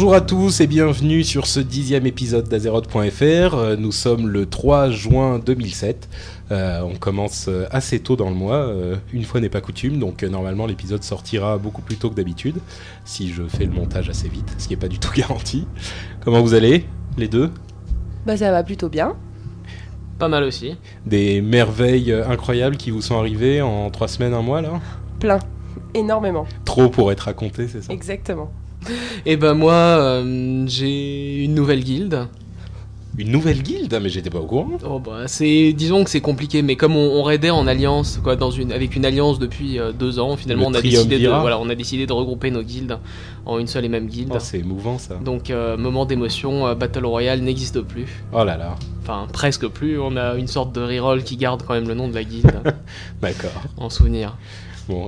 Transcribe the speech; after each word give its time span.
Bonjour 0.00 0.14
à 0.14 0.22
tous 0.22 0.62
et 0.62 0.66
bienvenue 0.66 1.22
sur 1.22 1.46
ce 1.46 1.60
dixième 1.60 2.06
épisode 2.06 2.48
d'Azeroth.fr. 2.48 3.22
Euh, 3.22 3.76
nous 3.76 3.92
sommes 3.92 4.28
le 4.28 4.46
3 4.46 4.88
juin 4.88 5.38
2007. 5.38 6.08
Euh, 6.50 6.80
on 6.80 6.94
commence 6.96 7.48
euh, 7.48 7.66
assez 7.70 8.00
tôt 8.00 8.16
dans 8.16 8.30
le 8.30 8.34
mois, 8.34 8.72
une 9.12 9.24
fois 9.24 9.42
n'est 9.42 9.50
pas 9.50 9.60
coutume, 9.60 9.98
donc 9.98 10.22
normalement 10.22 10.64
l'épisode 10.64 11.02
sortira 11.02 11.58
beaucoup 11.58 11.82
plus 11.82 11.96
tôt 11.96 12.08
que 12.08 12.14
d'habitude, 12.14 12.56
si 13.04 13.30
je 13.30 13.42
fais 13.42 13.66
le 13.66 13.72
montage 13.72 14.08
assez 14.08 14.30
vite, 14.30 14.50
ce 14.56 14.68
qui 14.68 14.72
n'est 14.72 14.80
pas 14.80 14.88
du 14.88 14.98
tout 14.98 15.12
garanti. 15.14 15.66
Comment 16.24 16.40
vous 16.40 16.54
allez, 16.54 16.86
les 17.18 17.28
deux? 17.28 17.50
Bah 18.24 18.38
ça 18.38 18.50
va 18.52 18.62
plutôt 18.62 18.88
bien. 18.88 19.16
Pas 20.18 20.28
mal 20.28 20.44
aussi. 20.44 20.78
Des 21.04 21.42
merveilles 21.42 22.10
incroyables 22.10 22.78
qui 22.78 22.90
vous 22.90 23.02
sont 23.02 23.18
arrivées 23.18 23.60
en 23.60 23.90
trois 23.90 24.08
semaines, 24.08 24.32
un 24.32 24.40
mois 24.40 24.62
là? 24.62 24.80
Plein, 25.18 25.40
énormément. 25.92 26.46
Trop 26.64 26.88
pour 26.88 27.12
être 27.12 27.20
raconté, 27.20 27.68
c'est 27.68 27.82
ça? 27.82 27.92
Exactement. 27.92 28.50
Et 28.88 29.32
eh 29.32 29.36
ben 29.36 29.54
moi, 29.54 29.72
euh, 29.72 30.64
j'ai 30.66 31.44
une 31.44 31.54
nouvelle 31.54 31.84
guilde. 31.84 32.26
Une 33.18 33.32
nouvelle 33.32 33.62
guilde? 33.62 33.98
Mais 34.00 34.08
j'étais 34.08 34.30
pas 34.30 34.38
au 34.38 34.46
courant. 34.46 34.70
Oh 34.88 34.98
bah 34.98 35.24
c'est, 35.26 35.72
disons 35.74 36.04
que 36.04 36.10
c'est 36.10 36.20
compliqué, 36.22 36.62
mais 36.62 36.76
comme 36.76 36.96
on, 36.96 37.22
raidait 37.22 37.50
en 37.50 37.66
alliance, 37.66 38.18
quoi, 38.22 38.36
dans 38.36 38.50
une, 38.50 38.72
avec 38.72 38.96
une 38.96 39.04
alliance 39.04 39.38
depuis 39.38 39.78
euh, 39.78 39.92
deux 39.92 40.18
ans, 40.18 40.36
finalement 40.36 40.66
on 40.68 40.74
a 40.74 40.80
décidé 40.80 41.18
de, 41.18 41.28
voilà, 41.28 41.58
on 41.58 41.68
a 41.68 41.74
décidé 41.74 42.06
de 42.06 42.12
regrouper 42.12 42.50
nos 42.50 42.62
guildes 42.62 42.98
en 43.44 43.58
une 43.58 43.66
seule 43.66 43.84
et 43.84 43.88
même 43.88 44.06
guilde. 44.06 44.32
Oh, 44.32 44.38
c'est 44.38 44.60
émouvant 44.60 44.96
ça. 44.96 45.16
Donc 45.16 45.50
euh, 45.50 45.76
moment 45.76 46.06
d'émotion, 46.06 46.74
Battle 46.74 47.04
Royale 47.04 47.40
n'existe 47.40 47.80
plus. 47.82 48.06
Oh 48.32 48.44
là 48.44 48.56
là. 48.56 48.76
Enfin 49.02 49.26
presque 49.30 49.66
plus. 49.66 50.00
On 50.00 50.16
a 50.16 50.36
une 50.36 50.46
sorte 50.46 50.74
de 50.74 50.80
reroll 50.80 51.22
qui 51.22 51.36
garde 51.36 51.62
quand 51.66 51.74
même 51.74 51.88
le 51.88 51.94
nom 51.94 52.08
de 52.08 52.14
la 52.14 52.24
guilde. 52.24 52.62
D'accord. 53.20 53.62
En 53.76 53.90
souvenir 53.90 54.36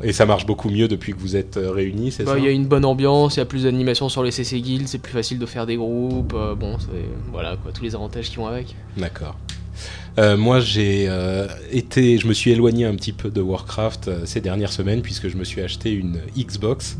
et 0.02 0.12
ça 0.12 0.26
marche 0.26 0.46
beaucoup 0.46 0.70
mieux 0.70 0.88
depuis 0.88 1.12
que 1.12 1.18
vous 1.18 1.36
êtes 1.36 1.56
euh, 1.56 1.70
réunis, 1.70 2.12
c'est 2.12 2.24
bah, 2.24 2.32
ça 2.32 2.38
Il 2.38 2.44
y 2.44 2.48
a 2.48 2.50
une 2.50 2.66
bonne 2.66 2.84
ambiance, 2.84 3.36
il 3.36 3.40
y 3.40 3.42
a 3.42 3.46
plus 3.46 3.64
d'animation 3.64 4.08
sur 4.08 4.22
les 4.22 4.30
CC 4.30 4.60
Guilds, 4.60 4.88
c'est 4.88 4.98
plus 4.98 5.12
facile 5.12 5.38
de 5.38 5.46
faire 5.46 5.66
des 5.66 5.76
groupes, 5.76 6.34
euh, 6.34 6.54
bon, 6.54 6.76
voilà, 7.30 7.56
quoi, 7.56 7.72
tous 7.72 7.84
les 7.84 7.94
avantages 7.94 8.30
qui 8.30 8.36
vont 8.36 8.46
avec. 8.46 8.74
D'accord. 8.96 9.36
Euh, 10.18 10.36
moi, 10.36 10.60
j'ai 10.60 11.08
été, 11.70 12.18
je 12.18 12.26
me 12.26 12.34
suis 12.34 12.50
éloigné 12.50 12.84
un 12.84 12.94
petit 12.94 13.12
peu 13.12 13.30
de 13.30 13.40
Warcraft 13.40 14.26
ces 14.26 14.40
dernières 14.40 14.72
semaines 14.72 15.00
puisque 15.00 15.28
je 15.28 15.36
me 15.36 15.44
suis 15.44 15.62
acheté 15.62 15.90
une 15.90 16.20
Xbox 16.36 16.98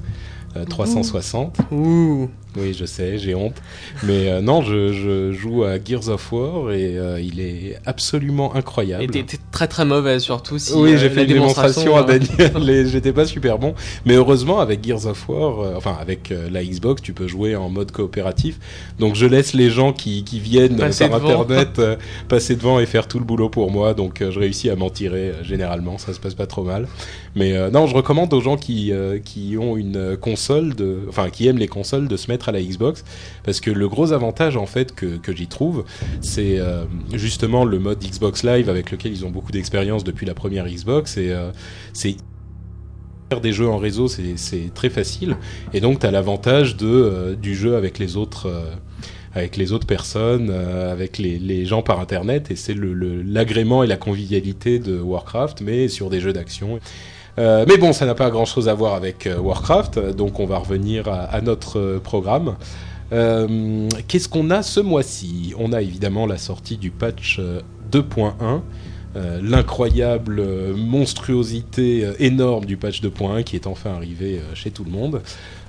360. 0.68 1.58
Ouh. 1.70 2.28
Oui, 2.56 2.74
je 2.78 2.84
sais, 2.84 3.18
j'ai 3.18 3.34
honte. 3.34 3.54
Mais 4.02 4.28
euh, 4.28 4.42
non, 4.42 4.60
je, 4.62 5.32
joue 5.32 5.64
à 5.64 5.82
Gears 5.82 6.08
of 6.08 6.32
War 6.32 6.70
et 6.72 6.98
euh, 6.98 7.20
il 7.20 7.40
est 7.40 7.78
absolument 7.86 8.54
incroyable. 8.54 9.04
Et 9.04 9.24
t'es 9.24 9.38
très 9.50 9.68
très 9.68 9.86
mauvais 9.86 10.18
surtout. 10.18 10.58
Si, 10.58 10.74
oui, 10.74 10.98
j'ai 10.98 11.06
euh, 11.06 11.10
fait 11.10 11.22
une 11.22 11.32
démonstration, 11.32 11.96
à 11.96 12.02
Daniel 12.02 12.68
et 12.68 12.86
j'étais 12.86 13.12
pas 13.12 13.24
super 13.24 13.58
bon. 13.58 13.74
Mais 14.04 14.14
heureusement, 14.14 14.60
avec 14.60 14.84
Gears 14.84 15.06
of 15.06 15.28
War, 15.28 15.76
enfin 15.76 15.96
avec 15.98 16.32
la 16.50 16.62
Xbox, 16.62 17.00
tu 17.00 17.14
peux 17.14 17.26
jouer 17.26 17.56
en 17.56 17.70
mode 17.70 17.90
coopératif. 17.90 18.58
Donc 18.98 19.14
je 19.14 19.24
laisse 19.24 19.54
les 19.54 19.70
gens 19.70 19.94
qui, 19.94 20.22
qui 20.24 20.38
viennent 20.38 20.76
passer 20.76 21.08
par 21.08 21.24
internet 21.24 21.80
passer 22.28 22.54
devant 22.54 22.80
et 22.80 22.86
faire 22.86 23.08
tout 23.08 23.18
le 23.18 23.24
boulot 23.24 23.48
pour 23.48 23.70
moi. 23.70 23.94
Donc 23.94 24.22
je 24.22 24.38
réussis 24.38 24.68
à 24.68 24.76
m'en 24.76 24.90
tirer 24.90 25.32
généralement, 25.42 25.96
ça 25.96 26.12
se 26.12 26.20
passe 26.20 26.34
pas 26.34 26.46
trop 26.46 26.64
mal. 26.64 26.86
Mais 27.34 27.70
non, 27.70 27.86
je 27.86 27.94
recommande 27.94 28.32
aux 28.34 28.42
gens 28.42 28.56
qui, 28.56 28.92
qui 29.24 29.56
ont 29.58 29.78
une 29.78 30.18
console, 30.18 30.41
de, 30.50 31.00
enfin 31.08 31.30
qui 31.30 31.46
aiment 31.46 31.58
les 31.58 31.68
consoles, 31.68 32.08
de 32.08 32.16
se 32.16 32.30
mettre 32.30 32.48
à 32.48 32.52
la 32.52 32.62
Xbox. 32.62 33.04
Parce 33.44 33.60
que 33.60 33.70
le 33.70 33.88
gros 33.88 34.12
avantage 34.12 34.56
en 34.56 34.66
fait 34.66 34.94
que, 34.94 35.18
j'y 35.32 35.46
trouve 35.46 35.84
c'est 36.20 36.58
euh, 36.58 36.84
justement 37.12 37.64
le 37.64 37.78
mode 37.78 37.98
Xbox 38.00 38.42
Live 38.42 38.68
avec 38.68 38.90
lequel 38.90 39.12
ils 39.12 39.24
ont 39.24 39.30
beaucoup 39.30 39.52
d'expérience 39.52 40.04
depuis 40.04 40.26
la 40.26 40.34
première 40.34 40.66
Xbox. 40.66 41.16
Et 41.16 41.30
euh, 41.30 41.50
c'est 41.92 42.16
des 43.42 43.52
jeux 43.52 43.68
en 43.68 43.78
réseau 43.78 44.08
c'est 44.08 44.74
très 44.74 44.90
facile. 44.90 45.36
Et 45.72 45.80
donc 45.80 46.00
tu 46.00 46.06
as 46.06 46.10
l'avantage 46.10 46.76
de 46.76 46.86
euh, 46.86 47.34
du 47.34 47.54
jeu 47.54 47.76
avec 47.76 47.98
les 47.98 48.16
autres 48.16 48.50
avec 49.34 49.56
les 49.56 49.72
autres 49.72 49.86
personnes, 49.86 50.50
avec 50.50 51.16
les, 51.16 51.64
gens 51.64 51.80
par 51.80 52.00
internet, 52.00 52.50
et 52.50 52.56
c'est 52.56 52.76
l'agrément 52.76 53.82
et 53.82 53.86
la 53.86 53.96
convivialité 53.96 54.78
de 54.78 55.00
Warcraft, 55.00 55.62
mais 55.62 55.88
sur 55.88 56.10
des 56.10 56.20
jeux 56.20 56.34
d'action. 56.34 56.80
Euh, 57.38 57.64
mais 57.66 57.78
bon, 57.78 57.92
ça 57.92 58.04
n'a 58.06 58.14
pas 58.14 58.30
grand-chose 58.30 58.68
à 58.68 58.74
voir 58.74 58.94
avec 58.94 59.26
euh, 59.26 59.38
Warcraft, 59.38 59.98
donc 60.14 60.38
on 60.38 60.46
va 60.46 60.58
revenir 60.58 61.08
à, 61.08 61.40
notre 61.40 61.78
euh, 61.78 61.98
programme. 61.98 62.56
Qu'est-ce 64.08 64.28
qu'on 64.28 64.50
a 64.50 64.62
ce 64.62 64.80
mois-ci? 64.80 65.52
On 65.58 65.74
a 65.74 65.82
évidemment 65.82 66.26
la 66.26 66.38
sortie 66.38 66.78
du 66.78 66.90
patch 66.90 67.40
2.1. 67.92 68.62
l'incroyable 69.42 70.42
monstruosité 70.74 72.08
énorme 72.20 72.64
du 72.64 72.78
patch 72.78 73.02
2.1 73.02 73.44
qui 73.44 73.56
est 73.56 73.66
enfin 73.66 73.90
arrivé 73.90 74.40
chez 74.54 74.70
tout 74.70 74.84
le 74.84 74.90
monde. 74.90 75.20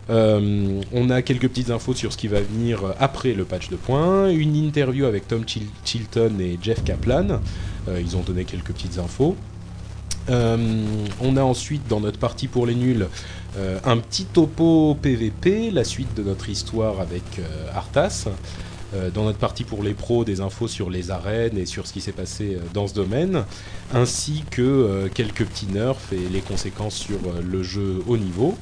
on 0.08 1.10
a 1.10 1.22
quelques 1.22 1.50
petites 1.50 1.70
infos 1.70 1.94
sur 1.94 2.14
ce 2.14 2.18
qui 2.18 2.30
va 2.30 2.40
venir 2.40 2.80
après 2.98 3.34
le 3.34 3.44
patch 3.44 3.70
2.1, 3.70 4.34
une 4.34 4.56
interview 4.56 5.04
avec 5.04 5.28
Tom 5.28 5.44
Chilton 5.84 6.40
et 6.40 6.58
Jeff 6.62 6.82
Kaplan. 6.86 7.42
ils 7.90 8.16
ont 8.16 8.22
donné 8.22 8.46
quelques 8.46 8.72
petites 8.72 9.00
infos. 9.00 9.36
Euh, 10.30 11.06
on 11.22 11.38
a 11.38 11.44
ensuite 11.44 11.88
dans 11.88 12.00
notre 12.00 12.20
partie 12.20 12.48
pour 12.48 12.66
les 12.66 12.76
nuls 12.76 13.08
euh, 13.58 13.80
un 13.84 13.98
petit 13.98 14.26
topo 14.26 14.98
PVP, 15.02 15.70
la 15.72 15.84
suite 15.84 16.16
de 16.16 16.24
notre 16.24 16.50
histoire 16.50 17.00
avec 17.02 17.24
euh, 17.40 17.72
Arthas. 17.76 18.28
dans 19.16 19.24
notre 19.24 19.40
partie 19.40 19.64
pour 19.64 19.82
les 19.82 19.96
pros, 19.96 20.24
des 20.24 20.40
infos 20.40 20.68
sur 20.68 20.92
les 20.92 21.10
arènes 21.10 21.58
et 21.58 21.66
sur 21.66 21.88
ce 21.88 21.94
qui 21.94 22.00
s'est 22.00 22.12
passé 22.12 22.60
dans 22.76 22.88
ce 22.88 22.94
domaine, 22.94 23.44
ainsi 23.92 24.44
que 24.52 25.10
quelques 25.16 25.46
petits 25.46 25.66
nerfs 25.66 26.12
et 26.12 26.30
les 26.32 26.42
conséquences 26.42 26.94
sur 26.94 27.20
le 27.42 27.64
jeu 27.64 28.04
haut 28.06 28.18
niveau. 28.18 28.56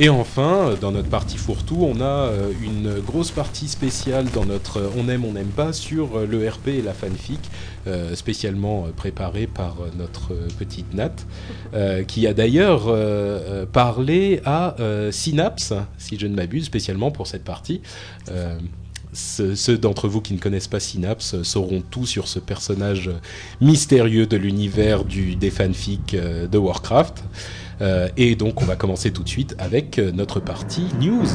Et 0.00 0.08
enfin, 0.08 0.76
dans 0.80 0.92
notre 0.92 1.08
partie 1.08 1.36
fourre-tout, 1.36 1.80
on 1.80 2.00
a 2.00 2.04
euh, 2.04 2.52
une 2.62 3.00
grosse 3.00 3.32
partie 3.32 3.66
spéciale 3.66 4.26
dans 4.32 4.44
notre 4.44 4.76
euh, 4.76 4.90
On 4.96 5.08
aime, 5.08 5.24
on 5.24 5.32
n'aime 5.32 5.48
pas 5.48 5.72
sur 5.72 6.18
euh, 6.18 6.24
le 6.26 6.48
RP 6.48 6.68
et 6.68 6.82
la 6.82 6.94
fanfic, 6.94 7.40
spécialement 8.14 8.88
préparée 8.94 9.46
par 9.46 9.76
notre 9.96 10.34
petite 10.58 10.92
Nat, 10.92 11.14
qui 12.06 12.26
a 12.26 12.34
d'ailleurs 12.34 12.92
parlé 13.72 14.42
à 14.44 14.76
Synapse, 15.10 15.72
si 15.96 16.18
je 16.18 16.26
ne 16.26 16.34
m'abuse, 16.34 16.66
spécialement 16.66 17.10
pour 17.10 17.26
cette 17.26 17.44
partie. 17.44 17.80
ceux, 19.14 19.78
d'entre 19.78 20.06
vous 20.06 20.20
qui 20.20 20.34
ne 20.34 20.38
connaissent 20.38 20.68
pas 20.68 20.80
Synapse 20.80 21.42
sauront 21.44 21.82
tout 21.90 22.04
sur 22.04 22.28
ce 22.28 22.38
personnage 22.38 23.10
mystérieux 23.62 24.26
de 24.26 24.36
l'univers 24.36 25.04
des 25.04 25.50
fanfics 25.50 26.14
de 26.14 26.58
Warcraft. 26.58 27.24
Euh, 27.80 28.08
et 28.16 28.34
donc 28.34 28.60
on 28.62 28.64
va 28.64 28.76
commencer 28.76 29.12
tout 29.12 29.22
de 29.22 29.28
suite 29.28 29.54
avec 29.58 29.98
euh, 29.98 30.10
notre 30.12 30.40
partie 30.40 30.86
news. 31.00 31.26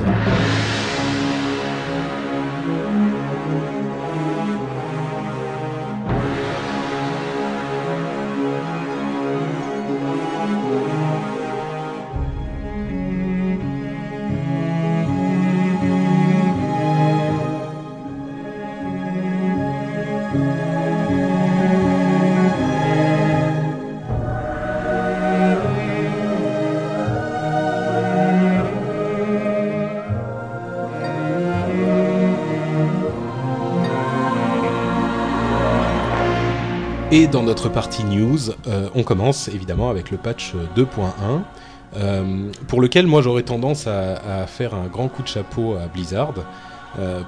Et 37.15 37.27
dans 37.27 37.43
notre 37.43 37.69
partie 37.69 38.03
news, 38.05 38.39
euh, 38.65 38.89
on 38.95 39.03
commence 39.03 39.47
évidemment 39.47 39.91
avec 39.91 40.09
le 40.09 40.17
patch 40.17 40.55
2.1. 40.75 42.51
pour 42.67 42.81
lequel 42.81 43.05
moi 43.05 43.21
j'aurais 43.21 43.43
tendance 43.43 43.85
à, 43.85 44.47
faire 44.47 44.73
un 44.73 44.87
grand 44.87 45.09
coup 45.09 45.21
de 45.21 45.27
chapeau 45.27 45.75
à 45.75 45.85
Blizzard. 45.85 46.33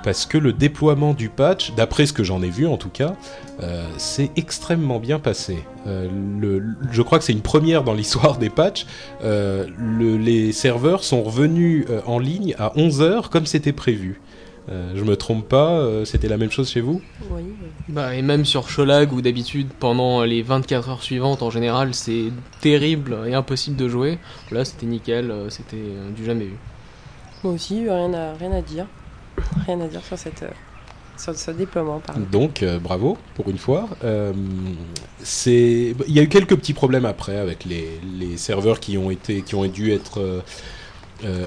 parce 0.04 0.26
que 0.26 0.40
le 0.40 0.54
déploiement 0.54 1.14
du 1.14 1.30
patch, 1.30 1.76
d'après 1.76 2.08
ce 2.08 2.14
que 2.14 2.24
j'en 2.24 2.42
ai 2.42 2.50
vu 2.50 2.66
en 2.66 2.78
tout 2.78 2.90
cas, 2.90 3.14
c'est 3.98 4.32
extrêmement 4.36 4.98
bien 4.98 5.20
passé. 5.20 5.64
Je 5.86 7.02
crois 7.04 7.20
que 7.20 7.24
c'est 7.24 7.34
une 7.34 7.42
première 7.42 7.84
dans 7.84 7.94
l'histoire 7.94 8.40
des 8.40 8.50
patchs. 8.50 8.88
Le, 9.22 10.18
les 10.18 10.52
serveurs 10.52 11.04
sont 11.04 11.22
revenus 11.22 11.86
en 12.08 12.18
ligne 12.18 12.56
à 12.58 12.70
11h 12.70 13.30
comme 13.30 13.46
c'était 13.46 13.72
prévu. 13.72 14.20
Euh, 14.70 14.94
je 14.96 15.04
me 15.04 15.16
trompe 15.16 15.48
pas, 15.48 15.72
euh, 15.74 16.06
c'était 16.06 16.28
la 16.28 16.38
même 16.38 16.50
chose 16.50 16.70
chez 16.70 16.82
vous? 16.82 17.02
Oui. 17.30 17.44
Bah, 17.88 18.16
et 18.16 18.22
même 18.22 18.46
sur 18.46 18.68
Sholag, 18.68 19.14
où 19.14 19.22
d'habitude, 19.22 19.68
pendant 19.80 20.24
les 20.24 20.42
24 20.42 20.90
heures 20.90 21.04
suivantes, 21.04 21.44
en 21.44 21.52
général, 21.52 21.94
c'est 21.94 22.32
terrible 22.62 23.18
et 23.28 23.36
impossible 23.36 23.76
de 23.76 23.88
jouer. 23.88 24.18
Là, 24.52 24.66
c'était 24.66 24.88
nickel, 24.88 25.30
euh, 25.30 25.50
c'était 25.50 25.84
du 26.16 26.26
jamais 26.26 26.46
vu. 26.46 26.58
Moi 27.44 27.54
aussi, 27.54 27.88
rien 27.88 28.14
à, 28.14 28.34
rien 28.34 28.52
à 28.52 28.62
dire. 28.62 28.88
Rien 29.68 29.80
à 29.82 29.88
dire 29.88 30.04
sur, 30.04 30.18
cette, 30.18 30.46
sur 31.18 31.36
ce 31.36 31.52
déploiement. 31.52 32.02
Donc, 32.32 32.66
bravo, 32.82 33.18
pour 33.36 33.50
une 33.50 33.58
fois. 33.60 33.88
c'est... 35.22 35.94
Il 36.08 36.14
y 36.14 36.20
a 36.20 36.24
eu 36.24 36.30
quelques 36.30 36.56
petits 36.56 36.74
problèmes 36.74 37.06
après 37.06 37.38
avec 37.38 37.66
les, 37.66 38.00
les 38.18 38.38
serveurs 38.38 38.80
qui 38.80 38.98
ont, 38.98 39.12
été, 39.12 39.42
qui 39.42 39.54
ont 39.54 39.66
dû 39.66 39.92
être 39.92 40.22
euh, 40.22 40.42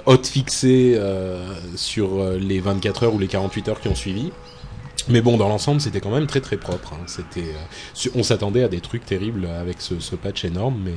hot 0.07 0.25
fixé 0.25 0.95
euh, 0.97 1.55
sur 1.77 2.21
euh, 2.21 2.39
les 2.39 2.61
24 2.61 3.05
heures 3.05 3.15
ou 3.15 3.19
les 3.19 3.29
48 3.29 3.69
heures 3.69 3.81
qui 3.81 3.89
ont 3.89 3.95
suivi. 3.95 4.33
Mais 5.09 5.23
bon, 5.23 5.37
dans 5.37 5.49
l'ensemble, 5.49 5.81
c'était 5.81 6.01
quand 6.01 6.11
même 6.11 6.27
très 6.27 6.41
très 6.41 6.57
propre. 6.57 6.93
Hein. 6.93 7.05
C'était, 7.07 7.55
on 8.15 8.23
s'attendait 8.23 8.63
à 8.63 8.69
des 8.69 8.81
trucs 8.81 9.07
terribles 9.07 9.47
avec 9.47 9.81
ce, 9.81 10.01
ce 10.01 10.17
patch 10.17 10.45
énorme, 10.45 10.81
mais 10.85 10.95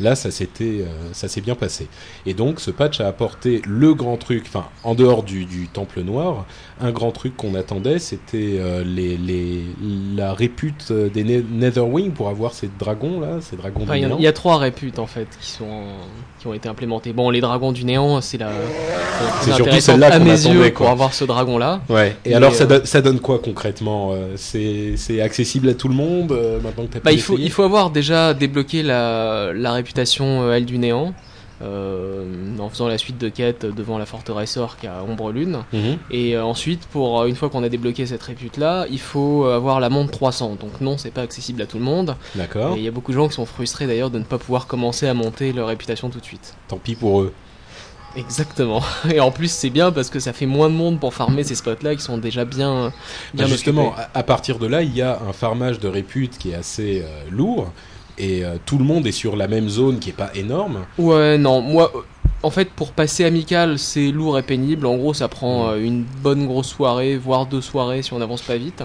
Là, 0.00 0.14
ça 0.14 0.30
s'était, 0.30 0.80
euh, 0.80 0.86
ça 1.12 1.28
s'est 1.28 1.42
bien 1.42 1.54
passé. 1.54 1.86
Et 2.24 2.32
donc, 2.32 2.60
ce 2.60 2.70
patch 2.70 3.00
a 3.00 3.08
apporté 3.08 3.60
le 3.66 3.92
grand 3.92 4.16
truc, 4.16 4.44
enfin, 4.46 4.66
en 4.84 4.94
dehors 4.94 5.22
du, 5.22 5.46
Temple 5.72 6.00
Noir, 6.00 6.46
un 6.80 6.90
grand 6.92 7.12
truc 7.12 7.36
qu'on 7.36 7.54
attendait, 7.54 7.98
c'était 7.98 8.56
euh, 8.58 8.82
les, 8.84 9.16
les, 9.16 9.62
la 10.16 10.32
répute 10.32 10.92
des 10.92 11.24
Netherwing 11.24 12.12
pour 12.12 12.28
avoir 12.28 12.54
ces 12.54 12.70
dragons 12.78 13.20
là, 13.20 13.38
ces 13.40 13.56
dragons 13.56 13.86
Il 13.92 14.20
y, 14.20 14.26
a 14.26 14.32
trois 14.32 14.58
réputes 14.58 14.98
en 14.98 15.06
fait 15.06 15.28
qui 15.40 15.50
sont 15.50 15.84
qui 16.40 16.46
ont 16.46 16.54
été 16.54 16.68
implémentés. 16.68 17.12
Bon, 17.12 17.30
les 17.30 17.40
dragons 17.40 17.70
du 17.70 17.84
néant, 17.84 18.20
c'est 18.20 18.38
la. 18.38 18.50
C'est 19.42 19.52
surtout 19.52 19.78
celle-là 19.78 20.10
qu'on 20.10 20.26
attendait 20.28 20.70
pour 20.70 20.88
avoir 20.88 21.14
ce 21.14 21.24
dragon 21.24 21.58
là. 21.58 21.80
Ouais. 21.88 22.16
Et, 22.24 22.34
alors, 22.34 22.54
ça, 22.54 22.64
euh, 22.64 22.80
ça, 22.84 23.00
donne 23.00 23.20
quoi 23.20 23.38
concrètement 23.38 24.14
C'est 24.36 25.20
accessible 25.20 25.68
à 25.68 25.74
tout 25.74 25.88
le 25.88 25.94
monde 25.94 26.36
maintenant 26.62 26.86
que 26.86 26.98
bah, 26.98 27.12
il 27.12 27.20
faut 27.20 27.36
il 27.38 27.50
faut 27.50 27.62
avoir 27.62 27.90
déjà 27.90 28.34
débloqué 28.34 28.82
la 28.82 29.52
la 29.52 29.81
réputation 29.82 30.42
euh, 30.42 30.54
elle 30.54 30.64
du 30.64 30.78
néant. 30.78 31.12
Euh, 31.60 32.58
en 32.58 32.68
faisant 32.68 32.88
la 32.88 32.98
suite 32.98 33.18
de 33.18 33.28
quêtes 33.28 33.64
devant 33.64 33.96
la 33.96 34.04
forteresse 34.04 34.56
orque 34.56 34.84
à 34.84 35.04
Ombre 35.04 35.30
Lune. 35.30 35.58
Mhm. 35.72 35.98
Et 36.10 36.34
euh, 36.34 36.44
ensuite, 36.44 36.86
pour 36.86 37.24
une 37.24 37.36
fois 37.36 37.50
qu'on 37.50 37.62
a 37.62 37.68
débloqué 37.68 38.04
cette 38.04 38.22
répute 38.24 38.56
là, 38.56 38.84
il 38.90 38.98
faut 38.98 39.44
avoir 39.44 39.78
la 39.78 39.88
montre 39.88 40.10
300. 40.10 40.56
Donc 40.60 40.80
non, 40.80 40.98
c'est 40.98 41.12
pas 41.12 41.20
accessible 41.20 41.62
à 41.62 41.66
tout 41.66 41.78
le 41.78 41.84
monde. 41.84 42.16
D'accord. 42.34 42.74
Et 42.74 42.78
il 42.78 42.84
y 42.84 42.88
a 42.88 42.90
beaucoup 42.90 43.12
de 43.12 43.16
gens 43.16 43.28
qui 43.28 43.34
sont 43.34 43.46
frustrés 43.46 43.86
d'ailleurs 43.86 44.10
de 44.10 44.18
ne 44.18 44.24
pas 44.24 44.38
pouvoir 44.38 44.66
commencer 44.66 45.06
à 45.06 45.14
monter 45.14 45.52
leur 45.52 45.68
réputation 45.68 46.10
tout 46.10 46.18
de 46.18 46.24
suite. 46.24 46.56
Tant 46.66 46.78
pis 46.78 46.96
pour 46.96 47.20
eux. 47.20 47.32
Exactement. 48.16 48.82
Et 49.12 49.20
en 49.20 49.30
plus, 49.30 49.52
c'est 49.52 49.70
bien 49.70 49.92
parce 49.92 50.10
que 50.10 50.18
ça 50.18 50.32
fait 50.32 50.46
moins 50.46 50.68
de 50.68 50.74
monde 50.74 50.98
pour 50.98 51.14
farmer 51.14 51.44
ces 51.44 51.54
spots-là 51.54 51.94
qui 51.94 52.02
sont 52.02 52.18
déjà 52.18 52.44
bien. 52.44 52.92
bien 53.34 53.44
bah, 53.44 53.50
justement, 53.50 53.94
à, 54.14 54.22
partir 54.24 54.58
de 54.58 54.66
là, 54.66 54.82
il 54.82 54.96
y 54.96 55.00
a 55.00 55.20
un 55.28 55.32
farmage 55.32 55.78
de 55.78 55.86
répute 55.86 56.38
qui 56.38 56.50
est 56.50 56.56
assez 56.56 57.04
lourd 57.30 57.70
et 58.18 58.44
euh, 58.44 58.56
tout 58.64 58.78
le 58.78 58.84
monde 58.84 59.06
est 59.06 59.12
sur 59.12 59.36
la 59.36 59.48
même 59.48 59.68
zone 59.68 59.98
qui 59.98 60.10
est 60.10 60.14
pas 60.14 60.30
énorme. 60.34 60.84
Ouais, 60.98 61.38
non, 61.38 61.60
moi, 61.60 61.90
en 62.42 62.50
fait, 62.50 62.70
pour 62.70 62.92
passer 62.92 63.24
amical, 63.24 63.78
c'est 63.78 64.10
lourd 64.10 64.38
et 64.38 64.42
pénible. 64.42 64.86
En 64.86 64.96
gros, 64.96 65.14
ça 65.14 65.28
prend 65.28 65.70
euh, 65.70 65.76
une 65.76 66.04
bonne 66.04 66.46
grosse 66.46 66.68
soirée, 66.68 67.16
voire 67.16 67.46
deux 67.46 67.60
soirées 67.60 68.02
si 68.02 68.12
on 68.12 68.18
n'avance 68.18 68.42
pas 68.42 68.56
vite. 68.56 68.82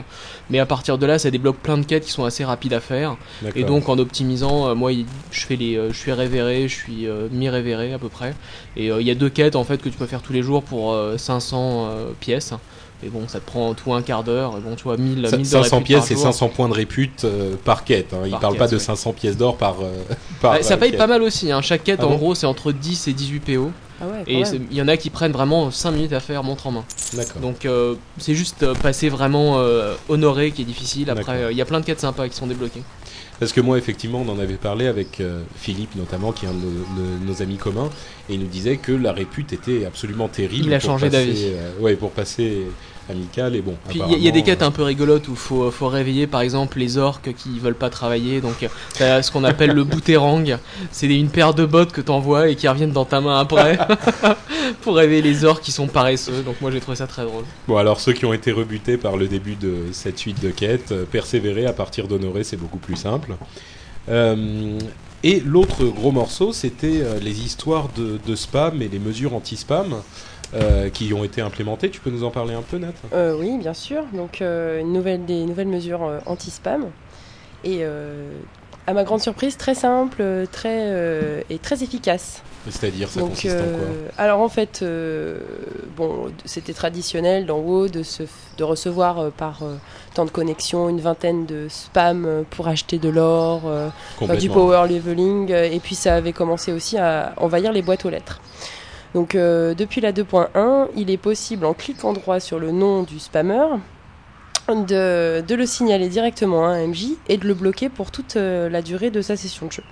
Mais 0.50 0.60
à 0.60 0.66
partir 0.66 0.98
de 0.98 1.06
là, 1.06 1.20
ça 1.20 1.32
débloque 1.32 1.58
plein 1.58 1.78
de 1.78 1.86
quêtes 1.86 2.06
qui 2.06 2.12
sont 2.12 2.24
assez 2.24 2.46
rapides 2.46 2.74
à 2.74 2.80
faire. 2.80 3.18
Et 3.56 3.64
donc, 3.64 3.90
en 3.90 3.98
optimisant, 3.98 4.70
euh, 4.70 4.76
moi, 4.76 4.92
je 5.32 5.46
fais 5.46 5.56
les, 5.56 5.76
je 5.90 5.98
suis 5.98 6.12
révéré, 6.12 6.68
je 6.68 6.76
suis 6.76 7.08
mi-révéré 7.32 7.94
à 7.94 8.00
peu 8.00 8.10
près. 8.10 8.34
Et 8.76 8.88
il 8.88 9.08
y 9.08 9.12
a 9.12 9.16
deux 9.16 9.30
quêtes 9.30 9.56
en 9.56 9.64
fait 9.64 9.82
que 9.82 9.90
tu 9.90 9.98
peux 9.98 10.06
faire 10.06 10.22
tous 10.22 10.34
les 10.34 10.42
jours 10.42 10.64
pour 10.64 10.96
500 11.18 11.90
pièces. 12.20 12.54
Et 13.04 13.10
bon, 13.10 13.28
ça 13.28 13.40
te 13.40 13.46
prend 13.46 13.76
tout 13.76 13.94
un 13.94 14.02
quart 14.02 14.24
d'heure. 14.24 14.60
Bon, 14.60 14.76
tu 14.76 14.84
vois, 14.84 14.98
1000, 14.98 15.30
500 15.44 15.82
pièces 15.82 16.10
et 16.10 16.16
500 16.16 16.50
points 16.50 16.68
de 16.68 16.74
répute 16.74 17.26
euh, 17.26 17.56
par 17.64 17.84
quête. 17.84 18.14
Hein. 18.14 18.24
Il 18.26 18.36
parle 18.38 18.58
pas 18.58 18.68
de 18.68 18.78
500 18.78 19.14
pièces 19.14 19.38
d'or 19.38 19.58
par. 19.58 19.82
Euh, 19.82 19.94
par 20.42 20.64
ça 20.64 20.78
paye 20.78 20.94
pas 20.94 21.08
mal 21.08 21.22
aussi. 21.22 21.52
Hein. 21.52 21.62
Chaque 21.62 21.84
quête, 21.84 22.00
ah 22.02 22.08
en 22.08 22.16
gros, 22.16 22.34
c'est 22.34 22.48
entre 22.48 22.72
10 22.72 23.08
et 23.08 23.14
18 23.14 23.40
PO. 23.42 23.72
Ah 24.00 24.06
ouais, 24.06 24.24
et 24.28 24.44
il 24.70 24.78
y 24.78 24.82
en 24.82 24.88
a 24.88 24.96
qui 24.96 25.10
prennent 25.10 25.32
vraiment 25.32 25.72
5 25.72 25.92
minutes 25.92 26.14
à 26.14 26.20
faire 26.20 26.44
montre 26.44 26.68
en 26.68 26.72
main. 26.72 26.86
Donc 27.42 27.66
euh, 27.66 27.96
c'est 28.20 28.36
juste 28.36 28.72
passer 28.74 29.10
vraiment 29.10 29.60
honoré 30.10 30.52
qui 30.52 30.64
est 30.64 30.66
difficile. 30.66 31.10
Après, 31.10 31.52
il 31.52 31.58
y 31.58 31.62
a 31.62 31.66
plein 31.66 31.80
de 31.80 31.86
quêtes 31.86 32.02
sympas 32.02 32.28
qui 32.28 32.36
sont 32.36 32.48
débloquées. 32.48 32.84
Parce 33.40 33.54
que 33.54 33.62
moi, 33.62 33.78
effectivement, 33.78 34.22
on 34.26 34.30
en 34.30 34.40
avait 34.40 34.56
parlé 34.56 34.88
avec 34.88 35.22
Philippe, 35.56 35.96
notamment, 35.96 36.32
qui 36.32 36.46
est 36.46 36.50
un 36.50 36.54
de 36.54 37.26
nos, 37.26 37.42
amis 37.42 37.58
communs, 37.58 37.90
et 38.30 38.34
il 38.34 38.40
nous 38.40 38.48
disait 38.48 38.78
que 38.78 38.92
la 38.92 39.14
répute 39.14 39.54
était 39.54 39.86
absolument 39.86 40.28
terrible. 40.28 40.66
Il 40.66 40.74
a 40.74 40.80
changé 40.80 41.10
d'avis. 41.10 41.52
ouais, 41.80 41.96
pour 41.96 42.12
passer 42.12 42.66
amical 43.10 43.56
et 43.56 43.62
bon. 43.62 43.76
Puis 43.90 44.02
il 44.10 44.20
y, 44.20 44.28
a 44.28 44.32
des 44.32 44.44
quêtes 44.44 44.62
un 44.62 44.72
peu 44.72 44.84
rigolotes 44.84 45.28
où 45.28 45.36
faut 45.36 45.72
faut 45.72 45.88
réveiller 45.88 46.28
par 46.28 46.42
exemple 46.42 46.80
les 46.80 46.98
orques 46.98 47.34
qui 47.34 47.60
veulent 47.60 47.76
pas 47.76 47.90
travailler 47.90 48.42
donc 48.42 48.68
t'as 48.98 49.22
ce 49.22 49.32
qu'on 49.32 49.44
appelle 49.44 49.72
le 49.72 49.84
booterang, 49.84 50.58
c'est 50.92 51.08
une 51.08 51.30
paire 51.30 51.54
de 51.54 51.66
bottes 51.66 51.92
que 51.92 52.02
t'envoies 52.02 52.50
et 52.50 52.56
qui 52.56 52.68
reviennent 52.68 52.92
dans 52.92 53.06
ta 53.06 53.22
main 53.22 53.40
après 53.40 53.78
pour 54.82 54.96
réveiller 54.96 55.22
les 55.22 55.46
orques 55.46 55.64
qui 55.64 55.72
sont 55.72 55.88
paresseux 55.88 56.44
donc 56.44 56.60
moi 56.62 56.72
j'ai 56.72 56.80
trouvé 56.80 56.98
ça 56.98 57.08
très 57.08 57.24
drôle. 57.24 57.44
Bon 57.68 57.78
alors 57.78 58.00
ceux 58.00 58.14
qui 58.14 58.26
ont 58.26 58.34
été 58.34 58.52
rebutés 58.52 58.98
par 58.98 59.18
le 59.18 59.28
début 59.28 59.56
de 59.56 59.86
cette 59.92 60.18
suite 60.18 60.42
de 60.42 60.50
quêtes, 60.50 60.92
euh, 60.92 61.06
persévérer 61.06 61.66
à 61.66 61.74
partir 61.74 62.08
d'honorer 62.08 62.44
c'est 62.44 62.58
beaucoup 62.58 62.80
plus 62.80 62.96
simple. 62.96 63.36
Euh, 64.10 64.80
et 65.24 65.40
l'autre 65.40 65.84
gros 65.86 66.12
morceau, 66.12 66.54
c'était 66.54 67.02
euh, 67.02 67.20
les 67.20 67.42
histoires 67.42 67.90
de, 67.98 68.20
de, 68.26 68.36
spam 68.36 68.82
et 68.82 68.88
les 68.88 69.00
mesures 69.00 69.34
anti-spam. 69.34 69.96
Euh, 70.54 70.90
qui 70.90 71.14
ont 71.14 71.26
été 71.26 71.42
implémentées. 71.42 71.90
Tu 71.90 72.00
peux 72.00 72.10
nous 72.10 72.24
en 72.24 72.32
parler 72.32 72.54
un 72.54 72.62
peu, 72.62 72.78
Nat? 72.78 72.94
Euh, 73.14 73.36
Oui, 73.38 73.58
bien 73.58 73.74
sûr. 73.74 74.04
Donc, 74.14 74.42
euh, 74.42 74.80
une 74.80 74.94
nouvelle, 74.94 75.26
des 75.26 75.44
nouvelles 75.44 75.68
mesures 75.68 76.22
anti-spam. 76.26 76.86
Et 77.64 77.84
à 78.90 78.94
ma 78.94 79.04
grande 79.04 79.20
surprise, 79.20 79.58
très 79.58 79.76
simple 79.76 80.24
très, 80.52 81.44
et 81.50 81.58
très 81.58 81.84
efficace. 81.84 82.42
C'est-à-dire, 82.70 83.10
ça 83.10 83.22
consiste 83.22 83.56
en 83.56 83.78
quoi? 83.78 83.88
Alors, 84.18 84.40
en 84.40 84.48
fait, 84.48 84.86
bon, 85.98 86.32
c'était 86.46 86.72
traditionnel 86.72 87.46
dans 87.46 87.60
WoW 87.60 87.90
de, 87.90 88.04
se, 88.04 88.24
de 88.58 88.64
recevoir 88.64 89.32
par 89.32 89.64
temps 90.14 90.24
de 90.24 90.30
connexion 90.30 90.88
une 90.88 91.02
vingtaine 91.02 91.46
de 91.46 91.68
spam 91.70 92.46
pour 92.50 92.70
acheter 92.70 93.00
de 93.00 93.10
l'or, 93.10 93.64
du 94.40 94.50
power 94.50 94.88
leveling. 94.88 95.52
et 95.52 95.80
puis, 95.84 95.96
ça 95.96 96.16
avait 96.16 96.34
commencé 96.34 96.72
aussi 96.72 96.98
à 96.98 97.34
envahir 97.36 97.74
les 97.74 97.82
boîtes 97.82 98.06
aux 98.06 98.10
lettres. 98.10 98.40
Donc 99.14 99.36
euh, 99.36 99.74
depuis 99.74 100.02
la 100.02 100.12
2.1, 100.12 100.88
il 100.96 101.10
est 101.10 101.18
possible 101.18 101.66
en 101.66 101.74
cliquant 101.74 102.14
droit 102.14 102.40
sur 102.40 102.60
le 102.60 102.72
nom 102.72 103.04
du 103.04 103.20
spammer 103.20 103.66
de, 104.70 105.56
le 105.56 105.66
signaler 105.66 106.10
directement 106.10 106.68
à 106.68 106.72
un 106.72 106.88
MJ 106.88 107.12
et 107.30 107.38
de 107.38 107.48
le 107.48 107.54
bloquer 107.54 107.90
pour 107.90 108.12
toute 108.12 108.36
euh, 108.36 108.70
la 108.70 108.82
durée 108.82 109.12
de 109.12 109.22
sa 109.22 109.38
session 109.38 109.68
de 109.68 109.72
jeu. 109.72 109.84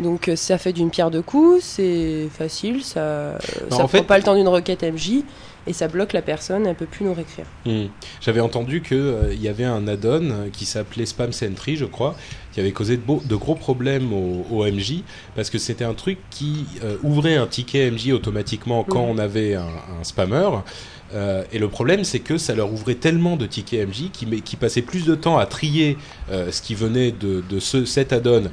Donc 0.00 0.28
euh, 0.28 0.36
ça 0.36 0.58
fait 0.58 0.72
d'une 0.72 0.90
pierre 0.90 1.10
deux 1.10 1.22
coups, 1.22 1.62
c'est 1.62 2.28
facile, 2.32 2.82
ça 2.82 3.38
ne 3.70 3.76
prend 3.76 4.02
pas 4.02 4.18
le 4.18 4.24
temps 4.24 4.34
d'une 4.34 4.48
requête 4.48 4.82
MJ 4.82 5.22
et 5.66 5.72
ça 5.72 5.86
bloque 5.86 6.12
la 6.12 6.22
personne, 6.22 6.66
elle 6.66 6.74
peut 6.74 6.86
plus 6.86 7.04
nous 7.04 7.14
réécrire. 7.14 7.44
Hmm. 7.64 7.86
J'avais 8.20 8.40
entendu 8.40 8.82
qu'il 8.82 9.40
y 9.40 9.48
avait 9.48 9.64
un 9.64 9.86
add-on 9.86 10.50
qui 10.52 10.64
s'appelait 10.64 11.06
Spam 11.06 11.32
Sentry, 11.32 11.76
je 11.76 11.84
crois, 11.84 12.16
qui 12.52 12.60
avait 12.60 12.72
causé 12.72 12.96
de, 12.96 13.36
gros 13.36 13.54
problèmes 13.54 14.12
au, 14.12 14.64
MJ, 14.64 15.02
parce 15.34 15.50
que 15.50 15.58
c'était 15.58 15.84
un 15.84 15.94
truc 15.94 16.18
qui 16.30 16.66
euh, 16.84 16.96
ouvrait 17.02 17.36
un 17.36 17.46
ticket 17.46 17.90
MJ 17.90 18.12
automatiquement 18.12 18.84
quand 18.84 19.02
on 19.02 19.18
avait 19.18 19.54
un, 19.54 19.66
spammer. 20.02 20.48
Euh, 21.14 21.42
et 21.52 21.58
le 21.58 21.68
problème, 21.68 22.04
c'est 22.04 22.20
que 22.20 22.38
ça 22.38 22.54
leur 22.54 22.72
ouvrait 22.72 22.94
tellement 22.94 23.36
de 23.36 23.46
tickets 23.46 23.86
MJ 23.86 24.10
qui, 24.12 24.42
qui 24.42 24.56
passaient 24.56 24.82
plus 24.82 25.04
de 25.04 25.14
temps 25.14 25.38
à 25.38 25.46
trier 25.46 25.98
ce 26.30 26.62
qui 26.62 26.74
venait 26.74 27.10
de, 27.10 27.42
de 27.48 27.60
ce, 27.60 27.84
cet 27.84 28.12
add-on 28.12 28.44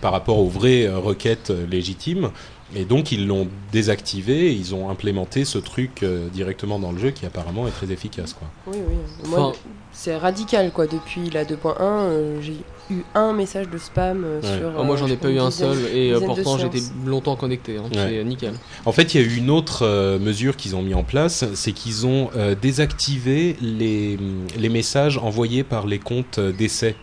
par 0.00 0.12
rapport 0.12 0.38
aux 0.38 0.48
vraies 0.48 0.88
requêtes 0.88 1.52
légitimes 1.70 2.30
et 2.74 2.84
donc 2.84 3.12
ils 3.12 3.26
l'ont 3.26 3.48
désactivé 3.72 4.48
et 4.48 4.52
ils 4.52 4.74
ont 4.74 4.90
implémenté 4.90 5.44
ce 5.44 5.58
truc 5.58 6.02
euh, 6.02 6.28
directement 6.28 6.78
dans 6.78 6.90
le 6.90 6.98
jeu 6.98 7.10
qui 7.10 7.24
apparemment 7.24 7.68
est 7.68 7.70
très 7.70 7.92
efficace. 7.92 8.32
Quoi. 8.32 8.48
Oui, 8.66 8.78
oui. 8.88 9.28
Moi, 9.28 9.52
c'est 9.92 10.16
radical 10.16 10.72
quoi. 10.72 10.86
Depuis 10.86 11.30
la 11.30 11.44
2.1, 11.44 11.76
euh, 11.80 12.40
j'ai 12.42 12.56
eu 12.90 13.02
un 13.14 13.32
message 13.32 13.68
de 13.68 13.78
spam 13.78 14.24
euh, 14.24 14.42
sur. 14.42 14.72
Ah, 14.78 14.82
moi 14.82 14.96
j'en 14.96 15.06
ai 15.06 15.16
pas 15.16 15.30
eu 15.30 15.38
un 15.38 15.52
seul 15.52 15.78
et 15.94 16.12
pourtant 16.24 16.58
j'étais 16.58 16.80
longtemps 17.04 17.36
connecté. 17.36 17.76
Hein. 17.76 17.84
C'est 17.92 18.24
nickel. 18.24 18.54
En 18.84 18.92
fait, 18.92 19.14
il 19.14 19.20
y 19.20 19.24
a 19.24 19.26
eu 19.26 19.36
une 19.36 19.50
autre 19.50 20.18
mesure 20.18 20.56
qu'ils 20.56 20.74
ont 20.74 20.82
mis 20.82 20.94
en 20.94 21.04
place, 21.04 21.44
c'est 21.54 21.72
qu'ils 21.72 22.06
ont 22.06 22.30
désactivé 22.60 23.56
les, 23.60 24.18
les 24.58 24.68
messages 24.68 25.18
envoyés 25.18 25.62
par 25.62 25.86
les 25.86 25.98
comptes 25.98 26.40
d'essai 26.40 26.96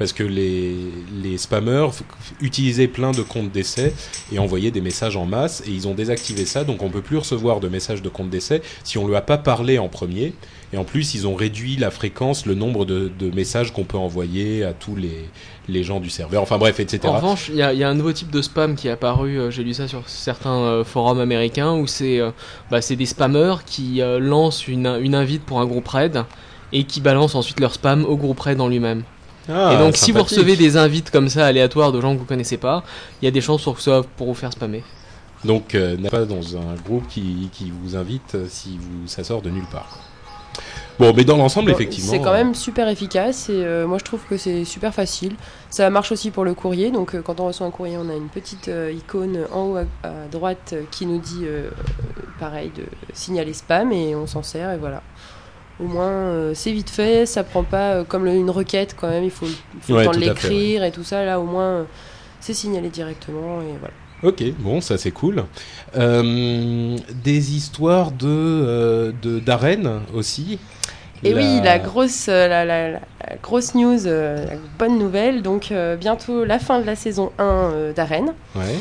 parce 0.00 0.12
que 0.12 0.24
les, 0.24 0.74
les 1.22 1.38
spammers 1.38 1.90
utilisaient 2.40 2.88
plein 2.88 3.12
de 3.12 3.22
comptes 3.22 3.52
d'essai 3.52 3.94
et 4.32 4.40
envoyaient 4.40 4.72
des 4.72 4.80
messages 4.80 5.16
en 5.16 5.26
masse 5.26 5.62
et 5.66 5.70
ils 5.70 5.86
ont 5.86 5.94
désactivé 5.94 6.46
ça 6.46 6.64
donc 6.64 6.82
on 6.82 6.88
peut 6.88 7.02
plus 7.02 7.18
recevoir 7.18 7.60
de 7.60 7.68
messages 7.68 8.02
de 8.02 8.08
compte 8.08 8.30
d'essai 8.30 8.62
si 8.82 8.98
on 8.98 9.06
lui 9.06 9.14
a 9.14 9.20
pas 9.20 9.38
parlé 9.38 9.78
en 9.78 9.88
premier 9.88 10.32
et 10.72 10.76
en 10.76 10.84
plus 10.84 11.14
ils 11.14 11.26
ont 11.26 11.34
réduit 11.34 11.76
la 11.76 11.90
fréquence, 11.90 12.46
le 12.46 12.54
nombre 12.54 12.84
de, 12.84 13.10
messages 13.34 13.72
qu'on 13.72 13.84
peut 13.84 13.96
envoyer 13.96 14.64
à 14.64 14.72
tous 14.72 14.96
les, 14.96 15.28
les 15.68 15.82
gens 15.82 16.00
du 16.00 16.10
serveur, 16.10 16.42
enfin 16.42 16.58
bref, 16.58 16.80
etc. 16.80 17.00
En 17.08 17.16
revanche, 17.16 17.48
il 17.48 17.56
y, 17.56 17.62
a 17.62 17.88
un 17.88 17.94
nouveau 17.94 18.12
type 18.12 18.30
de 18.30 18.42
spam 18.42 18.76
qui 18.76 18.88
est 18.88 18.92
apparu, 18.92 19.38
euh, 19.38 19.50
j'ai 19.50 19.62
lu 19.62 19.74
ça 19.74 19.88
sur 19.88 20.08
certains 20.08 20.58
euh, 20.58 20.84
forums 20.84 21.20
américains, 21.20 21.72
où 21.74 21.86
c'est 21.86 22.20
euh, 22.20 22.30
bah, 22.70 22.80
des 22.80 23.06
spammers 23.06 23.56
qui 23.66 24.00
lancent 24.20 24.68
une, 24.68 24.98
une, 25.00 25.14
invite 25.14 25.42
pour 25.42 25.60
un 25.60 25.66
groupe 25.66 25.88
raid 25.88 26.24
et 26.72 26.84
qui 26.84 27.00
balancent 27.00 27.34
ensuite 27.34 27.60
leur 27.60 27.74
spam 27.74 28.04
au 28.04 28.16
groupe 28.16 28.40
raid 28.40 28.60
en 28.60 28.68
lui-même. 28.68 29.02
Ah, 29.52 29.72
et 29.74 29.78
donc 29.78 29.96
si 29.96 30.12
vous 30.12 30.22
recevez 30.22 30.56
des 30.56 30.76
invites 30.76 31.10
comme 31.10 31.28
ça 31.28 31.46
aléatoires 31.46 31.92
de 31.92 32.00
gens 32.00 32.14
que 32.14 32.18
vous 32.18 32.24
connaissez 32.24 32.56
pas, 32.56 32.84
il 33.20 33.24
y 33.24 33.28
a 33.28 33.30
des 33.30 33.40
chances 33.40 33.62
pour 33.62 33.76
que 33.76 33.82
ça 33.82 34.02
pour 34.16 34.26
vous 34.26 34.34
faire 34.34 34.52
spammer. 34.52 34.82
Donc 35.44 35.74
n'est 35.74 36.10
pas 36.10 36.24
dans 36.24 36.56
un 36.56 36.74
groupe 36.84 37.08
qui, 37.08 37.48
qui 37.52 37.72
vous 37.82 37.96
invite 37.96 38.36
si 38.48 38.78
vous, 38.78 39.06
ça 39.06 39.24
sort 39.24 39.42
de 39.42 39.50
nulle 39.50 39.68
part. 39.72 39.98
Bon, 41.00 41.14
mais 41.16 41.24
dans 41.24 41.38
l'ensemble, 41.38 41.70
effectivement. 41.70 42.10
C'est 42.10 42.20
quand 42.20 42.34
même 42.34 42.54
super 42.54 42.86
efficace 42.86 43.48
et 43.48 43.64
euh, 43.64 43.86
moi 43.86 43.96
je 43.96 44.04
trouve 44.04 44.20
que 44.28 44.36
c'est 44.36 44.66
super 44.66 44.92
facile. 44.92 45.34
Ça 45.70 45.88
marche 45.88 46.12
aussi 46.12 46.30
pour 46.30 46.44
le 46.44 46.52
courrier. 46.52 46.90
Donc 46.90 47.14
euh, 47.14 47.22
quand 47.22 47.40
on 47.40 47.46
reçoit 47.46 47.66
un 47.66 47.70
courrier, 47.70 47.96
on 47.96 48.10
a 48.10 48.14
une 48.14 48.28
petite 48.28 48.68
euh, 48.68 48.92
icône 48.92 49.46
en 49.50 49.62
haut 49.62 49.76
à, 49.76 49.86
droite 50.30 50.74
qui 50.90 51.06
nous 51.06 51.18
dit 51.18 51.46
pareil 52.38 52.70
de 52.76 52.84
signaler 53.14 53.54
spam 53.54 53.92
et 53.92 54.14
on 54.14 54.26
s'en 54.26 54.42
sert 54.42 54.72
et 54.72 54.76
voilà. 54.76 55.02
Au 55.82 55.86
moins 55.86 56.52
c'est 56.54 56.72
vite 56.72 56.90
fait, 56.90 57.26
ça 57.26 57.42
prend 57.42 57.62
pas 57.62 58.04
comme 58.04 58.26
une 58.26 58.50
requête 58.50 58.94
quand 58.98 59.08
même, 59.08 59.24
il 59.24 59.30
faut, 59.30 59.46
il 59.46 59.94
le 59.94 60.04
temps 60.04 60.10
de 60.12 60.18
l'écrire 60.18 60.84
et 60.84 60.90
tout 60.90 61.04
ça. 61.04 61.24
Là 61.24 61.40
au 61.40 61.44
moins 61.44 61.86
c'est 62.40 62.54
signalé 62.54 62.88
directement 62.88 63.60
et 63.62 63.76
voilà. 63.78 63.94
Ok, 64.22 64.42
bon, 64.58 64.82
ça 64.82 64.98
c'est 64.98 65.12
cool. 65.12 65.44
des 65.94 67.56
histoires 67.56 68.12
de 68.12 69.14
d'arènes 69.44 70.00
aussi. 70.14 70.58
Et 71.22 71.34
oui, 71.34 71.60
la 71.62 71.78
grosse, 71.78 72.26
euh, 72.28 72.48
la, 72.48 73.00
grosse 73.42 73.74
news, 73.74 74.06
euh, 74.06 74.46
la 74.46 74.54
bonne 74.78 74.98
nouvelle, 74.98 75.42
donc 75.42 75.70
euh, 75.70 75.96
bientôt 75.96 76.44
la 76.44 76.58
fin 76.58 76.80
de 76.80 76.86
la 76.86 76.96
saison 76.96 77.30
1 77.38 77.92
d'Arène. 77.94 78.32
Ouais. 78.54 78.78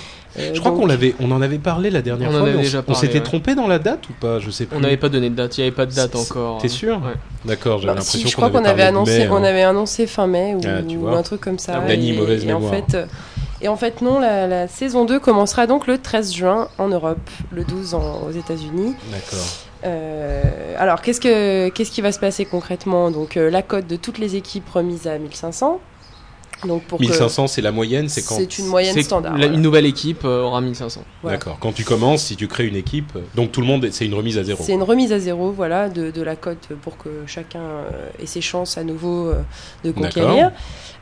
Je 0.53 0.59
crois 0.59 0.71
qu'on 0.71 0.85
l'avait, 0.85 1.15
on 1.19 1.31
en 1.31 1.41
avait 1.41 1.57
parlé 1.57 1.89
la 1.89 2.01
dernière 2.01 2.31
fois. 2.31 2.47
on, 2.87 2.93
s'était 2.93 3.21
trompé 3.21 3.55
dans 3.55 3.67
la 3.67 3.79
date 3.79 4.09
ou 4.09 4.13
pas 4.13 4.39
Je 4.39 4.49
sais 4.49 4.65
plus. 4.65 4.77
On 4.77 4.79
n'avait 4.79 4.97
pas 4.97 5.09
donné 5.09 5.29
de 5.29 5.35
date. 5.35 5.57
Il 5.57 5.61
n'y 5.61 5.67
avait 5.67 5.75
pas 5.75 5.85
de 5.85 5.93
date 5.93 6.15
encore. 6.15 6.59
T'es 6.61 6.67
sûr 6.67 7.01
D'accord. 7.45 7.79
J'avais 7.79 7.87
bah, 7.87 7.99
l'impression 7.99 8.19
si, 8.19 8.27
je 8.27 8.35
crois 8.35 8.49
qu'on 8.49 8.65
avait, 8.65 8.83
annoncé, 8.83 9.27
on 9.29 9.43
avait 9.43 9.63
annoncé 9.63 10.07
fin 10.07 10.27
mai 10.27 10.55
ou, 10.55 11.07
ah, 11.07 11.17
un 11.17 11.23
truc 11.23 11.41
comme 11.41 11.59
ça. 11.59 11.81
Ah, 11.85 11.93
et, 11.93 12.13
mauvaise 12.13 12.45
et 12.45 12.51
en 12.51 12.61
fait, 12.61 12.97
et 13.61 13.67
en 13.67 13.77
fait 13.77 14.01
non, 14.01 14.19
la, 14.19 14.67
saison 14.67 15.05
2 15.05 15.19
commencera 15.19 15.67
donc 15.67 15.87
le 15.87 15.97
13 15.97 16.33
juin 16.33 16.67
en 16.77 16.89
Europe, 16.89 17.29
le 17.51 17.63
12 17.63 17.93
aux 17.93 18.31
États-Unis. 18.31 18.95
D'accord. 19.11 19.45
Euh, 19.85 20.41
alors, 20.77 21.01
qu'est-ce, 21.01 21.21
que, 21.21 21.69
qu'est-ce 21.69 21.91
qui 21.91 22.01
va 22.01 22.11
se 22.11 22.19
passer 22.19 22.45
concrètement? 22.45 23.11
Donc, 23.11 23.37
euh, 23.37 23.49
la 23.49 23.61
cote 23.61 23.87
de 23.87 23.95
toutes 23.95 24.17
les 24.17 24.35
équipes 24.35 24.69
remise 24.69 25.07
à 25.07 25.17
1500. 25.17 25.79
Donc 26.65 26.83
pour 26.83 26.99
1500, 26.99 27.47
c'est 27.47 27.61
la 27.61 27.71
moyenne, 27.71 28.09
c'est 28.09 28.21
quand 28.23 28.35
C'est 28.35 28.59
une 28.59 28.67
moyenne 28.67 29.01
standard. 29.01 29.35
Une 29.37 29.61
nouvelle 29.61 29.85
équipe 29.85 30.25
euh, 30.25 30.43
aura 30.43 30.61
1500. 30.61 31.03
D'accord. 31.23 31.57
Quand 31.59 31.71
tu 31.71 31.83
commences, 31.83 32.23
si 32.23 32.35
tu 32.35 32.47
crées 32.47 32.67
une 32.67 32.75
équipe, 32.75 33.17
donc 33.35 33.51
tout 33.51 33.61
le 33.61 33.67
monde, 33.67 33.87
c'est 33.91 34.05
une 34.05 34.13
remise 34.13 34.37
à 34.37 34.43
zéro. 34.43 34.63
C'est 34.63 34.73
une 34.73 34.83
remise 34.83 35.13
à 35.13 35.19
zéro, 35.19 35.51
voilà, 35.51 35.89
de, 35.89 36.11
de 36.11 36.21
la 36.21 36.35
cote 36.35 36.69
pour 36.81 36.97
que 36.97 37.09
chacun 37.25 37.61
ait 38.21 38.25
ses 38.25 38.41
chances 38.41 38.77
à 38.77 38.83
nouveau 38.83 39.31
de 39.83 39.91
conquérir. 39.91 40.51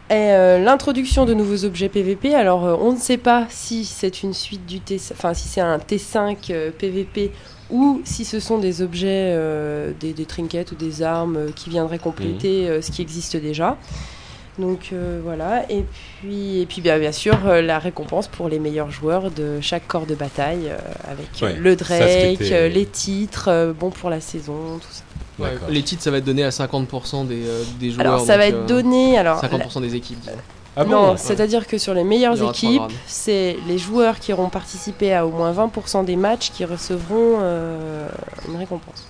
Et 0.10 0.30
l'introduction 0.64 1.26
de 1.26 1.34
nouveaux 1.34 1.66
objets 1.66 1.90
PVP. 1.90 2.34
Alors, 2.34 2.64
on 2.82 2.94
ne 2.94 3.00
sait 3.00 3.18
pas 3.18 3.46
si 3.50 3.84
c'est 3.84 4.24
une 4.24 4.34
suite 4.34 4.66
du 4.66 4.80
T, 4.80 5.00
enfin 5.12 5.34
si 5.34 5.48
c'est 5.48 5.62
un 5.62 5.78
T5 5.78 6.72
PVP 6.72 7.32
ou 7.70 8.02
si 8.06 8.26
ce 8.26 8.40
sont 8.40 8.58
des 8.58 8.82
objets, 8.82 9.34
euh, 9.36 9.92
des, 10.00 10.14
trinkets 10.26 10.72
ou 10.72 10.76
des 10.76 11.02
armes 11.02 11.38
euh, 11.38 11.50
qui 11.54 11.70
viendraient 11.70 12.00
compléter 12.00 12.64
mhm. 12.64 12.70
euh, 12.70 12.82
ce 12.82 12.92
qui 12.92 13.02
existe 13.02 13.36
déjà. 13.38 13.78
Donc 14.60 14.94
voilà, 15.24 15.72
et 15.72 15.84
puis, 16.20 16.62
et 16.62 16.66
puis 16.66 16.82
bien, 16.82 16.98
bien 16.98 17.12
sûr 17.12 17.38
la 17.46 17.78
récompense 17.78 18.28
pour 18.28 18.50
les 18.50 18.60
meilleurs 18.60 18.90
joueurs 18.90 19.30
de 19.30 19.60
chaque 19.62 19.88
corps 19.88 20.06
de 20.06 20.16
bataille 20.16 20.72
avec 21.08 21.58
le 21.60 21.76
Drake, 21.76 22.40
les 22.40 22.86
titres, 22.86 23.74
bon 23.80 23.92
pour 23.92 24.10
la 24.10 24.20
saison, 24.20 24.80
tout 24.80 24.88
ça. 24.90 25.50
les 25.70 25.84
titres, 25.84 26.02
ça 26.02 26.10
va 26.10 26.18
être 26.18 26.26
donné 26.26 26.44
à 26.44 26.50
50% 26.50 27.28
des, 27.28 27.44
des, 27.80 27.92
joueurs. 27.92 28.08
Alors, 28.08 28.20
ça 28.22 28.38
va 28.38 28.48
être 28.48 28.66
donné. 28.66 29.18
Alors, 29.18 29.44
50% 29.44 29.82
des 29.82 29.96
équipes. 29.96 30.28
Ah 30.78 30.86
non, 30.86 31.18
c'est-à-dire 31.18 31.66
que 31.66 31.80
sur 31.80 31.96
les 31.96 32.04
meilleures 32.04 32.42
équipes, 32.50 32.94
c'est 33.08 33.58
les 33.68 33.80
joueurs 33.80 34.20
qui 34.20 34.32
auront 34.32 34.50
participé 34.50 35.14
à 35.14 35.26
au 35.26 35.32
moins 35.32 35.52
20% 35.52 36.06
des 36.06 36.16
matchs 36.16 36.52
qui 36.52 36.66
recevront 36.66 37.40
euh, 37.42 38.08
une 38.48 38.58
récompense. 38.58 39.07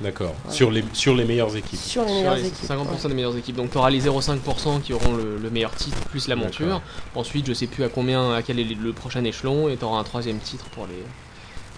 D'accord. 0.00 0.34
Sur, 0.48 0.70
les, 0.70 0.84
sur 0.92 1.14
les 1.14 1.24
meilleures 1.24 1.56
équipes. 1.56 1.78
Sur 1.78 2.04
les 2.04 2.12
meilleures 2.12 2.38
équipes. 2.38 2.68
50% 2.68 3.08
des 3.08 3.14
meilleures 3.14 3.36
équipes. 3.36 3.56
Donc 3.56 3.70
tu 3.70 3.78
auras 3.78 3.90
les 3.90 4.00
0,5% 4.00 4.80
qui 4.80 4.92
auront 4.92 5.14
le, 5.14 5.50
meilleur 5.50 5.74
titre 5.74 5.98
plus 6.10 6.28
la 6.28 6.36
monture. 6.36 6.80
Ensuite, 7.14 7.46
je 7.46 7.52
sais 7.52 7.66
plus 7.66 7.84
à 7.84 7.88
combien, 7.88 8.32
à 8.34 8.42
quel 8.42 8.58
est 8.58 8.64
le 8.64 8.92
prochain 8.92 9.24
échelon, 9.24 9.68
et 9.68 9.76
tu 9.76 9.84
auras 9.84 9.98
un 9.98 10.04
troisième 10.04 10.38
titre 10.38 10.64
pour 10.70 10.86
les, 10.86 11.02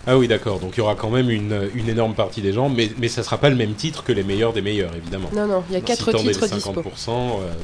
ah 0.06 0.18
oui, 0.18 0.28
d'accord. 0.28 0.60
Donc 0.60 0.72
il 0.74 0.78
y 0.78 0.80
aura 0.80 0.94
quand 0.94 1.10
même 1.10 1.30
une, 1.30 1.70
une, 1.74 1.88
énorme 1.88 2.14
partie 2.14 2.42
des 2.42 2.52
gens, 2.52 2.68
mais, 2.68 2.90
mais 2.98 3.08
ça 3.08 3.22
sera 3.22 3.38
pas 3.38 3.48
le 3.48 3.56
même 3.56 3.74
titre 3.74 4.04
que 4.04 4.12
les 4.12 4.22
meilleurs 4.22 4.52
des 4.52 4.62
meilleurs, 4.62 4.94
évidemment. 4.94 5.30
Non, 5.34 5.46
non, 5.46 5.62
il 5.70 5.74
y 5.74 5.76
a 5.76 5.80
4 5.80 6.12
titres 6.12 6.46
Si 6.46 6.54
50%, 6.54 7.10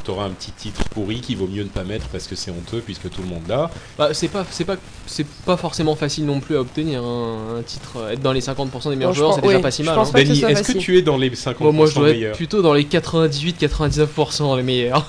tu 0.04 0.10
auras 0.10 0.24
un 0.24 0.30
petit 0.30 0.52
titre 0.52 0.82
pourri 0.90 1.20
qui 1.20 1.34
vaut 1.34 1.46
mieux 1.46 1.64
ne 1.64 1.68
pas 1.68 1.84
mettre 1.84 2.06
parce 2.08 2.26
que 2.26 2.34
c'est 2.34 2.50
honteux 2.50 2.82
puisque 2.84 3.10
tout 3.10 3.22
le 3.22 3.28
monde 3.28 3.42
l'a. 3.48 3.70
Bah, 3.98 4.10
c'est 4.12 4.28
pas, 4.28 4.46
c'est 4.50 4.64
pas, 4.64 4.76
c'est 5.06 5.26
pas 5.26 5.56
forcément 5.56 5.96
facile 5.96 6.24
non 6.26 6.40
plus 6.40 6.56
à 6.56 6.60
obtenir 6.60 7.02
hein, 7.04 7.58
un, 7.58 7.62
titre. 7.62 8.08
Être 8.10 8.22
dans 8.22 8.32
les 8.32 8.40
50% 8.40 8.90
des 8.90 8.96
meilleurs 8.96 9.12
joueurs, 9.12 9.34
c'est 9.34 9.42
déjà 9.42 9.60
pas 9.60 9.70
si 9.70 9.82
mal. 9.82 9.98
Hein. 9.98 10.04
est-ce 10.14 10.72
que 10.72 10.78
tu 10.78 10.98
es 10.98 11.02
dans 11.02 11.16
les 11.16 11.30
50% 11.30 11.72
Moi, 11.72 11.86
je 11.86 11.94
dois 11.94 12.10
être 12.10 12.36
plutôt 12.36 12.62
dans 12.62 12.72
les 12.72 12.84
98-99% 12.84 14.56
des 14.56 14.62
meilleurs. 14.62 15.06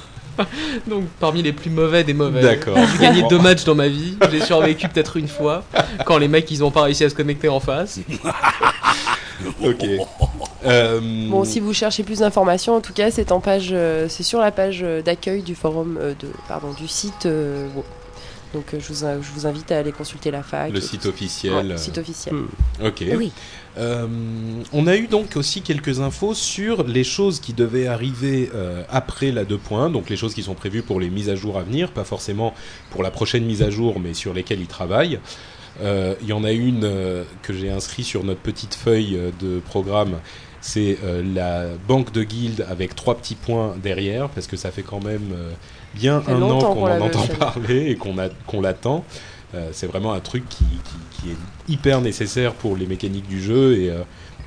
Donc 0.87 1.05
parmi 1.19 1.41
les 1.41 1.53
plus 1.53 1.69
mauvais 1.69 2.03
des 2.03 2.13
mauvais. 2.13 2.41
D'accord. 2.41 2.77
J'ai 2.93 3.05
gagné 3.05 3.23
deux 3.29 3.39
matchs 3.39 3.63
dans 3.63 3.75
ma 3.75 3.87
vie. 3.87 4.17
J'ai 4.31 4.41
survécu 4.41 4.87
peut-être 4.87 5.17
une 5.17 5.27
fois 5.27 5.63
quand 6.05 6.17
les 6.17 6.27
mecs 6.27 6.49
ils 6.51 6.63
ont 6.63 6.71
pas 6.71 6.83
réussi 6.83 7.03
à 7.03 7.09
se 7.09 7.15
connecter 7.15 7.49
en 7.49 7.59
face. 7.59 7.99
ok. 9.63 9.85
Euh, 10.65 10.99
bon, 11.29 11.43
si 11.43 11.59
vous 11.59 11.73
cherchez 11.73 12.03
plus 12.03 12.19
d'informations, 12.19 12.75
en 12.75 12.81
tout 12.81 12.93
cas, 12.93 13.11
c'est 13.11 13.31
en 13.31 13.39
page, 13.39 13.69
euh, 13.71 14.07
c'est 14.09 14.23
sur 14.23 14.39
la 14.39 14.51
page 14.51 14.85
d'accueil 15.03 15.41
du 15.41 15.55
forum 15.55 15.97
euh, 15.99 16.13
de, 16.19 16.27
pardon, 16.47 16.71
du 16.73 16.87
site. 16.87 17.27
Donc 18.53 18.65
je 18.73 18.93
vous, 18.93 19.05
je, 19.21 19.31
vous, 19.33 19.47
invite 19.47 19.71
à 19.71 19.77
aller 19.77 19.93
consulter 19.93 20.29
la 20.29 20.43
fac. 20.43 20.71
Le 20.73 20.81
site 20.81 21.05
officiel. 21.05 21.69
le 21.69 21.77
site 21.77 21.97
officiel. 21.97 22.35
Ok. 22.83 23.03
Oui. 23.15 23.31
Euh, 23.77 24.07
on 24.73 24.87
a 24.87 24.95
eu 24.97 25.07
donc 25.07 25.35
aussi 25.35 25.61
quelques 25.61 26.01
infos 26.01 26.33
sur 26.33 26.83
les 26.83 27.03
choses 27.03 27.39
qui 27.39 27.53
devaient 27.53 27.87
arriver 27.87 28.49
euh, 28.53 28.83
après 28.89 29.31
la 29.31 29.45
2.1, 29.45 29.91
donc 29.91 30.09
les 30.09 30.17
choses 30.17 30.33
qui 30.33 30.43
sont 30.43 30.55
prévues 30.55 30.81
pour 30.81 30.99
les 30.99 31.09
mises 31.09 31.29
à 31.29 31.35
jour 31.35 31.57
à 31.57 31.63
venir, 31.63 31.91
pas 31.91 32.03
forcément 32.03 32.53
pour 32.89 33.03
la 33.03 33.11
prochaine 33.11 33.45
mise 33.45 33.63
à 33.63 33.69
jour, 33.69 33.99
mais 33.99 34.13
sur 34.13 34.33
lesquelles 34.33 34.59
ils 34.59 34.67
travaillent. 34.67 35.19
Euh, 35.81 36.15
il 36.21 36.27
y 36.27 36.33
en 36.33 36.43
a 36.43 36.51
une 36.51 36.81
que 37.41 37.53
j'ai 37.53 37.69
inscrite 37.69 38.05
sur 38.05 38.23
notre 38.23 38.41
petite 38.41 38.75
feuille 38.75 39.17
de 39.39 39.59
programme, 39.59 40.19
c'est 40.59 40.97
la 41.33 41.69
banque 41.87 42.11
de 42.11 42.23
guild 42.23 42.65
avec 42.69 42.95
trois 42.95 43.15
petits 43.17 43.35
points 43.35 43.75
derrière, 43.81 44.29
parce 44.29 44.47
que 44.47 44.57
ça 44.57 44.69
fait 44.69 44.83
quand 44.83 45.03
même 45.03 45.33
bien 45.95 46.21
un 46.27 46.41
an 46.41 46.59
qu'on 46.59 46.87
en 46.87 47.01
entend 47.01 47.25
parler 47.39 47.89
et 47.89 47.95
qu'on 47.95 48.61
l'attend. 48.61 49.05
Euh, 49.53 49.69
c'est 49.73 49.87
vraiment 49.87 50.13
un 50.13 50.19
truc 50.19 50.43
qui, 50.49 50.63
est 51.29 51.35
hyper 51.71 52.01
nécessaire 52.01 52.53
pour 52.53 52.75
les 52.75 52.87
mécaniques 52.87 53.27
du 53.27 53.39
jeu 53.41 53.77
et 53.77 53.89
euh, 53.91 54.01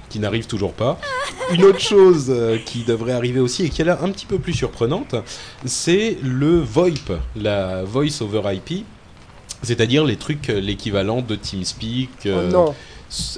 qui 0.09 0.19
n'arrive 0.19 0.47
toujours 0.47 0.73
pas. 0.73 0.99
Une 1.53 1.63
autre 1.65 1.79
chose 1.79 2.27
euh, 2.31 2.59
qui 2.59 2.83
devrait 2.83 3.13
arriver 3.13 3.39
aussi 3.39 3.65
et 3.65 3.69
qui 3.69 3.83
est 3.83 3.85
là 3.85 3.99
un 4.03 4.11
petit 4.11 4.27
peu 4.27 4.39
plus 4.39 4.55
surprenante, 4.55 5.15
c'est 5.65 6.19
le 6.23 6.59
VoIP, 6.59 7.13
la 7.37 7.85
Voice 7.85 8.23
over 8.23 8.43
IP, 8.55 8.85
c'est-à-dire 9.63 10.05
les 10.05 10.17
trucs, 10.17 10.49
l'équivalent 10.49 11.23
de 11.23 11.37
TeamSpeak 11.37 12.29
oh 12.55 12.75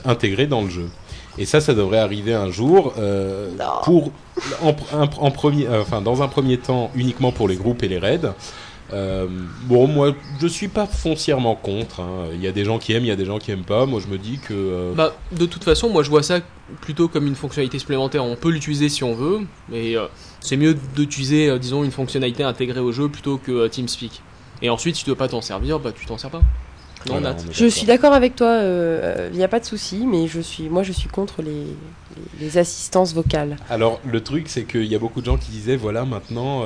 intégrés 0.07 0.47
dans 0.47 0.63
le 0.63 0.71
jeu. 0.71 0.89
Et 1.37 1.45
ça, 1.45 1.61
ça 1.61 1.75
devrait 1.75 1.99
arriver 1.99 2.33
un 2.33 2.51
jour 2.51 2.95
pour, 3.85 4.11
en, 4.63 5.31
premier, 5.31 5.69
enfin, 5.69 6.01
dans 6.01 6.23
un 6.23 6.29
premier 6.29 6.57
temps, 6.57 6.91
uniquement 6.95 7.31
pour 7.31 7.47
les 7.47 7.57
groupes 7.57 7.83
et 7.83 7.89
les 7.89 7.99
raids. 7.99 8.33
Euh, 8.93 9.27
bon, 9.65 9.87
moi, 9.87 10.15
je 10.41 10.47
suis 10.47 10.69
pas 10.69 10.87
foncièrement 10.87 11.57
contre. 11.57 12.01
Hein. 12.01 12.29
Il 12.35 12.43
y 12.43 12.47
a 12.47 12.53
des 12.53 12.65
gens 12.65 12.79
qui 12.79 12.93
aiment, 12.93 13.05
il 13.05 13.09
y 13.09 13.13
a 13.13 13.17
des 13.17 13.25
gens 13.25 13.39
qui 13.39 13.51
aiment 13.51 13.65
pas. 13.65 13.87
Moi, 13.87 14.01
je 14.01 14.09
me 14.09 14.19
dis 14.19 14.39
que. 14.39 14.55
Euh, 14.55 14.93
bah, 14.95 15.15
de 15.33 15.47
toute 15.47 15.65
façon, 15.65 15.89
moi, 15.89 16.03
je 16.03 16.11
vois 16.11 16.23
ça 16.23 16.41
plutôt 16.81 17.09
comme 17.09 17.27
une 17.27 17.35
fonctionnalité 17.35 17.79
supplémentaire. 17.79 18.25
On 18.25 18.37
peut 18.37 18.51
l'utiliser 18.51 18.89
si 18.89 19.05
on 19.05 19.15
veut, 19.15 19.41
mais 19.69 19.97
euh, 19.97 20.07
c'est 20.41 20.57
mieux 20.57 20.77
d'utiliser, 20.95 21.59
disons, 21.59 21.85
une 21.85 21.91
fonctionnalité 21.91 22.43
intégrée 22.43 22.81
au 22.81 22.93
jeu 22.93 23.09
plutôt 23.09 23.39
que 23.39 23.67
TeamSpeak. 23.67 24.23
Et 24.63 24.71
ensuite, 24.71 24.97
si 24.97 25.05
tu 25.05 25.11
veux 25.11 25.17
pas 25.17 25.29
t'en 25.29 25.43
servir, 25.43 25.79
bah, 25.81 25.93
tu 25.93 26.07
t'en 26.07 26.19
sers 26.19 26.31
pas. 26.31 26.43
je 27.51 27.67
suis 27.67 27.87
d'accord 27.87 28.13
avec 28.13 28.37
toi, 28.37 28.61
il 29.33 29.37
n'y 29.37 29.45
a 29.45 29.49
pas 29.49 29.61
de 29.61 29.65
souci, 29.65 30.07
mais 30.07 30.29
je 30.29 30.41
suis, 30.41 30.69
moi 30.69 30.83
je 30.83 30.93
suis 30.93 31.09
contre 31.09 31.43
les, 31.43 31.67
les 32.41 32.59
assistances 32.59 33.15
vocales. 33.15 33.57
Alors 33.71 34.01
le 34.05 34.23
truc 34.23 34.49
c'est 34.49 34.65
qu'il 34.65 34.87
y 34.87 34.95
a 34.95 34.99
beaucoup 34.99 35.21
de 35.21 35.27
gens 35.27 35.37
qui 35.37 35.51
disaient 35.51 35.77
voilà 35.77 36.05
maintenant 36.05 36.63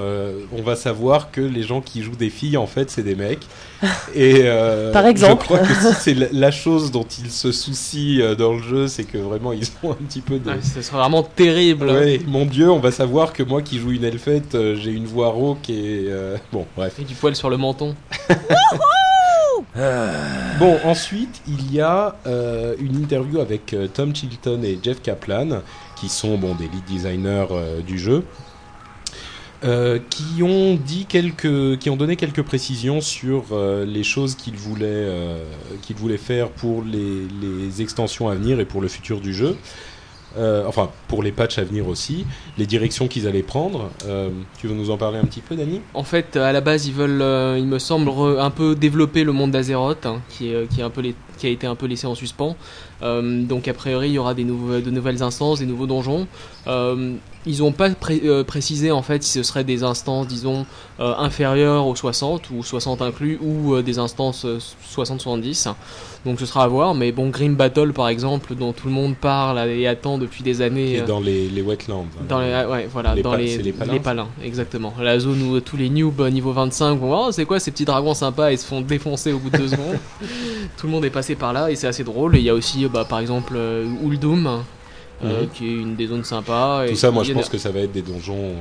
on 0.52 0.62
va 0.62 0.76
savoir 0.76 1.30
que 1.30 1.40
les 1.40 1.62
gens 1.62 1.80
qui 1.80 2.02
jouent 2.02 2.16
des 2.16 2.30
filles 2.30 2.56
en 2.56 2.66
fait 2.66 2.90
c'est 2.90 3.02
des 3.02 3.14
mecs. 3.14 3.46
Et 4.14 4.44
Par 4.92 5.06
exemple. 5.06 5.42
je 5.42 5.46
crois 5.46 5.58
que 5.58 5.94
c'est 5.98 6.32
la 6.32 6.50
chose 6.50 6.90
dont 6.90 7.06
ils 7.22 7.30
se 7.30 7.52
soucient 7.52 8.34
dans 8.34 8.54
le 8.54 8.62
jeu, 8.62 8.88
c'est 8.88 9.04
que 9.04 9.18
vraiment 9.18 9.52
ils 9.52 9.70
ont 9.82 9.92
un 9.92 10.04
petit 10.06 10.20
peu 10.20 10.38
de... 10.38 10.50
ce 10.62 10.82
serait 10.82 10.98
vraiment 10.98 11.22
terrible. 11.22 11.90
mon 12.26 12.46
dieu, 12.46 12.70
on 12.70 12.80
va 12.80 12.90
savoir 12.90 13.32
que 13.32 13.42
moi 13.42 13.62
qui 13.62 13.78
joue 13.78 13.92
une 13.92 14.04
elfette, 14.04 14.56
j'ai 14.76 14.90
une 14.90 15.06
voix 15.06 15.28
rauque 15.28 15.70
et... 15.70 16.08
bon 16.52 16.66
bref. 16.76 16.94
Et 16.98 17.04
du 17.04 17.14
poil 17.14 17.34
sur 17.36 17.50
le 17.50 17.56
menton. 17.56 17.94
Bon, 20.58 20.78
ensuite, 20.84 21.40
il 21.48 21.72
y 21.72 21.80
a 21.80 22.16
euh, 22.26 22.74
une 22.78 22.96
interview 22.96 23.40
avec 23.40 23.72
euh, 23.72 23.88
Tom 23.88 24.14
Chilton 24.14 24.62
et 24.62 24.78
Jeff 24.82 25.00
Kaplan, 25.00 25.62
qui 25.96 26.08
sont 26.08 26.36
bon, 26.36 26.54
des 26.54 26.68
lead 26.68 26.84
designers 26.86 27.46
euh, 27.50 27.80
du 27.80 27.98
jeu. 27.98 28.24
qui 30.10 30.42
ont 30.42 31.96
donné 31.96 32.16
quelques 32.16 32.42
précisions 32.42 33.00
sur 33.00 33.44
les 33.86 34.02
choses 34.02 34.34
qu'ils 34.34 34.56
voulaient, 34.56 35.08
faire 36.18 36.50
pour 36.50 36.82
les, 36.82 37.82
extensions 37.82 38.28
à 38.28 38.34
venir 38.34 38.60
et 38.60 38.64
pour 38.64 38.80
le 38.80 38.88
futur 38.88 39.20
du 39.20 39.32
jeu. 39.32 39.56
Euh, 40.38 40.64
enfin 40.66 40.90
pour 41.08 41.22
les 41.22 41.32
patchs 41.32 41.58
à 41.58 41.64
venir 41.64 41.88
aussi, 41.88 42.24
les 42.56 42.66
directions 42.66 43.08
qu'ils 43.08 43.26
allaient 43.26 43.42
prendre. 43.42 43.90
Euh, 44.06 44.30
tu 44.58 44.68
veux 44.68 44.74
nous 44.74 44.90
en 44.90 44.96
parler 44.96 45.18
un 45.18 45.24
petit 45.24 45.40
peu, 45.40 45.56
Dani? 45.56 45.80
En 45.94 46.04
fait, 46.04 46.36
à 46.36 46.52
la 46.52 46.60
base, 46.60 46.86
ils 46.86 46.94
veulent, 46.94 47.22
euh, 47.22 47.58
il 47.58 47.66
me 47.66 47.78
semble, 47.78 48.10
un 48.38 48.50
peu 48.50 48.74
développer 48.74 49.24
le 49.24 49.32
monde 49.32 49.50
d'Azeroth, 49.50 50.06
hein, 50.06 50.20
qui, 50.28 50.52
qui 50.70 50.82
a 50.82 51.50
été 51.50 51.66
un 51.66 51.74
peu 51.74 51.86
laissé 51.86 52.06
en 52.06 52.14
suspens. 52.14 52.56
Donc, 53.02 53.68
a 53.68 53.74
priori, 53.74 54.08
il 54.08 54.12
y 54.14 54.18
aura 54.18 54.34
des 54.34 54.44
de 54.44 54.90
nouvelles 54.90 55.22
instances, 55.22 55.60
des 55.60 55.66
nouveaux 55.66 55.86
donjons. 55.86 56.26
Ils 57.46 57.60
n'ont 57.60 57.72
pas 57.72 57.88
euh, 58.10 58.44
précisé 58.44 58.90
en 58.90 59.00
fait 59.00 59.22
si 59.22 59.32
ce 59.32 59.42
serait 59.42 59.64
des 59.64 59.82
instances, 59.82 60.26
disons, 60.26 60.66
euh, 61.00 61.14
inférieures 61.16 61.86
aux 61.86 61.96
60 61.96 62.50
ou 62.50 62.62
60 62.62 63.00
inclus 63.00 63.38
ou 63.40 63.74
euh, 63.74 63.82
des 63.82 63.98
instances 63.98 64.44
60-70. 64.44 65.72
Donc 66.26 66.38
ce 66.38 66.44
sera 66.44 66.64
à 66.64 66.68
voir. 66.68 66.94
Mais 66.94 67.12
bon, 67.12 67.30
Grim 67.30 67.54
Battle 67.54 67.94
par 67.94 68.08
exemple, 68.08 68.54
dont 68.54 68.74
tout 68.74 68.88
le 68.88 68.92
monde 68.92 69.16
parle 69.16 69.58
et 69.70 69.86
attend 69.86 70.18
depuis 70.18 70.42
des 70.42 70.60
années. 70.60 70.96
Et 70.96 71.00
dans 71.00 71.20
les, 71.20 71.48
les 71.48 71.62
wetlands. 71.62 72.04
Hein. 72.20 72.24
Dans 72.28 72.40
les, 72.40 72.52
ouais, 72.70 72.86
voilà, 72.92 73.14
dans 73.16 73.34
les, 73.34 73.56
les, 73.56 73.72
palins. 73.72 74.28
exactement. 74.44 74.92
La 75.00 75.18
zone 75.18 75.42
où 75.42 75.58
tous 75.60 75.78
les 75.78 75.88
noobs 75.88 76.20
niveau 76.30 76.52
25 76.52 76.96
vont 76.96 77.06
voir 77.06 77.24
oh, 77.28 77.32
c'est 77.32 77.46
quoi 77.46 77.58
ces 77.58 77.70
petits 77.70 77.86
dragons 77.86 78.12
sympas 78.12 78.52
et 78.52 78.58
se 78.58 78.66
font 78.66 78.82
défoncer 78.82 79.32
au 79.32 79.38
bout 79.38 79.48
de 79.48 79.56
deux 79.56 79.68
secondes. 79.68 79.96
tout 80.76 80.86
le 80.86 80.92
monde 80.92 81.06
est 81.06 81.10
passé 81.10 81.36
par 81.36 81.54
là 81.54 81.70
et 81.70 81.74
c'est 81.74 81.86
assez 81.86 82.04
drôle. 82.04 82.36
Et 82.36 82.40
il 82.40 82.44
y 82.44 82.50
a 82.50 82.54
aussi 82.54 82.84
bah, 82.92 83.04
par 83.04 83.20
exemple 83.20 83.56
Uldum 84.02 84.62
euh, 85.22 85.42
mhm. 85.42 85.48
qui 85.50 85.66
est 85.66 85.74
une 85.74 85.96
des 85.96 86.06
zones 86.06 86.24
sympas. 86.24 86.86
Tout 86.88 86.96
ça, 86.96 87.10
moi 87.10 87.24
je 87.24 87.32
pense 87.34 87.50
que 87.50 87.58
ça 87.58 87.70
va 87.70 87.80
être 87.80 87.92
des 87.92 88.00
donjons 88.00 88.38
euh, 88.38 88.54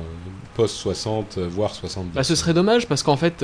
post 0.54 0.76
60, 0.76 1.36
euh, 1.38 1.48
voire 1.50 1.74
70. 1.74 2.10
Bah, 2.14 2.22
ce 2.22 2.34
serait 2.34 2.52
dommage 2.52 2.86
parce 2.86 3.02
qu'en 3.02 3.16
fait, 3.16 3.42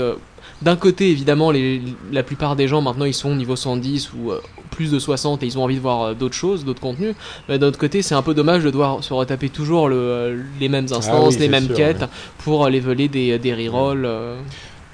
d'un 0.61 0.77
côté, 0.77 1.11
évidemment, 1.11 1.51
les, 1.51 1.81
la 2.13 2.23
plupart 2.23 2.57
des 2.57 2.69
gens 2.69 2.83
maintenant 2.83 3.07
ils 3.07 3.15
sont 3.15 3.31
au 3.31 3.35
niveau 3.35 3.57
110 3.57 4.13
ou 4.13 4.33
plus 4.71 4.91
de 4.91 4.99
60 4.99 5.43
et 5.43 5.47
ils 5.47 5.59
ont 5.59 5.65
envie 5.65 5.77
de 5.77 5.81
voir 5.81 6.15
d'autres 6.15 6.35
choses, 6.35 6.67
d'autres 6.67 6.83
contenus. 6.83 7.15
Mais 7.49 7.59
d'un 7.59 7.69
autre 7.69 7.79
côté, 7.79 8.03
c'est 8.03 8.15
un 8.15 8.23
peu 8.23 8.35
dommage 8.35 8.65
de 8.65 8.71
devoir 8.71 9.03
se 9.03 9.15
retaper 9.15 9.49
toujours 9.49 9.89
le, 9.89 10.45
les 10.61 10.69
mêmes 10.69 10.89
ah 10.91 10.97
instances, 10.97 11.39
les 11.39 11.49
mêmes 11.49 11.69
quêtes 11.69 12.05
pour 12.39 12.69
les 12.69 12.81
voler 12.81 13.09
des, 13.09 13.39
des 13.39 13.55
rerolls. 13.55 14.05
Ouais, 14.05 14.37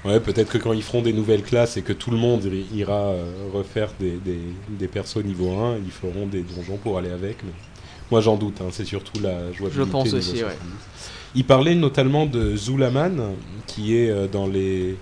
peut-être 0.03 0.51
que 0.51 0.57
quand 0.57 0.73
ils 0.73 0.83
feront 0.83 1.01
des 1.01 1.13
nouvelles 1.13 1.43
classes 1.43 1.77
et 1.77 1.81
que 1.81 1.93
tout 1.93 2.11
le 2.11 2.17
monde 2.17 2.43
ira 2.73 3.13
refaire 3.53 3.89
des, 3.99 4.17
des, 4.17 4.39
des 4.69 4.87
persos 4.87 5.23
niveau 5.23 5.51
1, 5.57 5.77
ils 5.77 5.91
feront 5.91 6.27
des 6.27 6.41
donjons 6.41 6.77
pour 6.77 6.97
aller 6.97 7.11
avec. 7.11 7.37
Mais... 7.43 7.51
Moi, 8.11 8.21
j'en 8.21 8.35
doute. 8.35 8.61
Hein, 8.61 8.67
c'est 8.71 8.85
surtout 8.85 9.19
la 9.21 9.51
jouabilité. 9.51 9.85
Je 9.85 9.91
pense 9.91 10.13
aussi, 10.13 10.43
ouais. 10.43 10.57
Il 11.35 11.45
parlait 11.45 11.73
notamment 11.73 12.25
de 12.25 12.55
Zulaman, 12.55 13.33
qui 13.65 13.97
est 13.97 14.09
euh, 14.09 14.27
dans 14.27 14.45
les 14.45 14.97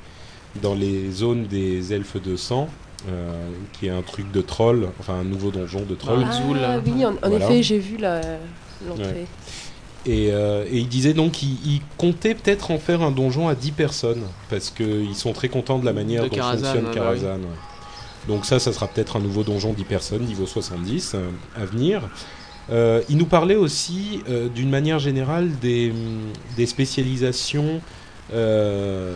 dans 0.62 0.75
les 0.75 1.12
zones 1.12 1.46
des 1.46 1.93
elfes 1.93 2.22
de 2.22 2.36
sang. 2.36 2.70
Euh, 3.10 3.50
qui 3.74 3.88
est 3.88 3.89
un 3.89 4.03
truc 4.03 4.31
de 4.31 4.41
troll, 4.41 4.88
enfin 5.00 5.15
un 5.15 5.24
nouveau 5.24 5.50
donjon 5.50 5.81
de 5.81 5.96
troll. 5.96 6.24
Ah, 6.24 6.79
oui, 6.86 7.03
en, 7.03 7.31
effet, 7.31 7.63
j'ai 7.63 7.79
vu 7.79 7.98
l'entrée. 7.98 9.25
Et, 10.05 10.29
euh, 10.31 10.65
et, 10.70 10.79
il 10.79 10.88
disait 10.88 11.13
donc 11.13 11.33
qu'il 11.33 11.81
comptait 11.98 12.33
peut-être 12.33 12.72
en 12.72 12.79
faire 12.79 13.01
un 13.03 13.11
donjon 13.11 13.48
à 13.48 13.55
10 13.55 13.72
personnes, 13.72 14.24
parce 14.50 14.72
qu'ils 14.72 15.16
sont 15.16 15.33
très 15.33 15.48
contents 15.48 15.77
de 15.77 15.85
la 15.85 15.94
manière 15.94 16.27
dont 16.27 16.35
fonctionne 16.35 16.90
Karazhan. 16.92 17.40
Donc 18.27 18.46
ça, 18.46 18.59
ça 18.59 18.74
sera 18.74 18.87
peut-être 18.87 19.18
un 19.18 19.20
nouveau 19.20 19.44
donjon 19.44 19.74
10 19.74 19.83
personnes, 19.83 20.24
niveau 20.24 20.46
70, 20.46 21.16
à 21.55 21.66
venir. 21.66 22.09
Euh, 22.70 23.01
il 23.09 23.18
nous 23.18 23.25
parlait 23.25 23.55
aussi, 23.55 24.22
euh, 24.29 24.48
d'une 24.48 24.70
manière 24.70 25.00
générale, 25.00 25.50
des, 25.59 25.94
spécialisations 26.66 27.81
euh, 28.33 29.16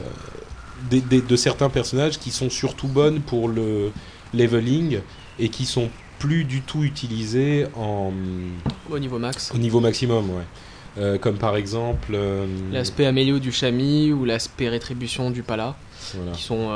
de 0.92 1.36
certains 1.36 1.70
personnages 1.70 2.20
qui 2.20 2.32
sont 2.32 2.50
surtout 2.50 2.88
bonnes 2.88 3.22
pour 3.22 3.48
le 3.48 3.92
leveling 4.34 5.00
et 5.40 5.50
qui 5.50 5.66
sont 5.66 5.90
plus 6.20 6.44
du 6.44 6.62
tout 6.62 6.84
utilisés 6.84 7.68
en 7.76 8.12
au 8.90 9.00
niveau 9.00 9.20
max. 9.20 9.52
Au 9.54 9.58
niveau 9.58 9.80
maximum, 9.80 10.30
ouais. 10.30 10.44
Comme 11.22 11.38
par 11.38 11.56
exemple 11.58 12.18
l'aspect 12.72 13.06
amélio 13.06 13.40
du 13.40 13.52
chami 13.52 14.14
ou 14.14 14.26
l'aspect 14.26 14.70
rétribution 14.70 15.30
du 15.32 15.44
pala, 15.44 15.76
qui 16.34 16.44
sont 16.44 16.70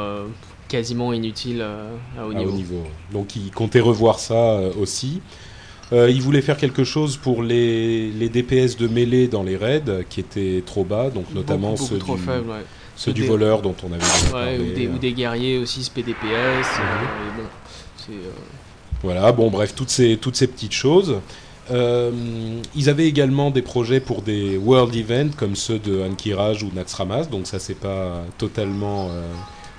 quasiment 0.67 1.13
inutiles 1.13 1.61
à 1.61 2.25
haut 2.25 2.33
niveau. 2.33 2.51
niveau. 2.51 2.83
Donc 3.11 3.35
il 3.35 3.51
comptait 3.51 3.79
revoir 3.79 4.19
ça 4.19 4.59
aussi. 4.79 5.21
Euh, 5.91 6.09
il 6.09 6.21
voulait 6.21 6.41
faire 6.41 6.57
quelque 6.57 6.83
chose 6.83 7.17
pour 7.17 7.41
les, 7.41 8.11
les, 8.11 8.29
DPS 8.29 8.77
de 8.77 8.87
mêlée 8.87 9.27
dans 9.27 9.41
les 9.41 9.57
raids 9.57 10.05
qui 10.07 10.19
étaient 10.19 10.61
trop 10.63 10.83
bas, 10.83 11.09
donc 11.09 11.33
notamment 11.33 11.75
ceux, 11.77 11.97
du, 11.97 12.11
ceux 12.95 13.11
du 13.11 13.25
voleur 13.25 13.63
dont 13.63 13.75
on 13.83 13.91
avait 13.91 14.29
parlé. 14.31 14.59
Ou 14.59 14.75
des, 14.75 14.87
ou 14.87 14.97
des, 14.99 15.13
guerriers 15.13 15.57
aussi. 15.57 15.91
Mhm. 15.95 16.03
Euh, 16.07 16.13
bon, 17.37 18.13
euh, 18.13 18.29
voilà, 19.01 19.31
bon 19.31 19.49
bref, 19.49 19.73
toutes 19.75 19.89
ces, 19.89 20.17
toutes 20.17 20.35
ces 20.35 20.45
petites 20.45 20.73
choses. 20.73 21.15
Ils 21.71 22.89
avaient 22.89 23.07
également 23.07 23.51
des 23.51 23.61
projets 23.61 23.99
pour 23.99 24.21
des 24.21 24.57
world 24.57 24.95
events 24.95 25.31
comme 25.37 25.55
ceux 25.55 25.79
de 25.79 26.01
Ankiraj 26.01 26.63
ou 26.63 26.71
Naxxramas, 26.73 27.25
donc 27.25 27.47
ça 27.47 27.59
c'est 27.59 27.79
pas 27.79 28.23
totalement 28.37 29.09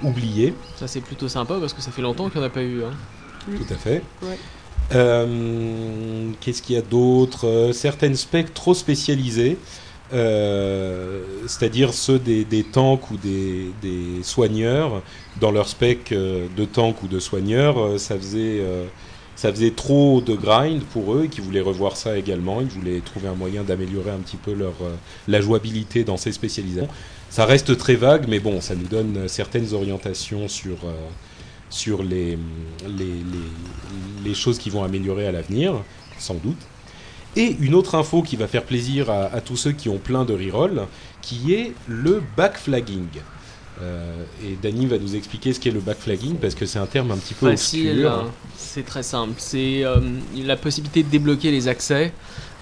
oublié. 0.03 0.55
Ça 0.77 0.87
c'est 0.87 1.01
plutôt 1.01 1.29
sympa 1.29 1.57
parce 1.61 1.73
que 1.73 1.83
ça 1.83 1.91
fait 1.91 2.03
longtemps 2.03 2.29
qu'il 2.29 2.41
n'y 2.41 2.47
en 2.47 2.49
a 2.49 2.53
pas 2.53 2.63
eu. 2.63 2.85
Hein. 2.85 2.93
Tout 3.47 3.75
à 3.75 3.77
fait. 3.77 4.03
Ouais. 4.23 4.39
Euh, 4.95 6.31
qu'est-ce 6.41 6.63
qu'il 6.63 6.75
y 6.77 6.79
a 6.79 6.83
d'autre? 6.83 7.47
Euh, 7.47 7.73
Certaines 7.73 8.17
specs 8.17 8.53
trop 8.55 8.75
spécialisées. 8.75 9.57
Euh, 10.13 11.23
c'est-à-dire 11.47 11.95
ceux 11.95 12.19
des, 12.19 12.65
tanks 12.65 13.11
ou 13.13 13.17
des, 13.17 14.23
soigneurs, 14.23 15.03
dans 15.41 15.53
leur 15.53 15.69
spec 15.69 16.13
de 16.13 16.65
tank 16.65 17.03
ou 17.05 17.07
de 17.07 17.21
soigneurs, 17.21 17.99
ça 18.01 18.17
faisait, 18.17 18.61
ça 19.41 19.51
faisait 19.51 19.71
trop 19.71 20.21
de 20.21 20.35
grind 20.35 20.83
pour 20.83 21.15
eux 21.15 21.25
et 21.25 21.29
qui 21.29 21.41
voulaient 21.41 21.63
revoir 21.63 21.97
ça 21.97 22.19
également. 22.19 22.61
Ils 22.61 22.67
voulaient 22.67 23.01
trouver 23.01 23.27
un 23.29 23.35
moyen 23.35 23.65
d'améliorer 23.65 24.11
un 24.11 24.19
petit 24.19 24.37
peu 24.37 24.53
leur, 24.53 24.75
la 25.29 25.41
jouabilité 25.41 26.05
dans 26.05 26.19
ces 26.19 26.31
spécialisations. 26.31 26.91
Ça 27.31 27.47
reste 27.47 27.75
très 27.79 27.95
vague, 27.95 28.27
mais 28.29 28.39
bon, 28.39 28.61
ça 28.61 28.75
nous 28.75 28.87
donne 28.87 29.29
certaines 29.29 29.73
orientations 29.73 30.47
sur, 30.47 30.77
sur 31.71 32.03
les, 32.03 32.37
les, 34.23 34.35
choses 34.35 34.59
qui 34.59 34.69
vont 34.69 34.85
améliorer 34.85 35.27
à 35.27 35.33
l'avenir, 35.33 35.73
sans 36.19 36.35
doute. 36.35 36.61
Et 37.35 37.57
une 37.61 37.75
autre 37.75 37.95
info 37.95 38.21
qui 38.21 38.37
va 38.37 38.47
faire 38.47 38.65
plaisir 38.65 39.09
à, 39.09 39.41
tous 39.41 39.57
ceux 39.57 39.73
qui 39.73 39.89
ont 39.89 39.97
plein 39.97 40.27
de 40.27 40.35
reroll, 40.35 40.83
qui 41.23 41.55
est 41.55 41.73
le 41.89 42.23
backflagging. 42.37 43.09
Euh, 43.83 44.25
et 44.45 44.57
Dany 44.61 44.87
va 44.87 44.99
nous 44.99 45.17
expliquer 45.17 45.53
ce 45.53 45.61
qu'est 45.61 45.71
le 45.71 45.81
backflagging 45.81 46.37
parce 46.37 46.55
que 46.55 46.67
c'est 46.67 46.79
un 46.79 46.87
terme 46.87 47.11
un 47.11 47.17
petit 47.17 47.35
peu 47.35 47.51
obscur. 47.51 48.13
Hein. 48.13 48.31
C'est 48.57 48.85
très 48.85 49.03
simple. 49.03 49.35
C'est 49.39 49.85
euh, 49.85 49.97
la 50.37 50.57
possibilité 50.57 51.03
de 51.03 51.09
débloquer 51.09 51.51
les 51.51 51.69
accès 51.69 52.13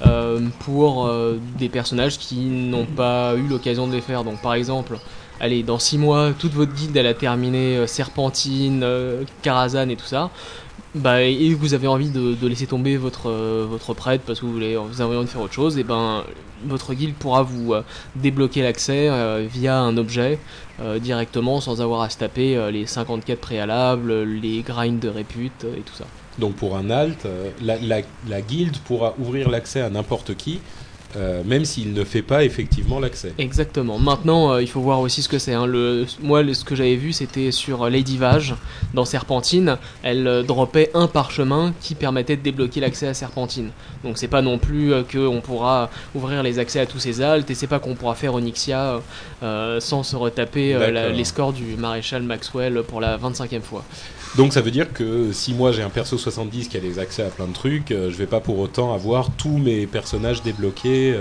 euh, 0.07 0.47
pour 0.61 1.11
des 1.59 1.69
personnages 1.69 2.19
qui 2.19 2.37
n'ont 2.37 2.87
pas 2.87 3.35
eu 3.37 3.49
l'occasion 3.49 3.87
de 3.87 3.95
les 3.95 4.01
faire. 4.01 4.25
Donc 4.25 4.41
par 4.41 4.55
exemple, 4.55 4.99
allez, 5.41 5.63
dans 5.63 5.79
6 5.79 5.99
mois, 5.99 6.33
toute 6.39 6.53
votre 6.53 6.73
guilde, 6.75 6.97
elle 6.97 7.07
a 7.07 7.15
terminé 7.15 7.77
euh, 7.77 7.87
Serpentine, 7.87 8.83
euh, 8.83 9.25
Karazhan 9.43 9.89
et 9.89 9.97
tout 9.97 10.07
ça. 10.07 10.31
Bah, 10.95 11.23
et 11.23 11.53
vous 11.55 11.75
avez 11.75 11.87
envie 11.87 12.11
de, 12.11 12.47
laisser 12.47 12.67
tomber 12.67 12.97
votre, 12.97 13.29
euh, 13.29 13.67
votre 13.69 13.93
prêtre 13.95 14.25
parce 14.27 14.41
que 14.41 14.47
vous, 14.47 14.53
voulez, 14.53 14.77
vous 14.77 15.01
avez 15.01 15.17
envie 15.17 15.27
de 15.27 15.31
faire 15.31 15.43
autre 15.43 15.53
chose, 15.53 15.79
et 15.79 15.85
ben 15.85 16.25
votre 16.65 16.95
guilde 16.95 17.15
pourra 17.15 17.43
vous 17.43 17.75
débloquer 18.17 18.63
l'accès 18.63 19.09
via 19.47 19.79
un 19.79 19.97
objet 19.97 20.41
directement 21.01 21.61
sans 21.61 21.81
avoir 21.81 22.01
à 22.01 22.11
se 22.11 22.19
taper 22.19 22.59
les 22.73 22.85
54 22.85 23.39
préalables, 23.39 24.25
les 24.25 24.63
grinds 24.63 24.99
de 24.99 25.09
répute 25.09 25.65
et 25.65 25.83
tout 25.83 25.95
ça. 25.95 26.05
Donc 26.39 26.57
pour 26.57 26.77
un 26.77 26.91
alt, 26.91 27.29
la, 27.63 27.79
la, 27.79 28.01
la 28.29 28.41
guilde 28.41 28.77
pourra 28.79 29.15
ouvrir 29.21 29.51
l'accès 29.51 29.83
à 29.83 29.89
n'importe 29.89 30.37
qui 30.37 30.59
euh, 31.17 31.43
même 31.43 31.65
s'il 31.65 31.95
ne 31.95 32.05
fait 32.05 32.23
pas 32.23 32.45
effectivement 32.45 33.01
l'accès. 33.01 33.33
Exactement. 33.39 33.99
Maintenant, 33.99 34.53
euh, 34.53 34.63
il 34.63 34.69
faut 34.69 34.81
voir 34.81 35.01
aussi 35.01 35.23
ce 35.23 35.29
que 35.29 35.39
c'est. 35.39 35.55
Hein. 35.55 35.67
Le, 35.67 36.05
moi, 36.21 36.43
ce 36.53 36.65
que 36.65 36.75
j'avais 36.75 36.97
vu, 36.97 37.15
c'était 37.15 37.51
sur 37.51 37.89
Lady 37.89 38.19
Vage, 38.19 38.55
dans 38.93 39.07
Serpentine. 39.07 39.79
Elle 40.03 40.27
euh, 40.27 40.43
dropait 40.43 40.91
un 40.93 41.07
parchemin 41.07 41.73
qui 41.81 41.95
permettait 41.95 42.37
de 42.37 42.43
débloquer 42.43 42.81
l'accès 42.81 43.07
à 43.07 43.15
Serpentine. 43.15 43.71
Donc, 44.05 44.19
c'est 44.19 44.29
pas 44.29 44.43
non 44.43 44.59
plus 44.59 44.93
qu'on 45.11 45.41
pourra 45.41 45.91
ouvrir 46.15 46.43
les 46.43 46.59
accès 46.59 46.81
à 46.81 46.87
tous 46.87 46.99
ces 46.99 47.23
altes, 47.23 47.51
et 47.51 47.55
c'est 47.55 47.67
pas 47.67 47.79
qu'on 47.79 47.95
pourra 47.95 48.15
faire 48.15 48.35
Onyxia 48.35 49.01
sans 49.41 50.03
se 50.03 50.15
retaper 50.15 50.77
les 51.13 51.25
scores 51.25 51.53
du 51.53 51.77
maréchal 51.77 52.23
Maxwell 52.23 52.83
pour 52.87 53.01
la 53.01 53.19
25e 53.19 53.61
fois. 53.61 53.85
Donc 54.37 54.53
ça 54.53 54.61
veut 54.61 54.71
dire 54.71 54.93
que 54.93 55.33
si 55.33 55.55
moi 55.55 55.73
j'ai 55.73 55.83
un 55.83 55.91
perso 55.91 56.19
70 56.19 56.69
qui 56.69 56.77
a 56.77 56.81
des 56.81 56.99
accès 56.99 57.23
à 57.23 57.29
plein 57.29 57.47
de 57.47 57.53
trucs, 57.53 57.89
je 57.91 58.17
vais 58.17 58.27
pas 58.27 58.41
pour 58.41 58.59
autant 58.59 58.95
avoir 58.95 59.31
tous 59.31 59.59
mes 59.59 59.87
personnages 59.87 60.43
débloqués 60.43 61.15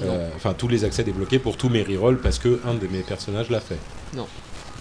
euh, 0.00 0.06
euh, 0.06 0.28
enfin 0.34 0.54
tous 0.54 0.68
les 0.68 0.84
accès 0.84 1.04
débloqués 1.04 1.38
pour 1.38 1.56
tous 1.56 1.68
mes 1.68 1.82
rerolls 1.82 2.18
parce 2.18 2.38
que 2.38 2.60
un 2.66 2.74
de 2.74 2.86
mes 2.88 3.00
personnages 3.00 3.50
l'a 3.50 3.60
fait. 3.60 3.78
Non. 4.16 4.26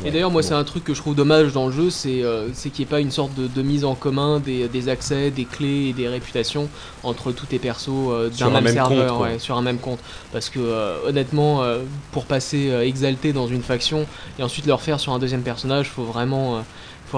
et 0.04 0.10
d'ailleurs, 0.10 0.32
moi, 0.32 0.42
c'est 0.42 0.56
un 0.56 0.63
truc 0.63 0.84
que 0.84 0.96
je 0.96 1.00
trouve 1.00 1.13
dommage 1.13 1.54
dans 1.54 1.68
le 1.68 1.72
jeu, 1.72 1.92
c'est 1.92 2.24
euh, 2.24 2.50
qu'il 2.52 2.72
n'y 2.80 2.82
ait 2.82 2.86
pas 2.86 3.00
une 3.00 3.12
sorte 3.12 3.32
de, 3.36 3.62
mise 3.62 3.86
en 3.86 3.94
commun 3.94 4.39
des, 4.39 4.89
accès, 4.89 5.30
des 5.30 5.46
clés 5.46 5.89
et 5.89 5.94
des 5.94 6.08
réputations 6.08 6.68
entre 7.04 7.32
tous 7.32 7.46
tes 7.46 7.60
persos 7.60 8.32
d'un 8.39 8.50
même, 8.50 8.68
serveur, 8.68 9.28
sur 9.38 9.56
un 9.56 9.62
même 9.62 9.78
compte. 9.78 10.00
Parce 10.32 10.50
que 10.50 11.06
honnêtement, 11.08 11.63
pour 12.12 12.26
passer 12.26 12.72
exalté 12.84 13.34
dans 13.34 13.48
une 13.48 13.62
faction 13.62 14.08
et 14.39 14.44
ensuite 14.44 14.66
le 14.66 14.74
refaire 14.74 15.00
sur 15.00 15.13
un 15.13 15.20
deuxième 15.20 15.44
personnage, 15.44 15.89
faut 15.89 16.06
vraiment 16.06 16.63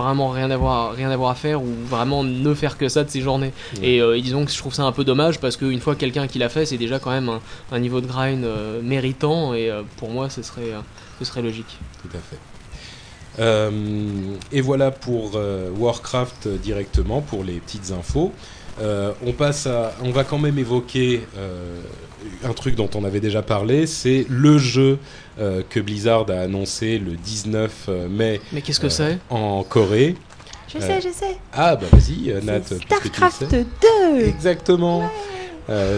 vraiment 0.02 0.30
rien 0.30 0.52
avoir, 0.52 0.94
rien 0.94 1.12
avoir 1.12 1.32
à 1.32 1.36
faire 1.36 1.62
ou 1.62 1.74
vraiment 1.88 2.24
ne 2.24 2.54
faire 2.54 2.78
que 2.78 2.90
ça 2.90 3.04
de 3.04 3.10
ses 3.10 3.22
journées. 3.22 3.54
Et 3.82 4.02
euh, 4.02 4.20
disons 4.20 4.46
que 4.46 4.52
je 4.52 4.58
trouve 4.58 4.74
ça 4.74 4.84
un 4.84 4.92
peu 4.92 5.04
dommage 5.04 5.40
parce 5.40 5.58
qu'une 5.58 5.80
fois 5.80 5.96
quelqu'un 5.96 6.28
qui 6.28 6.40
l'a 6.40 6.50
fait, 6.50 6.66
c'est 6.66 6.78
déjà 6.78 7.00
quand 7.00 7.12
même 7.12 7.32
un, 7.72 7.80
niveau 7.80 8.02
de 8.02 8.08
grind 8.08 8.44
euh, 8.44 8.82
méritant 8.82 9.54
et 9.54 9.70
euh, 9.70 9.84
pour 9.98 10.10
moi 10.10 10.30
ce 10.30 10.42
serait, 10.42 10.72
ce 11.20 11.26
serait 11.26 11.42
logique. 11.42 11.78
Tout 12.02 12.18
à 12.18 12.20
fait. 12.20 12.38
et 14.52 14.62
voilà 14.62 14.92
pour 14.92 15.38
Warcraft 15.78 16.48
directement, 16.62 17.22
pour 17.22 17.44
les 17.44 17.60
petites 17.60 17.92
infos. 17.92 18.32
on 18.80 19.32
passe 19.34 19.68
à, 19.68 19.94
on 20.04 20.12
va 20.12 20.24
quand 20.24 20.40
même 20.40 20.58
évoquer 20.58 21.22
un 22.44 22.54
truc 22.54 22.76
dont 22.76 22.90
on 22.96 23.04
avait 23.04 23.20
déjà 23.20 23.42
parlé, 23.42 23.88
c'est 23.88 24.26
le 24.30 24.58
jeu 24.58 25.00
euh, 25.40 25.62
que 25.70 25.80
Blizzard 25.80 26.26
a 26.30 26.42
annoncé 26.42 26.98
le 26.98 27.12
19 27.12 27.86
euh, 27.90 28.08
mai. 28.08 28.40
Mais 28.54 28.62
qu'est-ce 28.62 28.80
que 28.80 28.88
euh, 28.88 28.90
c'est 28.90 29.20
En 29.30 29.64
Corée. 29.64 30.16
Je 30.74 30.80
sais, 30.80 31.02
je 31.02 31.10
sais. 31.10 31.38
Ah 31.54 31.76
bah 31.76 31.88
vas-y, 31.92 32.34
Nat. 32.44 32.62
Starcraft 32.64 33.54
2. 33.54 34.26
Exactement. 34.26 35.10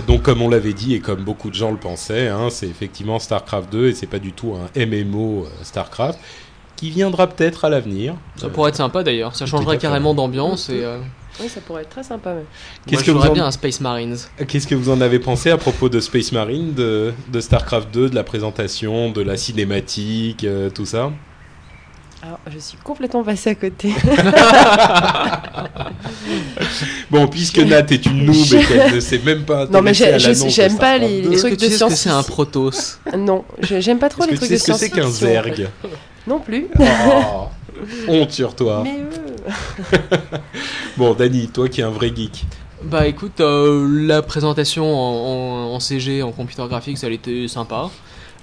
donc 0.08 0.24
comme 0.24 0.42
on 0.42 0.50
l'avait 0.50 0.74
dit 0.74 0.94
et 0.94 1.00
comme 1.00 1.24
beaucoup 1.24 1.50
de 1.50 1.56
gens 1.56 1.72
le 1.72 1.78
pensaient, 1.78 2.28
hein, 2.28 2.50
c'est 2.52 2.68
effectivement 2.68 3.18
Starcraft 3.18 3.72
2 3.72 3.90
et 3.90 3.94
c'est 3.94 4.08
pas 4.08 4.20
du 4.20 4.34
tout 4.34 4.56
un 4.56 4.86
MMO 4.86 5.48
Starcraft 5.64 6.20
qui 6.76 6.92
viendra 6.92 7.28
peut-être 7.28 7.66
à 7.66 7.70
l'avenir. 7.70 8.16
Ça 8.36 8.50
pourrait 8.50 8.70
être 8.70 8.76
sympa 8.76 9.04
d'ailleurs, 9.04 9.36
ça 9.36 9.46
changerait 9.46 9.78
carrément 9.78 10.14
d'ambiance 10.14 10.70
et. 10.70 10.84
Oui, 11.40 11.50
ça 11.50 11.62
pourrait 11.62 11.84
être 11.84 11.90
très 11.90 12.04
sympa. 12.04 12.36
Qu'est-ce 12.86 13.04
que 13.04 13.12
vous 13.12 13.22
en... 13.22 13.34
bien 13.34 13.46
un 13.46 13.52
Space 13.52 13.80
Marines. 13.80 14.18
Qu'est-ce 14.48 14.68
que 14.68 14.76
vous 14.76 14.90
en 14.90 15.02
avez 15.02 15.20
pensé 15.20 15.52
à 15.52 15.58
propos 15.58 15.90
de 15.90 16.00
Space 16.00 16.32
Marine, 16.32 16.74
de, 16.74 17.14
de 17.32 17.40
Starcraft 17.40 17.94
2, 17.94 18.10
de 18.10 18.16
la 18.16 18.24
présentation, 18.24 19.12
de 19.12 19.22
la 19.22 19.38
cinématique, 19.38 20.44
euh, 20.44 20.70
tout 20.70 20.86
ça? 20.86 21.12
Alors, 22.24 22.40
je 22.52 22.58
suis 22.58 22.78
complètement 22.80 23.24
passé 23.24 23.52
à 23.52 23.56
côté. 23.56 23.94
bon, 27.12 27.28
puisque 27.28 27.60
Nat 27.60 27.86
est 27.92 28.06
une 28.08 28.26
noob 28.26 28.36
et 28.36 28.66
qu'elle 28.66 28.96
ne 28.96 29.00
sait 29.00 29.22
même 29.24 29.44
pas. 29.44 29.68
Non, 29.72 29.84
mais 29.84 29.94
j'aime 29.94 30.78
pas 30.78 30.98
les, 30.98 31.22
les 31.22 31.38
trucs 31.38 31.60
de 31.60 31.70
science. 31.70 31.94
c'est 31.94 32.10
un 32.10 32.24
Protoss? 32.24 33.00
Non, 33.16 33.46
j'aime 33.62 34.00
pas 34.00 34.10
trop 34.10 34.26
les 34.26 34.36
trucs 34.36 34.50
de 34.50 34.58
science. 34.58 34.82
Est-ce 34.82 34.90
que 34.90 34.96
c'est 34.96 35.02
qu'un 35.02 35.12
Zerg? 35.12 35.70
Non 36.26 36.40
plus. 36.40 36.68
Oh, 36.80 36.84
honte 38.08 38.32
sur 38.32 38.56
toi. 38.56 38.84
Mais 38.84 39.02
bon, 40.98 41.14
Dani, 41.14 41.48
toi 41.48 41.70
qui 41.70 41.82
es 41.82 41.84
un 41.84 41.90
vrai 41.90 42.12
geek. 42.16 42.46
Bah 42.84 43.08
écoute, 43.08 43.40
euh, 43.40 43.88
la 44.06 44.22
présentation 44.22 44.96
en, 44.96 45.80
CG, 45.80 46.22
en 46.22 46.32
computer 46.32 46.64
graphique, 46.68 46.98
ça 46.98 47.08
a 47.08 47.10
été 47.10 47.48
sympa. 47.48 47.90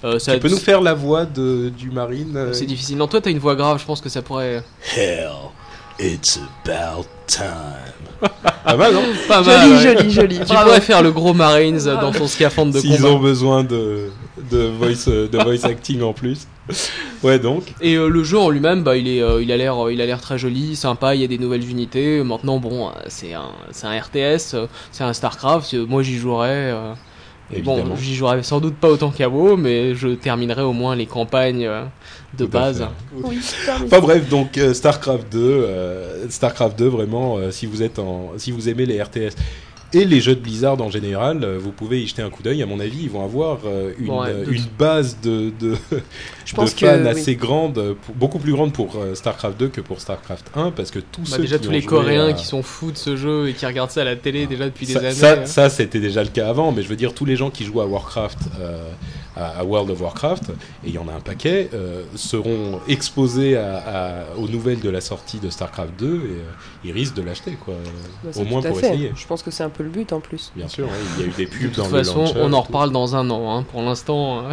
Euh, 0.03 0.19
ça 0.19 0.33
tu 0.33 0.39
peux 0.39 0.49
nous 0.49 0.57
faire 0.57 0.81
la 0.81 0.93
voix 0.93 1.25
de, 1.25 1.69
du 1.69 1.89
Marine 1.89 2.35
euh 2.35 2.53
C'est 2.53 2.65
difficile. 2.65 2.97
Non, 2.97 3.07
toi 3.07 3.21
t'as 3.21 3.31
une 3.31 3.39
voix 3.39 3.55
grave, 3.55 3.79
je 3.79 3.85
pense 3.85 4.01
que 4.01 4.09
ça 4.09 4.21
pourrait. 4.21 4.61
Hell, 4.95 5.29
it's 5.99 6.39
about 6.65 7.07
time. 7.27 7.47
Pas 8.65 8.75
mal, 8.75 8.93
non 8.93 9.03
Pas 9.27 9.41
mal. 9.41 9.79
Joli, 9.79 9.81
joli, 9.81 10.11
joli. 10.11 10.39
Tu 10.39 10.53
pourrais 10.53 10.81
faire 10.81 11.01
le 11.01 11.11
gros 11.11 11.33
Marines 11.33 11.79
dans 11.79 12.11
son 12.11 12.27
scaphandre 12.27 12.73
de 12.73 12.81
combat. 12.81 12.95
S'ils 12.95 13.05
ont 13.05 13.19
besoin 13.19 13.63
de, 13.63 14.09
de, 14.51 14.67
voice, 14.67 15.07
de 15.07 15.43
voice 15.43 15.65
acting 15.65 16.01
en 16.01 16.13
plus. 16.13 16.47
ouais 17.23 17.39
donc. 17.39 17.73
Et 17.81 17.95
euh, 17.95 18.07
le 18.07 18.23
jeu 18.23 18.37
en 18.37 18.49
lui-même, 18.49 18.83
bah, 18.83 18.97
il 18.97 19.07
est, 19.07 19.21
euh, 19.21 19.41
il 19.41 19.51
a 19.51 19.57
l'air, 19.57 19.75
il 19.91 20.01
a 20.01 20.05
l'air 20.05 20.21
très 20.21 20.37
joli, 20.37 20.75
sympa. 20.75 21.15
Il 21.15 21.21
y 21.21 21.23
a 21.23 21.27
des 21.27 21.37
nouvelles 21.37 21.69
unités. 21.69 22.23
Maintenant, 22.23 22.57
bon, 22.57 22.91
c'est 23.07 23.33
un, 23.33 23.51
c'est 23.71 23.87
un 23.87 23.99
RTS, 23.99 24.55
c'est 24.91 25.03
un 25.03 25.13
Starcraft. 25.13 25.73
Moi, 25.73 26.03
j'y 26.03 26.17
jouerais. 26.17 26.71
Euh, 26.73 26.93
bon, 27.63 27.95
j'y 27.95 28.15
jouerais 28.15 28.41
sans 28.43 28.59
doute 28.59 28.75
pas 28.75 28.89
autant 28.89 29.11
qu'Avo, 29.11 29.55
mais 29.57 29.95
je 29.95 30.09
terminerai 30.09 30.63
au 30.63 30.73
moins 30.73 30.95
les 30.95 31.05
campagnes 31.05 31.69
de 32.37 32.45
base. 32.45 32.87
Oui, 33.13 33.39
enfin 33.83 33.99
bref, 33.99 34.27
donc 34.29 34.59
Starcraft 34.73 35.31
2, 35.31 36.27
Starcraft 36.29 36.77
2 36.79 36.87
vraiment, 36.87 37.37
si 37.51 37.67
vous 37.67 37.83
êtes 37.83 37.99
en, 37.99 38.31
si 38.37 38.51
vous 38.51 38.67
aimez 38.67 38.85
les 38.85 39.01
RTS 39.01 39.35
et 39.95 40.05
les 40.05 40.19
jeux 40.19 40.35
de 40.35 40.41
Blizzard 40.41 40.81
en 40.81 40.89
général, 40.89 41.43
euh, 41.43 41.57
vous 41.57 41.71
pouvez 41.71 42.01
y 42.01 42.07
jeter 42.07 42.21
un 42.21 42.29
coup 42.29 42.43
d'œil. 42.43 42.61
À 42.61 42.65
mon 42.65 42.79
avis, 42.79 43.03
ils 43.03 43.09
vont 43.09 43.23
avoir 43.23 43.59
euh, 43.65 43.93
une, 43.97 44.11
euh, 44.11 44.45
une, 44.49 44.65
base 44.77 45.17
de, 45.21 45.51
de, 45.59 45.75
Je 46.45 46.53
pense 46.53 46.73
fans 46.73 47.05
assez 47.05 47.35
grande, 47.35 47.95
beaucoup 48.15 48.39
plus 48.39 48.53
grande 48.53 48.71
pour 48.71 48.97
StarCraft 49.13 49.59
2 49.59 49.67
que 49.69 49.81
pour 49.81 49.99
StarCraft 49.99 50.51
1, 50.55 50.71
parce 50.71 50.91
que 50.91 50.99
tous 50.99 51.23
bah, 51.23 51.37
ceux 51.37 51.41
déjà 51.41 51.59
tous 51.59 51.71
les 51.71 51.83
Coréens 51.83 52.33
qui 52.33 52.45
sont 52.45 52.61
fous 52.61 52.91
de 52.91 52.97
ce 52.97 53.15
jeu 53.15 53.49
et 53.49 53.53
qui 53.53 53.65
regardent 53.65 53.91
ça 53.91 54.01
à 54.01 54.05
la 54.05 54.15
télé 54.15 54.47
déjà 54.47 54.65
depuis 54.65 54.85
des 54.85 54.95
années. 54.97 55.11
Ça, 55.11 55.45
ça 55.45 55.69
c'était 55.69 55.99
déjà 55.99 56.23
le 56.23 56.29
cas 56.29 56.49
avant, 56.49 56.71
mais 56.71 56.83
je 56.83 56.87
veux 56.87 56.95
dire 56.95 57.13
tous 57.13 57.25
les 57.25 57.35
gens 57.35 57.49
qui 57.49 57.65
jouent 57.65 57.81
à 57.81 57.87
Warcraft 57.87 58.39
à, 59.35 59.63
World 59.63 59.89
of 59.89 60.01
Warcraft, 60.01 60.49
et 60.83 60.89
il 60.89 60.93
y 60.93 60.97
en 60.97 61.07
a 61.07 61.13
un 61.13 61.19
paquet, 61.19 61.69
euh, 61.73 62.03
seront 62.15 62.79
exposés 62.87 63.57
à, 63.57 64.25
aux 64.37 64.47
nouvelles 64.47 64.79
de 64.79 64.89
la 64.89 65.01
sortie 65.01 65.39
de 65.39 65.49
StarCraft 65.49 65.99
2 65.99 66.05
et 66.05 66.09
euh, 66.09 66.43
ils 66.83 66.91
risquent 66.91 67.15
de 67.15 67.21
l'acheter, 67.21 67.57
quoi. 67.63 67.75
Bah, 68.23 68.31
au 68.35 68.43
moins 68.45 68.61
pour 68.61 68.79
essayer. 68.79 69.11
Je 69.15 69.27
pense 69.27 69.43
que 69.43 69.51
c'est 69.51 69.63
un 69.63 69.69
peu 69.69 69.83
le 69.83 69.89
but 69.89 70.13
en 70.13 70.19
plus. 70.19 70.51
Bien 70.55 70.67
sûr, 70.67 70.87
il 71.17 71.21
y 71.21 71.27
a 71.27 71.27
eu 71.27 71.33
des 71.35 71.45
pubs 71.45 71.71
dans 71.71 71.87
le 71.87 71.91
De 71.91 71.97
toute 71.97 72.05
façon, 72.05 72.33
on 72.37 72.53
en 72.53 72.61
reparle 72.61 72.91
dans 72.91 73.15
un 73.15 73.29
an. 73.29 73.57
Hein. 73.57 73.63
Pour 73.71 73.81
l'instant. 73.81 74.43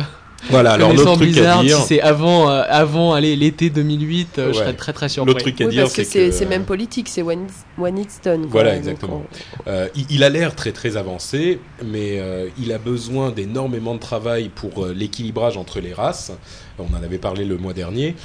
Euh, 0.43 0.47
voilà, 0.51 0.73
alors 0.73 0.93
l'autre 0.93 1.17
truc 1.17 1.37
à 1.39 1.63
dire, 1.63 1.79
si 1.79 1.83
c'est 1.87 2.01
avant, 2.01 2.51
euh, 2.51 2.63
avant, 2.69 3.15
allez, 3.15 3.37
l'été 3.37 3.71
2008, 3.71 4.39
euh, 4.39 4.49
je 4.49 4.59
serais 4.59 4.75
très 4.75 4.93
très 4.93 5.09
surpris. 5.09 5.33
L'autre 5.33 5.45
truc 5.45 5.61
à 5.61 5.67
dire, 5.67 5.89
c'est 5.89 6.05
que 6.05 6.31
c'est 6.31 6.47
même 6.47 6.65
politique, 6.65 7.09
c'est 7.09 7.23
when, 7.23 7.47
when 7.79 7.99
it's 7.99 8.21
done. 8.23 8.47
Voilà, 8.49 8.77
exactement. 8.77 9.23
Euh, 9.69 9.89
il, 10.11 10.25
a 10.25 10.29
l'air 10.29 10.55
très 10.57 10.73
très 10.73 10.97
avancé, 10.97 11.61
mais 11.85 12.21
il 12.59 12.73
a 12.73 12.79
besoin 12.79 13.31
d'énormément 13.31 13.95
de 13.95 14.01
travail 14.01 14.49
pour 14.49 14.87
l'équilibrage 14.87 15.57
entre 15.57 15.81
les 15.81 15.93
races. 15.93 16.33
On 16.79 16.97
en 16.97 17.03
avait 17.03 17.19
parlé 17.19 17.45
le 17.45 17.57
mois 17.57 17.75
dernier. 17.75 18.17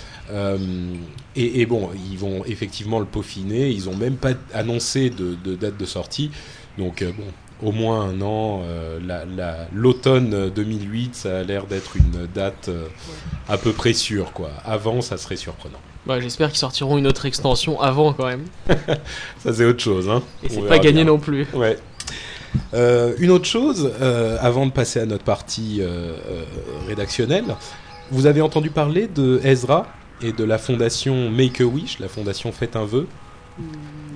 Et, 1.35 1.61
et, 1.61 1.65
bon, 1.67 1.89
ils 2.11 2.17
vont 2.17 2.43
effectivement 2.45 2.99
le 2.99 3.05
peaufiner. 3.05 3.69
Ils 3.69 3.89
ont 3.89 3.95
même 3.95 4.15
pas 4.15 4.31
annoncé 4.53 5.09
de, 5.09 5.37
de 5.43 5.55
date 5.55 5.77
de 5.77 5.85
sortie. 5.85 6.31
Donc 6.77 7.03
bon, 7.03 7.25
au 7.63 7.71
moins 7.71 8.01
un 8.01 8.21
an. 8.21 8.61
Euh, 8.63 8.99
l'automne 9.73 10.49
2008, 10.49 11.15
ça 11.15 11.39
a 11.39 11.43
l'air 11.43 11.65
d'être 11.65 11.95
une 11.95 12.27
date 12.33 12.69
euh, 12.69 12.87
à 13.47 13.57
peu 13.57 13.71
près 13.71 13.93
sûre. 13.93 14.31
Quoi. 14.33 14.49
Avant, 14.65 15.01
ça 15.01 15.17
serait 15.17 15.35
surprenant. 15.35 15.79
Bah, 16.05 16.19
J'espère 16.19 16.49
qu'ils 16.49 16.59
sortiront 16.59 16.97
une 16.97 17.07
autre 17.07 17.25
extension 17.25 17.81
avant 17.81 18.13
quand 18.13 18.27
même. 18.27 18.45
ça, 19.39 19.53
c'est 19.53 19.65
autre 19.65 19.81
chose. 19.81 20.09
Hein. 20.09 20.23
Et 20.43 20.49
c'est 20.49 20.61
pas 20.61 20.79
gagné 20.79 21.03
non 21.03 21.19
plus. 21.19 21.47
Ouais. 21.53 21.77
Euh, 22.73 23.13
une 23.19 23.31
autre 23.31 23.45
chose, 23.45 23.91
avant 24.39 24.65
de 24.65 24.71
passer 24.71 24.99
à 24.99 25.05
notre 25.05 25.23
partie 25.23 25.81
rédactionnelle, 26.87 27.45
vous 28.09 28.25
avez 28.25 28.41
entendu 28.41 28.69
parler 28.69 29.07
de 29.07 29.41
Ezra 29.43 29.85
et 30.21 30.31
de 30.31 30.43
la 30.43 30.57
fondation 30.57 31.29
Make-A-Wish, 31.29 31.99
la 31.99 32.07
fondation 32.07 32.51
Faites 32.51 32.75
un 32.75 32.85
vœu? 32.85 33.07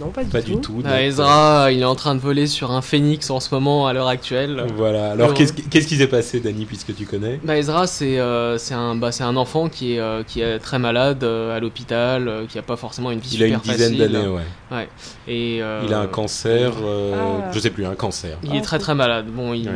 Non, 0.02 0.10
pas 0.10 0.24
du, 0.42 0.58
tout. 0.58 0.82
Bah, 0.84 1.04
Ezra, 1.04 1.66
euh, 1.66 1.72
il 1.72 1.82
est 1.82 1.86
en 1.86 1.94
train 1.94 2.16
de 2.16 2.20
voler 2.20 2.48
sur 2.48 2.72
un 2.72 2.82
phénix 2.82 3.30
en 3.30 3.40
ce 3.40 3.54
moment, 3.54 3.86
à 3.86 3.94
l'heure 3.94 4.08
actuelle. 4.08 4.66
Voilà. 4.76 5.12
Alors, 5.12 5.34
qu'est-ce 5.36 5.54
qui 5.54 5.96
s'est 5.96 6.08
passé, 6.08 6.40
Dani, 6.40 6.66
puisque 6.66 6.96
tu 6.96 7.06
connais? 7.06 7.40
Bah, 7.44 7.56
Ezra, 7.58 7.86
c'est 7.86 8.18
euh, 8.18 8.58
un, 8.72 8.96
bah, 8.96 9.12
un 9.20 9.38
enfant 9.38 9.70
qui 9.70 9.94
est, 9.94 10.00
euh, 10.00 10.24
qui 10.24 10.42
est 10.42 10.58
très 10.58 10.80
malade 10.80 11.24
à 11.24 11.60
l'hôpital, 11.60 12.46
qui 12.50 12.58
n'a 12.58 12.64
pas 12.64 12.78
forcément 12.78 13.12
une 13.12 13.20
vie 13.20 13.30
il 13.34 13.46
super 13.46 13.64
facile. 13.64 13.74
Il 13.78 13.84
a 13.84 13.86
une 13.86 13.94
dizaine 13.94 14.12
d'années, 14.12 14.28
ouais. 14.28 14.78
ouais. 14.78 14.90
Et, 15.28 15.58
il 15.58 15.94
a 15.94 16.00
un 16.00 16.08
cancer, 16.08 16.74
ah. 16.84 17.52
je 17.52 17.60
sais 17.60 17.70
plus, 17.70 17.86
un 17.86 17.96
cancer. 17.96 18.38
Il 18.44 18.56
est 18.56 18.62
très 18.62 18.80
très 18.80 18.96
malade. 18.96 19.28
Bon, 19.28 19.54
il, 19.54 19.70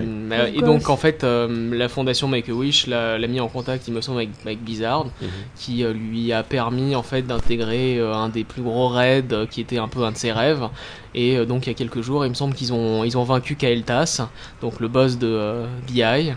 et 0.53 0.61
donc, 0.61 0.89
en 0.89 0.97
fait, 0.97 1.23
la 1.23 1.87
fondation 1.87 2.27
Make-A-Wish 2.27 2.87
l'a 2.87 3.27
mis 3.27 3.39
en 3.39 3.47
contact, 3.47 3.87
il 3.87 3.93
me 3.93 4.01
semble, 4.01 4.19
avec, 4.19 4.29
avec 4.43 4.63
Blizzard, 4.63 5.05
mhm. 5.05 5.29
qui 5.55 5.83
lui 5.83 6.33
a 6.33 6.41
permis, 6.41 6.95
en 6.95 7.03
fait, 7.03 7.21
d'intégrer 7.21 7.99
un 7.99 8.29
des 8.29 8.43
plus 8.43 8.63
gros 8.63 8.87
raids 8.87 9.45
qui 9.51 9.61
était 9.61 9.77
un 9.77 9.87
peu 9.87 10.03
un 10.03 10.14
de 10.15 10.19
ses 10.19 10.31
rêves. 10.31 10.67
Et 11.13 11.45
donc 11.45 11.65
il 11.65 11.69
y 11.69 11.71
a 11.71 11.75
quelques 11.75 12.01
jours, 12.01 12.25
il 12.25 12.29
me 12.29 12.35
semble 12.35 12.55
qu'ils 12.55 12.73
ont, 12.73 13.03
ils 13.03 13.17
ont 13.17 13.23
vaincu 13.23 13.55
Kael'thas, 13.55 14.27
donc 14.61 14.79
le 14.79 14.87
boss 14.87 15.17
de 15.17 15.63
BI 15.87 16.33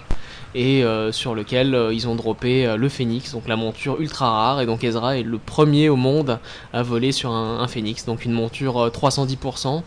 et 0.55 0.85
sur 1.11 1.35
lequel 1.35 1.77
ils 1.93 2.09
ont 2.09 2.15
droppé 2.15 2.75
le 2.77 2.89
phénix, 2.89 3.33
donc 3.33 3.49
la 3.49 3.57
monture 3.57 4.01
ultra 4.01 4.31
rare. 4.31 4.61
Et 4.61 4.67
donc 4.67 4.85
Ezra 4.85 5.19
est 5.19 5.23
le 5.23 5.39
premier 5.39 5.89
au 5.89 5.97
monde 5.97 6.39
à 6.73 6.83
voler 6.83 7.13
sur 7.13 7.31
un, 7.33 7.61
un 7.61 7.69
phénix, 7.69 8.05
donc 8.05 8.25
une 8.25 8.33
monture 8.33 8.89
310%. 8.89 9.83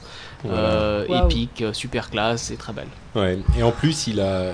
Euh, 0.50 1.26
épique, 1.26 1.62
euh, 1.62 1.74
super 1.74 2.10
classe 2.10 2.52
et 2.52 2.56
très 2.56 2.74
belle. 2.74 2.88
Ouais. 3.16 3.38
Et 3.58 3.64
en 3.64 3.72
plus, 3.72 4.08
il 4.08 4.20
a, 4.20 4.54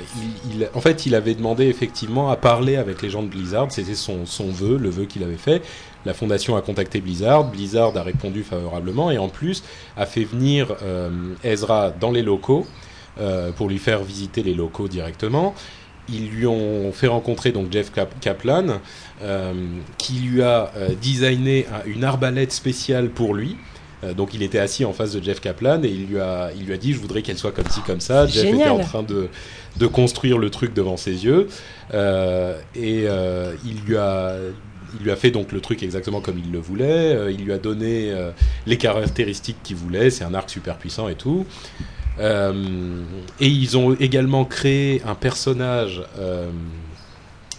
il, 0.51 0.69
en 0.73 0.81
fait, 0.81 1.05
il 1.05 1.15
avait 1.15 1.33
demandé 1.33 1.67
effectivement 1.67 2.29
à 2.29 2.35
parler 2.35 2.75
avec 2.75 3.01
les 3.01 3.09
gens 3.09 3.23
de 3.23 3.27
Blizzard. 3.27 3.67
C'était 3.69 3.95
son, 3.95 4.25
son 4.25 4.49
vœu, 4.49 4.77
le 4.77 4.89
vœu 4.89 5.05
qu'il 5.05 5.23
avait 5.23 5.37
fait. 5.37 5.61
La 6.07 6.13
fondation 6.13 6.55
a 6.55 6.61
contacté 6.61 6.99
Blizzard. 7.01 7.51
Blizzard 7.51 7.95
a 7.95 8.01
répondu 8.01 8.41
favorablement 8.43 9.11
et 9.11 9.17
en 9.17 9.29
plus 9.29 9.63
a 9.95 10.05
fait 10.05 10.23
venir 10.23 10.75
euh, 10.81 11.09
Ezra 11.43 11.91
dans 11.91 12.11
les 12.11 12.23
locaux 12.23 12.65
pour 13.55 13.67
lui 13.67 13.79
faire 13.79 14.03
visiter 14.03 14.43
les 14.43 14.53
locaux 14.53 14.87
directement 14.87 15.55
ils 16.07 16.29
lui 16.29 16.45
ont 16.45 16.91
fait 16.91 17.07
rencontrer 17.07 17.51
donc 17.51 17.71
Jeff 17.71 17.91
Kaplan, 18.21 18.79
qui 19.97 20.13
lui 20.19 20.43
a 20.43 20.71
designé 21.01 21.65
une 21.87 22.03
arbalète 22.03 22.51
spéciale 22.51 23.09
pour 23.09 23.33
lui. 23.33 23.57
Euh, 24.03 24.13
donc 24.13 24.33
il 24.33 24.43
était 24.43 24.59
assis 24.59 24.85
en 24.85 24.93
face 24.93 25.13
de 25.13 25.23
Jeff 25.23 25.39
Kaplan 25.39 25.81
et 25.83 25.87
il 25.87 26.05
lui 26.07 26.19
a, 26.19 26.51
il 26.55 26.65
lui 26.65 26.73
a 26.73 26.77
dit 26.77 26.93
je 26.93 26.99
voudrais 26.99 27.23
qu'elle 27.23 27.37
soit 27.37 27.51
comme 27.51 27.67
ci 27.69 27.81
comme 27.81 27.99
ça. 27.99 28.27
Jeff 28.27 28.45
était 28.45 28.69
en 28.69 28.79
train 28.79 29.03
de, 29.03 29.29
de 29.77 29.87
construire 29.87 30.37
le 30.37 30.49
truc 30.49 30.73
devant 30.73 30.97
ses 30.97 31.25
yeux 31.25 31.47
euh, 31.93 32.59
et 32.75 33.05
euh, 33.07 33.55
il 33.65 33.81
lui 33.85 33.97
a 33.97 34.35
il 34.99 35.03
lui 35.03 35.11
a 35.11 35.15
fait 35.15 35.31
donc 35.31 35.51
le 35.51 35.61
truc 35.61 35.83
exactement 35.83 36.21
comme 36.21 36.37
il 36.37 36.51
le 36.51 36.59
voulait. 36.59 37.33
il 37.33 37.43
lui 37.43 37.53
a 37.53 37.57
donné 37.57 38.13
les 38.65 38.77
caractéristiques 38.77 39.57
qu'il 39.63 39.75
voulait. 39.75 40.09
C'est 40.09 40.23
un 40.23 40.33
arc 40.33 40.49
super 40.49 40.77
puissant 40.77 41.07
et 41.07 41.15
tout. 41.15 41.45
et 42.19 42.23
ils 43.39 43.77
ont 43.77 43.93
également 43.99 44.45
créé 44.45 45.01
un 45.05 45.15
personnage, 45.15 46.01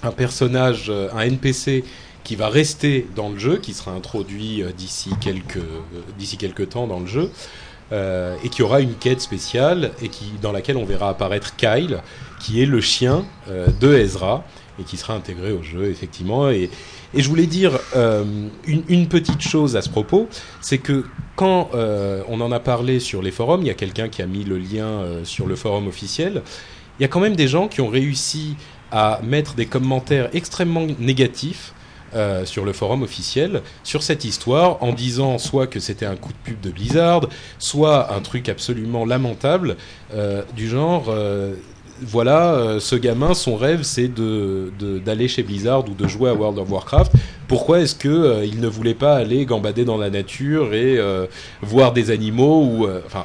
un 0.03 0.11
personnage, 0.13 0.93
un 1.15 1.21
NPC 1.21 1.85
qui 2.29 2.37
va 2.37 2.51
rester 2.51 3.07
dans 3.17 3.31
le 3.31 3.39
jeu, 3.39 3.57
qui 3.57 3.73
sera 3.73 3.93
introduit 3.93 4.63
euh, 4.63 4.71
d'ici 4.71 5.09
quelques, 5.19 5.57
euh, 5.57 6.37
quelques 6.39 6.69
temps 6.69 6.87
dans 6.87 7.01
le 7.01 7.07
jeu, 7.07 7.31
euh, 7.91 8.37
et 8.45 8.51
qui 8.51 8.63
aura 8.63 8.81
une 8.81 8.93
quête 8.93 9.23
spéciale 9.23 9.93
et 10.03 10.11
qui, 10.11 10.33
dans 10.43 10.53
laquelle 10.53 10.77
on 10.77 10.85
verra 10.85 11.09
apparaître 11.09 11.57
Kyle, 11.57 12.03
qui 12.39 12.63
est 12.63 12.67
le 12.67 12.83
chien 12.83 13.25
de 13.49 13.95
Ezra, 13.95 14.45
et 14.79 14.85
qui 14.85 14.97
sera 14.97 15.15
intégré 15.15 15.53
au 15.53 15.63
jeu, 15.63 15.87
effectivement. 15.91 16.51
Et, 16.51 16.71
je 17.15 17.29
voulais 17.29 17.47
dire 17.47 17.79
une, 17.95 18.83
une, 18.89 19.09
petite 19.09 19.41
chose 19.41 19.77
à 19.77 19.83
ce 19.83 19.89
propos, 19.89 20.29
c'est 20.61 20.77
que 20.77 21.07
quand 21.37 21.71
on 21.73 22.41
en 22.41 22.53
a 22.53 22.61
parlé 22.61 23.01
sur 23.01 23.23
les 23.23 23.31
forums, 23.31 23.63
il 23.63 23.69
y 23.69 23.71
a 23.71 23.75
quelqu'un 23.75 24.11
qui 24.11 24.21
a 24.21 24.27
mis 24.27 24.45
le 24.45 24.59
lien 24.59 25.05
sur 25.25 25.47
le 25.47 25.57
forum 25.57 25.87
officiel, 25.87 26.43
il 26.99 27.03
y 27.03 27.05
a 27.07 27.09
quand 27.09 27.21
même 27.21 27.37
des 27.37 27.49
gens 27.49 27.67
qui 27.69 27.81
ont 27.81 27.89
réussi 27.89 28.57
à 28.91 29.21
mettre 29.23 29.55
des 29.55 29.67
commentaires 29.67 30.29
extrêmement 30.33 30.87
négatifs 30.99 31.73
euh, 32.15 32.47
sur 32.47 32.65
le 32.65 32.73
forum 32.73 33.03
officiel 33.03 33.61
sur 33.85 34.03
cette 34.03 34.25
histoire 34.25 34.83
en 34.83 34.93
disant 34.93 35.37
soit 35.37 35.67
que 35.67 35.79
c'était 35.79 36.07
un 36.07 36.17
coup 36.17 36.33
de 36.33 36.39
pub 36.43 36.61
de 36.61 36.71
Blizzard, 36.71 37.29
soit 37.59 38.15
un 38.15 38.21
truc 38.21 38.49
absolument 38.49 39.05
lamentable 39.05 39.77
euh, 40.15 40.43
du 40.57 40.69
genre 40.69 41.09
euh, 41.09 41.55
voilà, 42.03 42.77
ce 42.81 42.97
gamin, 42.97 43.35
son 43.35 43.57
rêve, 43.57 43.83
c'est 43.83 44.09
de, 44.09 44.73
d'aller 45.05 45.29
chez 45.29 45.43
Blizzard 45.43 45.89
ou 45.89 45.95
de 45.95 46.07
jouer 46.07 46.31
à 46.31 46.35
World 46.35 46.59
of 46.59 46.71
Warcraft. 46.71 47.13
Pourquoi 47.47 47.81
est-ce 47.81 47.95
que 47.95 48.45
il 48.45 48.61
ne 48.61 48.69
voulait 48.69 48.95
pas 48.95 49.17
aller 49.17 49.45
gambader 49.47 49.85
dans 49.85 49.99
la 49.99 50.11
nature 50.11 50.75
et 50.75 50.99
voir 51.63 51.93
des 51.93 52.11
animaux 52.11 52.63
ou, 52.63 52.89
enfin, 53.07 53.25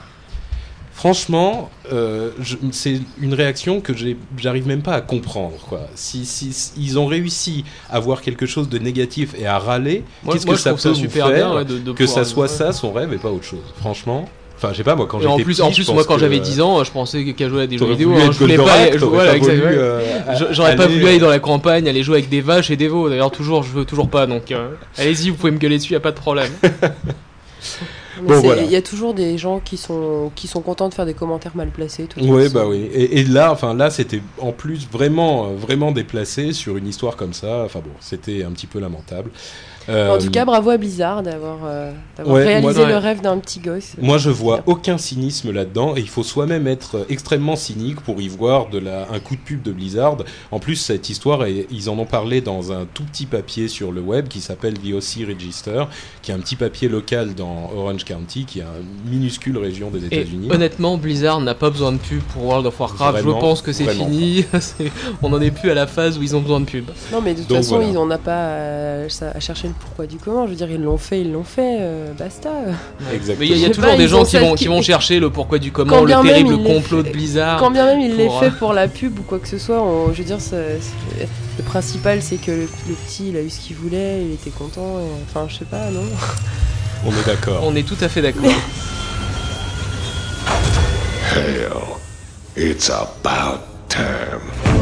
franchement, 1.03 1.69
euh, 1.91 2.31
c'est 2.71 3.01
une 3.19 3.33
réaction 3.33 3.81
que 3.81 3.93
j'arrive 4.37 4.67
même 4.67 4.81
pas 4.81 4.93
à 4.93 5.01
comprendre. 5.01 5.57
Quoi. 5.67 5.81
Si, 5.95 6.25
si, 6.25 6.71
ils 6.77 6.97
ont 6.97 7.07
réussi 7.07 7.65
à 7.89 7.99
voir 7.99 8.21
quelque 8.21 8.45
chose 8.45 8.69
de 8.69 8.77
négatif 8.77 9.35
et 9.37 9.45
à 9.45 9.59
râler, 9.59 10.05
qu'est-ce 10.31 10.45
que 10.45 10.55
ça 10.55 10.73
peut 10.73 10.93
super 10.93 11.27
faire 11.27 11.65
que 11.95 12.05
ça 12.05 12.23
soit 12.23 12.47
ça 12.47 12.71
son 12.71 12.93
rêve 12.93 13.11
et 13.11 13.17
pas 13.17 13.31
autre 13.31 13.43
chose 13.43 13.73
Franchement? 13.77 14.29
Enfin, 14.63 14.71
je 14.71 14.77
sais 14.77 14.83
pas, 14.85 14.95
moi, 14.95 15.07
quand 15.07 15.19
j'étais 15.19 15.29
En 15.29 15.37
plus, 15.37 15.59
en 15.59 15.71
plus 15.71 15.89
moi, 15.89 16.05
quand 16.05 16.17
j'avais 16.17 16.39
10 16.39 16.61
ans, 16.61 16.83
je 16.85 16.91
pensais 16.91 17.25
qu'à 17.33 17.49
jouer 17.49 17.63
à 17.63 17.67
des 17.67 17.77
jeux 17.77 17.85
vidéo, 17.85 18.13
hein, 18.13 18.31
je 18.31 18.39
voulais 18.39 18.55
pas, 18.55 18.95
j'aurais 20.51 20.75
pas 20.75 20.87
voulu 20.87 21.05
aller 21.05 21.19
dans 21.19 21.29
la 21.29 21.39
campagne, 21.39 21.87
aller 21.89 22.01
jouer 22.01 22.19
avec 22.19 22.29
des 22.29 22.41
vaches 22.41 22.71
et 22.71 22.77
des 22.77 22.87
veaux. 22.87 23.09
D'ailleurs, 23.09 23.31
toujours, 23.31 23.63
je 23.63 23.71
veux 23.71 23.85
toujours 23.85 24.09
pas, 24.09 24.25
donc, 24.25 24.51
euh, 24.51 24.69
allez-y, 24.97 25.29
vous 25.31 25.35
pouvez 25.35 25.51
me 25.51 25.57
gueuler 25.57 25.77
dessus, 25.77 25.93
y 25.93 25.97
a 25.97 25.99
pas 25.99 26.11
de 26.11 26.17
problème. 26.17 26.51
Il 28.29 28.71
y 28.71 28.75
a 28.75 28.81
toujours 28.81 29.13
des 29.13 29.37
gens 29.37 29.59
qui 29.59 29.75
sont, 29.75 30.31
qui 30.35 30.47
sont 30.47 30.61
contents 30.61 30.87
de 30.87 30.93
faire 30.93 31.05
des 31.05 31.15
commentaires 31.15 31.55
mal 31.55 31.69
placés. 31.69 32.07
Oui, 32.21 32.47
bah 32.49 32.65
oui. 32.67 32.89
Et, 32.93 33.23
là, 33.23 33.51
enfin 33.51 33.73
là, 33.73 33.89
c'était 33.89 34.21
en 34.39 34.51
plus 34.51 34.87
vraiment, 34.89 35.51
vraiment 35.53 35.91
déplacé 35.91 36.53
sur 36.53 36.77
une 36.77 36.87
histoire 36.87 37.15
comme 37.15 37.33
ça. 37.33 37.63
Enfin 37.65 37.79
bon, 37.79 37.91
c'était 37.99 38.43
un 38.43 38.51
petit 38.51 38.67
peu 38.67 38.79
lamentable 38.79 39.31
en 39.89 40.17
tout 40.17 40.29
cas, 40.29 40.45
bravo 40.45 40.69
à 40.69 40.77
Blizzard 40.77 41.23
d'avoir 41.23 41.59
euh, 41.65 41.91
réalisé 42.19 42.85
le 42.85 42.97
rêve 42.97 43.21
d'un 43.21 43.37
petit 43.37 43.59
gosse. 43.59 43.93
Moi, 44.01 44.17
je 44.17 44.29
vois 44.29 44.61
aucun 44.65 44.97
cynisme 44.97 45.51
là-dedans 45.51 45.95
et 45.95 45.99
il 45.99 46.09
faut 46.09 46.23
soi-même 46.23 46.67
être 46.67 47.05
extrêmement 47.09 47.55
cynique 47.55 48.01
pour 48.01 48.21
y 48.21 48.27
voir 48.27 48.69
de 48.69 48.79
la, 48.79 49.07
un 49.11 49.19
coup 49.19 49.35
de 49.35 49.41
pub 49.41 49.61
de 49.61 49.71
Blizzard. 49.71 50.17
En 50.51 50.59
plus, 50.59 50.75
cette 50.75 51.09
histoire, 51.09 51.47
ils 51.47 51.89
en 51.89 51.97
ont 51.97 52.05
parlé 52.05 52.41
dans 52.41 52.71
un 52.71 52.85
tout 52.93 53.03
petit 53.03 53.25
papier 53.25 53.67
sur 53.67 53.91
le 53.91 54.01
web 54.01 54.27
qui 54.27 54.41
s'appelle 54.41 54.75
The 54.75 54.93
OC 54.93 55.27
Register, 55.27 55.85
qui 56.21 56.31
est 56.31 56.33
un 56.33 56.39
petit 56.39 56.55
papier 56.55 56.89
local 56.89 57.33
dans 57.33 57.71
Orange 57.75 58.05
County, 58.05 58.45
qui 58.45 58.59
est 58.59 58.63
une 58.63 59.09
minuscule 59.09 59.57
région 59.57 59.89
des 59.89 60.05
États-Unis. 60.05 60.49
Honnêtement, 60.51 60.97
Blizzard 60.97 61.41
n'a 61.41 61.55
pas 61.55 61.69
besoin 61.69 61.91
de 61.91 61.97
pub 61.97 62.21
pour 62.33 62.45
World 62.45 62.65
of 62.65 62.79
Warcraft. 62.79 63.23
je 63.23 63.29
pense 63.29 63.61
que 63.61 63.71
c'est 63.71 63.87
fini. 63.87 64.45
On 65.21 65.29
n'en 65.29 65.41
est 65.41 65.51
plus 65.51 65.69
à 65.69 65.73
la 65.73 65.87
phase 65.87 66.17
où 66.17 66.23
ils 66.23 66.35
ont 66.35 66.41
besoin 66.41 66.59
de 66.59 66.65
pub. 66.65 66.85
Non, 67.11 67.21
mais 67.21 67.33
de 67.33 67.41
toute 67.41 67.55
façon, 67.55 67.81
ils 67.81 67.93
n'en 67.93 68.09
ont 68.09 68.17
pas 68.17 69.03
à, 69.03 69.39
chercher 69.39 69.72
pourquoi 69.79 70.05
du 70.05 70.17
comment. 70.17 70.45
Je 70.45 70.51
veux 70.51 70.55
dire, 70.55 70.69
ils 70.71 70.81
l'ont 70.81 70.97
fait, 70.97 71.21
ils 71.21 71.31
l'ont 71.31 71.43
fait, 71.43 71.77
euh, 71.79 72.13
basta. 72.13 72.49
Exactement. 73.13 73.37
Mais 73.39 73.47
il 73.47 73.57
y 73.57 73.65
a, 73.65 73.69
toujours 73.69 73.97
des 73.97 74.07
gens 74.07 74.23
qui 74.23 74.37
vont, 74.37 74.55
qui 74.55 74.67
vont 74.67 74.81
chercher 74.81 75.19
le 75.19 75.29
pourquoi 75.29 75.59
du 75.59 75.71
comment, 75.71 76.03
le 76.03 76.11
terrible 76.23 76.63
complot 76.63 77.03
de 77.03 77.09
Blizzard. 77.09 77.59
Quand 77.59 77.71
bien 77.71 77.85
même 77.85 78.01
il 78.01 78.15
l'ait 78.15 78.29
fait 78.39 78.51
pour 78.51 78.73
la 78.73 78.87
pub 78.87 79.19
ou 79.19 79.23
quoi 79.23 79.39
que 79.39 79.47
ce 79.47 79.57
soit, 79.57 79.83
je 80.13 80.17
veux 80.17 80.23
dire, 80.23 80.37
le 81.57 81.63
principal 81.63 82.21
c'est 82.21 82.37
que 82.37 82.51
le, 82.51 82.67
petit 83.05 83.29
il 83.29 83.37
a 83.37 83.41
eu 83.41 83.49
ce 83.49 83.59
qu'il 83.59 83.75
voulait, 83.75 84.23
il 84.23 84.33
était 84.33 84.49
content. 84.49 84.99
enfin, 85.27 85.47
je 85.49 85.57
sais 85.57 85.65
pas, 85.65 85.89
non 85.91 86.05
On 87.05 87.11
est 87.11 87.25
d'accord. 87.25 87.61
On 87.63 87.75
est 87.75 87.87
tout 87.87 87.97
à 88.01 88.09
fait 88.09 88.21
d'accord. 88.21 88.43
Hell, 91.35 91.97
it's 92.55 92.89
about 92.89 93.61
time. 93.89 94.72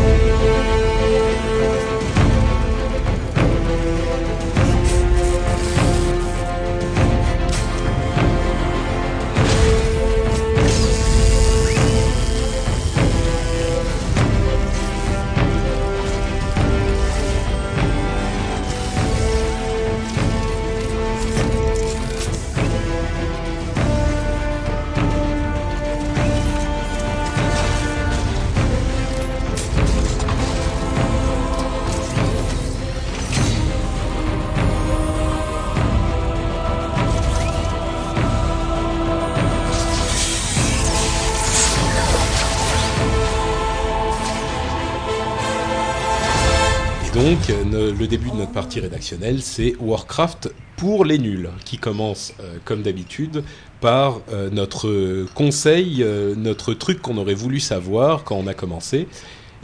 Début 48.12 48.32
de 48.32 48.36
notre 48.36 48.52
partie 48.52 48.82
rédactionnelle, 48.82 49.42
c'est 49.42 49.74
Warcraft 49.80 50.54
pour 50.76 51.06
les 51.06 51.18
nuls, 51.18 51.50
qui 51.64 51.78
commence 51.78 52.34
euh, 52.42 52.58
comme 52.66 52.82
d'habitude 52.82 53.42
par 53.80 54.20
euh, 54.34 54.50
notre 54.50 55.26
conseil, 55.34 56.04
euh, 56.04 56.36
notre 56.36 56.74
truc 56.74 57.02
qu'on 57.02 57.16
aurait 57.16 57.36
voulu 57.36 57.62
savoir 57.62 58.26
quand 58.26 58.36
on 58.36 58.48
a 58.48 58.54
commencé. 58.54 59.08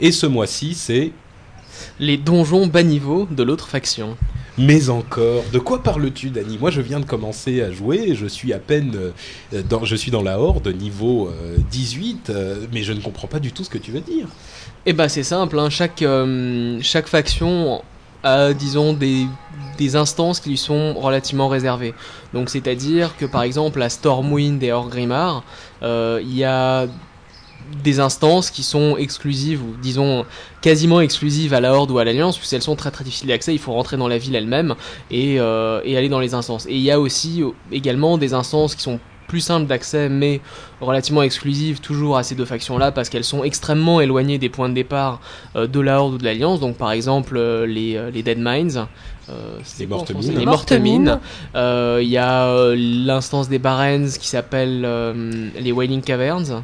Et 0.00 0.12
ce 0.12 0.24
mois-ci, 0.24 0.72
c'est 0.72 1.12
les 2.00 2.16
donjons 2.16 2.66
bas 2.66 2.82
niveau 2.82 3.28
de 3.30 3.42
l'autre 3.42 3.68
faction. 3.68 4.16
Mais 4.56 4.88
encore, 4.88 5.44
de 5.52 5.58
quoi 5.58 5.82
parles-tu, 5.82 6.30
Dani? 6.30 6.56
Moi, 6.56 6.70
je 6.70 6.80
viens 6.80 7.00
de 7.00 7.04
commencer 7.04 7.60
à 7.60 7.70
jouer, 7.70 8.14
je 8.14 8.24
suis 8.24 8.54
à 8.54 8.58
peine 8.58 8.96
dans, 9.68 9.84
je 9.84 9.94
suis 9.94 10.10
dans 10.10 10.22
la 10.22 10.40
horde 10.40 10.66
niveau 10.68 11.30
18, 11.70 12.32
mais 12.72 12.82
je 12.82 12.94
ne 12.94 13.00
comprends 13.00 13.28
pas 13.28 13.40
du 13.40 13.52
tout 13.52 13.62
ce 13.62 13.70
que 13.70 13.78
tu 13.78 13.92
veux 13.92 14.00
dire. 14.00 14.26
Eh 14.86 14.94
ben, 14.94 15.08
c'est 15.08 15.22
simple. 15.22 15.58
Hein. 15.58 15.68
chaque 15.68 16.02
chaque 16.80 17.08
faction 17.08 17.82
disons, 18.54 18.92
des, 18.92 19.26
des 19.78 19.96
instances 19.96 20.40
qui 20.40 20.50
lui 20.50 20.58
sont 20.58 20.94
relativement 20.94 21.48
réservées. 21.48 21.94
Donc 22.34 22.50
c'est-à-dire 22.50 23.16
que 23.16 23.24
par 23.24 23.42
exemple 23.42 23.80
à 23.80 23.88
Stormwind 23.88 24.62
et 24.62 24.72
Orgrimmar, 24.72 25.44
euh, 25.82 26.20
il 26.22 26.36
y 26.36 26.44
a 26.44 26.86
des 27.82 28.00
instances 28.00 28.50
qui 28.50 28.62
sont 28.62 28.96
exclusives 28.96 29.62
ou 29.62 29.74
disons 29.80 30.24
quasiment 30.62 31.00
exclusives 31.00 31.52
à 31.52 31.60
la 31.60 31.74
Horde 31.74 31.90
ou 31.90 31.98
à 31.98 32.04
l'Alliance 32.04 32.38
puisqu'elles 32.38 32.62
sont 32.62 32.76
très 32.76 32.90
très 32.90 33.04
difficiles 33.04 33.28
d'accès 33.28 33.52
il 33.52 33.58
faut 33.58 33.72
rentrer 33.72 33.98
dans 33.98 34.08
la 34.08 34.16
ville 34.16 34.34
elle-même 34.34 34.74
et, 35.10 35.38
euh, 35.38 35.82
et, 35.84 35.98
aller 35.98 36.08
dans 36.08 36.20
les 36.20 36.32
instances 36.32 36.64
et 36.64 36.74
il 36.74 36.80
y 36.80 36.90
a 36.90 36.98
aussi 36.98 37.42
également 37.70 38.16
des 38.16 38.32
instances 38.32 38.74
qui 38.74 38.82
sont 38.82 39.00
plus 39.28 39.40
simples 39.40 39.66
d'accès 39.66 40.08
mais 40.08 40.40
relativement 40.80 41.22
exclusives 41.22 41.80
toujours 41.80 42.16
à 42.16 42.24
ces 42.24 42.34
deux 42.34 42.44
factions 42.44 42.78
là 42.78 42.90
parce 42.90 43.08
qu'elles 43.08 43.24
sont 43.24 43.44
extrêmement 43.44 44.00
éloignées 44.00 44.38
des 44.38 44.48
points 44.48 44.68
de 44.68 44.74
départ 44.74 45.20
euh, 45.54 45.68
de 45.68 45.78
la 45.78 46.00
Horde 46.00 46.14
ou 46.14 46.18
de 46.18 46.24
l'Alliance 46.24 46.58
donc 46.58 46.76
par 46.76 46.90
exemple 46.90 47.36
euh, 47.36 47.66
les, 47.66 48.00
les 48.12 48.22
Dead 48.24 48.38
Mines 48.38 48.86
euh, 49.30 49.58
les 49.78 49.86
mortes 49.86 50.10
mines. 50.14 50.38
Les 50.38 50.46
mortes 50.46 50.72
mines. 50.72 51.20
Il 51.54 52.08
y 52.08 52.16
a 52.16 52.74
l'instance 52.74 53.50
des 53.50 53.58
Barrens 53.58 54.16
qui 54.18 54.26
s'appelle 54.26 54.88
les 55.60 55.70
Wailing 55.70 56.00
Caverns 56.00 56.62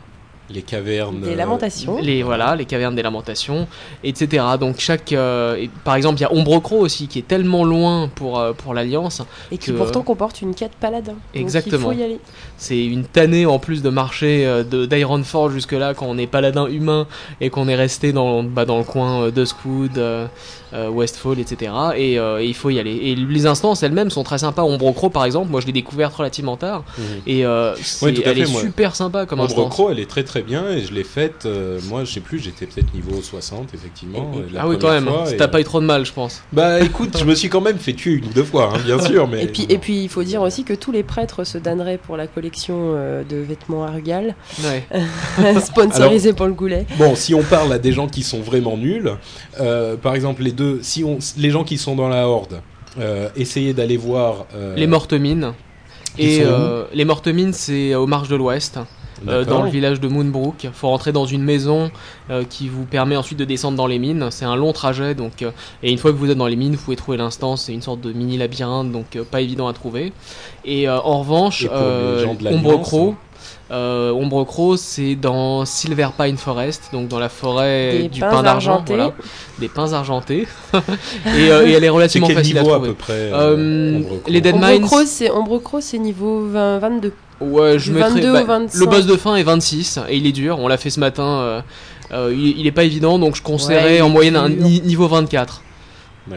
les 0.50 0.62
cavernes 0.62 1.20
des 1.20 1.34
lamentations. 1.34 1.98
Les 2.00 2.22
voilà 2.22 2.54
les 2.54 2.66
cavernes 2.66 2.94
des 2.94 3.02
lamentations 3.02 3.66
etc 4.02 4.44
donc 4.60 4.78
chaque 4.78 5.12
euh, 5.12 5.66
par 5.84 5.94
exemple 5.94 6.18
il 6.18 6.22
y 6.22 6.24
a 6.26 6.32
Ombrocro 6.32 6.78
aussi 6.78 7.08
qui 7.08 7.18
est 7.18 7.26
tellement 7.26 7.64
loin 7.64 8.10
pour 8.14 8.38
euh, 8.38 8.52
pour 8.52 8.74
l'alliance 8.74 9.22
et 9.50 9.56
qui 9.56 9.72
pourtant 9.72 10.02
comporte 10.02 10.42
une 10.42 10.54
quête 10.54 10.74
paladin. 10.78 11.14
Exactement 11.34 11.92
il 11.92 11.96
faut 11.96 12.00
y 12.00 12.04
aller. 12.04 12.18
C'est 12.58 12.84
une 12.84 13.04
tannée 13.04 13.46
en 13.46 13.58
plus 13.58 13.82
de 13.82 13.88
marcher 13.88 14.46
euh, 14.46 14.64
de 14.64 14.84
d'Ironforge 14.84 15.54
jusque 15.54 15.72
là 15.72 15.94
quand 15.94 16.06
on 16.06 16.18
est 16.18 16.26
paladin 16.26 16.66
humain 16.66 17.06
et 17.40 17.48
qu'on 17.48 17.66
est 17.68 17.74
resté 17.74 18.12
dans 18.12 18.42
bah, 18.42 18.66
dans 18.66 18.78
le 18.78 18.84
coin 18.84 19.30
de 19.30 19.44
Scood 19.44 20.00
Westfall 20.92 21.38
etc 21.38 21.72
et, 21.96 22.18
il 22.44 22.54
faut 22.54 22.70
y 22.70 22.78
aller. 22.78 22.94
Et 22.94 23.14
les 23.14 23.46
instances 23.46 23.82
elles-mêmes 23.82 24.10
sont 24.10 24.24
très 24.24 24.38
sympas. 24.38 24.62
Ombrocro 24.62 25.08
par 25.08 25.24
exemple 25.24 25.50
moi 25.50 25.60
je 25.60 25.66
l'ai 25.66 25.72
découverte 25.72 26.14
relativement 26.14 26.56
tard. 26.56 26.84
Mhm. 26.98 27.04
et 27.26 27.40
elle 27.40 28.38
est 28.38 28.46
super 28.46 28.94
sympa 28.94 29.24
comme 29.24 29.40
Ombrocro 29.40 29.90
elle 29.90 30.00
est 30.00 30.10
très 30.10 30.22
très 30.24 30.33
bien 30.42 30.68
et 30.70 30.82
je 30.82 30.92
l'ai 30.92 31.04
faite. 31.04 31.46
Euh, 31.46 31.80
moi, 31.88 32.04
je 32.04 32.12
sais 32.12 32.20
plus, 32.20 32.38
j'étais 32.38 32.66
peut-être 32.66 32.92
niveau 32.94 33.20
60, 33.20 33.74
effectivement. 33.74 34.32
ah 34.58 34.68
oui, 34.68 34.76
quand 34.80 34.90
même. 34.90 35.08
T'as 35.36 35.48
pas 35.48 35.60
eu 35.60 35.64
trop 35.64 35.80
de 35.80 35.86
mal, 35.86 36.04
je 36.04 36.12
pense. 36.12 36.42
Bah 36.52 36.80
écoute, 36.80 37.16
je 37.18 37.24
me 37.24 37.34
suis 37.34 37.48
quand 37.48 37.60
même 37.60 37.78
fait 37.78 37.92
tuer 37.92 38.12
une 38.14 38.26
ou 38.26 38.32
deux 38.32 38.44
fois, 38.44 38.72
hein, 38.74 38.78
bien 38.84 38.98
sûr. 39.06 39.28
Mais 39.28 39.44
et, 39.44 39.46
puis, 39.46 39.66
et 39.68 39.78
puis, 39.78 40.02
il 40.04 40.08
faut 40.08 40.22
dire 40.22 40.42
aussi 40.42 40.64
que 40.64 40.74
tous 40.74 40.92
les 40.92 41.02
prêtres 41.02 41.44
se 41.44 41.58
donneraient 41.58 41.98
pour 41.98 42.16
la 42.16 42.26
collection 42.26 42.92
euh, 42.94 43.22
de 43.24 43.36
vêtements 43.36 43.84
Argal, 43.84 44.34
ouais. 44.64 44.84
sponsorisé 45.60 46.32
pour 46.32 46.46
le 46.46 46.52
goulet. 46.52 46.86
Bon, 46.98 47.14
si 47.14 47.34
on 47.34 47.42
parle 47.42 47.72
à 47.72 47.78
des 47.78 47.92
gens 47.92 48.08
qui 48.08 48.22
sont 48.22 48.40
vraiment 48.40 48.76
nuls, 48.76 49.12
euh, 49.60 49.96
par 49.96 50.14
exemple, 50.14 50.42
les 50.42 50.52
deux, 50.52 50.80
si 50.82 51.04
on, 51.04 51.18
les 51.36 51.50
gens 51.50 51.64
qui 51.64 51.78
sont 51.78 51.96
dans 51.96 52.08
la 52.08 52.28
horde, 52.28 52.60
essayez 53.36 53.72
d'aller 53.72 53.96
voir. 53.96 54.46
les 54.76 54.86
mortes 54.86 55.12
mines. 55.12 55.52
Et 56.18 56.42
les 56.92 57.04
mortes 57.04 57.28
mines, 57.28 57.52
c'est 57.52 57.94
aux 57.94 58.06
marges 58.06 58.28
de 58.28 58.36
l'ouest. 58.36 58.78
Euh, 59.28 59.44
dans 59.44 59.62
le 59.62 59.70
village 59.70 60.00
de 60.00 60.08
Moonbrook. 60.08 60.64
Il 60.64 60.70
faut 60.70 60.88
rentrer 60.88 61.12
dans 61.12 61.26
une 61.26 61.42
maison 61.42 61.90
euh, 62.30 62.44
qui 62.48 62.68
vous 62.68 62.84
permet 62.84 63.16
ensuite 63.16 63.38
de 63.38 63.44
descendre 63.44 63.76
dans 63.76 63.86
les 63.86 63.98
mines. 63.98 64.28
C'est 64.30 64.44
un 64.44 64.56
long 64.56 64.72
trajet, 64.72 65.14
donc 65.14 65.42
euh, 65.42 65.50
et 65.82 65.90
une 65.90 65.98
fois 65.98 66.12
que 66.12 66.16
vous 66.16 66.30
êtes 66.30 66.38
dans 66.38 66.46
les 66.46 66.56
mines, 66.56 66.74
vous 66.74 66.82
pouvez 66.82 66.96
trouver 66.96 67.16
l'instance. 67.16 67.64
C'est 67.64 67.72
une 67.72 67.82
sorte 67.82 68.00
de 68.00 68.12
mini 68.12 68.36
labyrinthe, 68.36 68.90
donc 68.92 69.18
pas 69.30 69.40
évident 69.40 69.68
à 69.68 69.72
trouver. 69.72 70.12
Et 70.64 70.88
en 70.88 71.20
revanche, 71.20 71.66
Ombre 71.70 72.80
Crow. 72.80 73.14
Euh, 73.70 74.12
Ombre 74.12 74.44
Crow, 74.44 74.76
c'est 74.76 75.14
dans 75.14 75.64
Silver 75.64 76.08
Pine 76.18 76.36
Forest, 76.36 76.90
donc 76.92 77.08
dans 77.08 77.18
la 77.18 77.30
forêt 77.30 78.08
du 78.12 78.20
pin 78.20 78.42
d'argent, 78.42 78.84
voilà, 78.86 79.12
des 79.58 79.68
pins 79.68 79.92
argentés. 79.92 80.46
et, 81.26 81.46
et, 81.46 81.48
elle 81.48 81.84
est 81.84 81.88
relativement 81.88 82.28
facile 82.28 82.58
à 82.58 82.62
trouver. 82.62 82.76
à 82.76 82.80
peu 82.80 82.94
près 82.94 83.30
euh, 83.32 84.02
Les 84.28 84.40
Dead 84.40 84.56
Mines. 84.56 84.84
Ombre 85.32 85.58
Crow, 85.60 85.80
c'est 85.80 85.98
niveau 85.98 86.46
20, 86.46 86.78
22. 86.78 87.12
Ouais, 87.40 87.78
je 87.78 87.92
mettrais. 87.92 88.20
Bah, 88.44 88.58
le 88.58 88.86
boss 88.86 89.06
de 89.06 89.16
fin 89.16 89.36
est 89.36 89.42
26 89.42 90.00
et 90.08 90.16
il 90.16 90.26
est 90.26 90.32
dur. 90.32 90.58
On 90.58 90.68
l'a 90.68 90.76
fait 90.76 90.90
ce 90.90 91.00
matin. 91.00 91.24
Euh, 91.24 91.60
euh, 92.12 92.34
il, 92.34 92.66
est 92.66 92.72
pas 92.72 92.84
évident, 92.84 93.18
donc 93.18 93.34
je 93.34 93.42
conseillerais 93.42 94.00
en 94.00 94.08
moyenne 94.08 94.36
un 94.36 94.48
niveau 94.48 95.08
24. 95.08 95.62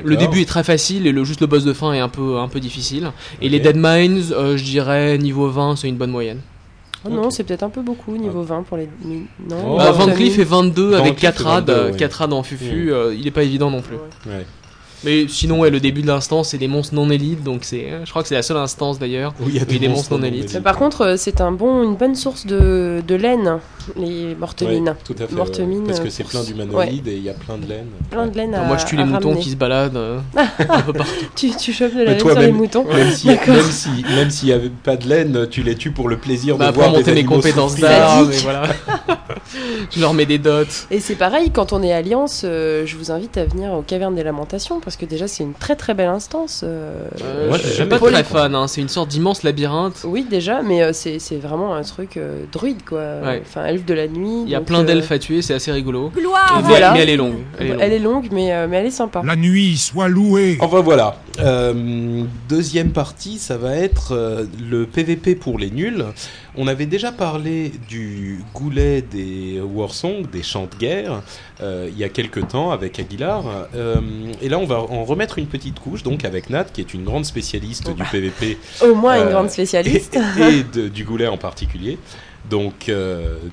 Le 0.03 0.15
début 0.15 0.41
est 0.41 0.45
très 0.45 0.63
facile 0.63 1.07
et 1.07 1.11
le, 1.11 1.23
juste 1.23 1.41
le 1.41 1.47
boss 1.47 1.63
de 1.63 1.73
fin 1.73 1.93
est 1.93 1.99
un 1.99 2.09
peu, 2.09 2.37
un 2.37 2.47
peu 2.47 2.59
difficile. 2.59 3.11
Et 3.41 3.49
les 3.49 3.59
Dead 3.59 3.77
Mines, 3.77 4.23
euh, 4.31 4.57
je 4.57 4.63
dirais 4.63 5.17
niveau 5.17 5.49
20, 5.49 5.77
c'est 5.77 5.87
une 5.87 5.97
bonne 5.97 6.11
moyenne. 6.11 6.41
Oh 7.05 7.09
non, 7.09 7.29
c'est 7.29 7.43
peut-être 7.43 7.63
un 7.63 7.69
peu 7.69 7.81
beaucoup, 7.81 8.17
niveau 8.17 8.41
20 8.41 8.63
pour 8.63 8.75
les. 8.75 8.89
Non, 9.05 9.55
oh, 9.65 9.77
bah, 9.77 9.91
Van 9.91 10.07
Cleef 10.07 10.39
est 10.39 10.43
22 10.43 10.95
avec 10.95 11.15
4 11.15 11.43
rad, 11.43 11.95
4 11.95 12.13
rad 12.13 12.33
en 12.33 12.43
fufu, 12.43 12.91
il 13.15 13.27
est 13.27 13.31
pas 13.31 13.43
évident 13.43 13.69
non 13.69 13.81
plus. 13.81 13.95
Ouais. 14.25 14.45
Mais 15.03 15.27
sinon, 15.27 15.59
ouais, 15.59 15.69
le 15.69 15.79
début 15.79 16.01
de 16.01 16.07
l'instance, 16.07 16.49
c'est 16.49 16.57
des 16.57 16.67
monstres 16.67 16.95
non 16.95 17.09
élites, 17.09 17.43
donc 17.43 17.63
c'est, 17.63 17.89
je 18.03 18.09
crois 18.09 18.23
que 18.23 18.27
c'est 18.27 18.35
la 18.35 18.41
seule 18.41 18.57
instance 18.57 18.97
d'ailleurs 18.97 19.33
où 19.39 19.47
il 19.47 19.55
y 19.55 19.59
a 19.59 19.65
des, 19.65 19.87
monstres, 19.87 20.17
non 20.17 20.23
élites. 20.23 20.61
par 20.63 20.77
contre, 20.77 21.01
euh, 21.01 21.15
c'est 21.17 21.39
un 21.41 21.51
bon, 21.51 21.83
une 21.83 21.95
bonne 21.95 22.15
source 22.15 22.45
de, 22.45 23.01
de 23.07 23.15
laine, 23.15 23.59
les 23.95 24.35
mortemines. 24.35 24.95
tout 25.05 25.15
à 25.19 25.27
fait. 25.27 25.35
parce 25.35 25.99
que 25.99 26.09
c'est 26.09 26.23
plein 26.23 26.43
d'humanoïdes 26.43 27.07
et 27.07 27.15
il 27.15 27.23
y 27.23 27.29
a 27.29 27.33
plein 27.33 27.57
de 27.57 27.67
laine. 27.67 27.87
Plein 28.09 28.27
de 28.27 28.35
laine. 28.35 28.59
moi, 28.67 28.77
je 28.77 28.85
tue 28.85 28.97
les 28.97 29.05
moutons 29.05 29.35
qui 29.35 29.51
se 29.51 29.55
baladent 29.55 29.97
euh, 29.97 30.19
un 30.35 30.81
peu 30.81 30.93
partout. 30.93 31.13
tu, 31.35 31.51
tu 31.55 31.73
chopes 31.73 31.93
de 31.93 31.99
la 32.03 32.11
laine 32.13 32.19
sur 32.19 32.39
les 32.39 32.51
moutons. 32.51 32.85
Même 32.85 33.11
s'il 33.11 33.31
même 34.15 34.29
s'il 34.29 34.47
n'y 34.47 34.53
avait 34.53 34.69
pas 34.69 34.95
de 34.97 35.07
laine, 35.07 35.47
tu 35.49 35.61
les 35.63 35.75
tues 35.75 35.91
pour 35.91 36.09
le 36.09 36.17
plaisir 36.17 36.57
bah, 36.57 36.71
de 36.71 36.75
voir 36.75 36.91
monter 36.91 37.13
mes 37.13 37.25
compétences 37.25 37.75
d'armes. 37.75 38.31
voilà. 38.43 38.63
je 39.91 39.99
leur 39.99 40.13
mets 40.13 40.25
des 40.25 40.37
dots. 40.37 40.63
Et 40.91 40.99
c'est 40.99 41.15
pareil, 41.15 41.51
quand 41.51 41.73
on 41.73 41.83
est 41.83 41.93
alliance, 41.93 42.41
euh, 42.45 42.85
je 42.85 42.97
vous 42.97 43.11
invite 43.11 43.37
à 43.37 43.45
venir 43.45 43.73
aux 43.73 43.81
cavernes 43.81 44.15
des 44.15 44.23
lamentations 44.23 44.79
parce 44.87 44.95
que 44.95 45.05
déjà 45.05 45.27
c'est 45.27 45.43
une 45.43 45.53
très 45.53 45.75
très 45.75 45.93
belle 45.93 46.07
instance. 46.07 46.61
Euh, 46.63 47.09
euh 47.21 47.49
Moi, 47.49 47.57
je 47.57 47.83
pas 47.83 47.99
très 47.99 48.23
fan. 48.23 48.55
Hein. 48.55 48.69
C'est 48.69 48.79
une 48.79 48.87
sorte 48.87 49.09
d'immense 49.09 49.43
labyrinthe. 49.43 50.05
Oui, 50.05 50.25
déjà, 50.29 50.61
mais 50.61 50.81
euh, 50.81 50.93
c'est 50.93 51.35
vraiment 51.35 51.75
un 51.75 51.81
truc 51.81 52.17
druide 52.53 52.85
quoi. 52.87 53.01
Enfin, 53.41 53.65
elfe 53.65 53.83
de 53.83 53.93
la 53.93 54.07
nuit. 54.07 54.43
Il 54.45 54.49
y 54.49 54.55
a 54.55 54.61
plein 54.61 54.85
d'elfes 54.85 55.11
à 55.11 55.19
tuer, 55.19 55.41
c'est 55.41 55.53
assez 55.53 55.73
rigolo. 55.73 56.09
Gloire. 56.15 56.61
voilà. 56.63 56.93
Mais 56.93 57.01
elle 57.01 57.09
est 57.09 57.17
longue. 57.17 57.35
Elle 57.59 57.65
est 57.65 57.69
longue, 57.69 57.81
elle 57.81 57.91
est 57.91 57.99
longue 57.99 58.27
mais, 58.31 58.67
mais 58.69 58.77
elle 58.77 58.85
est 58.85 58.91
sympa. 58.91 59.21
La 59.25 59.35
nuit 59.35 59.75
soit 59.75 60.07
louée. 60.07 60.57
Enfin 60.61 60.79
voilà. 60.79 61.17
Deuxième 62.49 62.91
partie, 62.91 63.37
ça 63.39 63.57
va 63.57 63.75
être 63.75 64.47
le 64.59 64.85
PVP 64.85 65.35
pour 65.35 65.59
les 65.59 65.69
nuls. 65.69 66.05
On 66.55 66.67
avait 66.67 66.87
déjà 66.87 67.11
parlé 67.11 67.71
du 67.87 68.43
goulet 68.55 69.01
des 69.01 69.61
Warsong, 69.61 70.27
des 70.29 70.41
chants 70.41 70.67
de 70.71 70.75
guerre, 70.75 71.21
euh, 71.61 71.87
il 71.91 71.97
y 71.97 72.03
a 72.03 72.09
quelques 72.09 72.47
temps 72.47 72.71
avec 72.71 72.99
Aguilar. 72.99 73.43
Euh, 73.75 73.95
et 74.41 74.49
là, 74.49 74.57
on 74.57 74.65
va 74.65 74.79
en 74.79 75.03
remettre 75.03 75.37
une 75.37 75.47
petite 75.47 75.79
couche, 75.79 76.03
donc 76.03 76.25
avec 76.25 76.49
Nat, 76.49 76.65
qui 76.65 76.81
est 76.81 76.93
une 76.93 77.03
grande 77.03 77.25
spécialiste 77.25 77.89
du 77.91 78.03
PVP. 78.03 78.57
Au 78.81 78.95
moins 78.95 79.17
une 79.17 79.27
euh, 79.27 79.31
grande 79.31 79.49
spécialiste. 79.49 80.17
Et, 80.39 80.89
du 80.89 81.03
goulet 81.03 81.27
en 81.27 81.37
particulier. 81.37 81.97
Donc, 82.49 82.89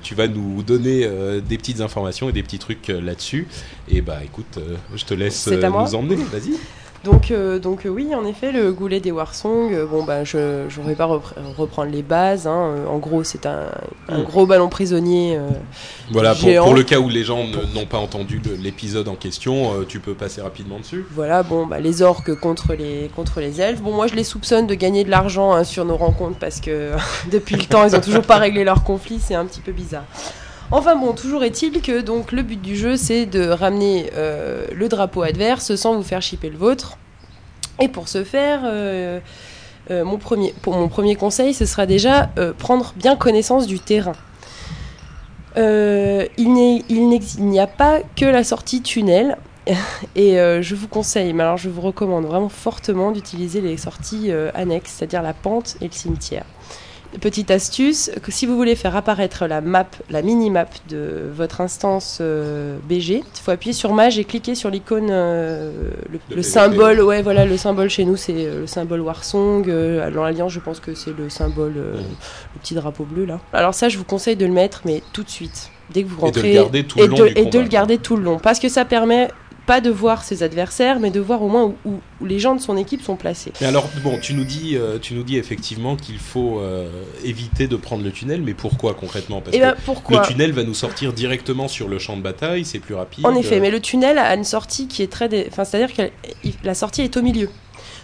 tu 0.03 0.15
vas 0.15 0.27
nous 0.27 0.63
donner 0.63 1.05
des 1.45 1.57
petites 1.57 1.81
informations 1.81 2.29
et 2.29 2.31
des 2.31 2.43
petits 2.43 2.59
trucs 2.59 2.87
là-dessus. 2.87 3.45
Et 3.89 3.99
bah, 3.99 4.19
écoute, 4.23 4.57
je 4.95 5.03
te 5.03 5.13
laisse 5.13 5.47
nous 5.47 5.95
emmener. 5.95 6.15
Vas-y. 6.15 6.53
Donc, 7.05 7.29
euh, 7.29 7.59
donc 7.59 7.85
euh, 7.85 7.89
oui, 7.89 8.15
en 8.15 8.25
effet, 8.25 8.51
le 8.51 8.73
goulet 8.73 8.99
des 8.99 9.11
Warsong, 9.11 9.71
euh, 9.71 9.85
bon, 9.85 10.03
bah, 10.03 10.23
je 10.23 10.37
ne 10.37 10.87
vais 10.87 10.95
pas 10.95 11.05
reprendre 11.05 11.91
les 11.91 12.01
bases. 12.01 12.47
Hein. 12.47 12.77
En 12.89 12.97
gros, 12.97 13.23
c'est 13.23 13.45
un, 13.45 13.67
hmm. 14.09 14.23
gros 14.23 14.47
ballon 14.47 14.69
prisonnier. 14.69 15.39
voilà, 16.11 16.33
pour, 16.33 16.73
le 16.73 16.83
cas 16.83 16.99
où 16.99 17.07
les 17.07 17.23
gens 17.23 17.43
n'ont 17.75 17.85
pas 17.85 17.99
entendu 17.99 18.41
l'épisode 18.59 19.07
en 19.07 19.15
question, 19.15 19.85
tu 19.87 19.99
peux 19.99 20.15
passer 20.15 20.41
rapidement 20.41 20.79
dessus. 20.79 21.05
Voilà, 21.11 21.43
bon, 21.43 21.67
bah, 21.67 21.79
les 21.79 22.01
orques 22.01 22.33
contre 22.39 22.73
les, 22.73 23.11
contre 23.15 23.39
les 23.39 23.61
elfes. 23.61 23.81
Bon, 23.81 23.93
moi, 23.93 24.07
je 24.07 24.15
les 24.15 24.23
soupçonne 24.23 24.65
de 24.65 24.73
gagner 24.73 25.03
de 25.03 25.11
l'argent 25.11 25.53
hein, 25.53 25.63
sur 25.63 25.85
nos 25.85 25.97
rencontres 25.97 26.39
parce 26.39 26.59
que 26.59 26.91
depuis 27.31 27.55
le 27.55 27.65
temps, 27.65 27.87
ils 27.87 27.93
n'ont 27.93 28.01
toujours 28.01 28.23
pas 28.23 28.37
réglé 28.37 28.63
leur 28.63 28.83
conflit. 28.83 29.19
C'est 29.19 29.35
un 29.35 29.45
petit 29.45 29.61
peu 29.61 29.71
bizarre. 29.71 30.05
Enfin 30.71 30.95
bon, 30.95 31.13
toujours 31.13 31.43
est-il 31.43 31.81
que 31.81 32.01
donc 32.01 32.31
le 32.31 32.41
but 32.41 32.59
du 32.59 32.75
jeu 32.75 32.97
c'est 32.97 33.27
de 33.27 33.47
ramener 33.47 34.09
euh, 34.15 34.65
le 34.73 34.89
drapeau 34.89 35.21
adverse 35.21 35.75
sans 35.75 35.95
vous 35.95 36.03
faire 36.03 36.21
chipper 36.21 36.49
le 36.49 36.57
vôtre. 36.57 36.97
Et 37.79 37.87
pour 37.87 38.07
ce 38.07 38.23
faire, 38.23 38.61
euh, 38.63 39.19
euh, 39.91 40.03
pour 40.61 40.73
mon 40.73 40.87
premier 40.87 41.15
conseil, 41.15 41.53
ce 41.53 41.65
sera 41.65 41.85
déjà 41.85 42.29
prendre 42.57 42.93
bien 42.95 43.15
connaissance 43.15 43.67
du 43.67 43.79
terrain. 43.79 44.15
il 45.55 46.83
n'y 47.39 47.59
a 47.59 47.67
pas 47.67 47.99
que 48.15 48.25
la 48.25 48.43
sortie 48.43 48.81
tunnel. 48.81 49.37
Et 50.15 50.35
je 50.35 50.75
vous 50.75 50.87
conseille, 50.87 51.33
mais 51.33 51.43
alors 51.43 51.57
je 51.57 51.69
vous 51.69 51.81
recommande 51.81 52.25
vraiment 52.25 52.49
fortement 52.49 53.11
d'utiliser 53.11 53.61
les 53.61 53.77
sorties 53.77 54.31
annexes, 54.53 54.93
c'est-à-dire 54.97 55.21
la 55.21 55.33
pente 55.33 55.75
et 55.81 55.85
le 55.85 55.91
cimetière. 55.91 56.45
Petite 57.21 57.51
astuce, 57.51 58.11
que 58.23 58.31
si 58.31 58.45
vous 58.45 58.55
voulez 58.55 58.75
faire 58.75 58.95
apparaître 58.95 59.45
la 59.45 59.61
map, 59.61 59.87
la 60.09 60.21
mini-map 60.21 60.67
de 60.89 61.29
votre 61.33 61.61
instance 61.61 62.19
euh, 62.21 62.77
BG, 62.89 63.23
il 63.23 63.41
faut 63.41 63.51
appuyer 63.51 63.73
sur 63.73 63.93
Mage 63.93 64.19
et 64.19 64.23
cliquer 64.23 64.55
sur 64.55 64.69
l'icône, 64.69 65.09
euh, 65.09 65.91
le, 66.29 66.41
symbole, 66.41 67.01
ouais 67.01 67.21
voilà, 67.21 67.45
le 67.45 67.57
symbole 67.57 67.89
chez 67.89 68.05
nous 68.05 68.15
c'est 68.15 68.33
euh, 68.45 68.61
le 68.61 68.67
symbole 68.67 69.01
Warsong, 69.01 69.65
dans 69.65 70.23
l'Alliance 70.23 70.51
je 70.51 70.59
pense 70.59 70.79
que 70.79 70.93
c'est 70.93 71.15
le 71.17 71.29
symbole, 71.29 71.73
le 71.75 72.59
petit 72.61 72.73
drapeau 72.73 73.05
bleu 73.05 73.25
là. 73.25 73.39
Alors 73.53 73.73
ça 73.73 73.89
je 73.89 73.97
vous 73.97 74.03
conseille 74.03 74.35
de 74.35 74.45
le 74.45 74.53
mettre 74.53 74.81
mais 74.85 75.01
tout 75.13 75.23
de 75.23 75.29
suite, 75.29 75.69
dès 75.91 76.03
que 76.03 76.09
vous 76.09 76.19
rentrez. 76.19 76.51
Et 76.51 76.53
de 76.53 76.57
le 76.57 76.63
garder 76.63 76.83
tout 76.83 76.99
le 76.99 77.07
long. 77.07 77.25
et 77.25 77.45
de 77.45 77.59
le 77.59 77.67
garder 77.67 77.97
tout 77.97 78.17
le 78.17 78.23
long, 78.23 78.39
parce 78.39 78.59
que 78.59 78.69
ça 78.69 78.83
permet 78.83 79.29
pas 79.65 79.81
de 79.81 79.89
voir 79.89 80.23
ses 80.23 80.43
adversaires, 80.43 80.99
mais 80.99 81.09
de 81.09 81.19
voir 81.19 81.41
au 81.41 81.49
moins 81.49 81.73
où, 81.85 81.99
les 82.21 82.39
gens 82.39 82.55
de 82.55 82.61
son 82.61 82.77
équipe 82.77 83.01
sont 83.01 83.15
placés. 83.15 83.51
Mais 83.61 83.67
alors, 83.67 83.89
bon, 84.03 84.19
tu 84.19 84.33
nous 84.33 84.43
dis, 84.43 84.75
euh, 84.75 84.99
tu 84.99 85.13
nous 85.13 85.23
dis 85.23 85.37
effectivement 85.37 85.95
qu'il 85.95 86.19
faut 86.19 86.59
euh, 86.59 87.03
éviter 87.23 87.67
de 87.67 87.75
prendre 87.75 88.03
le 88.03 88.11
tunnel, 88.11 88.41
mais 88.41 88.53
pourquoi 88.53 88.93
concrètement? 88.93 89.41
Parce 89.41 89.55
eh 89.55 89.59
ben, 89.59 89.75
que 89.75 90.13
le 90.13 90.27
tunnel 90.27 90.51
va 90.51 90.63
nous 90.63 90.73
sortir 90.73 91.13
directement 91.13 91.67
sur 91.67 91.87
le 91.87 91.99
champ 91.99 92.15
de 92.17 92.21
bataille, 92.21 92.65
c'est 92.65 92.79
plus 92.79 92.95
rapide. 92.95 93.25
En 93.25 93.35
effet, 93.35 93.59
mais 93.59 93.71
le 93.71 93.79
tunnel 93.79 94.17
a 94.17 94.33
une 94.35 94.43
sortie 94.43 94.87
qui 94.87 95.01
est 95.01 95.11
très, 95.11 95.47
enfin, 95.47 95.65
c'est-à-dire 95.65 95.95
que 95.95 96.03
la 96.63 96.73
sortie 96.73 97.01
est 97.01 97.17
au 97.17 97.21
milieu. 97.21 97.49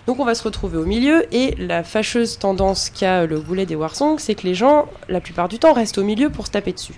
Donc 0.07 0.19
on 0.19 0.25
va 0.25 0.33
se 0.33 0.43
retrouver 0.43 0.77
au 0.77 0.85
milieu 0.85 1.25
et 1.33 1.53
la 1.59 1.83
fâcheuse 1.83 2.39
tendance 2.39 2.89
qu'a 2.89 3.27
le 3.27 3.39
goulet 3.39 3.67
des 3.67 3.75
Warsong, 3.75 4.19
c'est 4.19 4.33
que 4.33 4.47
les 4.47 4.55
gens, 4.55 4.87
la 5.09 5.21
plupart 5.21 5.47
du 5.47 5.59
temps, 5.59 5.73
restent 5.73 5.99
au 5.99 6.03
milieu 6.03 6.29
pour 6.29 6.47
se 6.47 6.51
taper 6.51 6.73
dessus. 6.73 6.95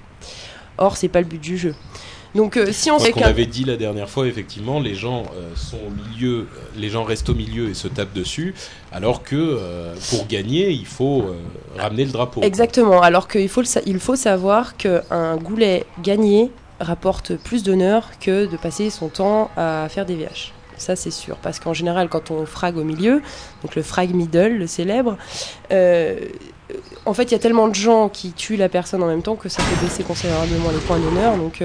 Or, 0.78 0.98
c'est 0.98 1.10
pas 1.10 1.20
le 1.20 1.28
but 1.28 1.42
du 1.42 1.58
jeu. 1.58 1.76
Donc, 2.36 2.58
euh, 2.58 2.72
si 2.72 2.90
on 2.90 2.98
Parce 2.98 3.12
qu'on 3.12 3.22
avait 3.22 3.46
dit 3.46 3.64
la 3.64 3.78
dernière 3.78 4.10
fois, 4.10 4.28
effectivement, 4.28 4.80
les 4.80 4.96
gens 4.96 5.24
euh, 5.36 5.52
sont 5.56 5.78
au 5.78 5.92
milieu, 5.92 6.40
euh, 6.40 6.46
les 6.76 6.90
gens 6.90 7.04
restent 7.04 7.30
au 7.30 7.36
milieu 7.36 7.70
et 7.70 7.74
se 7.76 7.88
tapent 7.88 8.14
dessus, 8.14 8.56
alors 8.92 9.24
que 9.24 9.60
pour 10.10 10.26
gagner, 10.28 10.72
il 10.72 10.86
faut 10.86 11.26
ramener 11.78 12.06
le 12.06 12.12
drapeau. 12.12 12.42
Exactement. 12.42 13.02
Alors 13.02 13.28
qu'il 13.28 13.50
faut, 13.50 13.64
il 13.86 14.00
faut 14.00 14.16
savoir 14.16 14.78
qu'un 14.78 15.38
goulet 15.38 15.86
gagné 16.02 16.52
rapporte 16.80 17.36
plus 17.36 17.64
d'honneur 17.64 18.10
que 18.20 18.46
de 18.46 18.58
passer 18.58 18.90
son 18.90 19.10
temps 19.10 19.52
à 19.56 19.88
faire 19.90 20.06
des 20.06 20.16
VH. 20.16 20.52
Ça, 20.78 20.96
c'est 20.96 21.12
sûr. 21.12 21.38
Parce 21.38 21.60
qu'en 21.60 21.74
général, 21.74 22.10
quand 22.10 22.32
on 22.32 22.46
frag 22.46 22.78
au 22.78 22.84
milieu, 22.84 23.22
donc 23.62 23.76
le 23.76 23.84
frag 23.84 24.14
middle, 24.14 24.58
le 24.58 24.68
célèbre, 24.68 25.18
en 27.06 27.14
fait, 27.14 27.24
il 27.24 27.32
y 27.32 27.36
a 27.36 27.40
tellement 27.40 27.68
de 27.68 27.76
gens 27.76 28.10
qui 28.10 28.32
tuent 28.32 28.58
la 28.58 28.70
personne 28.70 29.04
en 29.04 29.08
même 29.08 29.22
temps 29.22 29.36
que 29.36 29.50
ça 29.50 29.62
peut 29.62 29.86
baisser 29.86 30.04
considérablement 30.04 30.72
les 30.72 30.80
points 30.80 31.00
d'honneur. 31.00 31.38
Donc, 31.38 31.62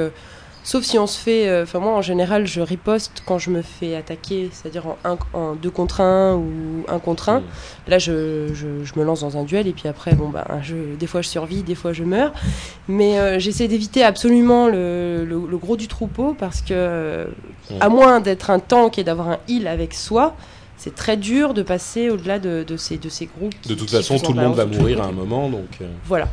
Sauf 0.68 0.84
si 0.84 0.98
on 0.98 1.06
se 1.06 1.18
fait. 1.18 1.48
Euh, 1.48 1.62
enfin, 1.62 1.78
moi, 1.78 1.92
en 1.92 2.02
général, 2.02 2.46
je 2.46 2.60
riposte 2.60 3.22
quand 3.24 3.38
je 3.38 3.48
me 3.48 3.62
fais 3.62 3.96
attaquer, 3.96 4.50
c'est-à-dire 4.52 4.86
en, 4.86 4.98
un, 5.02 5.18
en 5.32 5.54
deux 5.54 5.70
contre 5.70 6.02
un 6.02 6.34
ou 6.34 6.84
un 6.88 6.98
contre 6.98 7.30
un. 7.30 7.42
Là, 7.86 7.98
je, 7.98 8.48
je, 8.52 8.98
me 9.00 9.02
lance 9.02 9.20
dans 9.20 9.38
un 9.38 9.44
duel 9.44 9.66
et 9.66 9.72
puis 9.72 9.88
après, 9.88 10.14
bon, 10.14 10.28
bah, 10.28 10.46
je, 10.60 10.74
des 10.98 11.06
fois 11.06 11.22
je 11.22 11.28
survis, 11.28 11.62
des 11.62 11.74
fois 11.74 11.94
je 11.94 12.04
meurs. 12.04 12.34
Mais 12.86 13.18
euh, 13.18 13.38
j'essaie 13.38 13.66
d'éviter 13.66 14.04
absolument 14.04 14.68
le, 14.68 15.24
le, 15.24 15.56
gros 15.56 15.78
du 15.78 15.88
troupeau 15.88 16.36
parce 16.38 16.60
que, 16.60 17.26
à 17.80 17.88
moins 17.88 18.20
d'être 18.20 18.50
un 18.50 18.58
tank 18.58 18.98
et 18.98 19.04
d'avoir 19.04 19.30
un 19.30 19.38
heal 19.48 19.68
avec 19.68 19.94
soi, 19.94 20.34
c'est 20.78 20.94
très 20.94 21.16
dur 21.16 21.54
de 21.54 21.62
passer 21.62 22.08
au-delà 22.08 22.38
de, 22.38 22.62
de, 22.62 22.76
ces, 22.76 22.98
de 22.98 23.08
ces 23.08 23.26
groupes. 23.26 23.54
de 23.66 23.74
toute 23.74 23.90
façon, 23.90 24.16
tout 24.18 24.32
le 24.32 24.40
monde 24.40 24.54
va 24.54 24.64
mourir 24.64 25.02
à 25.02 25.06
un 25.06 25.12
moment, 25.12 25.50
donc. 25.50 25.78
Euh. 25.82 25.88
Voilà. 26.04 26.28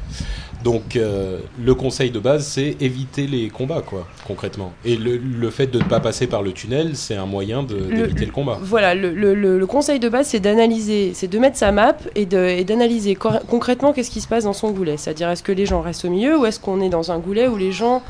Donc 0.65 0.95
euh, 0.95 1.41
le 1.63 1.75
conseil 1.75 2.09
de 2.09 2.17
base, 2.17 2.47
c'est 2.47 2.75
éviter 2.81 3.27
les 3.27 3.49
combats, 3.49 3.83
quoi, 3.85 4.07
concrètement. 4.25 4.73
Et 4.83 4.95
le, 4.95 5.49
fait 5.51 5.67
de 5.67 5.77
ne 5.77 5.83
pas 5.83 5.99
passer 5.99 6.25
par 6.25 6.41
le 6.41 6.53
tunnel, 6.53 6.95
c'est 6.95 7.13
un 7.13 7.27
moyen 7.27 7.61
d'éviter 7.61 8.25
le, 8.25 8.31
combat. 8.31 8.57
Voilà, 8.63 8.95
le, 8.95 9.63
conseil 9.67 9.99
de 9.99 10.09
base, 10.09 10.29
c'est 10.29 10.39
d'analyser, 10.39 11.11
c'est 11.13 11.27
de 11.27 11.37
mettre 11.37 11.55
sa 11.55 11.71
map 11.71 11.95
et 12.15 12.25
d'analyser 12.25 13.13
concrètement 13.13 13.93
qu'est-ce 13.93 14.09
qui 14.09 14.21
se 14.21 14.27
passe 14.27 14.45
dans 14.45 14.53
son 14.53 14.71
goulet. 14.71 14.97
C'est-à-dire, 14.97 15.29
est-ce 15.29 15.43
que 15.43 15.51
les 15.51 15.67
gens 15.67 15.81
restent 15.81 16.05
au 16.05 16.09
milieu 16.09 16.35
ou 16.35 16.47
est-ce 16.47 16.59
qu'on 16.59 16.81
est 16.81 16.89
dans 16.89 17.11
un 17.11 17.19
goulet 17.19 17.47
où 17.47 17.57
les 17.57 17.71
gens 17.71 18.01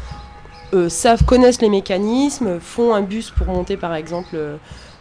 euh, 0.74 0.88
savent, 0.88 1.26
connaissent 1.26 1.62
les 1.62 1.68
mécanismes, 1.68 2.62
font 2.62 2.93
un 2.93 3.01
bus 3.01 3.32
pour 3.32 3.47
monter, 3.47 3.76
par 3.76 3.93
exemple... 3.95 4.30
Euh, 4.34 4.56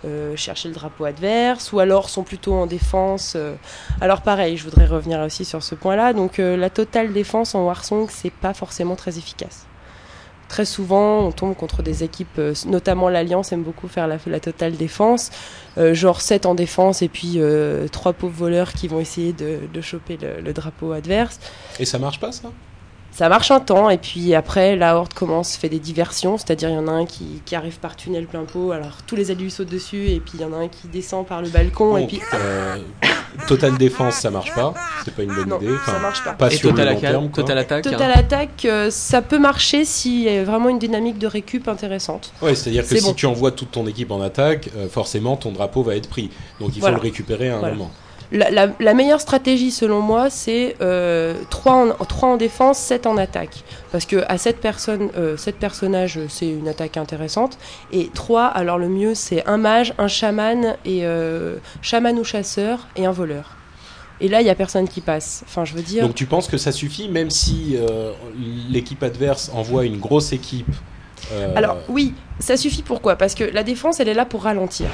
euh, 0.05 0.37
chercher 0.37 0.69
le 0.69 0.75
drapeau 0.75 1.05
adverse, 1.05 1.73
ou 1.73 1.79
alors 1.79 2.11
sont 2.11 2.25
plutôt 2.25 2.53
en 2.55 2.67
défense. 2.67 3.35
Euh. 3.37 3.55
Alors 4.01 4.21
pareil, 4.23 4.57
je 4.57 4.65
voudrais 4.65 4.87
revenir 4.87 5.21
aussi 5.21 5.45
sur 5.45 5.63
ce 5.63 5.75
point-là. 5.75 6.13
Donc 6.13 6.39
euh, 6.39 6.57
la 6.57 6.71
totale 6.71 7.13
défense 7.13 7.55
en 7.55 7.65
Warsong, 7.65 8.09
c'est 8.11 8.33
pas 8.33 8.55
forcément 8.55 8.97
très 8.97 9.19
efficace. 9.19 9.67
Très 10.49 10.67
souvent, 10.67 11.21
on 11.21 11.33
tombe 11.33 11.57
contre 11.57 11.83
des 11.83 12.05
équipes, 12.05 12.41
notamment 12.67 13.09
l'Alliance 13.09 13.53
aime 13.53 13.63
beaucoup 13.63 13.89
faire 13.89 14.07
la, 14.07 14.41
totale 14.41 14.77
défense, 14.77 15.31
genre 15.77 16.21
7 16.21 16.45
en 16.45 16.55
défense 16.55 17.01
et 17.01 17.09
puis 17.09 17.41
trois 17.91 18.13
pauvres 18.13 18.37
voleurs 18.37 18.73
qui 18.75 18.87
vont 18.87 19.01
essayer 19.01 19.33
de, 19.33 19.81
choper 19.81 20.19
le 20.21 20.53
drapeau 20.53 20.93
adverse. 20.93 21.41
Et 21.81 21.87
ça 21.87 21.99
marche 21.99 22.21
pas 22.21 22.31
ça? 22.31 22.51
Ça 23.15 23.29
marche 23.29 23.53
un 23.53 23.61
temps, 23.61 23.91
et 23.91 23.99
puis 23.99 24.35
après, 24.35 24.75
la 24.75 24.97
horde 24.97 25.15
commence, 25.15 25.57
fait 25.57 25.69
des 25.69 25.79
diversions, 25.79 26.37
c'est-à-dire 26.37 26.71
il 26.71 26.75
y 26.75 26.79
en 26.79 26.89
a 26.89 26.93
un 26.93 27.07
qui, 27.07 27.41
qui, 27.45 27.55
arrive 27.55 27.79
par 27.79 27.95
tunnel 27.95 28.27
plein 28.27 28.43
pot, 28.43 28.73
alors 28.73 28.99
tous 29.07 29.15
les 29.15 29.31
alliés 29.31 29.51
sautent 29.51 29.71
dessus, 29.71 30.09
et 30.09 30.19
puis 30.19 30.33
il 30.35 30.41
y 30.41 30.45
en 30.45 30.53
a 30.53 30.57
un 30.57 30.69
qui 30.69 30.89
descend 30.89 31.25
par 31.25 31.41
le 31.41 31.49
balcon, 31.49 31.97
et 31.97 32.07
puis... 32.09 32.21
Euh, 32.35 32.77
total 33.47 33.79
défense, 33.79 34.17
ça 34.17 34.31
marche 34.31 34.53
pas, 34.53 34.75
c'est 35.05 35.15
pas 35.15 35.23
une 35.23 35.33
bonne 35.33 35.61
idée. 35.63 35.75
ça 35.87 35.99
marche 36.01 36.25
pas. 36.25 36.33
pas 36.33 36.53
et 36.53 36.59
total, 36.59 36.89
attaque, 36.89 37.33
total 37.33 37.59
attaque 37.59 37.85
Total 37.85 38.11
hein. 38.11 38.15
attaque, 38.17 38.65
euh, 38.65 38.91
ça 38.91 39.23
peut 39.23 39.39
marcher 39.39 39.85
s'il 39.85 40.23
y 40.23 40.29
a 40.29 40.43
vraiment 40.43 40.69
une 40.69 40.81
dynamique 40.81 41.19
de 41.19 41.29
récup 41.29 41.69
intéressante. 41.69 42.33
Ouais, 42.43 42.57
c'est-à-dire 42.57 42.87
que 42.87 42.97
si 42.97 43.15
tu 43.15 43.27
envoies 43.27 43.53
toute 43.53 43.71
ton 43.71 43.87
équipe 43.87 44.11
en 44.11 44.21
attaque, 44.23 44.71
euh, 44.77 44.89
forcément 44.89 45.37
ton 45.37 45.53
drapeau 45.53 45.85
va 45.85 45.95
être 45.95 46.09
pris, 46.09 46.31
donc 46.59 46.71
il 46.75 46.83
faut 46.83 46.89
le 46.89 46.97
récupérer 46.97 47.49
à 47.51 47.59
un 47.59 47.71
moment. 47.71 47.93
La, 48.35 48.95
meilleure 48.95 49.21
stratégie 49.21 49.71
selon 49.71 50.01
moi, 50.01 50.29
c'est 50.29 50.75
euh, 50.81 51.35
3, 51.51 51.95
en, 52.01 52.27
en 52.27 52.37
défense, 52.37 52.79
7 52.79 53.07
en 53.07 53.17
attaque. 53.17 53.63
Parce 53.93 54.07
que 54.07 54.25
à 54.27 54.39
7, 54.39 54.61
personnes, 54.61 55.11
euh, 55.17 55.37
personnages, 55.61 56.19
c'est 56.29 56.49
une 56.49 56.67
attaque 56.67 56.97
intéressante. 56.97 57.59
Et 57.93 58.11
3, 58.13 58.47
alors 58.47 58.79
le 58.79 58.89
mieux, 58.89 59.15
c'est 59.15 59.47
un 59.47 59.57
mage, 59.57 59.95
un 59.99 60.09
chaman, 60.09 60.77
et 60.85 61.01
euh, 61.05 61.57
ou 62.17 62.25
chasseur, 62.25 62.89
et 62.97 63.07
un 63.07 63.13
voleur. 63.13 63.57
Et 64.21 64.29
là, 64.29 64.41
il 64.41 64.45
n'y 64.45 64.51
a 64.51 64.55
personne 64.55 64.89
qui 64.89 65.01
passe. 65.01 65.45
Enfin, 65.47 65.65
je 65.65 65.75
veux 65.75 65.83
dire. 65.83 66.05
Donc 66.05 66.15
tu 66.15 66.27
penses 66.27 66.49
que 66.49 66.57
ça 66.57 66.73
suffit, 66.73 67.09
même 67.09 67.31
si 67.31 67.77
euh, 67.77 68.13
l'équipe 68.69 69.03
adverse 69.03 69.51
envoie 69.55 69.85
une 69.85 69.99
grosse 69.99 70.33
équipe 70.33 70.75
euh, 71.33 71.53
Alors 71.57 71.77
oui, 71.89 72.15
ça 72.39 72.57
suffit 72.57 72.83
pourquoi? 72.83 73.17
Parce 73.17 73.35
que 73.35 73.45
la 73.45 73.63
défense, 73.63 74.01
elle 74.01 74.09
est 74.09 74.15
là 74.15 74.25
pour 74.25 74.43
ralentir. 74.43 74.87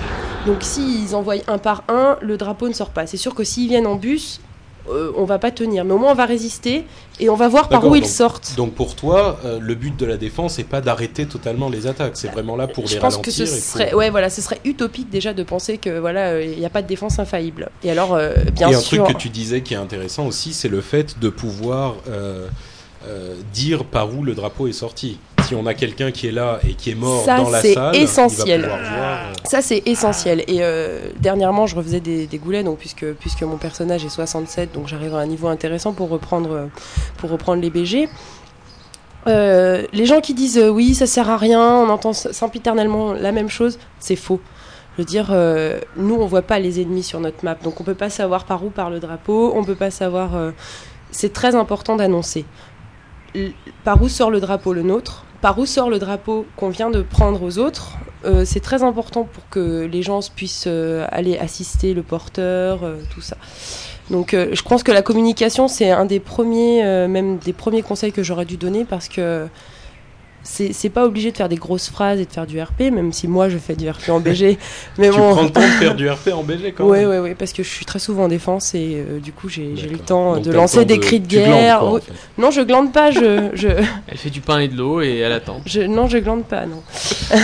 Donc 0.46 0.58
s'ils 0.60 1.14
envoient 1.14 1.34
un 1.46 1.58
par 1.58 1.84
un, 1.88 2.16
le 2.20 2.36
drapeau 2.36 2.68
ne 2.68 2.74
sort 2.74 2.90
pas. 2.90 3.06
C'est 3.06 3.16
sûr 3.16 3.34
que 3.34 3.44
s'ils 3.44 3.68
viennent 3.68 3.86
en 3.86 3.96
bus, 3.96 4.40
euh, 4.88 5.12
on 5.16 5.24
va 5.24 5.38
pas 5.38 5.50
tenir, 5.50 5.84
mais 5.84 5.92
au 5.92 5.98
moins 5.98 6.12
on 6.12 6.14
va 6.14 6.24
résister 6.24 6.84
et 7.18 7.28
on 7.28 7.36
va 7.36 7.48
voir 7.48 7.68
par 7.68 7.86
où 7.86 7.94
ils 7.94 8.06
sortent. 8.06 8.54
Donc 8.56 8.74
pour 8.74 8.96
toi, 8.96 9.38
euh, 9.44 9.58
le 9.60 9.74
but 9.74 9.96
de 9.96 10.06
la 10.06 10.16
défense 10.16 10.58
n'est 10.58 10.64
pas 10.64 10.80
d'arrêter 10.80 11.26
totalement 11.26 11.68
les 11.68 11.86
attaques, 11.86 12.16
c'est 12.16 12.30
vraiment 12.30 12.56
là 12.56 12.66
pour 12.66 12.84
les 12.84 12.98
ralentir. 12.98 13.10
Je 13.10 13.16
pense 13.16 13.24
que 13.24 13.30
ce 13.30 13.46
serait, 13.46 13.94
ouais, 13.94 14.10
voilà, 14.10 14.30
ce 14.30 14.40
serait 14.40 14.60
utopique 14.64 15.10
déjà 15.10 15.34
de 15.34 15.42
penser 15.42 15.78
que 15.78 15.98
voilà, 15.98 16.42
il 16.42 16.58
n'y 16.58 16.64
a 16.64 16.70
pas 16.70 16.82
de 16.82 16.88
défense 16.88 17.18
infaillible. 17.18 17.70
Et 17.84 17.90
alors, 17.90 18.18
bien 18.52 18.70
et 18.70 18.74
un 18.74 18.80
truc 18.80 19.04
que 19.04 19.12
tu 19.12 19.28
disais 19.28 19.60
qui 19.60 19.74
est 19.74 19.78
intéressant 19.78 20.26
aussi, 20.26 20.52
c'est 20.54 20.68
le 20.68 20.80
fait 20.80 21.20
de 21.20 21.28
pouvoir 21.28 21.96
dire 23.52 23.84
par 23.84 24.14
où 24.14 24.24
le 24.24 24.34
drapeau 24.34 24.66
est 24.66 24.72
sorti 24.72 25.18
si 25.50 25.56
on 25.56 25.66
a 25.66 25.74
quelqu'un 25.74 26.12
qui 26.12 26.28
est 26.28 26.32
là 26.32 26.60
et 26.62 26.74
qui 26.74 26.90
est 26.92 26.94
mort 26.94 27.26
dans 27.26 27.50
la 27.50 27.60
salle, 27.60 27.96
essentiel. 27.96 28.70
Euh, 28.70 29.16
Ça 29.44 29.60
c'est 29.60 29.82
essentiel. 29.84 30.44
Et 30.46 30.58
euh, 30.60 31.10
dernièrement, 31.18 31.66
je 31.66 31.74
refaisais 31.74 31.98
des, 31.98 32.28
goulets, 32.38 32.62
donc 32.62 32.78
puisque 32.78 33.04
puisque 33.14 33.42
mon 33.42 33.56
personnage 33.56 34.04
est 34.04 34.10
67, 34.10 34.72
donc 34.72 34.86
j'arrive 34.86 35.14
à 35.16 35.18
un 35.18 35.26
niveau 35.26 35.48
intéressant 35.48 35.92
pour 35.92 36.08
reprendre 36.08 36.68
pour 37.16 37.30
reprendre 37.30 37.60
les 37.60 37.70
BG. 37.70 38.08
Euh, 39.26 39.82
les 39.92 40.06
gens 40.06 40.20
qui 40.20 40.34
disent 40.34 40.62
oui, 40.72 40.94
ça 40.94 41.06
sert 41.06 41.28
à 41.28 41.36
rien, 41.36 41.60
on 41.60 41.88
entend 41.88 42.12
sempiternellement 42.12 43.12
la 43.12 43.32
même 43.32 43.48
chose, 43.48 43.80
c'est 43.98 44.16
faux. 44.16 44.40
Je 44.96 45.02
veux 45.02 45.06
dire, 45.06 45.34
nous 45.96 46.14
on 46.14 46.26
voit 46.26 46.42
pas 46.42 46.60
les 46.60 46.80
ennemis 46.80 47.02
sur 47.02 47.18
notre 47.18 47.44
map, 47.44 47.56
donc 47.56 47.80
on 47.80 47.84
peut 47.84 47.94
pas 47.94 48.10
savoir 48.10 48.44
par 48.44 48.64
où 48.64 48.70
part 48.70 48.90
le 48.90 49.00
drapeau, 49.00 49.52
on 49.56 49.64
peut 49.64 49.74
pas 49.74 49.90
savoir. 49.90 50.30
c'est 51.10 51.32
très 51.32 51.56
important 51.56 51.96
d'annoncer 51.96 52.44
par 53.84 54.02
où 54.02 54.08
sort 54.08 54.30
le 54.30 54.40
drapeau 54.40 54.72
le 54.72 54.82
nôtre? 54.82 55.24
Par 55.40 55.58
où 55.58 55.66
sort 55.66 55.90
le 55.90 55.98
drapeau 55.98 56.46
qu'on 56.56 56.68
vient 56.68 56.90
de 56.90 57.02
prendre 57.02 57.42
aux 57.42 57.58
autres. 57.58 57.96
Euh, 58.24 58.44
c'est 58.44 58.60
très 58.60 58.82
important 58.82 59.24
pour 59.24 59.48
que 59.48 59.88
les 59.90 60.02
gens 60.02 60.20
puissent 60.34 60.64
euh, 60.66 61.06
aller 61.10 61.38
assister 61.38 61.94
le 61.94 62.02
porteur, 62.02 62.84
euh, 62.84 62.96
tout 63.14 63.22
ça. 63.22 63.36
Donc 64.10 64.34
je 64.34 64.62
pense 64.62 64.82
que 64.82 64.90
la 64.90 65.02
communication, 65.02 65.68
c'est 65.68 65.92
un 65.92 66.04
des 66.04 66.18
premiers, 66.18 66.82
même 67.06 67.38
des 67.38 67.52
premiers 67.52 67.82
conseils 67.82 68.10
que 68.10 68.24
j'aurais 68.24 68.44
dû 68.44 68.56
donner 68.56 68.84
parce 68.84 69.08
que 69.08 69.46
c'est 70.42 70.88
pas 70.88 71.04
obligé 71.04 71.32
de 71.32 71.36
faire 71.36 71.48
des 71.48 71.56
grosses 71.56 71.90
phrases 71.90 72.20
et 72.20 72.24
de 72.24 72.32
faire 72.32 72.46
du 72.46 72.60
RP, 72.60 72.80
même 72.92 73.12
si 73.12 73.28
moi 73.28 73.48
je 73.48 73.58
fais 73.58 73.74
du 73.74 73.88
RP 73.88 74.08
en 74.08 74.20
BG. 74.20 74.58
mais 74.98 75.10
tu 75.10 75.16
prends 75.16 75.42
le 75.42 75.50
temps 75.50 75.60
de 75.60 75.66
faire 75.66 75.94
du 75.94 76.08
RP 76.08 76.28
en 76.32 76.42
BG 76.42 76.72
quand 76.72 76.88
même 76.88 77.08
Oui, 77.08 77.16
oui, 77.16 77.18
oui, 77.30 77.34
parce 77.34 77.52
que 77.52 77.62
je 77.62 77.68
suis 77.68 77.84
très 77.84 77.98
souvent 77.98 78.24
en 78.24 78.28
défense 78.28 78.74
et 78.74 79.04
euh, 79.08 79.20
du 79.20 79.32
coup 79.32 79.48
j'ai 79.48 79.74
le 79.74 79.98
temps 79.98 80.38
de 80.38 80.50
lancer 80.50 80.84
des 80.84 80.98
cris 80.98 81.20
de 81.20 81.26
guerre. 81.26 81.82
Non, 82.38 82.50
je 82.50 82.62
glande 82.62 82.92
pas. 82.92 83.10
Je, 83.10 83.50
je... 83.54 83.68
Elle 84.08 84.18
fait 84.18 84.30
du 84.30 84.40
pain 84.40 84.58
et 84.60 84.68
de 84.68 84.76
l'eau 84.76 85.00
et 85.00 85.18
elle 85.18 85.32
attend. 85.32 85.60
Je... 85.66 85.80
Non, 85.82 86.08
je 86.08 86.18
glande 86.18 86.44
pas, 86.44 86.66
non. 86.66 86.82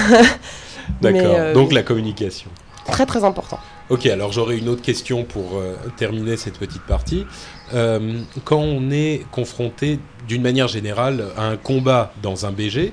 D'accord, 1.00 1.36
euh, 1.38 1.54
donc 1.54 1.72
la 1.72 1.82
communication. 1.82 2.50
Très 2.86 3.06
très 3.06 3.24
important. 3.24 3.58
Ok, 3.88 4.06
alors 4.06 4.32
j'aurais 4.32 4.58
une 4.58 4.68
autre 4.68 4.82
question 4.82 5.24
pour 5.24 5.58
euh, 5.58 5.76
terminer 5.96 6.36
cette 6.36 6.58
petite 6.58 6.82
partie. 6.82 7.26
Euh, 7.74 8.20
quand 8.44 8.60
on 8.60 8.90
est 8.90 9.24
confronté 9.30 9.98
d'une 10.28 10.42
manière 10.42 10.68
générale 10.68 11.24
à 11.36 11.46
un 11.46 11.56
combat 11.56 12.12
dans 12.22 12.46
un 12.46 12.52
BG, 12.52 12.92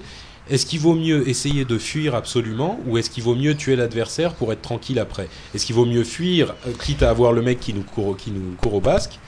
est-ce 0.50 0.66
qu'il 0.66 0.80
vaut 0.80 0.96
mieux 0.96 1.28
essayer 1.28 1.64
de 1.64 1.78
fuir 1.78 2.16
absolument 2.16 2.80
ou 2.88 2.98
est-ce 2.98 3.10
qu'il 3.10 3.24
vaut 3.24 3.36
mieux 3.36 3.56
tuer 3.56 3.76
l'adversaire 3.76 4.34
pour 4.34 4.52
être 4.52 4.62
tranquille 4.62 5.00
après? 5.00 5.30
Est-ce 5.56 5.66
qu'il 5.66 5.76
vaut 5.76 5.86
mieux 5.86 6.04
fuir, 6.04 6.56
euh, 6.68 6.72
quitte 6.84 7.04
à 7.04 7.10
avoir 7.10 7.34
le 7.34 7.42
mec 7.42 7.60
qui 7.60 7.74
nous 7.74 7.84
court, 7.84 8.18
qui 8.18 8.32
nous 8.32 8.56
court 8.62 8.76
au 8.76 8.82
basque 8.82 9.20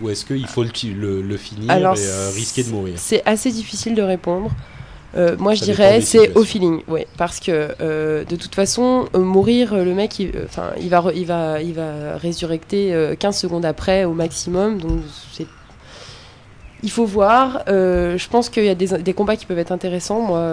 ou 0.00 0.10
est-ce 0.10 0.26
qu'il 0.26 0.46
faut 0.46 0.62
le, 0.62 1.22
le, 1.22 1.36
finir 1.38 1.70
et 1.72 2.30
risquer 2.34 2.64
de 2.64 2.68
mourir? 2.68 2.94
C'est 2.98 3.22
assez 3.24 3.50
difficile 3.50 3.94
de 3.94 4.02
répondre. 4.02 4.50
Euh, 5.16 5.36
moi, 5.38 5.54
je 5.54 5.62
dirais 5.62 6.00
c'est 6.00 6.34
au 6.36 6.44
feeling, 6.44 6.82
ouais, 6.88 7.06
parce 7.16 7.40
que 7.40 7.68
euh, 7.80 8.24
de 8.24 8.36
toute 8.36 8.54
façon, 8.54 9.08
euh, 9.14 9.20
mourir, 9.20 9.74
le 9.74 9.94
mec, 9.94 10.22
enfin, 10.44 10.70
il, 10.80 10.88
va, 10.88 11.04
il 11.14 11.26
va, 11.26 11.62
il 11.62 11.74
va 11.74 12.16
résurrecter 12.16 13.14
15 13.18 13.38
secondes 13.38 13.64
après 13.64 14.04
au 14.04 14.12
maximum, 14.12 14.78
donc 14.78 15.00
c'est 15.32 15.46
il 16.82 16.90
faut 16.90 17.06
voir. 17.06 17.62
je 17.66 18.28
pense 18.28 18.50
qu'il 18.50 18.64
y 18.64 18.68
a 18.68 18.74
des, 18.74 19.14
combats 19.14 19.36
qui 19.36 19.46
peuvent 19.46 19.58
être 19.58 19.72
intéressants. 19.72 20.20
Moi, 20.20 20.52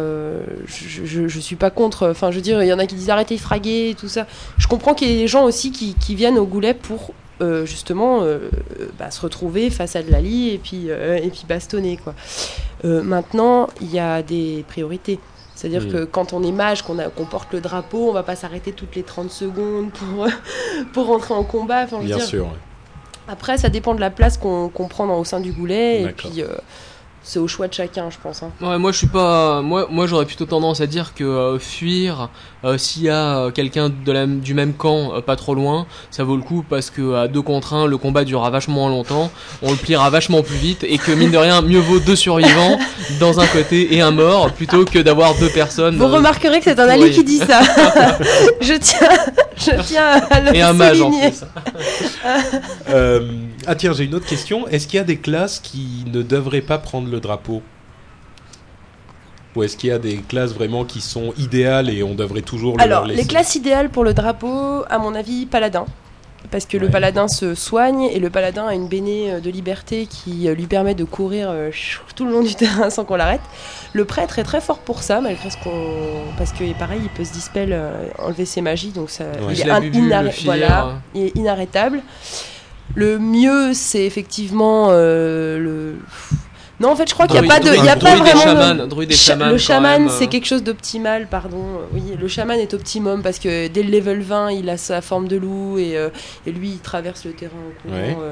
je, 0.65 1.27
je, 1.27 1.39
suis 1.39 1.57
pas 1.57 1.69
contre. 1.69 2.09
Enfin, 2.09 2.31
je 2.31 2.37
veux 2.37 2.41
dire, 2.41 2.63
il 2.63 2.67
y 2.67 2.73
en 2.73 2.79
a 2.79 2.87
qui 2.87 2.95
disent 2.95 3.09
arrêtez 3.09 3.35
de 3.35 3.41
fraguer 3.41 3.95
tout 3.99 4.07
ça. 4.07 4.25
Je 4.57 4.67
comprends 4.67 4.93
qu'il 4.93 5.09
y 5.09 5.13
ait 5.13 5.17
des 5.17 5.27
gens 5.27 5.43
aussi 5.43 5.71
qui, 5.71 5.93
qui 5.95 6.15
viennent 6.15 6.39
au 6.39 6.45
goulet 6.45 6.73
pour 6.73 7.11
euh, 7.43 7.65
justement 7.65 8.21
euh, 8.23 8.49
bah, 8.97 9.11
se 9.11 9.19
retrouver 9.19 9.69
face 9.69 9.95
à 9.95 10.01
de 10.01 10.11
la 10.11 10.21
lie 10.21 10.49
et 10.51 10.57
puis, 10.57 10.85
euh, 10.87 11.17
et 11.17 11.29
puis 11.29 11.43
bastonner. 11.47 11.97
Quoi. 11.97 12.13
maintenant, 12.83 13.67
il 13.81 13.93
y 13.93 13.99
a 13.99 14.23
des 14.23 14.63
priorités. 14.67 15.19
C'est-à-dire 15.55 15.87
que 15.87 16.03
quand 16.03 16.33
on 16.33 16.43
est 16.43 16.51
mage, 16.51 16.81
qu'on 16.81 17.25
porte 17.29 17.53
le 17.53 17.61
drapeau, 17.61 18.09
on 18.09 18.13
va 18.13 18.23
pas 18.23 18.35
s'arrêter 18.35 18.71
toutes 18.71 18.95
les 18.95 19.03
30 19.03 19.29
secondes 19.29 19.91
pour, 19.91 20.27
pour 20.93 21.05
rentrer 21.05 21.33
en 21.33 21.43
combat. 21.43 21.85
Bien 21.85 22.19
sûr. 22.19 22.47
Après, 23.27 23.57
ça 23.57 23.69
dépend 23.69 23.93
de 23.93 24.01
la 24.01 24.09
place 24.09 24.37
qu'on 24.37 24.69
prend 24.69 25.17
au 25.17 25.23
sein 25.23 25.39
du 25.39 25.51
goulet. 25.51 26.01
Et 26.01 26.07
puis, 26.09 26.43
c'est 27.23 27.39
au 27.39 27.47
choix 27.47 27.69
de 27.69 27.73
chacun, 27.73 28.09
je 28.09 28.17
pense. 28.21 28.43
Hein. 28.43 28.51
Ouais, 28.61 28.77
moi 28.77 28.91
je 28.91 28.97
suis 28.97 29.07
pas, 29.07 29.61
moi, 29.61 29.87
moi 29.89 30.07
j'aurais 30.07 30.25
plutôt 30.25 30.45
tendance 30.45 30.81
à 30.81 30.87
dire 30.87 31.13
que 31.13 31.23
euh, 31.23 31.57
fuir 31.57 32.29
euh, 32.65 32.77
s'il 32.77 33.03
y 33.03 33.09
a 33.09 33.37
euh, 33.37 33.51
quelqu'un 33.51 33.89
du 33.89 34.53
même 34.53 34.73
camp 34.73 35.21
pas 35.25 35.37
trop 35.37 35.55
loin, 35.55 35.85
ça 36.11 36.25
vaut 36.25 36.35
le 36.35 36.41
coup 36.41 36.65
parce 36.69 36.89
que 36.89 37.15
à 37.15 37.29
deux 37.29 37.41
contre 37.41 37.73
un, 37.73 37.87
le 37.87 37.97
combat 37.97 38.25
durera 38.25 38.49
vachement 38.49 38.89
longtemps, 38.89 39.31
on 39.61 39.71
le 39.71 39.77
pliera 39.77 40.09
vachement 40.09 40.43
plus 40.43 40.57
vite 40.57 40.83
et 40.83 40.97
que 40.97 41.13
mine 41.13 41.31
de 41.31 41.37
rien, 41.37 41.61
mieux 41.61 41.79
vaut 41.79 41.99
deux 41.99 42.17
survivants 42.17 42.77
dans 43.21 43.39
un 43.39 43.47
côté 43.47 43.95
et 43.95 44.01
un 44.01 44.11
mort 44.11 44.51
plutôt 44.51 44.83
que 44.83 44.99
d'avoir 44.99 45.33
deux 45.35 45.49
personnes. 45.49 45.95
Vous 45.95 46.07
remarquerez 46.07 46.59
que 46.59 46.65
c'est 46.65 46.79
un 46.79 46.89
Ali 46.89 47.11
qui 47.11 47.23
dit 47.23 47.39
ça. 47.39 47.61
je 48.61 48.73
tiens, 48.73 49.09
je 49.55 49.81
tiens 49.81 50.21
à 50.29 50.41
le 50.41 50.55
et 50.55 50.61
un 50.61 50.73
mage 50.73 51.01
en 51.01 51.09
plus. 51.09 51.43
ah 53.65 53.75
tiens, 53.75 53.93
j'ai 53.93 54.03
une 54.03 54.15
autre 54.15 54.25
question. 54.25 54.67
Est-ce 54.67 54.87
qu'il 54.87 54.97
y 54.97 54.99
a 54.99 55.05
des 55.05 55.17
classes 55.17 55.59
qui 55.59 56.03
ne 56.07 56.21
devraient 56.21 56.61
pas 56.61 56.77
prendre 56.77 57.12
le 57.13 57.21
drapeau 57.21 57.61
ou 59.55 59.63
est-ce 59.63 59.77
qu'il 59.77 59.89
y 59.89 59.93
a 59.93 59.99
des 59.99 60.17
classes 60.17 60.53
vraiment 60.53 60.83
qui 60.83 61.01
sont 61.01 61.33
idéales 61.37 61.89
et 61.89 62.03
on 62.03 62.15
devrait 62.15 62.41
toujours 62.41 62.77
le 62.77 62.83
Alors, 62.83 63.05
les 63.05 63.25
classes 63.25 63.55
idéales 63.55 63.89
pour 63.89 64.03
le 64.03 64.13
drapeau, 64.13 64.83
à 64.89 64.97
mon 64.97 65.13
avis, 65.13 65.45
paladin. 65.45 65.85
Parce 66.51 66.65
que 66.65 66.75
le 66.75 66.89
paladin 66.89 67.29
se 67.29 67.55
soigne 67.55 68.03
et 68.03 68.19
le 68.19 68.29
paladin 68.29 68.67
a 68.67 68.73
une 68.73 68.87
béné 68.87 69.31
euh, 69.31 69.39
de 69.39 69.49
liberté 69.49 70.07
qui 70.07 70.49
euh, 70.49 70.53
lui 70.53 70.65
permet 70.65 70.93
de 70.93 71.05
courir 71.05 71.47
euh, 71.49 71.71
tout 72.15 72.25
le 72.25 72.31
long 72.31 72.41
du 72.41 72.53
terrain 72.53 72.89
sans 72.89 73.05
qu'on 73.05 73.15
l'arrête. 73.15 73.41
Le 73.93 74.03
prêtre 74.03 74.39
est 74.39 74.43
très 74.43 74.59
fort 74.59 74.79
pour 74.79 75.03
ça, 75.03 75.21
malgré 75.21 75.49
ce 75.49 75.57
qu'on. 75.63 76.23
Parce 76.37 76.51
que 76.51 76.77
pareil, 76.77 76.99
il 77.03 77.09
peut 77.09 77.23
se 77.23 77.31
dispel, 77.31 77.79
enlever 78.19 78.45
ses 78.45 78.61
magies, 78.61 78.89
donc 78.89 79.09
ça, 79.09 79.25
il, 79.49 79.61
est 79.61 80.43
voilà, 80.43 80.99
il 81.15 81.23
est 81.23 81.35
inarrêtable. 81.35 82.01
Le 82.95 83.19
mieux, 83.19 83.73
c'est 83.73 84.03
effectivement 84.03 84.91
le 84.91 85.95
non, 86.79 86.89
en 86.89 86.95
fait, 86.95 87.07
je 87.07 87.13
crois 87.13 87.27
qu'il 87.27 87.39
n'y 87.39 87.45
a 87.45 87.49
pas 87.49 87.59
de, 87.59 87.69
il 87.75 87.85
y 87.85 87.89
a 87.89 87.95
pas 87.95 88.15
vraiment. 88.15 88.85
le 89.51 89.57
chaman, 89.57 90.09
c'est 90.09 90.25
euh. 90.25 90.27
quelque 90.27 90.47
chose 90.47 90.63
d'optimal, 90.63 91.27
pardon. 91.27 91.63
Oui, 91.93 92.01
le 92.19 92.27
chaman 92.27 92.59
est 92.59 92.73
optimum 92.73 93.21
parce 93.21 93.39
que 93.39 93.67
dès 93.67 93.83
le 93.83 93.91
level 93.91 94.21
20, 94.21 94.51
il 94.51 94.69
a 94.69 94.77
sa 94.77 95.01
forme 95.01 95.27
de 95.27 95.37
loup 95.37 95.77
et, 95.77 95.95
euh, 95.95 96.09
et 96.47 96.51
lui, 96.51 96.69
il 96.69 96.79
traverse 96.79 97.25
le 97.25 97.33
terrain 97.33 97.51
en 97.55 97.89
courant. 97.89 98.23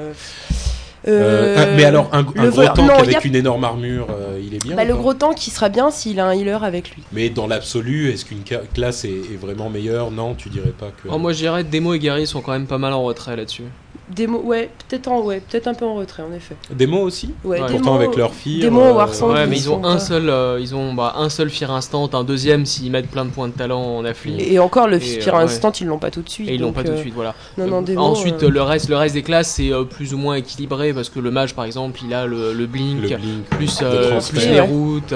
Euh. 1.08 1.76
mais 1.76 1.84
alors, 1.84 2.10
un, 2.14 2.22
gros 2.22 2.68
tank 2.68 2.92
avec 2.92 3.26
une 3.26 3.36
énorme 3.36 3.64
armure, 3.64 4.08
il 4.44 4.56
est 4.56 4.64
bien 4.64 4.76
bah, 4.76 4.86
Le 4.86 4.96
gros 4.96 5.14
tank, 5.14 5.36
qui 5.36 5.52
sera 5.52 5.70
bien 5.70 5.92
s'il 5.92 6.20
a 6.20 6.26
un 6.26 6.34
healer 6.34 6.64
avec 6.64 6.96
lui. 6.96 7.04
Mais 7.12 7.30
dans 7.30 7.48
l'absolu, 7.48 8.10
est-ce 8.10 8.26
qu'une 8.26 8.44
classe 8.74 9.06
est, 9.06 9.40
vraiment 9.40 9.70
meilleure? 9.70 10.10
Non, 10.10 10.34
tu 10.34 10.50
dirais 10.50 10.74
pas 10.78 10.88
que. 10.88 11.10
Oh, 11.10 11.20
moi, 11.20 11.32
je 11.34 11.38
dirais 11.38 11.64
Demo 11.64 11.94
et 11.94 12.00
Gary 12.00 12.26
sont 12.26 12.42
quand 12.42 12.54
même 12.54 12.68
pas 12.68 12.80
mal 12.80 12.94
en 12.94 13.04
retrait 13.04 13.36
là-dessus. 13.36 13.66
Démo, 14.14 14.40
ouais, 14.40 14.70
peut-être 14.88 15.08
en, 15.08 15.22
ouais, 15.22 15.40
peut-être 15.40 15.68
un 15.68 15.74
peu 15.74 15.86
en 15.86 15.96
retrait 15.96 16.24
en 16.24 16.34
effet. 16.34 16.56
Démo 16.70 17.00
aussi. 17.00 17.34
Ouais, 17.44 17.62
Pourtant 17.66 17.96
avec 17.96 18.16
leur 18.16 18.34
fille. 18.34 18.60
Démo 18.60 18.82
euh, 18.82 19.06
Ouais, 19.22 19.48
mais 19.48 19.58
ils, 19.58 19.70
ont 19.70 19.86
un 19.86 20.00
seul, 20.00 20.30
euh, 20.30 20.60
ils 20.60 20.76
ont 20.76 20.94
bah, 20.94 21.14
un 21.18 21.30
seul 21.30 21.50
Fear 21.50 21.72
Instant, 21.72 22.10
un 22.14 22.24
deuxième 22.24 22.66
s'ils 22.66 22.92
mettent 22.92 23.10
plein 23.10 23.24
de 23.24 23.30
points 23.30 23.48
de 23.48 23.54
talent 23.54 23.82
en 23.82 24.04
affli. 24.04 24.36
Et, 24.42 24.60
encore 24.60 24.88
le 24.88 25.00
Fear 25.00 25.36
euh, 25.36 25.44
Instant, 25.44 25.72
ils 25.80 25.88
l'ont 25.88 25.98
pas 25.98 26.12
tout 26.12 26.22
de 26.22 26.30
suite. 26.30 26.50
Et 26.50 26.56
ils 26.56 26.62
l'ont 26.62 26.74
pas 26.74 26.84
tout 26.84 26.92
de 26.92 26.98
suite, 26.98 27.14
voilà. 27.14 27.36
Non, 27.58 27.68
non, 27.68 27.82
démo, 27.82 28.02
ensuite, 28.02 28.44
le 28.44 28.62
reste, 28.62 28.90
le 28.90 28.98
reste 28.98 29.16
des 29.16 29.24
classes 29.24 29.52
c'est 29.52 29.72
plus 29.90 30.14
ou 30.14 30.18
moins 30.18 30.36
équilibré 30.36 30.94
parce 30.94 31.10
que 31.10 31.20
le 31.20 31.32
mage 31.32 31.56
par 31.56 31.66
exemple, 31.66 32.00
il 32.06 32.14
a 32.14 32.26
le, 32.26 32.54
le 32.54 32.66
blink, 32.66 33.16
plus, 33.50 33.82
plus 34.30 34.48
les 34.48 34.60
routes 34.60 35.14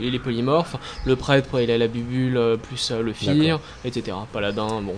et 0.00 0.10
les 0.10 0.18
polymorphes. 0.18 0.76
Le 1.04 1.16
prêtre, 1.16 1.60
il 1.60 1.70
a 1.70 1.78
la 1.78 1.88
bubule 1.88 2.40
plus 2.62 2.92
le 2.92 3.12
fear, 3.12 3.60
etc. 3.84 4.16
Paladin, 4.32 4.80
bon, 4.82 4.94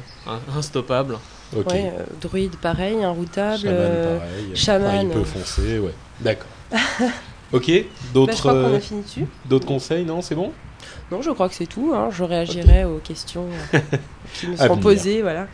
instoppable. 0.56 1.18
Ouais, 1.54 1.92
euh, 1.94 2.02
druide 2.20 2.56
pareil, 2.56 3.02
inroutable. 3.02 3.62
Chaman 3.62 3.76
euh, 3.78 4.18
pareil. 4.18 4.50
Chaman. 4.54 5.08
il 5.08 5.08
peut 5.08 5.24
foncer, 5.24 5.78
ouais. 5.78 5.94
D'accord. 6.20 6.48
ok, 7.52 7.70
d'autres 8.12 8.52
bah, 8.52 8.54
euh, 8.54 8.80
d'autres 9.48 9.66
conseils, 9.66 10.04
non 10.04 10.22
C'est 10.22 10.34
bon? 10.34 10.52
Non, 11.12 11.22
je 11.22 11.30
crois 11.30 11.48
que 11.48 11.54
c'est 11.54 11.66
tout. 11.66 11.92
Hein. 11.94 12.08
Je 12.10 12.24
réagirai 12.24 12.84
aux 12.84 12.98
questions 12.98 13.46
qui 14.34 14.48
nous 14.48 14.56
seront 14.56 14.76
posées. 14.76 15.22
Voilà. 15.22 15.46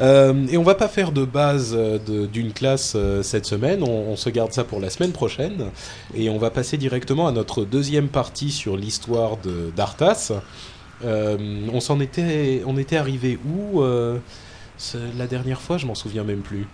et 0.00 0.56
on 0.56 0.62
va 0.62 0.74
pas 0.74 0.88
faire 0.88 1.12
de 1.12 1.24
base 1.24 1.76
d'une 2.06 2.52
classe 2.52 2.96
cette 3.22 3.44
semaine, 3.44 3.82
on, 3.82 4.12
on, 4.12 4.16
se 4.16 4.30
garde 4.30 4.52
ça 4.52 4.64
pour 4.64 4.80
la 4.80 4.88
semaine 4.88 5.12
prochaine. 5.12 5.70
Et 6.14 6.30
on 6.30 6.38
va 6.38 6.50
passer 6.50 6.78
directement 6.78 7.28
à 7.28 7.32
notre 7.32 7.64
deuxième 7.64 8.08
partie 8.08 8.50
sur 8.50 8.78
l'histoire 8.78 9.36
d'Arthas. 9.76 10.32
on 11.04 11.80
s'en 11.80 12.00
était, 12.00 12.62
on 12.66 12.78
était 12.78 12.96
arrivé 12.96 13.38
où 13.46 13.82
la 15.16 15.26
dernière 15.26 15.60
fois, 15.60 15.78
je 15.78 15.86
m'en 15.86 15.94
souviens 15.94 16.24
même 16.24 16.40
plus. 16.40 16.66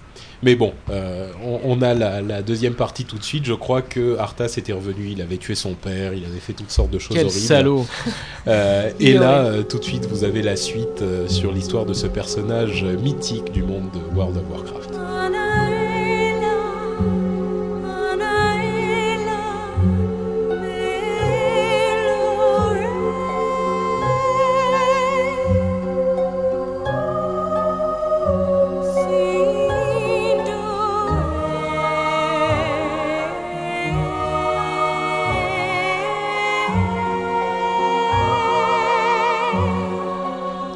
Mais 0.42 0.54
bon, 0.56 0.74
euh, 0.90 1.30
on, 1.42 1.80
a 1.80 1.94
la, 1.94 2.42
deuxième 2.42 2.74
partie 2.74 3.04
tout 3.04 3.18
de 3.18 3.24
suite. 3.24 3.44
Je 3.44 3.54
crois 3.54 3.82
que 3.82 4.18
Arthas 4.18 4.54
était 4.56 4.72
revenu, 4.72 5.08
il 5.10 5.22
avait 5.22 5.38
tué 5.38 5.54
son 5.54 5.74
père, 5.74 6.12
il 6.12 6.24
avait 6.24 6.40
fait 6.40 6.52
toutes 6.52 6.70
sortes 6.70 6.90
de 6.90 6.98
choses 6.98 7.16
Quel 7.16 7.26
horribles. 7.26 7.46
salaud 7.46 7.86
euh, 8.46 8.90
Et 9.00 9.14
là, 9.14 9.44
euh, 9.44 9.62
tout 9.62 9.78
de 9.78 9.84
suite, 9.84 10.06
vous 10.06 10.24
avez 10.24 10.42
la 10.42 10.56
suite 10.56 11.02
sur 11.28 11.52
l'histoire 11.52 11.86
de 11.86 11.94
ce 11.94 12.06
personnage 12.06 12.84
mythique 12.84 13.52
du 13.52 13.62
monde 13.62 13.88
de 13.92 14.16
World 14.16 14.36
of 14.36 14.44
Warcraft. 14.50 15.03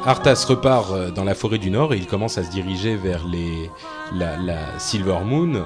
Arthas 0.09 0.45
repart 0.47 0.91
euh, 0.91 1.11
dans 1.11 1.23
la 1.23 1.35
forêt 1.35 1.59
du 1.59 1.69
Nord 1.69 1.93
et 1.93 1.97
il 1.97 2.07
commence 2.07 2.39
à 2.39 2.43
se 2.43 2.49
diriger 2.49 2.95
vers 2.95 3.23
la, 4.11 4.79
Silver 4.79 5.19
Moon, 5.23 5.53
euh, 5.53 5.61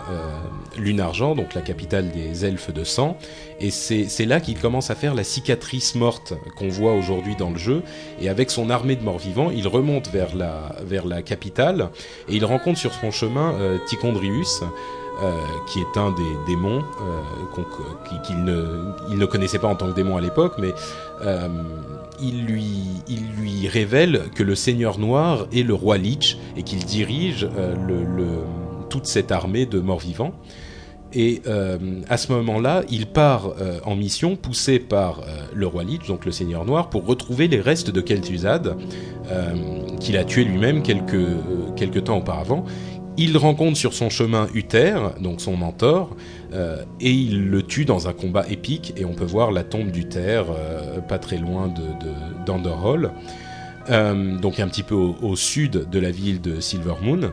Lune 0.75 0.99
Argent, 0.99 1.33
donc 1.33 1.53
la 1.53 1.61
capitale 1.61 2.11
des 2.11 2.43
elfes 2.43 2.73
de 2.73 2.83
sang. 2.83 3.17
Et 3.61 3.71
c'est 3.71 4.25
là 4.25 4.41
qu'il 4.41 4.59
commence 4.59 4.91
à 4.91 4.95
faire 4.95 5.15
la 5.15 5.23
cicatrice 5.23 5.95
morte 5.95 6.33
qu'on 6.57 6.67
voit 6.67 6.91
aujourd'hui 6.91 7.37
dans 7.37 7.51
le 7.51 7.57
jeu. 7.57 7.83
Et 8.19 8.27
avec 8.27 8.51
son 8.51 8.69
armée 8.69 8.97
de 8.97 9.03
morts-vivants, 9.03 9.49
il 9.49 9.65
remonte 9.65 10.09
vers 10.09 10.35
la, 10.35 10.75
vers 10.83 11.05
la 11.05 11.21
capitale 11.21 11.89
et 12.27 12.35
il 12.35 12.43
rencontre 12.43 12.77
sur 12.77 12.91
son 12.93 13.11
chemin 13.11 13.53
euh, 13.53 13.77
Tichondrius. 13.87 14.61
Euh, 15.21 15.31
qui 15.67 15.79
est 15.79 15.95
un 15.95 16.09
des 16.09 16.23
démons 16.47 16.83
qu'il 18.25 18.43
ne, 18.43 19.15
ne 19.15 19.25
connaissait 19.27 19.59
pas 19.59 19.67
en 19.67 19.75
tant 19.75 19.85
que 19.85 19.93
démon 19.93 20.17
à 20.17 20.21
l'époque, 20.21 20.55
mais 20.57 20.73
il 22.21 22.45
lui, 22.45 23.67
révèle 23.67 24.23
que 24.35 24.43
le 24.43 24.55
Seigneur 24.55 24.99
Noir 24.99 25.47
est 25.53 25.63
le 25.63 25.73
roi 25.73 25.97
Lich 25.97 26.37
et 26.57 26.63
qu'il 26.63 26.83
dirige 26.83 27.47
euh, 27.57 27.75
toute 28.89 29.05
cette 29.05 29.31
armée 29.31 29.65
de 29.65 29.79
morts-vivants. 29.79 30.33
Et 31.13 31.41
euh, 31.47 31.77
à 32.09 32.17
ce 32.17 32.31
moment-là, 32.33 32.81
il 32.89 33.05
part 33.05 33.53
euh, 33.59 33.79
en 33.85 33.95
mission, 33.95 34.35
poussé 34.35 34.79
par 34.79 35.21
le 35.53 35.65
roi 35.65 35.83
Lich, 35.83 36.07
donc 36.07 36.25
le 36.25 36.31
Seigneur 36.31 36.65
Noir, 36.65 36.89
pour 36.89 37.05
retrouver 37.05 37.47
les 37.47 37.61
restes 37.61 37.89
de 37.89 38.01
Kel'Thuzad, 38.01 38.75
qu'il 39.99 40.17
a 40.17 40.25
tué 40.25 40.43
lui-même 40.43 40.83
quelques, 40.83 41.25
quelques 41.75 42.03
temps 42.03 42.17
auparavant. 42.17 42.65
Il 43.17 43.37
rencontre 43.37 43.77
sur 43.77 43.93
son 43.93 44.09
chemin 44.09 44.47
Uther, 44.55 44.95
donc 45.19 45.39
son 45.39 45.55
mentor, 45.55 46.15
euh, 46.53 46.83
et 46.99 47.11
il 47.11 47.49
le 47.49 47.61
tue 47.61 47.85
dans 47.85 48.07
un 48.07 48.13
combat 48.13 48.45
épique. 48.49 48.93
Et 48.97 49.05
on 49.05 49.13
peut 49.13 49.25
voir 49.25 49.51
la 49.51 49.63
tombe 49.63 49.91
d'Uther 49.91 50.45
euh, 50.49 50.99
pas 50.99 51.19
très 51.19 51.37
loin 51.37 51.67
de, 51.67 51.83
d'Anderhall, 52.45 53.11
euh, 53.91 54.37
donc 54.37 54.59
un 54.59 54.67
petit 54.67 54.81
peu 54.81 54.95
au, 54.95 55.35
sud 55.35 55.89
de 55.89 55.99
la 55.99 56.09
ville 56.09 56.41
de 56.41 56.59
Silvermoon. 56.59 57.31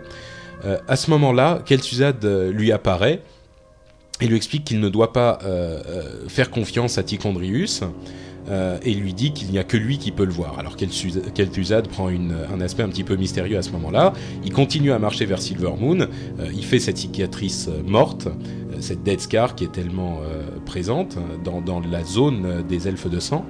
à 0.89 0.97
ce 0.97 1.11
moment-là, 1.11 1.63
Kel'Thuzad 1.65 2.23
lui 2.53 2.71
apparaît 2.73 3.23
et 4.21 4.27
lui 4.27 4.37
explique 4.37 4.65
qu'il 4.65 4.81
ne 4.81 4.91
doit 4.91 5.15
pas 5.15 5.39
faire 6.29 6.51
confiance 6.51 6.99
à 6.99 7.03
Tichondrius 7.03 7.83
et 8.83 8.95
lui 8.95 9.15
dit 9.15 9.33
qu'il 9.33 9.49
n'y 9.51 9.59
a 9.59 9.65
que 9.65 9.77
lui 9.77 9.99
qui 9.99 10.11
peut 10.11 10.25
le 10.25 10.33
voir. 10.33 10.59
Alors 10.59 10.77
Kel'Thuzad 10.77 11.89
prend 11.89 12.09
un 12.09 12.61
aspect 12.61 12.83
un 12.83 12.89
petit 12.89 13.05
peu 13.05 13.17
mystérieux 13.17 13.59
à 13.59 13.63
ce 13.63 13.71
moment-là. 13.71 14.13
Il 14.45 14.53
continue 14.53 14.93
à 14.93 14.99
marcher 14.99 15.25
vers 15.27 15.41
Silver 15.41 15.73
Moon. 15.79 16.09
il 16.53 16.65
fait 16.65 16.81
cette 16.81 16.99
cicatrice 16.99 17.69
morte, 17.87 18.29
cette 18.81 19.03
Dead 19.03 19.21
Scar 19.21 19.55
qui 19.55 19.65
est 19.65 19.73
tellement 19.73 20.21
présente 20.67 21.17
dans, 21.45 21.61
dans, 21.61 21.81
la 21.81 22.05
zone 22.05 22.65
des 22.69 22.89
elfes 22.89 23.09
de 23.09 23.21
sang. 23.21 23.45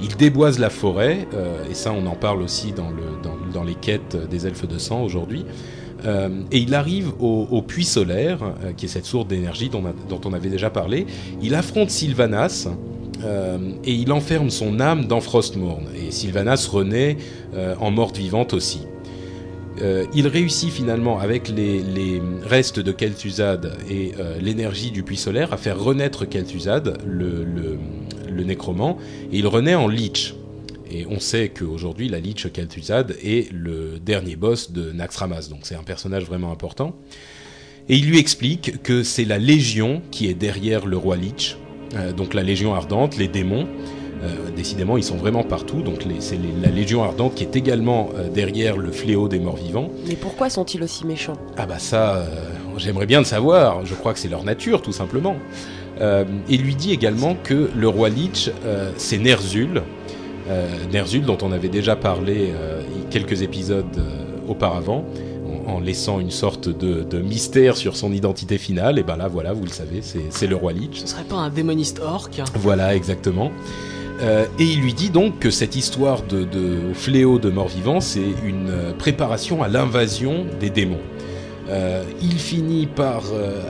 Il 0.00 0.16
déboise 0.16 0.58
la 0.58 0.70
forêt, 0.70 1.28
et 1.70 1.74
ça 1.74 1.92
on 1.92 2.06
en 2.06 2.16
parle 2.16 2.42
aussi 2.42 2.72
dans, 2.72 2.90
le, 2.90 3.22
dans, 3.22 3.36
dans 3.52 3.64
les 3.64 3.74
quêtes 3.74 4.16
des 4.30 4.46
elfes 4.46 4.66
de 4.66 4.78
sang 4.78 5.02
aujourd'hui. 5.02 5.44
Euh, 6.06 6.28
et 6.50 6.58
il 6.58 6.74
arrive 6.74 7.12
au, 7.20 7.62
puits 7.62 7.84
solaire, 7.84 8.38
euh, 8.42 8.72
qui 8.72 8.86
est 8.86 8.88
cette 8.88 9.04
source 9.04 9.26
d'énergie 9.26 9.68
dont, 9.68 10.20
on 10.24 10.32
avait 10.32 10.48
déjà 10.48 10.70
parlé. 10.70 11.06
Il 11.42 11.54
affronte 11.54 11.90
Sylvanas. 11.90 12.68
Euh, 13.24 13.58
et 13.84 13.92
il 13.92 14.12
enferme 14.12 14.50
son 14.50 14.80
âme 14.80 15.06
dans 15.06 15.20
Frostmourne. 15.20 15.86
Et 15.94 16.10
Sylvanas 16.10 16.68
renaît 16.70 17.16
en 17.80 17.90
morte 17.90 18.16
vivante 18.16 18.54
aussi. 18.54 18.80
il 20.14 20.26
réussit 20.28 20.70
finalement 20.70 21.18
avec 21.18 21.48
les, 21.48 22.22
restes 22.42 22.80
de 22.80 22.92
Kel'Thuzad 22.92 23.72
et 23.90 24.12
l'énergie 24.40 24.90
du 24.90 25.02
puits 25.02 25.16
solaire 25.16 25.52
à 25.52 25.56
faire 25.56 25.80
renaître 25.80 26.28
Kel'Thuzad, 26.28 26.98
le, 27.04 28.44
nécromant, 28.44 28.98
et 29.32 29.38
il 29.38 29.46
renaît 29.46 29.74
en 29.74 29.88
Lich. 29.88 30.34
Et 30.90 31.06
on 31.08 31.20
sait 31.20 31.48
qu'aujourd'hui, 31.48 32.08
la 32.08 32.18
Lich 32.18 32.52
Kel'Thuzad 32.52 33.16
est 33.22 33.50
le 33.52 33.98
dernier 33.98 34.36
boss 34.36 34.72
de 34.72 34.92
Naxxramas, 34.92 35.48
donc 35.48 35.60
c'est 35.62 35.76
un 35.76 35.84
personnage 35.84 36.24
vraiment 36.24 36.52
important. 36.52 36.96
Et 37.88 37.96
il 37.96 38.06
lui 38.06 38.18
explique 38.18 38.82
que 38.82 39.02
c'est 39.02 39.24
la 39.24 39.38
Légion 39.38 40.02
qui 40.10 40.28
est 40.28 40.34
derrière 40.34 40.86
le 40.86 40.96
roi 40.96 41.16
Lich, 41.16 41.56
euh, 41.56 41.69
donc 42.16 42.34
la 42.34 42.42
Légion 42.42 42.74
Ardente, 42.74 43.16
les 43.16 43.28
démons. 43.28 43.66
Euh, 44.22 44.50
décidément, 44.54 44.98
ils 44.98 45.04
sont 45.04 45.16
vraiment 45.16 45.42
partout, 45.42 45.80
donc 45.80 46.04
c'est 46.18 46.38
la 46.62 46.68
Légion 46.68 47.02
Ardente 47.02 47.34
qui 47.34 47.44
est 47.44 47.56
également 47.56 48.10
euh, 48.14 48.28
derrière 48.28 48.76
le 48.76 48.92
fléau 48.92 49.28
des 49.28 49.38
morts 49.38 49.56
vivants. 49.56 49.88
Mais 50.06 50.14
pourquoi 50.14 50.50
sont-ils 50.50 50.82
aussi 50.82 51.06
méchants? 51.06 51.38
Ah 51.56 51.64
bah 51.64 51.78
ça, 51.78 52.26
j'aimerais 52.76 53.06
bien 53.06 53.20
le 53.20 53.24
savoir, 53.24 53.86
je 53.86 53.94
crois 53.94 54.12
que 54.12 54.18
c'est 54.18 54.28
leur 54.28 54.44
nature 54.44 54.82
tout 54.82 54.92
simplement. 54.92 55.36
il 56.48 56.62
lui 56.62 56.74
dit 56.74 56.92
également 56.92 57.34
que 57.42 57.70
le 57.74 57.88
roi 57.88 58.10
Lich, 58.10 58.50
c'est 58.98 59.18
Ner'zhul, 59.18 59.82
euh, 60.50 60.66
Ner'zhul 60.92 61.24
dont 61.24 61.38
on 61.42 61.52
avait 61.52 61.68
déjà 61.68 61.96
parlé 61.96 62.52
euh, 62.52 62.82
quelques 63.10 63.42
épisodes 63.42 63.84
euh, 63.98 64.48
auparavant 64.48 65.04
en 65.70 65.80
laissant 65.80 66.20
une 66.20 66.30
sorte 66.30 66.68
de, 66.68 67.20
mystère 67.20 67.76
sur 67.76 67.96
son 67.96 68.12
identité 68.12 68.58
finale. 68.58 68.98
Et 68.98 69.02
ben 69.02 69.16
là, 69.16 69.28
voilà, 69.28 69.52
vous 69.52 69.64
le 69.64 69.70
savez, 69.70 70.02
c'est 70.02 70.46
le 70.46 70.56
roi 70.56 70.72
Lich. 70.72 71.00
Ce 71.00 71.06
serait 71.06 71.24
pas 71.24 71.36
un 71.36 71.50
démoniste 71.50 72.00
orc 72.00 72.30
Voilà, 72.54 72.94
exactement. 72.94 73.50
et 74.20 74.64
il 74.64 74.80
lui 74.80 74.94
dit 74.94 75.10
donc 75.10 75.38
que 75.38 75.50
cette 75.50 75.76
histoire 75.76 76.22
de, 76.22 76.92
fléau 76.94 77.38
de 77.38 77.50
mort-vivant, 77.50 78.00
c'est 78.00 78.34
une 78.44 78.94
préparation 78.98 79.62
à 79.62 79.68
l'invasion 79.68 80.46
des 80.58 80.70
démons. 80.70 81.04
il 82.20 82.38
finit 82.38 82.86
par 82.86 83.24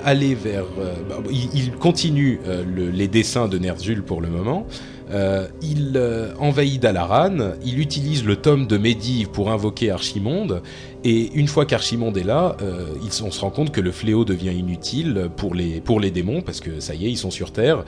aller 0.04 0.34
vers... 0.34 0.64
Bah, 1.08 1.18
il, 1.30 1.72
continue 1.72 2.40
les 2.74 3.08
dessins 3.08 3.48
de 3.48 3.58
Ner'zhul 3.58 4.02
pour 4.02 4.20
le 4.20 4.28
moment, 4.28 4.66
euh, 5.12 5.48
il 5.60 5.94
euh, 5.96 6.32
envahit 6.38 6.80
Dalaran, 6.80 7.54
il 7.64 7.80
utilise 7.80 8.24
le 8.24 8.36
tome 8.36 8.66
de 8.68 8.78
Medivh 8.78 9.28
pour 9.28 9.50
invoquer 9.50 9.90
Archimonde, 9.90 10.62
et 11.04 11.32
une 11.34 11.48
fois 11.48 11.66
qu'Archimonde 11.66 12.16
est 12.16 12.24
là, 12.24 12.56
euh, 12.62 12.86
on 13.22 13.30
se 13.30 13.40
rend 13.40 13.50
compte 13.50 13.72
que 13.72 13.80
le 13.80 13.92
fléau 13.92 14.24
devient 14.24 14.52
inutile 14.52 15.28
pour 15.36 15.54
les, 15.54 16.10
démons, 16.10 16.42
parce 16.42 16.60
que 16.60 16.80
ça 16.80 16.94
y 16.94 17.06
est, 17.06 17.10
ils 17.10 17.18
sont 17.18 17.30
sur 17.30 17.52
Terre, 17.52 17.84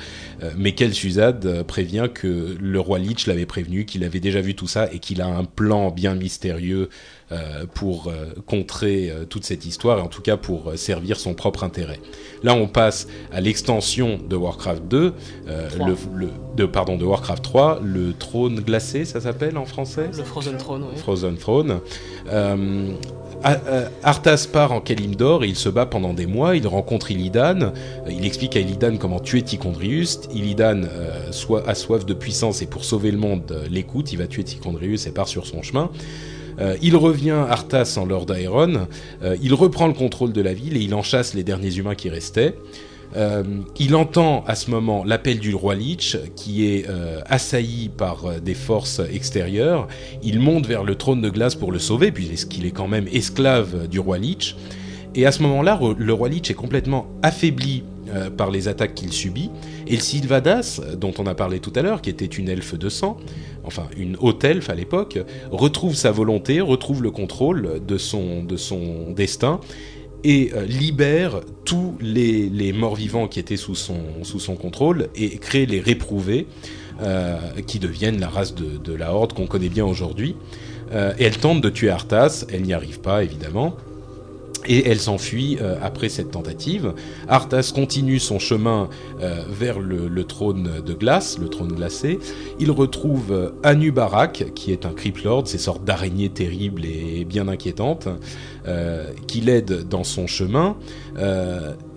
mais 0.56 0.72
Kel'Thuzad 0.72 1.62
prévient 1.64 2.08
que 2.12 2.56
le 2.60 2.80
roi 2.80 2.98
Lich 2.98 3.26
l'avait 3.26 3.46
prévenu, 3.46 3.84
qu'il 3.84 4.04
avait 4.04 4.20
déjà 4.20 4.40
vu 4.40 4.54
tout 4.54 4.66
ça, 4.66 4.92
et 4.92 4.98
qu'il 4.98 5.20
a 5.20 5.26
un 5.26 5.44
plan 5.44 5.90
bien 5.90 6.14
mystérieux 6.14 6.62
euh, 6.82 6.88
pour 7.74 8.08
euh, 8.08 8.26
contrer 8.46 9.10
euh, 9.10 9.24
toute 9.24 9.44
cette 9.44 9.64
histoire 9.64 9.98
et 9.98 10.00
en 10.00 10.08
tout 10.08 10.22
cas 10.22 10.36
pour 10.36 10.72
servir 10.76 11.18
son 11.18 11.34
propre 11.34 11.64
intérêt. 11.64 12.00
Là, 12.42 12.54
on 12.54 12.66
passe 12.66 13.06
à 13.32 13.40
l'extension 13.40 14.18
de 14.18 14.36
Warcraft 14.36 14.84
2, 14.88 15.14
le, 15.46 16.28
de, 16.56 16.66
pardon, 16.66 16.96
de 16.96 17.04
Warcraft 17.04 17.42
3, 17.42 17.80
le 17.82 18.12
trône 18.12 18.60
glacé, 18.60 19.04
ça 19.04 19.20
s'appelle 19.20 19.56
en 19.56 19.64
français 19.64 20.10
Le 20.16 20.24
Frozen 20.24 20.56
Throne, 20.56 20.84
oui. 20.90 20.98
Frozen 20.98 21.36
Throne. 21.36 21.80
Arthas 24.02 24.46
part 24.52 24.72
en 24.72 24.80
Kalimdor 24.80 25.44
et 25.44 25.48
il 25.48 25.56
se 25.56 25.68
bat 25.68 25.86
pendant 25.86 26.14
des 26.14 26.26
mois. 26.26 26.56
Il 26.56 26.66
rencontre 26.66 27.10
Illidan. 27.10 27.72
Il 28.08 28.24
explique 28.24 28.56
à 28.56 28.60
Illidan 28.60 28.96
comment 28.98 29.20
tuer 29.20 29.42
Tichondrius. 29.42 30.20
Illidan 30.32 30.82
a 31.66 31.74
soif 31.74 32.06
de 32.06 32.14
puissance 32.14 32.62
et 32.62 32.66
pour 32.66 32.84
sauver 32.84 33.10
le 33.10 33.18
monde 33.18 33.64
l'écoute. 33.70 34.12
Il 34.12 34.18
va 34.18 34.26
tuer 34.26 34.44
Tichondrius 34.44 35.06
et 35.06 35.12
part 35.12 35.28
sur 35.28 35.46
son 35.46 35.62
chemin. 35.62 35.90
Euh, 36.60 36.76
il 36.82 36.96
revient 36.96 37.44
Arthas 37.48 37.96
en 37.96 38.04
Lord 38.04 38.26
Aeron, 38.34 38.86
euh, 39.22 39.36
il 39.42 39.54
reprend 39.54 39.86
le 39.86 39.94
contrôle 39.94 40.32
de 40.32 40.40
la 40.40 40.52
ville 40.52 40.76
et 40.76 40.80
il 40.80 40.94
en 40.94 41.02
chasse 41.02 41.34
les 41.34 41.44
derniers 41.44 41.76
humains 41.76 41.94
qui 41.94 42.10
restaient. 42.10 42.56
Euh, 43.14 43.42
il 43.78 43.94
entend 43.94 44.42
à 44.46 44.54
ce 44.54 44.70
moment 44.70 45.04
l'appel 45.04 45.38
du 45.38 45.54
roi 45.54 45.74
Lich 45.74 46.16
qui 46.34 46.66
est 46.66 46.86
assailli 47.26 47.90
par 47.90 48.40
des 48.40 48.54
forces 48.54 49.00
extérieures. 49.12 49.86
Il 50.22 50.40
monte 50.40 50.66
vers 50.66 50.82
le 50.82 50.94
trône 50.94 51.20
de 51.20 51.28
glace 51.28 51.54
pour 51.54 51.72
le 51.72 51.78
sauver 51.78 52.10
puisqu'il 52.10 52.64
est 52.64 52.70
quand 52.70 52.88
même 52.88 53.06
esclave 53.12 53.86
du 53.88 54.00
roi 54.00 54.18
Lich. 54.18 54.56
Et 55.14 55.26
à 55.26 55.32
ce 55.32 55.42
moment-là, 55.42 55.78
le 55.96 56.12
roi 56.14 56.30
Lich 56.30 56.50
est 56.50 56.54
complètement 56.54 57.06
affaibli 57.22 57.84
euh, 58.14 58.30
par 58.30 58.50
les 58.50 58.68
attaques 58.68 58.94
qu'il 58.94 59.12
subit. 59.12 59.50
Et 59.86 59.94
le 59.94 60.00
Sylvadas, 60.00 60.80
dont 60.96 61.14
on 61.18 61.26
a 61.26 61.34
parlé 61.34 61.60
tout 61.60 61.72
à 61.76 61.82
l'heure, 61.82 62.02
qui 62.02 62.10
était 62.10 62.26
une 62.26 62.48
elfe 62.48 62.78
de 62.78 62.88
sang, 62.88 63.16
enfin 63.64 63.86
une 63.96 64.16
haute 64.20 64.44
elfe 64.44 64.68
à 64.70 64.74
l'époque, 64.74 65.18
retrouve 65.50 65.94
sa 65.94 66.10
volonté, 66.10 66.60
retrouve 66.60 67.02
le 67.02 67.10
contrôle 67.10 67.80
de 67.86 67.98
son, 67.98 68.42
de 68.42 68.56
son 68.56 69.12
destin 69.12 69.60
et 70.24 70.50
euh, 70.54 70.66
libère 70.66 71.40
tous 71.64 71.94
les, 72.00 72.72
morts-vivants 72.72 73.28
qui 73.28 73.40
étaient 73.40 73.56
sous 73.56 73.74
son, 73.74 74.24
sous 74.24 74.40
son 74.40 74.56
contrôle 74.56 75.08
et 75.14 75.38
crée 75.38 75.66
les 75.66 75.80
réprouvés 75.80 76.46
euh, 77.02 77.38
qui 77.66 77.78
deviennent 77.78 78.20
la 78.20 78.28
race 78.28 78.54
de, 78.54 78.76
de 78.76 78.92
la 78.94 79.14
Horde 79.14 79.32
qu'on 79.32 79.46
connaît 79.46 79.70
bien 79.70 79.86
aujourd'hui. 79.86 80.36
et 80.92 81.24
elle 81.24 81.38
tente 81.38 81.62
de 81.62 81.70
tuer 81.70 81.88
Arthas, 81.88 82.44
elle 82.52 82.62
n'y 82.62 82.74
arrive 82.74 83.00
pas 83.00 83.24
évidemment 83.24 83.74
et 84.66 84.88
elle 84.88 85.00
s'enfuit 85.00 85.58
euh, 85.60 85.76
après 85.82 86.08
cette 86.08 86.30
tentative. 86.30 86.92
Arthas 87.28 87.72
continue 87.74 88.18
son 88.18 88.38
chemin 88.38 88.88
euh, 89.20 89.42
vers 89.48 89.80
le, 89.80 90.24
trône 90.24 90.82
de 90.84 90.94
glace, 90.94 91.38
le 91.38 91.48
trône 91.48 91.72
glacé. 91.72 92.18
Il 92.60 92.70
retrouve 92.70 93.32
euh, 93.32 93.50
Anubarak, 93.62 94.52
qui 94.54 94.72
est 94.72 94.86
un 94.86 94.94
Lord, 95.24 95.46
ces 95.46 95.58
sortes 95.58 95.84
d'araignées 95.84 96.28
terribles 96.28 96.84
et 96.84 97.24
bien 97.24 97.48
inquiétantes, 97.48 98.08
qui 99.26 99.40
l'aide 99.40 99.88
dans 99.88 100.04
son 100.04 100.26
chemin. 100.26 100.76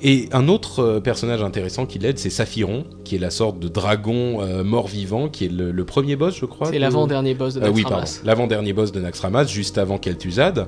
et 0.02 0.30
un 0.32 0.48
autre 0.48 1.00
personnage 1.00 1.44
intéressant 1.44 1.86
qui 1.86 2.00
l'aide, 2.00 2.18
c'est 2.18 2.32
Saphiron, 2.32 2.86
qui 3.04 3.16
est 3.16 3.20
la 3.20 3.30
sorte 3.30 3.60
de 3.60 3.68
dragon 3.68 4.64
mort-vivant, 4.64 5.30
qui 5.30 5.46
est 5.46 5.52
le, 5.52 5.86
premier 5.86 6.16
boss, 6.16 6.36
je 6.40 6.46
crois. 6.46 6.72
C'est 6.72 6.80
l'avant-dernier 6.80 7.36
boss 7.36 7.54
de 7.54 7.60
Naxxramas. 7.60 7.76
oui, 7.76 7.90
pardon, 7.90 8.12
l'avant-dernier 8.26 8.74
boss 8.74 8.92
de 8.92 9.00
Naxxramas, 9.00 9.46
juste 9.46 9.78
avant 9.78 9.98
Kel'Thuzad. 9.98 10.68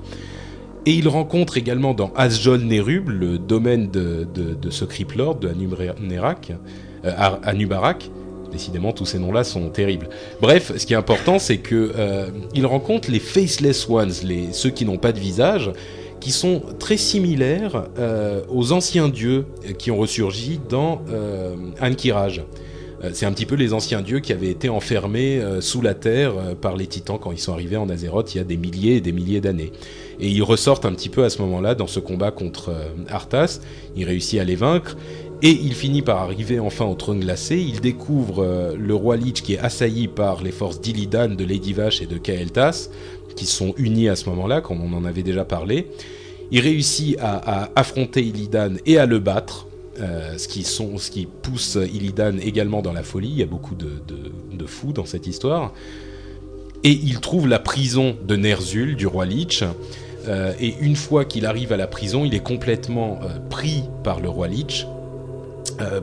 Et 0.88 0.92
il 0.92 1.10
rencontre 1.10 1.58
également 1.58 1.94
dans 1.94 2.14
Asjol 2.16 2.62
Nerub, 2.62 3.10
le 3.10 3.38
domaine 3.38 3.92
de, 3.92 4.26
ce 4.70 4.86
Criplord, 4.86 5.36
de 5.36 5.50
Anubarak, 5.50 6.54
euh, 7.04 7.12
Anubarak. 7.44 8.10
Décidément, 8.54 8.94
tous 8.94 9.06
ces 9.06 9.20
noms-là 9.20 9.44
sont 9.44 9.68
terribles. 9.68 10.08
Bref, 10.42 10.72
ce 10.78 10.86
qui 10.86 10.94
est 10.94 10.96
important, 10.96 11.40
c'est 11.40 11.58
que 11.58 11.92
euh, 11.98 12.30
il 12.54 12.66
rencontre 12.66 13.12
les 13.12 13.20
Faceless 13.20 13.90
Ones, 13.90 14.14
ceux 14.54 14.70
qui 14.70 14.86
n'ont 14.86 14.98
pas 14.98 15.12
de 15.12 15.20
visage, 15.20 15.74
qui 16.22 16.32
sont 16.32 16.62
très 16.80 16.96
similaires 16.96 17.90
euh, 18.00 18.44
aux 18.48 18.72
anciens 18.72 19.10
dieux 19.10 19.46
qui 19.78 19.92
ont 19.92 19.98
ressurgi 19.98 20.58
dans 20.70 21.02
Ankiraj. 21.82 22.44
C'est 23.14 23.26
un 23.26 23.32
petit 23.32 23.46
peu 23.46 23.56
les 23.56 23.74
anciens 23.74 24.02
dieux 24.02 24.20
qui 24.20 24.34
avaient 24.34 24.50
été 24.50 24.70
enfermés 24.70 25.42
sous 25.60 25.82
la 25.82 25.94
terre 25.94 26.34
par 26.60 26.76
les 26.76 26.88
titans 26.88 27.20
quand 27.20 27.32
ils 27.32 27.40
sont 27.40 27.54
arrivés 27.54 27.78
en 27.78 27.90
Azeroth 27.90 28.34
il 28.34 28.40
y 28.40 28.42
a 28.42 28.44
des 28.44 28.58
milliers 28.58 28.96
et 28.96 29.02
des 29.02 29.12
milliers 29.12 29.42
d'années. 29.42 29.72
Et 30.20 30.30
ils 30.30 30.44
ressortent 30.44 30.86
un 30.86 30.94
petit 30.94 31.10
peu 31.10 31.24
à 31.24 31.30
ce 31.30 31.42
moment-là 31.44 31.76
dans 31.76 31.88
ce 31.88 32.00
combat 32.00 32.32
contre 32.32 32.70
euh, 32.70 32.90
Arthas. 33.10 33.60
Il 33.96 34.06
réussit 34.06 34.40
à 34.40 34.44
les 34.44 34.56
vaincre. 34.56 34.98
Et 35.44 35.52
il 35.52 35.76
finit 35.76 36.02
par 36.02 36.18
arriver 36.18 36.60
enfin 36.60 36.86
au 36.86 36.96
trône 36.96 37.20
glacé. 37.20 37.58
Il 37.58 37.80
découvre 37.80 38.44
euh, 38.44 38.76
le 38.76 38.96
roi 38.96 39.18
Lich 39.18 39.44
qui 39.44 39.54
est 39.54 39.60
assailli 39.60 40.08
par 40.08 40.42
les 40.42 40.52
forces 40.52 40.82
d'Illidan, 40.82 41.30
de 41.30 41.46
Lady 41.46 41.74
Vache 41.74 42.02
et 42.02 42.08
de 42.08 42.18
Kael'thas, 42.18 42.90
qui 43.36 43.46
sont 43.46 43.76
unis 43.78 44.10
à 44.10 44.16
ce 44.16 44.28
moment-là, 44.30 44.62
comme 44.62 44.82
on 44.82 44.98
en 44.98 45.06
avait 45.06 45.22
déjà 45.22 45.46
parlé. 45.46 45.88
Il 46.50 46.62
réussit 46.62 47.18
à, 47.20 47.70
affronter 47.76 48.24
Illidan 48.24 48.76
et 48.86 48.98
à 48.98 49.06
le 49.06 49.20
battre, 49.20 49.67
euh, 50.00 50.38
ce, 50.38 50.48
qui 50.48 50.64
sont, 50.64 50.98
ce 50.98 51.10
qui 51.10 51.26
pousse 51.26 51.76
Illidan 51.76 52.38
également 52.40 52.82
dans 52.82 52.94
la 52.94 53.04
folie. 53.04 53.30
Il 53.30 53.38
y 53.38 53.44
a 53.44 53.48
beaucoup 53.48 53.76
de, 53.76 54.02
de, 54.08 54.66
fous 54.66 54.94
dans 54.94 55.06
cette 55.06 55.28
histoire. 55.28 55.74
Et 56.84 56.92
il 56.92 57.20
trouve 57.20 57.48
la 57.48 57.60
prison 57.60 58.16
de 58.28 58.36
Ner'zhul, 58.36 58.96
du 58.96 59.08
roi 59.08 59.26
Lich. 59.26 59.64
Euh, 60.28 60.54
et 60.60 60.76
une 60.82 60.96
fois 60.96 61.26
qu'il 61.26 61.46
arrive 61.46 61.74
à 61.74 61.78
la 61.78 61.88
prison, 61.88 62.26
il 62.26 62.36
est 62.36 62.44
complètement 62.44 63.20
euh, 63.24 63.40
pris 63.50 63.84
par 64.04 64.20
le 64.20 64.30
roi 64.30 64.48
Lich. 64.48 64.86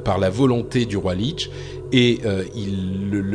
par 0.05 0.18
la 0.18 0.30
volonté 0.30 0.86
du 0.86 0.97
roi 0.97 1.14
Lich 1.14 1.51
et 1.92 2.20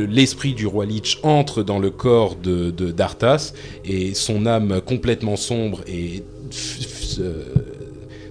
l'esprit 0.08 0.54
du 0.54 0.66
roi 0.66 0.86
Lich 0.86 1.18
entre 1.22 1.62
dans 1.62 1.78
le 1.78 1.90
corps 1.90 2.36
de 2.36 2.70
d'Arthas 2.70 3.52
et 3.84 4.14
son 4.14 4.46
âme 4.46 4.80
complètement 4.80 5.36
sombre 5.36 5.80
et 5.86 6.22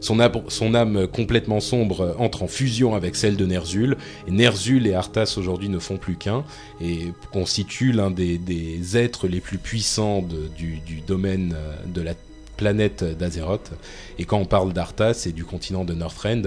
son, 0.01 0.19
âme, 0.19 1.07
complètement 1.07 1.59
sombre 1.59 2.15
entre 2.19 2.43
en 2.43 2.47
fusion 2.47 2.95
avec 2.95 3.15
celle 3.15 3.35
de 3.35 3.45
Ner'zhul. 3.45 3.97
Et 4.27 4.31
Ner'zhul 4.31 4.87
et 4.87 4.93
Arthas 4.93 5.35
aujourd'hui 5.37 5.69
ne 5.69 5.79
font 5.79 5.97
plus 5.97 6.15
qu'un 6.15 6.43
et 6.81 7.13
constituent 7.31 7.91
l'un 7.91 8.11
des, 8.11 8.97
êtres 8.97 9.27
les 9.27 9.41
plus 9.41 9.57
puissants 9.57 10.21
du, 10.21 10.81
domaine 11.05 11.55
euh, 11.55 11.75
de 11.85 12.01
la 12.01 12.13
planète 12.57 13.03
d'Azeroth. 13.03 13.71
Et 14.17 14.25
quand 14.25 14.37
on 14.37 14.45
parle 14.45 14.73
d'Arthas 14.73 15.25
et 15.25 15.31
du 15.31 15.45
continent 15.45 15.85
de 15.85 15.93
Northrend, 15.93 16.43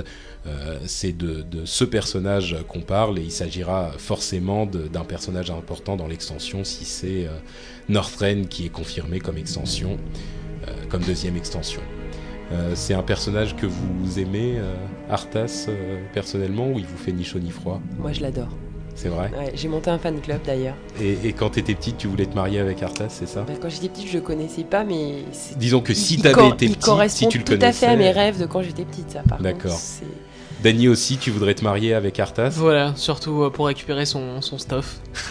euh, 0.46 0.78
c'est 0.84 1.16
de, 1.16 1.44
ce 1.64 1.84
personnage 1.84 2.56
qu'on 2.68 2.80
parle 2.80 3.18
et 3.18 3.22
il 3.22 3.30
s'agira 3.30 3.92
forcément 3.96 4.66
d'un 4.66 5.04
personnage 5.04 5.50
important 5.50 5.96
dans 5.96 6.06
l'extension 6.06 6.64
si 6.64 6.84
c'est 6.84 7.26
euh, 7.26 7.30
Northrend 7.88 8.44
qui 8.44 8.66
est 8.66 8.72
confirmé 8.72 9.20
comme 9.20 9.38
extension, 9.38 9.98
comme 10.90 11.02
deuxième 11.02 11.36
extension. 11.36 11.80
Euh, 12.52 12.72
c'est 12.74 12.94
un 12.94 13.02
personnage 13.02 13.56
que 13.56 13.66
vous 13.66 14.18
aimez, 14.18 14.56
euh, 14.58 14.74
Arthas, 15.10 15.66
euh, 15.68 16.00
personnellement, 16.12 16.68
ou 16.68 16.78
il 16.78 16.84
vous 16.84 16.98
fait 16.98 17.12
ni 17.12 17.24
chaud 17.24 17.38
ni 17.38 17.50
froid? 17.50 17.80
Moi, 17.98 18.12
je 18.12 18.20
l'adore. 18.20 18.48
C'est 18.94 19.08
vrai? 19.08 19.30
J'ai 19.54 19.68
monté 19.68 19.88
un 19.88 19.98
fan 19.98 20.20
club 20.20 20.40
d'ailleurs. 20.46 20.74
Et, 21.00 21.32
quand 21.32 21.50
tu 21.50 21.60
étais 21.60 21.74
petite, 21.74 21.96
tu 21.96 22.08
voulais 22.08 22.26
te 22.26 22.34
marier 22.34 22.60
avec 22.60 22.82
Arthas, 22.82 23.08
c'est 23.08 23.26
ça? 23.26 23.42
Bah, 23.42 23.54
Quand 23.60 23.70
j'étais 23.70 23.88
petite, 23.88 24.08
je 24.08 24.14
le 24.14 24.20
connaissais 24.20 24.64
pas, 24.64 24.84
mais. 24.84 25.24
Disons 25.56 25.80
que 25.80 25.94
si 25.94 26.20
tu 26.20 26.28
avais 26.28 26.48
été 26.48 26.68
petite, 26.68 27.08
si 27.08 27.28
tu 27.28 27.38
le 27.38 27.44
tout 27.44 27.58
à 27.60 27.72
fait 27.72 27.86
à 27.86 27.96
mes 27.96 28.10
rêves 28.10 28.38
de 28.38 28.44
quand 28.44 28.62
j'étais 28.62 28.84
petite, 28.84 29.10
ça, 29.10 29.22
D'accord. 29.40 29.78
Dany 30.62 30.86
aussi, 30.88 31.16
tu 31.16 31.30
voudrais 31.30 31.54
te 31.54 31.64
marier 31.64 31.94
avec 31.94 32.20
Arthas? 32.20 32.50
Voilà, 32.50 32.92
surtout 32.94 33.50
pour 33.52 33.66
récupérer 33.66 34.06
son, 34.06 34.40
son 34.42 34.58
stuff. 34.58 34.98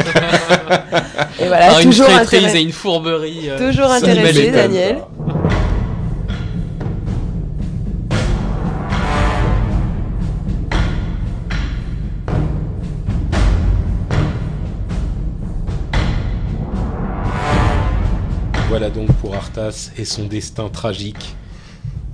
et 1.40 1.48
voilà, 1.48 1.82
toujours 1.82 2.10
une 2.10 2.26
traîtrise 2.26 2.56
et 2.56 2.62
une 2.62 2.74
fourberie. 2.74 3.50
toujours 3.58 3.92
intéressé, 3.92 4.52
Daniel. 4.52 5.04
Voilà 18.82 18.96
donc 18.96 19.14
pour 19.18 19.36
Arthas 19.36 19.92
et 19.96 20.06
son 20.06 20.26
destin 20.26 20.68
tragique. 20.70 21.36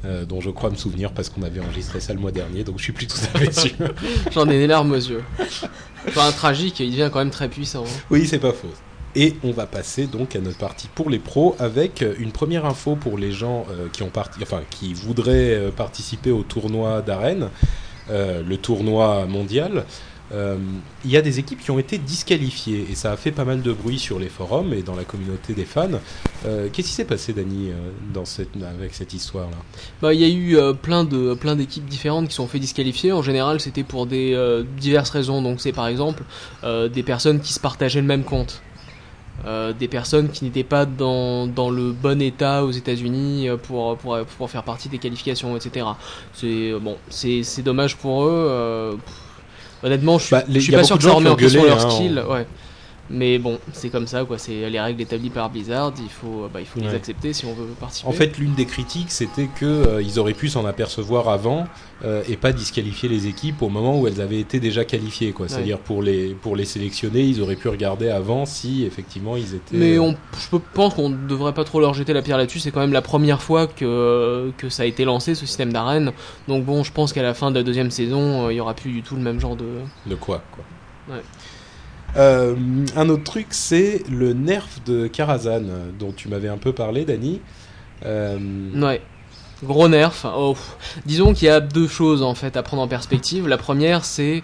Euh, 0.03 0.25
dont 0.25 0.41
je 0.41 0.49
crois 0.49 0.69
me 0.69 0.75
souvenir 0.75 1.13
parce 1.13 1.29
qu'on 1.29 1.43
avait 1.43 1.61
enregistré 1.61 2.01
ça 2.01 2.13
le 2.13 2.19
mois 2.19 2.33
dernier, 2.33 2.65
donc 2.65 2.77
je 2.77 2.83
suis 2.83 2.91
plus 2.91 3.07
tout 3.07 3.19
à 3.33 3.39
fait 3.39 3.53
sûr. 3.53 3.71
J'en 4.33 4.49
ai 4.49 4.59
des 4.59 4.67
larmes 4.67 4.91
aux 4.91 4.95
yeux. 4.95 5.23
Enfin, 6.09 6.27
un 6.27 6.31
tragique, 6.33 6.81
il 6.81 6.91
devient 6.91 7.09
quand 7.09 7.19
même 7.19 7.29
très 7.29 7.47
puissant. 7.47 7.85
Hein. 7.85 8.01
Oui, 8.09 8.27
c'est 8.27 8.39
pas 8.39 8.51
faux. 8.51 8.67
Et 9.15 9.37
on 9.45 9.51
va 9.51 9.65
passer 9.65 10.07
donc 10.07 10.35
à 10.35 10.41
notre 10.41 10.57
partie 10.57 10.89
pour 10.93 11.09
les 11.09 11.19
pros 11.19 11.55
avec 11.57 12.03
une 12.19 12.33
première 12.33 12.65
info 12.65 12.97
pour 12.97 13.17
les 13.17 13.31
gens 13.31 13.65
euh, 13.71 13.87
qui 13.93 14.03
ont 14.03 14.09
parti, 14.09 14.37
enfin 14.41 14.63
qui 14.69 14.93
voudraient 14.93 15.55
euh, 15.55 15.71
participer 15.71 16.31
au 16.31 16.43
tournoi 16.43 17.01
d'arène, 17.01 17.47
le 18.09 18.55
tournoi 18.57 19.25
mondial. 19.25 19.85
Euh, 20.33 20.57
il 21.05 21.11
y 21.11 21.17
a 21.17 21.21
des 21.21 21.39
équipes 21.39 21.61
qui 21.61 21.71
ont 21.71 21.79
été 21.79 21.97
disqualifiées 21.97 22.85
et 22.91 22.95
ça 22.95 23.11
a 23.11 23.17
fait 23.17 23.31
pas 23.31 23.45
mal 23.45 23.61
de 23.61 23.71
bruit 23.71 23.99
sur 23.99 24.19
les 24.19 24.27
forums 24.27 24.73
et 24.73 24.81
dans 24.81 24.95
la 24.95 25.03
communauté 25.03 25.53
des 25.53 25.65
fans. 25.65 25.87
Euh, 26.45 26.67
qu'est-ce 26.71 26.87
qui 26.89 26.93
s'est 26.93 27.05
passé, 27.05 27.33
Dani, 27.33 27.71
euh, 27.71 28.23
avec 28.77 28.93
cette 28.93 29.13
histoire-là? 29.13 29.57
Bah, 30.01 30.13
Il 30.13 30.19
y 30.19 30.25
a 30.25 30.27
eu 30.27 30.57
plein 30.81 31.03
de 31.03 31.33
plein 31.33 31.55
d'équipes 31.55 31.85
différentes 31.85 32.27
qui 32.27 32.35
sont 32.35 32.47
fait 32.47 32.59
disqualifier. 32.59 33.11
En 33.11 33.21
général, 33.21 33.59
c'était 33.59 33.83
pour 33.83 34.05
des 34.05 34.37
diverses 34.77 35.09
raisons. 35.09 35.41
Donc, 35.41 35.61
c'est 35.61 35.71
par 35.71 35.87
exemple 35.87 36.23
des 36.63 37.03
personnes 37.03 37.39
qui 37.39 37.53
se 37.53 37.59
partageaient 37.59 38.01
le 38.01 38.07
même 38.07 38.23
compte. 38.23 38.61
des 39.79 39.87
personnes 39.87 40.29
qui 40.29 40.45
n'étaient 40.45 40.63
pas 40.63 40.85
dans, 40.85 41.47
dans, 41.47 41.69
le 41.69 41.91
bon 41.91 42.21
état 42.21 42.65
aux 42.65 42.71
États-Unis 42.71 43.49
pour, 43.63 43.97
pour, 43.97 44.17
pour, 44.37 44.49
faire 44.49 44.63
partie 44.63 44.89
des 44.89 44.97
qualifications, 44.97 45.55
etc. 45.55 45.85
C'est 46.33 46.73
bon, 46.81 46.97
c'est 47.09 47.63
dommage 47.63 47.95
pour 47.97 48.25
eux. 48.25 48.97
Honnêtement, 49.83 50.17
je 50.17 50.25
suis, 50.25 50.31
bah, 50.35 50.43
suis 50.59 50.71
pas 50.71 50.83
sûr 50.83 50.97
que 50.97 51.03
ça 51.03 51.11
remet 51.11 51.29
en 51.29 51.35
question 51.35 51.63
leur 51.63 51.85
hein, 51.85 51.89
skill. 51.89 52.23
Ouais. 52.29 52.45
Mais 53.09 53.37
bon, 53.37 53.59
c'est 53.71 53.89
comme 53.89 54.07
ça, 54.07 54.25
quoi. 54.25 54.37
C'est 54.37 54.69
les 54.69 54.79
règles 54.79 55.01
établies 55.01 55.29
par 55.29 55.49
Blizzard. 55.49 55.93
Il 55.99 56.09
faut, 56.09 56.49
bah, 56.53 56.59
il 56.59 56.65
faut 56.65 56.79
les 56.79 56.93
accepter 56.93 57.33
si 57.33 57.45
on 57.45 57.53
veut 57.53 57.67
participer. 57.79 58.09
En 58.09 58.11
fait, 58.11 58.37
l'une 58.37 58.53
des 58.53 58.65
critiques, 58.65 59.11
c'était 59.11 59.47
que 59.47 59.65
euh, 59.65 60.01
ils 60.01 60.19
auraient 60.19 60.33
pu 60.33 60.49
s'en 60.49 60.65
apercevoir 60.65 61.29
avant 61.29 61.67
euh, 62.03 62.21
et 62.27 62.35
pas 62.35 62.51
disqualifier 62.51 63.07
les 63.09 63.27
équipes 63.27 63.61
au 63.61 63.69
moment 63.69 63.99
où 63.99 64.07
elles 64.07 64.21
avaient 64.21 64.39
été 64.39 64.59
déjà 64.59 64.85
qualifiées, 64.85 65.31
quoi. 65.31 65.47
C'est-à-dire 65.47 65.79
pour 65.79 66.03
les 66.03 66.33
pour 66.33 66.55
les 66.55 66.65
sélectionner, 66.65 67.21
ils 67.21 67.41
auraient 67.41 67.55
pu 67.55 67.69
regarder 67.69 68.09
avant 68.09 68.45
si 68.45 68.83
effectivement 68.85 69.37
ils 69.37 69.55
étaient. 69.55 69.77
Mais 69.77 69.99
on, 69.99 70.15
je 70.37 70.57
pense 70.73 70.93
qu'on 70.93 71.09
ne 71.09 71.27
devrait 71.27 71.53
pas 71.53 71.63
trop 71.63 71.79
leur 71.79 71.93
jeter 71.93 72.13
la 72.13 72.21
pierre 72.21 72.37
là-dessus. 72.37 72.59
C'est 72.59 72.71
quand 72.71 72.81
même 72.81 72.93
la 72.93 73.01
première 73.01 73.41
fois 73.41 73.67
que 73.67 74.51
que 74.57 74.69
ça 74.69 74.83
a 74.83 74.85
été 74.85 75.05
lancé 75.05 75.35
ce 75.35 75.45
système 75.45 75.71
d'arène. 75.71 76.11
Donc 76.47 76.65
bon, 76.65 76.83
je 76.83 76.91
pense 76.91 77.13
qu'à 77.13 77.23
la 77.23 77.33
fin 77.33 77.51
de 77.51 77.55
la 77.55 77.63
deuxième 77.63 77.91
saison, 77.91 78.47
euh, 78.47 78.53
il 78.53 78.57
y 78.57 78.59
aura 78.59 78.73
plus 78.73 78.91
du 78.91 79.01
tout 79.01 79.15
le 79.15 79.21
même 79.21 79.39
genre 79.39 79.55
de. 79.55 79.65
De 80.05 80.15
quoi, 80.15 80.43
quoi. 80.51 80.63
Ouais. 81.15 81.21
Euh, 82.15 82.55
un 82.95 83.09
autre 83.09 83.23
truc, 83.23 83.47
c'est 83.51 84.03
le 84.09 84.33
nerf 84.33 84.67
de 84.85 85.07
Karazhan, 85.07 85.63
dont 85.99 86.11
tu 86.11 86.29
m'avais 86.29 86.47
un 86.47 86.57
peu 86.57 86.71
parlé, 86.71 87.05
Dani. 87.05 87.41
Euh... 88.05 88.39
Ouais. 88.75 89.01
Gros 89.63 89.87
nerf. 89.87 90.25
Oh. 90.37 90.55
Disons 91.05 91.33
qu'il 91.33 91.47
y 91.47 91.49
a 91.49 91.59
deux 91.59 91.87
choses 91.87 92.21
en 92.21 92.35
fait 92.35 92.55
à 92.57 92.63
prendre 92.63 92.83
en 92.83 92.87
perspective. 92.87 93.47
La 93.47 93.57
première, 93.57 94.05
c'est 94.05 94.43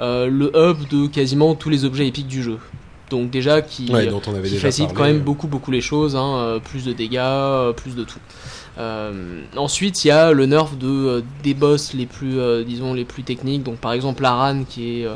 euh, 0.00 0.26
le 0.26 0.52
hub 0.54 0.86
de 0.88 1.06
quasiment 1.06 1.54
tous 1.54 1.70
les 1.70 1.84
objets 1.84 2.06
épiques 2.06 2.28
du 2.28 2.42
jeu. 2.42 2.58
Donc 3.08 3.30
déjà 3.30 3.62
qui, 3.62 3.90
facilite 4.58 4.92
quand 4.92 5.04
même 5.04 5.20
beaucoup 5.20 5.48
beaucoup 5.48 5.70
les 5.70 5.80
choses, 5.80 6.14
hein, 6.14 6.60
plus 6.62 6.84
de 6.84 6.92
dégâts, 6.92 7.74
plus 7.74 7.96
de 7.96 8.04
tout. 8.04 8.20
Ensuite, 9.56 10.04
il 10.04 10.08
y 10.08 10.10
a 10.10 10.32
le 10.32 10.46
nerf 10.46 10.76
de 10.76 11.22
des 11.42 11.54
boss 11.54 11.94
les 11.94 12.06
plus, 12.06 12.38
disons 12.64 12.94
les 12.94 13.04
plus 13.04 13.22
techniques. 13.22 13.62
Donc 13.62 13.76
par 13.76 13.92
exemple 13.92 14.24
Aran 14.24 14.64
qui 14.64 15.02
est 15.02 15.06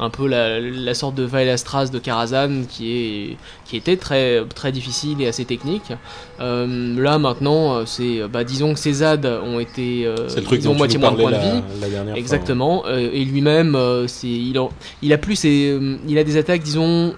un 0.00 0.08
peu 0.08 0.26
la, 0.26 0.94
sorte 0.94 1.14
de 1.14 1.24
Vaelastras 1.24 1.90
de 1.90 1.98
Karazhan 1.98 2.62
qui, 2.68 2.92
est, 2.92 3.36
qui 3.66 3.76
était 3.76 3.98
très, 3.98 4.42
très 4.54 4.72
difficile 4.72 5.20
et 5.20 5.26
assez 5.26 5.44
technique. 5.44 5.92
Euh, 6.40 6.98
là 6.98 7.18
maintenant, 7.18 7.74
euh, 7.74 7.82
c'est, 7.84 8.26
bah, 8.26 8.42
disons 8.42 8.72
que 8.72 8.80
ces 8.80 8.94
ZAD 8.94 9.26
ont 9.26 9.60
été, 9.60 10.06
euh, 10.06 10.26
ils 10.52 10.68
ont 10.68 10.74
moitié 10.74 10.98
moins 10.98 11.12
de 11.12 11.16
points 11.16 11.30
de 11.30 11.36
vie. 11.36 12.16
Exactement. 12.16 12.84
et 12.88 13.24
lui-même, 13.24 13.76
c'est, 14.06 14.26
il, 14.26 14.56
a, 14.56 14.68
il 15.02 15.12
a 15.12 15.18
plus, 15.18 15.44
il 15.44 16.18
a 16.18 16.24
des 16.24 16.36
attaques, 16.38 16.62
disons, 16.62 17.14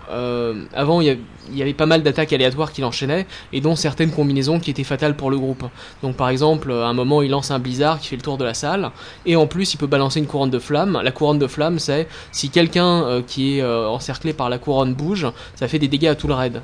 avant 0.75 1.01
il 1.01 1.07
y 1.07 1.11
a 1.11 1.17
il 1.51 1.57
y 1.57 1.63
avait 1.63 1.75
pas 1.75 1.87
mal 1.87 2.03
d'attaques 2.03 2.33
aléatoires 2.33 2.73
qu'il 2.73 2.85
enchaînait 2.85 3.27
et 3.53 3.61
dont 3.61 3.77
certaines 3.77 4.11
combinaisons 4.11 4.61
qui 4.61 4.71
étaient 4.71 4.85
fatales 4.85 5.17
pour 5.17 5.31
le 5.31 5.39
groupe. 5.39 5.65
Donc 6.03 6.17
par 6.17 6.29
exemple, 6.29 6.73
à 6.73 6.87
un 6.87 6.93
moment, 6.93 7.23
il 7.23 7.31
lance 7.31 7.51
un 7.51 7.59
blizzard 7.59 8.01
qui 8.01 8.09
fait 8.09 8.17
le 8.17 8.23
tour 8.23 8.39
de 8.39 8.45
la 8.45 8.55
salle 8.55 8.91
et 9.27 9.37
en 9.37 9.47
plus, 9.47 9.75
il 9.75 9.77
peut 9.77 9.87
balancer 9.87 10.21
une 10.21 10.27
couronne 10.27 10.51
de 10.51 10.59
flamme. 10.59 11.01
La 11.03 11.11
couronne 11.11 11.39
de 11.39 11.47
flamme, 11.47 11.79
c'est 11.79 12.09
si 12.31 12.51
quelqu'un 12.51 13.05
euh, 13.05 13.23
qui 13.27 13.59
est 13.59 13.63
euh, 13.63 13.89
encerclé 13.89 14.33
par 14.33 14.49
la 14.49 14.59
couronne 14.59 14.95
bouge, 14.95 15.27
ça 15.55 15.69
fait 15.69 15.79
des 15.79 15.89
dégâts 15.89 16.07
à 16.07 16.15
tout 16.15 16.29
le 16.29 16.35
raid. 16.35 16.63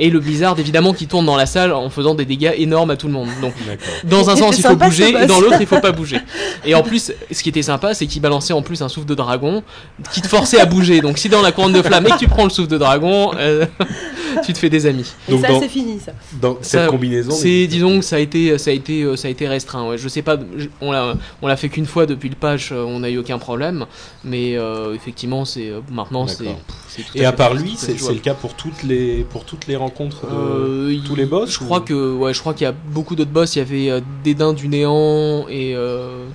Et 0.00 0.10
le 0.10 0.18
blizzard, 0.18 0.58
évidemment, 0.58 0.94
qui 0.94 1.06
tourne 1.06 1.26
dans 1.26 1.36
la 1.36 1.46
salle 1.46 1.72
en 1.72 1.90
faisant 1.90 2.14
des 2.14 2.24
dégâts 2.24 2.54
énormes 2.56 2.90
à 2.90 2.96
tout 2.96 3.06
le 3.06 3.12
monde. 3.12 3.28
Donc 3.42 3.52
dans 4.04 4.30
un 4.30 4.36
sens, 4.36 4.58
il 4.58 4.64
faut 4.64 4.76
bouger 4.76 5.10
et 5.10 5.26
dans 5.26 5.40
l'autre, 5.40 5.58
il 5.60 5.66
faut 5.66 5.80
pas 5.80 5.92
bouger. 6.00 6.18
Et 6.64 6.74
en 6.74 6.82
plus, 6.82 7.12
ce 7.30 7.42
qui 7.42 7.50
était 7.50 7.62
sympa, 7.62 7.94
c'est 7.94 8.06
qu'il 8.06 8.22
balançait 8.22 8.54
en 8.54 8.62
plus 8.62 8.80
un 8.82 8.88
souffle 8.88 9.06
de 9.06 9.14
dragon 9.14 9.62
qui 10.12 10.22
te 10.22 10.26
forçait 10.28 10.58
à 10.58 10.64
bouger. 10.64 11.00
Donc 11.00 11.18
si 11.18 11.28
dans 11.28 11.42
la 11.42 11.52
couronne 11.52 11.72
de 11.72 11.82
flamme 11.82 12.06
et 12.06 12.10
que 12.10 12.18
tu 12.18 12.28
prends 12.28 12.44
le 12.44 12.50
souffle 12.50 12.70
de 12.70 12.78
dragon, 12.78 13.32
euh, 13.36 13.66
tu 14.44 14.52
te 14.52 14.58
fais 14.58 14.70
des 14.70 14.86
amis. 14.86 15.12
Et 15.28 15.32
Donc 15.32 15.42
ça, 15.42 15.48
c'est 15.60 15.68
fini, 15.68 16.00
ça. 16.00 16.12
Dans 16.40 16.56
cette 16.62 16.88
combinaison. 16.88 17.32
C'est, 17.32 17.66
disons 17.66 17.98
que 17.98 18.04
ça 18.04 18.16
a 18.16 18.18
été, 18.20 18.56
ça 18.58 18.70
a 18.70 18.72
été, 18.72 19.02
euh, 19.02 19.16
ça 19.16 19.28
a 19.28 19.30
été 19.30 19.46
restreint. 19.46 19.88
Ouais. 19.88 19.98
Je 19.98 20.08
sais 20.08 20.22
pas, 20.22 20.38
on 20.80 20.92
l'a, 20.92 21.14
on 21.42 21.46
l'a 21.46 21.56
fait 21.56 21.68
qu'une 21.68 21.86
fois 21.86 22.06
depuis 22.06 22.28
le 22.28 22.36
patch, 22.36 22.72
euh, 22.72 22.82
on 22.84 23.00
n'a 23.00 23.10
eu 23.10 23.18
aucun 23.18 23.38
problème. 23.38 23.86
Mais 24.24 24.56
euh, 24.56 24.94
effectivement, 24.94 25.44
c'est 25.44 25.72
maintenant, 25.90 26.26
c'est. 26.26 26.44
Et 27.14 27.24
à, 27.24 27.32
part 27.32 27.54
lui, 27.54 27.74
c'est, 27.76 27.92
le 27.92 28.18
cas 28.18 28.34
pour 28.34 28.54
toutes 28.54 28.82
les, 28.82 29.24
pour 29.30 29.44
toutes 29.44 29.66
les 29.66 29.76
rencontres 29.76 29.89
de 29.90 31.06
tous 31.06 31.14
les 31.14 31.26
boss. 31.26 31.50
Je 31.52 31.58
crois 31.58 31.80
que, 31.80 32.14
ouais, 32.14 32.34
je 32.34 32.40
crois 32.40 32.54
qu'il 32.54 32.64
y 32.64 32.68
a 32.68 32.72
beaucoup 32.72 33.16
d'autres 33.16 33.30
boss. 33.30 33.56
Il 33.56 33.58
y 33.58 33.62
avait 33.62 34.02
Dédain 34.24 34.52
du 34.52 34.68
néant 34.68 35.46
et 35.48 35.76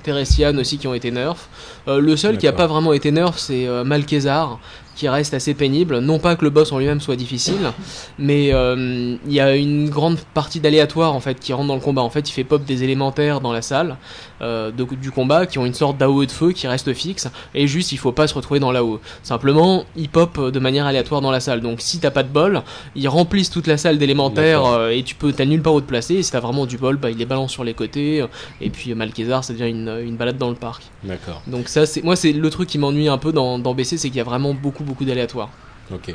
Teresian 0.03 0.57
aussi 0.57 0.77
qui 0.77 0.87
ont 0.87 0.93
été 0.93 1.11
nerfs. 1.11 1.49
le 1.87 2.15
seul 2.15 2.37
qui 2.37 2.47
a 2.47 2.53
pas 2.53 2.67
vraiment 2.67 2.93
été 2.93 3.11
nerf, 3.11 3.37
c'est 3.37 3.67
Malkezar 3.83 4.59
qui 4.95 5.09
reste 5.09 5.33
assez 5.33 5.53
pénible. 5.53 5.99
Non 5.99 6.19
pas 6.19 6.35
que 6.35 6.43
le 6.43 6.49
boss 6.49 6.71
en 6.71 6.79
lui-même 6.79 7.01
soit 7.01 7.15
difficile, 7.15 7.73
mais 8.17 8.53
euh, 8.53 9.17
il 9.25 9.33
y 9.33 9.39
a 9.39 9.55
une 9.55 9.89
grande 9.89 10.17
partie 10.33 10.59
d'aléatoire 10.59 11.13
en 11.13 11.19
fait 11.19 11.39
qui 11.39 11.53
rentre 11.53 11.67
dans 11.67 11.75
le 11.75 11.81
combat. 11.81 12.01
En 12.01 12.09
fait, 12.09 12.27
il 12.29 12.31
fait 12.31 12.43
pop 12.43 12.63
des 12.63 12.83
élémentaires 12.83 13.41
dans 13.41 13.51
la 13.51 13.61
salle 13.61 13.97
euh, 14.41 14.71
du 14.71 15.11
combat 15.11 15.45
qui 15.45 15.59
ont 15.59 15.65
une 15.65 15.73
sorte 15.73 15.97
d'AOE 15.97 16.25
de 16.25 16.31
feu 16.31 16.51
qui 16.51 16.67
reste 16.67 16.93
fixe 16.93 17.29
et 17.53 17.67
juste 17.67 17.91
il 17.91 17.97
faut 17.97 18.11
pas 18.11 18.27
se 18.27 18.33
retrouver 18.33 18.59
dans 18.59 18.71
l'AOE. 18.71 18.99
Simplement, 19.23 19.85
ils 19.95 20.09
pop 20.09 20.39
de 20.39 20.59
manière 20.59 20.85
aléatoire 20.85 21.21
dans 21.21 21.31
la 21.31 21.39
salle. 21.39 21.61
Donc 21.61 21.81
si 21.81 21.99
t'as 21.99 22.11
pas 22.11 22.23
de 22.23 22.29
bol, 22.29 22.61
ils 22.95 23.07
remplissent 23.07 23.49
toute 23.49 23.67
la 23.67 23.77
salle 23.77 23.97
d'élémentaires 23.97 24.65
euh, 24.65 24.89
et 24.89 25.03
tu 25.03 25.15
peux 25.15 25.31
t'as 25.31 25.45
nulle 25.45 25.61
part 25.61 25.73
où 25.73 25.81
te 25.81 25.87
placer. 25.87 26.15
Et 26.15 26.23
si 26.23 26.31
t'as 26.31 26.39
vraiment 26.39 26.65
du 26.65 26.77
bol, 26.77 26.97
bah 26.97 27.11
il 27.11 27.17
les 27.17 27.25
balance 27.25 27.51
sur 27.51 27.63
les 27.63 27.73
côtés 27.73 28.25
et 28.61 28.69
puis 28.69 28.93
Malkezar 28.93 29.43
ça 29.43 29.53
devient 29.53 29.69
une, 29.69 29.99
une 30.03 30.15
balade 30.15 30.37
dans 30.37 30.49
le 30.49 30.55
parc. 30.55 30.83
D'accord. 31.03 31.41
Donc 31.47 31.67
ça 31.67 31.85
c'est 31.85 32.03
moi 32.03 32.15
c'est 32.15 32.31
le 32.31 32.49
truc 32.49 32.69
qui 32.69 32.77
m'ennuie 32.77 33.07
un 33.07 33.17
peu 33.17 33.31
dans, 33.31 33.59
dans 33.59 33.73
BC, 33.73 33.97
c'est 33.97 34.09
qu'il 34.09 34.17
y 34.17 34.21
a 34.21 34.25
vraiment 34.25 34.53
beaucoup 34.53 34.83
beaucoup 34.83 35.05
d'aléatoires. 35.05 35.49
Ok. 35.93 36.13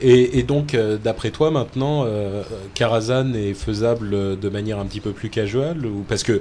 Et, 0.00 0.42
donc, 0.44 0.74
euh, 0.74 0.96
d'après 0.96 1.30
toi, 1.30 1.50
maintenant, 1.50 2.04
euh, 2.06 2.42
Karazhan 2.74 3.34
est 3.34 3.54
faisable 3.54 4.38
de 4.38 4.48
manière 4.48 4.78
un 4.78 4.86
petit 4.86 5.00
peu 5.00 5.10
plus 5.10 5.28
casual 5.28 5.84
ou 5.86 6.04
parce 6.08 6.22
que 6.22 6.40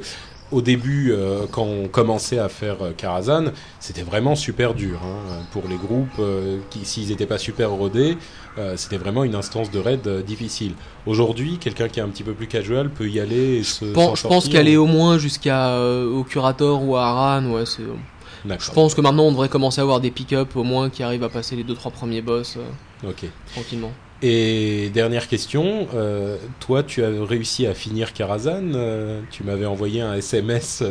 au 0.52 0.62
début, 0.62 1.12
euh, 1.12 1.46
quand 1.52 1.64
on 1.64 1.88
commençait 1.88 2.40
à 2.40 2.50
faire 2.50 2.78
Karazhan, 2.96 3.52
c'était 3.80 4.02
vraiment 4.02 4.36
super 4.36 4.74
dur 4.74 5.00
hein, 5.04 5.44
pour 5.52 5.64
les 5.68 5.76
groupes 5.76 6.22
qui, 6.70 6.86
s'ils 6.86 7.10
n'étaient 7.10 7.26
pas 7.26 7.38
super 7.38 7.72
rodés, 7.72 8.18
c'était 8.76 8.98
vraiment 8.98 9.24
une 9.24 9.36
instance 9.36 9.70
de 9.70 9.78
raid 9.80 10.08
difficile. 10.26 10.74
Aujourd'hui, 11.06 11.60
quelqu'un 11.60 11.90
qui 11.90 12.00
est 12.00 12.04
un 12.04 12.10
petit 12.10 12.24
peu 12.24 12.34
plus 12.34 12.48
casual 12.48 12.90
peut 12.90 13.08
y 13.08 13.20
aller 13.20 13.58
et 13.58 13.64
se. 13.64 13.86
Je 13.86 14.28
pense, 14.28 14.50
qu'aller 14.50 14.78
au 14.78 14.88
moins 14.88 15.20
jusqu'à 15.20 15.80
au 15.80 16.24
curator 16.24 16.84
ou 16.84 16.96
à 16.96 17.06
Aran, 17.06 17.46
ouais. 17.52 17.66
Je 18.46 18.72
pense 18.72 18.94
que 18.94 19.02
maintenant 19.02 19.24
on 19.24 19.32
devrait 19.32 19.50
commencer 19.50 19.82
à 19.82 19.84
avoir 19.84 20.00
des 20.00 20.12
pick-up 20.12 20.56
au 20.56 20.64
moins 20.64 20.90
qui 20.90 21.04
arrivent 21.04 21.24
à 21.24 21.30
passer 21.30 21.56
les 21.56 21.64
2-3 21.64 21.92
premiers 21.92 22.22
boss 22.22 22.58
euh, 22.58 23.12
tranquillement. 23.54 23.92
Et 24.24 24.90
dernière 24.96 25.28
question, 25.28 25.88
euh, 25.94 26.38
toi 26.60 26.82
tu 26.82 27.04
as 27.04 27.10
réussi 27.24 27.68
à 27.68 27.76
finir 27.76 28.14
Karazhan, 28.14 28.72
euh, 28.74 29.22
tu 29.30 29.44
m'avais 29.44 29.68
envoyé 29.68 30.02
un 30.02 30.16
SMS 30.16 30.84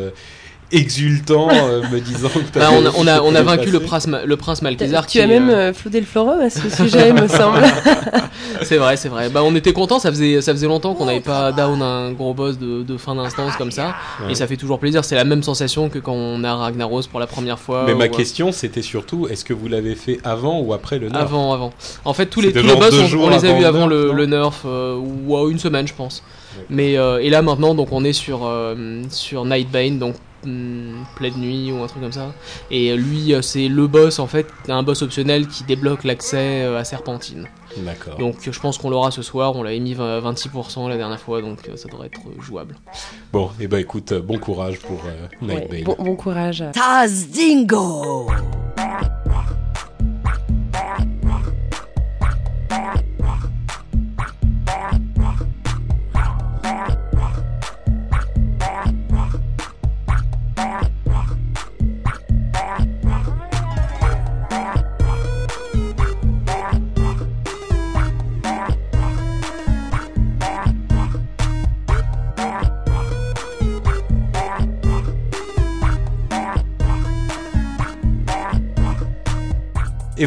exultant, 0.73 1.49
euh, 1.51 1.83
me 1.93 2.01
disant 2.01 2.29
que 2.29 2.59
bah, 2.59 2.71
on, 2.73 2.85
a, 2.85 2.91
on, 2.97 3.07
a, 3.07 3.21
on 3.23 3.35
a 3.35 3.43
vaincu 3.43 3.71
le 3.71 3.81
prince, 3.81 4.09
le 4.09 4.37
prince. 4.37 4.61
Tu 5.09 5.21
as 5.21 5.27
même 5.27 5.49
euh, 5.49 5.73
floudé 5.73 6.01
le 6.01 6.07
forum 6.07 6.41
à 6.41 6.51
ce 6.51 6.69
sujet, 6.69 7.13
me 7.13 7.29
semble. 7.29 7.63
c'est 8.63 8.77
vrai, 8.77 8.97
c'est 8.97 9.09
vrai. 9.09 9.29
Bah, 9.29 9.43
on 9.45 9.55
était 9.55 9.73
content, 9.73 9.99
ça 9.99 10.11
faisait, 10.11 10.41
ça 10.41 10.53
faisait 10.53 10.67
longtemps 10.67 10.95
qu'on 10.95 11.07
n'avait 11.07 11.21
pas 11.21 11.53
down 11.53 11.81
un 11.83 12.13
gros 12.13 12.35
boss 12.35 12.59
de, 12.59 12.83
de 12.83 12.97
fin 12.97 13.15
d'instance 13.15 13.57
comme 13.57 13.71
ça, 13.71 13.95
et 14.29 14.35
ça 14.35 14.47
fait 14.47 14.57
toujours 14.57 14.79
plaisir. 14.79 15.05
C'est 15.05 15.15
la 15.15 15.25
même 15.25 15.43
sensation 15.43 15.89
que 15.89 15.99
quand 15.99 16.15
on 16.15 16.43
a 16.43 16.55
Ragnaros 16.55 17.03
pour 17.11 17.21
la 17.21 17.27
première 17.27 17.59
fois. 17.59 17.85
Mais 17.87 17.95
ma 17.95 18.09
question, 18.09 18.51
c'était 18.51 18.83
surtout, 18.83 19.29
est-ce 19.29 19.45
que 19.45 19.55
vous 19.55 19.69
l'avez 19.69 19.95
fait 19.95 20.19
avant 20.25 20.61
ou 20.61 20.73
après 20.73 20.99
le 20.99 21.09
nerf 21.09 21.23
Avant, 21.23 21.53
avant. 21.53 21.73
En 22.05 22.13
fait, 22.13 22.27
tous 22.27 22.41
les, 22.41 22.53
tous 22.53 22.63
les 22.63 22.75
boss, 22.75 22.95
on, 23.15 23.31
les 23.31 23.45
a 23.45 23.59
eu 23.59 23.65
avant 23.65 23.87
le, 23.87 24.13
le, 24.13 24.27
nerf, 24.27 24.63
euh, 24.65 24.97
ou 24.97 25.49
une 25.49 25.59
semaine, 25.59 25.87
je 25.87 25.95
pense. 25.95 26.23
Mais 26.71 26.93
et 26.95 27.31
là 27.31 27.43
maintenant, 27.43 27.75
donc 27.75 27.89
on 27.93 28.03
est 28.05 28.13
sur 28.15 28.51
sur 29.11 29.45
Nightbane, 29.45 29.99
donc 29.99 30.17
pleine 31.17 31.35
nuit 31.37 31.73
ou 31.73 31.83
un 31.83 31.87
truc 31.87 32.03
comme 32.03 32.13
ça. 32.13 32.33
Et 32.71 32.95
lui, 32.97 33.35
euh, 33.35 33.43
c'est 33.43 33.69
le 33.69 33.87
boss 33.87 34.19
en 34.19 34.27
fait, 34.27 34.47
un 34.69 34.83
boss 34.83 35.03
optionnel 35.03 35.47
qui 35.47 35.65
débloque 35.65 36.05
l'accès 36.05 36.65
euh, 36.65 36.79
à 36.79 36.85
Serpentine. 36.85 37.47
D'accord. 37.79 38.19
Donc 38.19 38.37
je 38.51 38.59
pense 38.59 38.79
qu'on 38.79 38.91
l'aura 38.91 39.11
ce 39.11 39.23
soir, 39.23 39.57
on 39.57 39.63
l'avait 39.63 39.81
mis 39.81 39.95
26% 39.95 40.89
la 40.89 40.97
dernière 40.97 41.21
fois, 41.21 41.43
donc 41.43 41.69
euh, 41.69 41.77
ça 41.77 41.89
devrait 41.89 42.07
être 42.07 42.21
jouable. 42.41 42.77
Bon, 43.33 43.47
et 43.61 43.65
eh 43.65 43.67
ben 43.67 43.79
écoute, 43.79 44.15
bon 44.15 44.39
courage 44.39 44.79
pour 44.81 45.03
Nightbane. 45.43 45.85
bon, 45.85 45.97
bon, 45.99 46.17
courage. 46.17 46.65
Taz 46.73 47.29
Dingo 47.29 48.31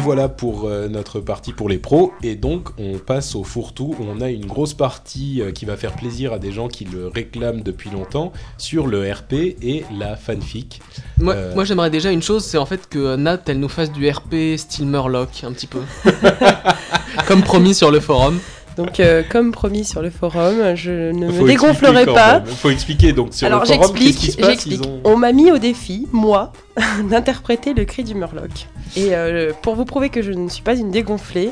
Et 0.00 0.02
voilà 0.02 0.30
pour 0.30 0.64
euh, 0.64 0.88
notre 0.88 1.20
partie 1.20 1.52
pour 1.52 1.68
les 1.68 1.76
pros. 1.76 2.14
Et 2.22 2.34
donc, 2.34 2.70
on 2.78 2.96
passe 2.96 3.34
au 3.34 3.44
fourre-tout. 3.44 3.94
On 4.00 4.22
a 4.22 4.30
une 4.30 4.46
grosse 4.46 4.72
partie 4.72 5.42
euh, 5.42 5.52
qui 5.52 5.66
va 5.66 5.76
faire 5.76 5.94
plaisir 5.94 6.32
à 6.32 6.38
des 6.38 6.52
gens 6.52 6.68
qui 6.68 6.86
le 6.86 7.06
réclament 7.06 7.60
depuis 7.60 7.90
longtemps 7.90 8.32
sur 8.56 8.86
le 8.86 9.12
RP 9.12 9.34
et 9.60 9.84
la 9.94 10.16
fanfic. 10.16 10.80
Moi, 11.18 11.34
euh, 11.34 11.54
moi 11.54 11.64
j'aimerais 11.64 11.90
déjà 11.90 12.10
une 12.12 12.22
chose, 12.22 12.44
c'est 12.44 12.56
en 12.56 12.64
fait 12.64 12.88
que 12.88 13.16
Nat, 13.16 13.42
elle 13.44 13.60
nous 13.60 13.68
fasse 13.68 13.92
du 13.92 14.08
RP 14.08 14.56
style 14.56 14.86
Murloc, 14.86 15.44
un 15.44 15.52
petit 15.52 15.66
peu. 15.66 15.80
Comme 17.28 17.42
promis 17.42 17.74
sur 17.74 17.90
le 17.90 18.00
forum. 18.00 18.40
Donc, 18.80 19.02
comme 19.28 19.52
promis 19.52 19.84
sur 19.84 20.00
le 20.00 20.10
forum, 20.10 20.74
je 20.74 21.12
ne 21.12 21.26
me 21.26 21.46
dégonflerai 21.46 22.06
pas. 22.06 22.42
Il 22.46 22.52
faut 22.54 22.70
expliquer 22.70 23.12
donc 23.12 23.34
sur 23.34 23.46
Alors, 23.46 23.60
le 23.60 23.66
forum 23.66 23.94
qu'est-ce 23.94 24.18
qui 24.18 24.32
se 24.32 24.36
passe. 24.38 24.66
On 25.04 25.16
m'a 25.16 25.32
mis 25.32 25.52
au 25.52 25.58
défi, 25.58 26.08
moi, 26.12 26.52
d'interpréter 27.10 27.74
le 27.74 27.84
cri 27.84 28.04
du 28.04 28.14
Murloc. 28.14 28.68
Et 28.96 29.14
euh, 29.14 29.52
pour 29.62 29.74
vous 29.74 29.84
prouver 29.84 30.08
que 30.08 30.22
je 30.22 30.32
ne 30.32 30.48
suis 30.48 30.62
pas 30.62 30.74
une 30.74 30.90
dégonflée, 30.90 31.50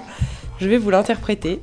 je 0.60 0.68
vais 0.68 0.78
vous 0.78 0.90
l'interpréter. 0.90 1.60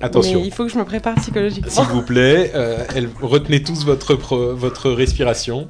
Attention. 0.00 0.40
Mais 0.40 0.46
il 0.46 0.52
faut 0.52 0.64
que 0.64 0.70
je 0.70 0.78
me 0.78 0.84
prépare 0.84 1.16
psychologiquement. 1.16 1.70
S'il 1.70 1.84
vous 1.84 2.02
plaît, 2.02 2.52
euh, 2.54 2.84
retenez 3.20 3.62
tous 3.62 3.84
votre, 3.84 4.14
votre 4.14 4.90
respiration. 4.90 5.68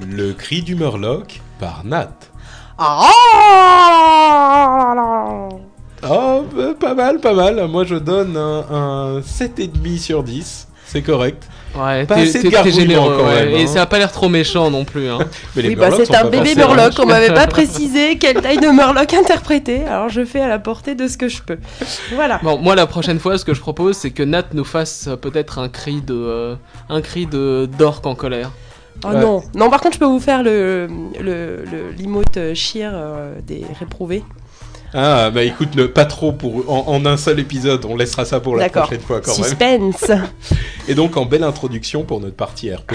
Le 0.00 0.32
cri 0.32 0.62
du 0.62 0.76
Murloc 0.76 1.40
par 1.58 1.84
Nat. 1.84 2.16
Ah 2.78 3.08
Oh, 6.08 6.44
pas 6.78 6.94
mal, 6.94 7.20
pas 7.20 7.34
mal. 7.34 7.66
Moi, 7.68 7.84
je 7.84 7.96
donne 7.96 8.36
un, 8.36 8.64
un 8.70 9.20
7,5 9.20 9.98
sur 9.98 10.22
10. 10.22 10.68
C'est 10.86 11.02
correct. 11.02 11.48
Ouais, 11.76 12.06
t'es 12.06 12.70
généreux. 12.70 13.18
Et 13.48 13.62
hein. 13.62 13.66
ça 13.66 13.82
a 13.82 13.86
pas 13.86 13.98
l'air 13.98 14.12
trop 14.12 14.28
méchant 14.28 14.70
non 14.70 14.84
plus. 14.84 15.08
Hein. 15.08 15.18
oui, 15.56 15.74
bah 15.74 15.88
c'est 15.96 16.14
un 16.14 16.28
bébé 16.28 16.54
Murloc. 16.54 16.94
On 16.98 17.06
m'avait 17.06 17.34
pas 17.34 17.46
précisé 17.48 18.16
quelle 18.18 18.40
taille 18.40 18.58
de 18.58 18.68
Murloc 18.68 19.12
interpréter. 19.12 19.84
Alors 19.84 20.08
je 20.08 20.24
fais 20.24 20.40
à 20.40 20.48
la 20.48 20.58
portée 20.58 20.94
de 20.94 21.08
ce 21.08 21.18
que 21.18 21.28
je 21.28 21.42
peux. 21.42 21.58
Voilà. 22.14 22.40
Bon, 22.42 22.58
moi 22.58 22.74
la 22.74 22.86
prochaine 22.86 23.18
fois, 23.18 23.36
ce 23.36 23.44
que 23.44 23.52
je 23.52 23.60
propose, 23.60 23.96
c'est 23.96 24.10
que 24.10 24.22
Nat 24.22 24.46
nous 24.54 24.64
fasse 24.64 25.08
euh, 25.08 25.16
peut-être 25.16 25.58
un 25.58 25.68
cri 25.68 26.00
de, 26.00 26.14
euh, 26.14 26.54
un 26.88 27.02
cri 27.02 27.26
de 27.26 27.68
d'orque 27.78 28.06
en 28.06 28.14
colère. 28.14 28.52
Oh 29.04 29.08
non, 29.12 29.42
non. 29.54 29.68
Par 29.68 29.80
contre, 29.80 29.94
je 29.94 29.98
peux 29.98 30.06
vous 30.06 30.20
faire 30.20 30.42
le 30.42 30.88
le 31.20 31.64
l'imote 31.96 32.38
euh, 32.38 33.34
des 33.46 33.64
réprouvés. 33.78 34.24
Ah, 34.94 35.30
bah 35.30 35.42
écoute, 35.44 35.86
pas 35.88 36.04
trop 36.04 36.32
pour 36.32 36.70
en, 36.70 37.04
un 37.04 37.16
seul 37.16 37.38
épisode, 37.40 37.84
on 37.84 37.96
laissera 37.96 38.24
ça 38.24 38.40
pour 38.40 38.56
la 38.56 38.68
prochaine 38.68 39.00
fois 39.00 39.20
quand 39.20 39.36
même. 39.38 39.46
Suspense 39.46 40.10
Et 40.88 40.94
donc, 40.94 41.16
en 41.16 41.26
belle 41.26 41.44
introduction 41.44 42.04
pour 42.04 42.20
notre 42.20 42.36
partie 42.36 42.72
RP. 42.72 42.94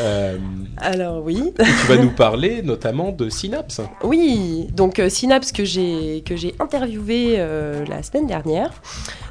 Euh, 0.00 0.38
Alors, 0.78 1.22
oui. 1.24 1.52
tu 1.56 1.86
vas 1.86 1.96
nous 1.96 2.10
parler 2.10 2.62
notamment 2.62 3.12
de 3.12 3.28
Synapse. 3.28 3.80
Oui, 4.02 4.68
donc 4.72 4.98
euh, 4.98 5.08
Synapse 5.08 5.52
que 5.52 5.64
j'ai 5.64 6.22
interviewé 6.58 7.34
euh, 7.38 7.84
la 7.86 8.02
semaine 8.02 8.26
dernière. 8.26 8.70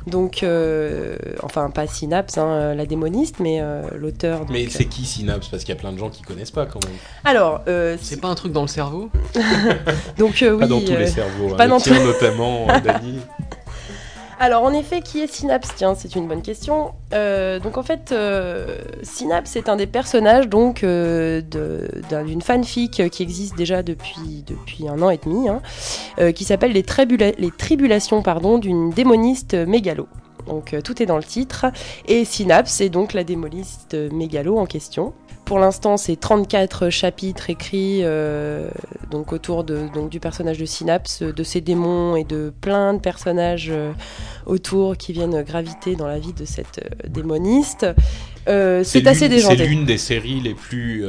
Donc, 0.08 0.44
euh, 0.44 1.18
enfin, 1.42 1.72
pas 1.72 1.88
Synapse, 1.88 2.38
hein, 2.38 2.76
la 2.76 2.86
démoniste, 2.86 3.40
mais 3.40 3.60
euh, 3.60 3.82
l'auteur. 3.98 4.42
Mais 4.52 4.68
c'est 4.70 4.86
qui 4.86 5.04
Synapse? 5.04 5.48
Parce 5.48 5.64
qu'il 5.64 5.74
y 5.74 5.78
a 5.78 5.82
plein 5.82 5.92
de 5.92 5.98
gens 5.98 6.10
qui 6.10 6.22
connaissent 6.22 6.52
pas 6.52 6.68
quand 6.68 6.84
même. 6.86 6.96
Alors, 7.24 7.62
c'est 8.02 8.22
pas 8.22 8.28
un 8.28 8.36
truc 8.36 8.52
dans 8.52 8.62
le 8.62 8.68
cerveau? 8.68 9.10
Donc, 10.18 10.38
oui. 10.42 10.60
Pas 10.60 10.68
dans 10.68 10.82
tous 10.82 10.96
les 10.96 11.08
cerveaux, 11.08 11.56
pas 11.56 11.64
hein, 11.64 11.68
dans 11.68 11.80
notamment, 11.92 12.68
Dani. 12.84 13.20
Alors 14.38 14.64
en 14.64 14.74
effet, 14.74 15.02
qui 15.02 15.22
est 15.22 15.28
Synapse? 15.32 15.70
Tiens, 15.76 15.96
c'est 15.96 16.16
une 16.16 16.28
bonne 16.28 16.42
question. 16.42 16.92
Euh, 17.14 17.60
donc 17.60 17.78
en 17.78 17.84
fait, 17.84 18.12
euh, 18.12 18.78
Synapse 19.02 19.56
est 19.56 19.70
un 19.70 19.78
des 19.78 19.88
personnages 19.88 20.50
donc 20.50 20.84
euh, 20.84 21.42
d'une 21.42 22.42
fanfic 22.42 23.10
qui 23.10 23.24
existe 23.24 23.56
déjà 23.56 23.82
depuis, 23.82 24.44
depuis 24.46 24.90
un 24.90 25.02
an 25.02 25.10
et 25.10 25.20
demi, 25.24 25.48
hein, 25.48 25.62
qui 26.34 26.44
s'appelle 26.44 26.74
les, 26.74 26.84
les, 27.38 27.52
Tribulations 27.52 28.22
pardon 28.22 28.58
d'une 28.58 28.90
démoniste 28.90 29.54
mégalo. 29.54 30.08
Donc 30.48 30.76
tout 30.84 31.02
est 31.02 31.06
dans 31.06 31.18
le 31.18 31.24
titre. 31.24 31.68
Et 32.08 32.26
Synapse 32.26 32.82
est 32.82 32.90
donc 32.90 33.14
la 33.14 33.24
démoniste 33.24 33.96
mégalo 34.12 34.58
en 34.58 34.66
question. 34.66 35.14
Pour 35.46 35.60
l'instant, 35.60 35.98
c'est 35.98 36.16
34 36.16 36.90
chapitres 36.90 37.52
écrits 37.52 38.00
euh, 38.02 38.68
donc 39.12 39.32
autour 39.32 39.64
de, 39.64 39.82
donc, 39.94 40.10
du 40.10 40.20
personnage 40.20 40.58
de 40.58 40.66
Synapse, 40.66 41.22
de 41.22 41.44
ses 41.44 41.62
démons 41.62 42.16
et 42.16 42.24
de 42.24 42.52
plein 42.62 42.96
de 42.96 43.00
personnages 43.00 43.68
euh, 43.70 43.92
autour 44.48 44.98
qui 44.98 45.14
viennent 45.14 45.44
graviter 45.44 45.96
dans 45.96 46.08
la 46.08 46.18
vie 46.18 46.34
de 46.34 46.46
cette 46.46 46.80
euh, 46.84 47.08
démoniste. 47.08 47.86
c'est 48.48 49.06
assez 49.06 49.30
déjanté. 49.30 49.58
C'est 49.58 49.66
l'une 49.68 49.86
des 49.86 50.00
séries 50.00 50.42
les 50.42 50.56
plus, 50.56 51.06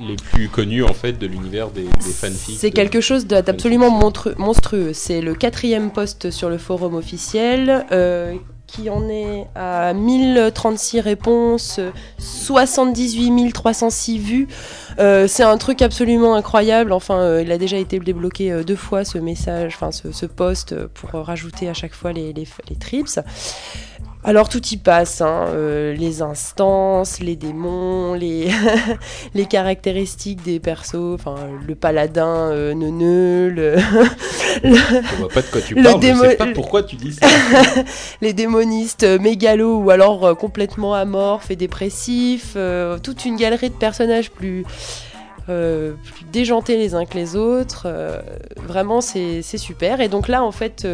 les 0.00 0.16
plus 0.16 0.48
connues 0.48 0.82
en 0.82 0.94
fait 0.94 1.12
de 1.12 1.26
l'univers 1.26 1.70
des, 1.70 1.84
des 1.84 2.12
fanfics. 2.12 2.58
C'est 2.58 2.72
quelque 2.72 3.00
chose 3.00 3.26
d'absolument 3.26 3.90
monstrueux. 3.90 4.92
C'est 4.92 5.20
le 5.20 5.34
quatrième 5.34 5.92
poste 5.92 6.30
sur 6.30 6.48
le 6.48 6.58
forum 6.58 6.94
officiel 6.94 7.84
qui 8.68 8.88
en 8.90 9.08
est 9.08 9.48
à 9.56 9.92
1036 9.92 11.00
réponses, 11.00 11.80
78 12.18 13.52
306 13.52 14.18
vues. 14.18 14.48
c'est 14.98 15.42
un 15.42 15.58
truc 15.58 15.82
absolument 15.82 16.34
incroyable. 16.36 16.92
Enfin, 16.92 17.40
il 17.40 17.50
a 17.50 17.58
déjà 17.58 17.78
été 17.78 17.98
débloqué 17.98 18.62
deux 18.64 18.76
fois 18.76 19.04
ce 19.04 19.18
message, 19.18 19.74
enfin 19.74 19.90
ce, 19.90 20.26
post 20.26 20.76
pour 20.88 21.10
rajouter 21.10 21.68
à 21.68 21.74
chaque 21.74 21.94
fois 21.94 22.12
les, 22.12 22.32
les, 22.32 22.46
les 22.68 22.76
trips. 22.76 23.18
Alors 24.28 24.50
tout 24.50 24.60
y 24.72 24.76
passe, 24.76 25.22
hein, 25.22 25.46
euh, 25.54 25.94
les 25.94 26.20
instances, 26.20 27.20
les 27.20 27.34
démons, 27.34 28.12
les, 28.12 28.50
les 29.34 29.46
caractéristiques 29.46 30.42
des 30.42 30.60
persos, 30.60 31.14
enfin 31.14 31.36
le 31.66 31.74
paladin 31.74 32.50
euh, 32.50 32.74
neuneux, 32.74 33.48
le, 33.48 33.76
Je 34.62 35.16
vois 35.16 35.28
pas 35.30 35.40
de 35.40 35.46
quoi 35.46 35.62
tu 35.62 35.74
parles, 35.74 36.02
je 36.02 36.28
sais 36.28 36.36
pas 36.36 36.52
pourquoi 36.52 36.82
tu 36.82 36.96
dis 36.96 37.14
ça. 37.14 37.26
les 38.20 38.34
démonistes 38.34 39.04
mégalos 39.18 39.78
ou 39.78 39.88
alors 39.88 40.26
euh, 40.26 40.34
complètement 40.34 40.92
amorphes 40.92 41.50
et 41.50 41.56
dépressifs, 41.56 42.54
toute 43.02 43.24
une 43.24 43.36
galerie 43.36 43.70
de 43.70 43.76
personnages 43.76 44.30
plus... 44.30 44.66
plus 45.46 46.24
déjantés 46.30 46.76
les 46.76 46.94
uns 46.94 47.06
que 47.06 47.14
les 47.14 47.34
autres. 47.34 47.88
vraiment, 48.56 49.00
c'est 49.00 49.40
super. 49.42 50.02
Et 50.02 50.08
donc 50.08 50.28
là, 50.28 50.44
en 50.44 50.52
fait, 50.52 50.86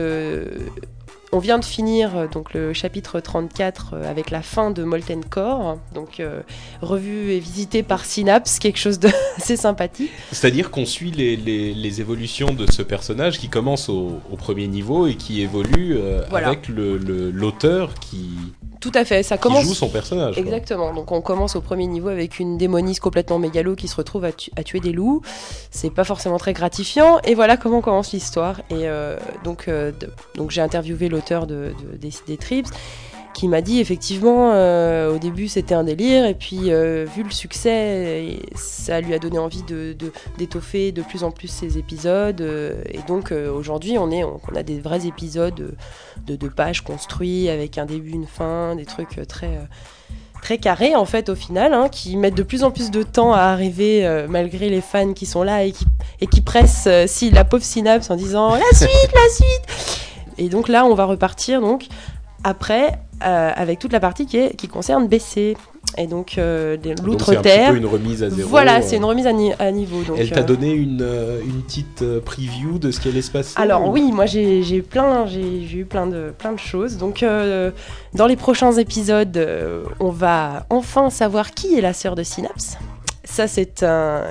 on 1.34 1.40
vient 1.40 1.58
de 1.58 1.64
finir 1.64 2.16
euh, 2.16 2.26
donc 2.28 2.54
le 2.54 2.72
chapitre 2.72 3.18
34 3.18 3.94
euh, 3.94 4.10
avec 4.10 4.30
la 4.30 4.40
fin 4.40 4.70
de 4.70 4.84
Molten 4.84 5.24
Core, 5.24 5.78
donc 5.92 6.20
euh, 6.20 6.42
revu 6.80 7.32
et 7.32 7.40
visité 7.40 7.82
par 7.82 8.04
Synapse, 8.04 8.60
quelque 8.60 8.78
chose 8.78 9.00
de 9.00 9.08
assez 9.36 9.56
sympathique. 9.56 10.12
C'est-à-dire 10.30 10.70
qu'on 10.70 10.86
suit 10.86 11.10
les, 11.10 12.00
évolutions 12.00 12.52
de 12.52 12.70
ce 12.70 12.82
personnage 12.82 13.38
qui 13.38 13.48
commence 13.48 13.88
au, 13.88 14.20
premier 14.36 14.66
niveau 14.66 15.06
et 15.06 15.14
qui 15.14 15.42
évolue 15.42 15.96
avec 16.32 16.68
l'auteur 16.68 17.94
qui 17.94 18.30
tout 18.84 18.92
à 18.94 19.06
fait, 19.06 19.22
ça 19.22 19.38
commence. 19.38 19.62
Qui 19.62 19.68
joue 19.68 19.74
son 19.74 19.88
personnage. 19.88 20.36
Exactement. 20.36 20.92
Donc 20.92 21.10
on 21.10 21.22
commence 21.22 21.56
au 21.56 21.62
premier 21.62 21.86
niveau 21.86 22.08
avec 22.08 22.38
une 22.38 22.58
démoniste 22.58 23.00
complètement 23.00 23.38
mégalo 23.38 23.76
qui 23.76 23.88
se 23.88 23.96
retrouve 23.96 24.26
à, 24.26 24.32
tuer 24.62 24.80
des 24.80 24.92
loups. 24.92 25.22
C'est 25.70 25.88
pas 25.88 26.04
forcément 26.04 26.36
très 26.36 26.52
gratifiant. 26.52 27.18
Et 27.24 27.34
voilà 27.34 27.56
comment 27.56 27.80
commence 27.80 28.12
l'histoire. 28.12 28.60
Et 28.68 28.86
euh, 28.86 29.16
donc, 29.42 29.68
euh, 29.68 29.90
donc 30.34 30.50
j'ai 30.50 30.60
interviewé 30.60 31.08
l'auteur 31.08 31.46
de, 31.46 31.72
des, 31.98 32.10
des 32.26 32.36
Trips 32.36 32.68
qui 33.34 33.48
m'a 33.48 33.60
dit 33.60 33.80
effectivement 33.80 34.52
euh, 34.52 35.14
au 35.14 35.18
début 35.18 35.48
c'était 35.48 35.74
un 35.74 35.84
délire 35.84 36.24
et 36.24 36.34
puis 36.34 36.70
euh, 36.70 37.04
vu 37.14 37.24
le 37.24 37.30
succès 37.30 38.38
ça 38.54 39.00
lui 39.00 39.12
a 39.12 39.18
donné 39.18 39.38
envie 39.38 39.64
de 39.64 39.94
d'étoffer 40.38 40.92
de, 40.92 41.02
plus 41.02 41.24
en 41.24 41.32
plus 41.32 41.48
ses 41.48 41.76
épisodes 41.76 42.40
euh, 42.40 42.82
et 42.88 43.02
donc 43.08 43.32
aujourd'hui 43.32 43.98
on 43.98 44.10
est 44.10 44.22
on, 44.24 44.40
a 44.54 44.62
des 44.62 44.78
vrais 44.80 45.06
épisodes 45.06 45.76
de 46.26 46.36
deux 46.36 46.48
pages 46.48 46.82
construits 46.82 47.48
avec 47.50 47.76
un 47.76 47.86
début 47.86 48.12
une 48.12 48.26
fin 48.26 48.76
des 48.76 48.84
trucs 48.84 49.26
très 49.26 49.58
très 50.40 50.58
carrés 50.58 50.94
en 50.94 51.04
fait 51.04 51.28
au 51.28 51.34
final 51.34 51.74
hein, 51.74 51.88
qui 51.90 52.16
mettent 52.16 52.36
de 52.36 52.42
plus 52.44 52.62
en 52.62 52.70
plus 52.70 52.92
de 52.92 53.02
temps 53.02 53.32
à 53.32 53.40
arriver 53.40 54.24
malgré 54.28 54.68
les 54.68 54.80
fans 54.80 55.12
qui 55.12 55.26
sont 55.26 55.42
là 55.42 55.64
et 55.64 55.72
qui, 55.72 55.86
et 56.20 56.28
qui 56.28 56.40
pressent 56.40 56.88
si 57.06 57.30
la 57.30 57.44
pauvre 57.44 57.64
synapse 57.64 58.10
en 58.10 58.16
disant 58.16 58.54
la 58.54 58.76
suite 58.76 59.12
la 59.12 59.28
suite! 59.34 60.00
Et 60.38 60.48
donc 60.48 60.68
là 60.68 60.84
on 60.84 60.94
va 60.94 61.04
repartir 61.04 61.60
donc 61.60 61.88
après 62.44 63.00
euh, 63.22 63.50
avec 63.54 63.78
toute 63.78 63.92
la 63.92 64.00
partie 64.00 64.26
qui, 64.26 64.38
est, 64.38 64.56
qui 64.56 64.68
concerne 64.68 65.08
BC. 65.08 65.56
Et 65.96 66.06
donc, 66.08 66.36
euh, 66.38 66.76
l'outre-terre. 67.04 67.70
C'est 67.70 67.78
une 67.78 67.86
remise 67.86 68.22
à 68.22 68.30
zéro. 68.30 68.48
Voilà, 68.48 68.82
c'est 68.82 68.96
une 68.96 69.04
remise 69.04 69.26
à, 69.26 69.32
niveau. 69.70 70.02
Donc, 70.02 70.16
elle 70.18 70.30
t'a 70.30 70.40
euh, 70.40 70.44
donné 70.44 70.72
une, 70.72 71.06
une, 71.46 71.62
petite 71.62 72.02
preview 72.24 72.78
de 72.78 72.90
ce 72.90 72.98
qui 72.98 73.08
allait 73.08 73.22
se 73.22 73.30
passer 73.30 73.54
Alors, 73.56 73.88
oui, 73.88 74.10
moi 74.12 74.26
j'ai 74.26 74.82
plein, 74.82 75.26
j'ai 75.26 75.62
eu 75.72 75.84
plein 75.84 76.06
de, 76.06 76.32
plein 76.36 76.52
de 76.52 76.58
choses. 76.58 76.96
Donc, 76.96 77.24
dans 78.14 78.26
les 78.26 78.36
prochains 78.36 78.72
épisodes, 78.72 79.38
on 80.00 80.10
va 80.10 80.66
enfin 80.68 81.10
savoir 81.10 81.52
qui 81.52 81.78
est 81.78 81.80
la 81.80 81.92
sœur 81.92 82.16
de 82.16 82.24
Synapse. 82.24 82.76
Ça, 83.22 83.46
c'est 83.46 83.82
un 83.84 84.22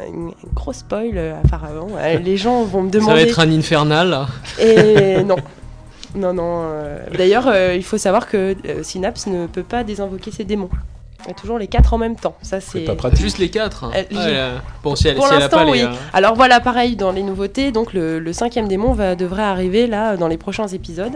gros 0.53 0.73
spoil, 0.73 1.17
apparemment. 1.45 1.87
Les 2.23 2.37
gens 2.37 2.63
vont 2.63 2.83
me 2.83 2.89
demander. 2.89 3.11
Ça 3.11 3.15
va 3.15 3.21
être 3.21 3.39
un 3.39 3.51
infernal. 3.51 4.27
Et 4.59 5.23
non. 5.23 5.37
Non, 6.15 6.33
non. 6.33 6.61
Euh, 6.63 6.99
d'ailleurs, 7.17 7.47
euh, 7.47 7.75
il 7.75 7.83
faut 7.83 7.97
savoir 7.97 8.27
que 8.29 8.55
euh, 8.65 8.83
Synapse 8.83 9.27
ne 9.27 9.47
peut 9.47 9.63
pas 9.63 9.83
désinvoquer 9.83 10.31
ses 10.31 10.43
démons. 10.43 10.69
Il 11.25 11.29
y 11.29 11.31
a 11.31 11.33
toujours 11.33 11.57
les 11.57 11.67
quatre 11.67 11.93
en 11.93 11.97
même 11.97 12.17
temps. 12.17 12.35
Ça, 12.41 12.59
c'est 12.59 12.81
pas 12.81 12.95
pratique. 12.95 13.21
Juste 13.21 13.37
les 13.37 13.49
quatre. 13.49 13.89
bon, 14.83 14.95
si 14.95 15.07
elle, 15.07 15.15
Pour 15.15 15.27
l'instant, 15.27 15.69
oui. 15.69 15.83
Alors 16.11 16.35
voilà, 16.35 16.59
pareil 16.59 16.95
dans 16.95 17.11
les 17.11 17.23
nouveautés. 17.23 17.71
Donc 17.71 17.93
le, 17.93 18.33
cinquième 18.33 18.67
démon 18.67 18.93
va, 18.93 19.15
devrait 19.15 19.43
arriver 19.43 19.87
là 19.87 20.17
dans 20.17 20.27
les 20.27 20.37
prochains 20.37 20.67
épisodes. 20.67 21.13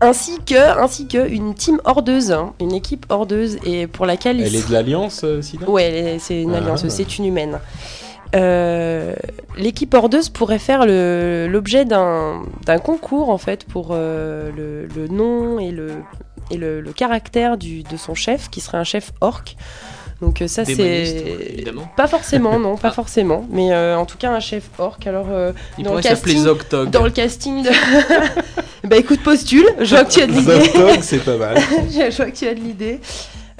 Ainsi 0.00 0.38
que, 0.46 0.78
ainsi 0.80 1.08
que 1.08 1.28
une 1.28 1.54
team 1.54 1.80
hordeuse, 1.84 2.30
hein, 2.30 2.54
une 2.60 2.72
équipe 2.72 3.06
hordeuse 3.08 3.58
et 3.64 3.88
pour 3.88 4.06
laquelle 4.06 4.40
elle 4.40 4.54
est 4.54 4.68
de 4.68 4.72
l'alliance, 4.72 5.24
Synapse? 5.40 5.68
Ouais, 5.68 6.18
c'est 6.20 6.40
une 6.40 6.54
alliance, 6.54 6.82
ah. 6.84 6.90
c'est 6.90 7.18
une 7.18 7.24
humaine. 7.24 7.58
Euh, 8.34 9.14
l'équipe 9.56 9.94
ordeuse 9.94 10.28
pourrait 10.28 10.58
faire 10.58 10.84
l'objet 10.86 11.84
d'un 11.84 12.42
concours 12.82 13.30
en 13.30 13.38
fait 13.38 13.64
pour 13.64 13.88
euh, 13.92 14.50
le, 14.54 15.08
nom 15.08 15.58
et 15.58 15.70
le, 15.70 15.92
et 16.50 16.56
le, 16.56 16.82
caractère 16.94 17.56
du, 17.56 17.82
de 17.82 17.96
son 17.96 18.14
chef, 18.14 18.50
qui 18.50 18.60
serait 18.60 18.78
un 18.78 18.84
chef 18.84 19.12
orc. 19.20 19.56
Donc 20.20 20.42
euh, 20.42 20.48
ça 20.48 20.64
c'est 20.64 21.64
pas 21.96 22.08
forcément 22.08 22.58
non 22.58 22.76
pas 22.76 22.88
ah. 22.88 22.92
forcément. 22.92 23.46
Mais 23.50 23.74
en 23.94 24.04
tout 24.04 24.18
cas 24.18 24.30
un 24.32 24.40
chef 24.40 24.64
orc. 24.78 24.98
Alors 25.06 25.26
il 25.78 25.84
dans, 25.84 25.94
le 25.94 26.02
casting, 26.02 26.44
dans 26.90 27.04
le 27.04 27.10
casting 27.10 27.62
de 27.62 27.70
bah 28.88 28.96
écoute 28.96 29.22
postule. 29.22 29.66
Je 29.80 29.94
vois 29.94 30.04
que 30.04 30.12
tu 30.12 30.20
as 30.20 30.26
de 30.26 30.32
l'idée. 30.32 31.00
c'est 31.02 31.24
pas 31.24 31.36
mal. 31.36 31.56
Je 31.88 32.16
vois 32.16 32.30
que 32.30 32.36
tu 32.36 32.46
as 32.46 32.54
de 32.54 32.60
l'idée 32.60 33.00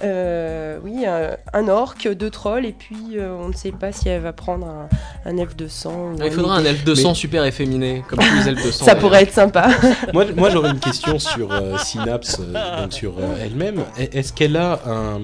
euh, 0.02 0.78
oui, 0.82 1.04
un, 1.06 1.68
orc, 1.68 1.96
deux 2.14 2.30
trolls, 2.30 2.64
et 2.64 2.72
puis 2.72 3.16
euh, 3.16 3.36
on 3.38 3.48
ne 3.48 3.52
sait 3.52 3.72
pas 3.72 3.92
si 3.92 4.08
elle 4.08 4.22
va 4.22 4.32
prendre 4.32 4.88
un, 5.24 5.36
elfe 5.36 5.56
de 5.56 5.68
sang. 5.68 6.12
il 6.24 6.30
faudra 6.30 6.56
un 6.56 6.64
elfe 6.64 6.84
de 6.84 6.94
sang 6.94 7.14
super 7.14 7.44
efféminé, 7.44 8.02
comme 8.08 8.18
tous 8.18 8.34
les 8.36 8.48
elfes 8.48 8.64
de 8.64 8.70
sang. 8.70 8.84
Ça 8.84 8.94
pourrait 8.94 9.22
être 9.22 9.32
sympa. 9.32 9.70
moi, 10.12 10.24
moi 10.36 10.50
j'aurais 10.50 10.70
une 10.70 10.80
question 10.80 11.18
sur 11.18 11.52
euh, 11.52 11.76
Synapse, 11.78 12.40
donc 12.40 12.92
sur 12.92 13.14
elle-même. 13.40 13.82
Est-ce 13.98 14.32
qu'elle 14.32 14.56
a 14.56 14.80
un 14.86 15.20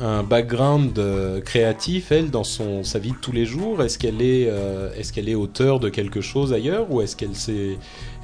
un 0.00 0.22
background 0.22 0.98
euh, 0.98 1.40
créatif, 1.40 2.10
elle, 2.10 2.30
dans 2.30 2.44
son, 2.44 2.84
sa 2.84 2.98
vie 2.98 3.12
de 3.12 3.16
tous 3.16 3.32
les 3.32 3.44
jours? 3.44 3.82
Est-ce 3.82 3.98
qu'elle 3.98 4.22
est, 4.22 4.48
euh, 4.48 4.90
est, 4.96 5.12
qu'elle 5.12 5.28
est 5.28 5.34
auteur 5.34 5.78
de 5.78 5.88
quelque 5.88 6.20
chose 6.20 6.52
ailleurs 6.52 6.90
ou 6.90 7.02
est-ce 7.02 7.16
qu'elle 7.16 7.34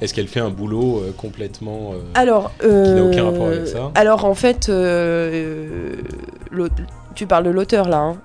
est-ce 0.01 0.13
qu'elle 0.13 0.27
fait 0.27 0.39
un 0.39 0.49
boulot 0.49 0.97
euh, 0.99 1.11
complètement 1.15 1.93
alors, 2.13 2.51
qui 2.59 2.67
n'a 2.67 3.03
aucun 3.03 3.25
rapport 3.25 3.47
avec 3.47 3.67
ça 3.67 3.91
Alors 3.95 4.25
en 4.25 4.35
fait, 4.35 4.71
tu 7.15 7.27
parles 7.27 7.43
de 7.43 7.49
l'auteur 7.49 7.89
là. 7.89 7.97
Hein 7.97 8.17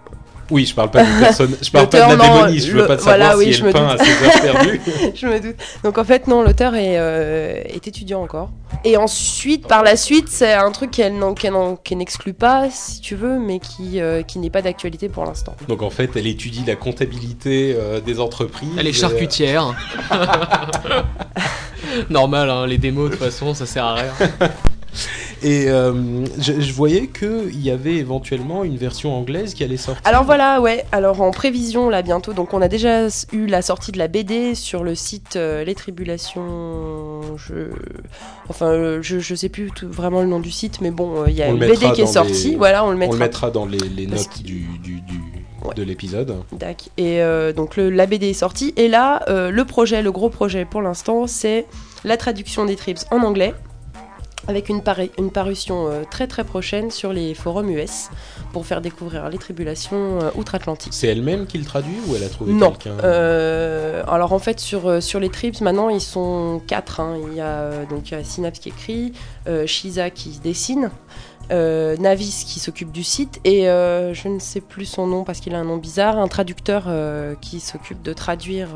oui, 0.52 0.66
je 0.66 0.74
parle 0.74 0.90
pas 0.90 1.02
de 1.02 1.18
personne, 1.18 1.56
je 1.62 1.70
parle 1.70 1.88
pas 1.88 2.08
de 2.08 2.10
la 2.10 2.16
démoniste, 2.16 2.66
je 2.66 2.72
veux 2.76 2.86
pas 2.86 2.96
de 2.96 3.00
savoir 3.00 3.38
si 3.38 3.48
elle 3.48 3.72
peint 3.72 3.88
à 3.88 3.96
ses 3.96 4.10
heures 4.10 4.40
perdues. 4.42 4.80
je 5.14 5.26
me 5.26 5.40
doute. 5.40 5.56
Donc 5.82 5.96
en 5.96 6.04
fait 6.04 6.26
non, 6.26 6.42
l'auteur 6.42 6.74
est, 6.74 6.98
euh, 6.98 7.62
est, 7.64 7.88
étudiant 7.88 8.22
encore. 8.22 8.50
Et 8.84 8.98
ensuite, 8.98 9.66
par 9.66 9.82
la 9.82 9.96
suite, 9.96 10.28
c'est 10.28 10.52
un 10.52 10.70
truc 10.70 10.90
qu'elle 10.90 11.14
n'exclut 11.92 12.34
pas, 12.34 12.68
si 12.70 13.00
tu 13.00 13.14
veux, 13.14 13.38
mais 13.38 13.60
qui, 13.60 14.00
euh, 14.00 14.22
qui 14.22 14.38
n'est 14.40 14.50
pas 14.50 14.60
d'actualité 14.60 15.08
pour 15.08 15.24
l'instant. 15.24 15.54
Donc 15.68 15.82
en 15.82 15.90
fait, 15.90 16.10
elle 16.16 16.26
étudie 16.26 16.64
la 16.66 16.76
comptabilité 16.76 17.74
euh, 17.78 18.00
des 18.00 18.20
entreprises. 18.20 18.72
Elle 18.76 18.88
est 18.88 18.92
charcutière. 18.92 19.74
Normal, 22.10 22.50
hein, 22.50 22.66
les 22.66 22.78
démos 22.78 23.10
de 23.10 23.16
toute 23.16 23.24
façon, 23.24 23.54
ça 23.54 23.66
sert 23.66 23.84
à 23.84 23.94
rien. 23.94 24.12
Et 25.42 25.68
euh, 25.68 26.24
je, 26.38 26.72
voyais 26.72 27.08
qu'il 27.08 27.60
y 27.60 27.70
avait 27.70 27.96
éventuellement 27.96 28.62
une 28.62 28.76
version 28.76 29.12
anglaise 29.12 29.54
qui 29.54 29.64
allait 29.64 29.76
sortir. 29.76 30.00
Alors 30.04 30.22
voilà, 30.22 30.60
ouais. 30.60 30.84
Alors 30.92 31.20
en 31.20 31.32
prévision 31.32 31.88
là 31.88 32.02
bientôt. 32.02 32.32
Donc 32.32 32.54
on 32.54 32.62
a 32.62 32.68
déjà 32.68 33.08
eu 33.32 33.46
la 33.46 33.60
sortie 33.60 33.90
de 33.90 33.98
la 33.98 34.06
BD 34.06 34.54
sur 34.54 34.84
le 34.84 34.94
site 34.94 35.34
euh, 35.34 35.64
Les 35.64 35.74
Tribulations. 35.74 37.22
Je... 37.36 37.70
Enfin, 38.48 38.66
euh, 38.66 39.02
je, 39.02 39.18
je 39.18 39.34
sais 39.34 39.48
plus 39.48 39.72
vraiment 39.82 40.20
le 40.20 40.28
nom 40.28 40.38
du 40.38 40.52
site, 40.52 40.80
mais 40.80 40.92
bon, 40.92 41.26
il 41.26 41.34
y 41.34 41.42
a 41.42 41.48
une 41.48 41.58
BD 41.58 41.90
qui 41.92 42.02
est 42.02 42.06
sortie. 42.06 42.54
Voilà, 42.54 42.84
on 42.84 42.90
le 42.90 42.96
mettra. 42.96 43.16
On 43.16 43.18
le 43.18 43.24
mettra 43.24 43.50
dans 43.50 43.66
les, 43.66 44.06
notes 44.06 44.42
du, 44.44 44.66
du, 44.80 45.00
du... 45.00 45.31
de 45.74 45.82
l'épisode. 45.82 46.34
D'accord. 46.52 46.88
Et 46.96 47.20
donc 47.54 47.76
le, 47.76 47.90
la 47.90 48.06
BD 48.06 48.30
est 48.30 48.34
sortie. 48.34 48.72
Et 48.76 48.88
là, 48.88 49.22
le 49.28 49.64
projet, 49.64 50.02
le 50.02 50.12
gros 50.12 50.28
projet 50.28 50.64
pour 50.64 50.82
l'instant, 50.82 51.26
c'est 51.26 51.66
la 52.04 52.16
traduction 52.16 52.64
des 52.64 52.76
trips 52.76 53.04
en 53.10 53.22
anglais 53.22 53.54
avec 54.48 54.68
une, 54.68 54.82
une 55.18 55.30
parution 55.30 55.88
euh, 55.88 56.02
très 56.10 56.26
très 56.26 56.44
prochaine 56.44 56.90
sur 56.90 57.12
les 57.12 57.34
forums 57.34 57.70
US 57.70 58.08
pour 58.52 58.66
faire 58.66 58.80
découvrir 58.80 59.28
les 59.28 59.38
tribulations 59.38 60.20
euh, 60.20 60.30
outre-Atlantique. 60.34 60.92
C'est 60.92 61.06
elle-même 61.08 61.46
qui 61.46 61.58
le 61.58 61.64
traduit 61.64 61.96
ou 62.06 62.16
elle 62.16 62.24
a 62.24 62.28
trouvé 62.28 62.52
quelqu'un? 62.52 62.98
Euh, 63.04 64.02
Alors 64.08 64.32
en 64.32 64.38
fait 64.38 64.58
sur, 64.58 65.02
sur 65.02 65.20
les 65.20 65.28
trips 65.28 65.60
maintenant 65.60 65.88
ils 65.88 66.00
sont 66.00 66.60
quatre. 66.66 67.00
Hein. 67.00 67.18
Il 67.28 67.36
y 67.36 67.40
a 67.40 67.84
donc 67.88 68.14
Synapse 68.24 68.58
qui 68.58 68.70
écrit, 68.70 69.12
Shiza 69.66 70.10
qui 70.10 70.40
dessine, 70.42 70.90
euh, 71.50 71.96
Navis 71.98 72.44
qui 72.46 72.60
s'occupe 72.60 72.92
du 72.92 73.02
site 73.02 73.40
et 73.44 73.68
euh, 73.68 74.14
je 74.14 74.28
ne 74.28 74.38
sais 74.38 74.60
plus 74.60 74.86
son 74.86 75.06
nom 75.06 75.24
parce 75.24 75.40
qu'il 75.40 75.54
a 75.54 75.58
un 75.58 75.64
nom 75.64 75.76
bizarre, 75.76 76.18
un 76.18 76.28
traducteur 76.28 76.84
euh, 76.86 77.34
qui 77.40 77.60
s'occupe 77.60 78.02
de 78.02 78.12
traduire 78.12 78.68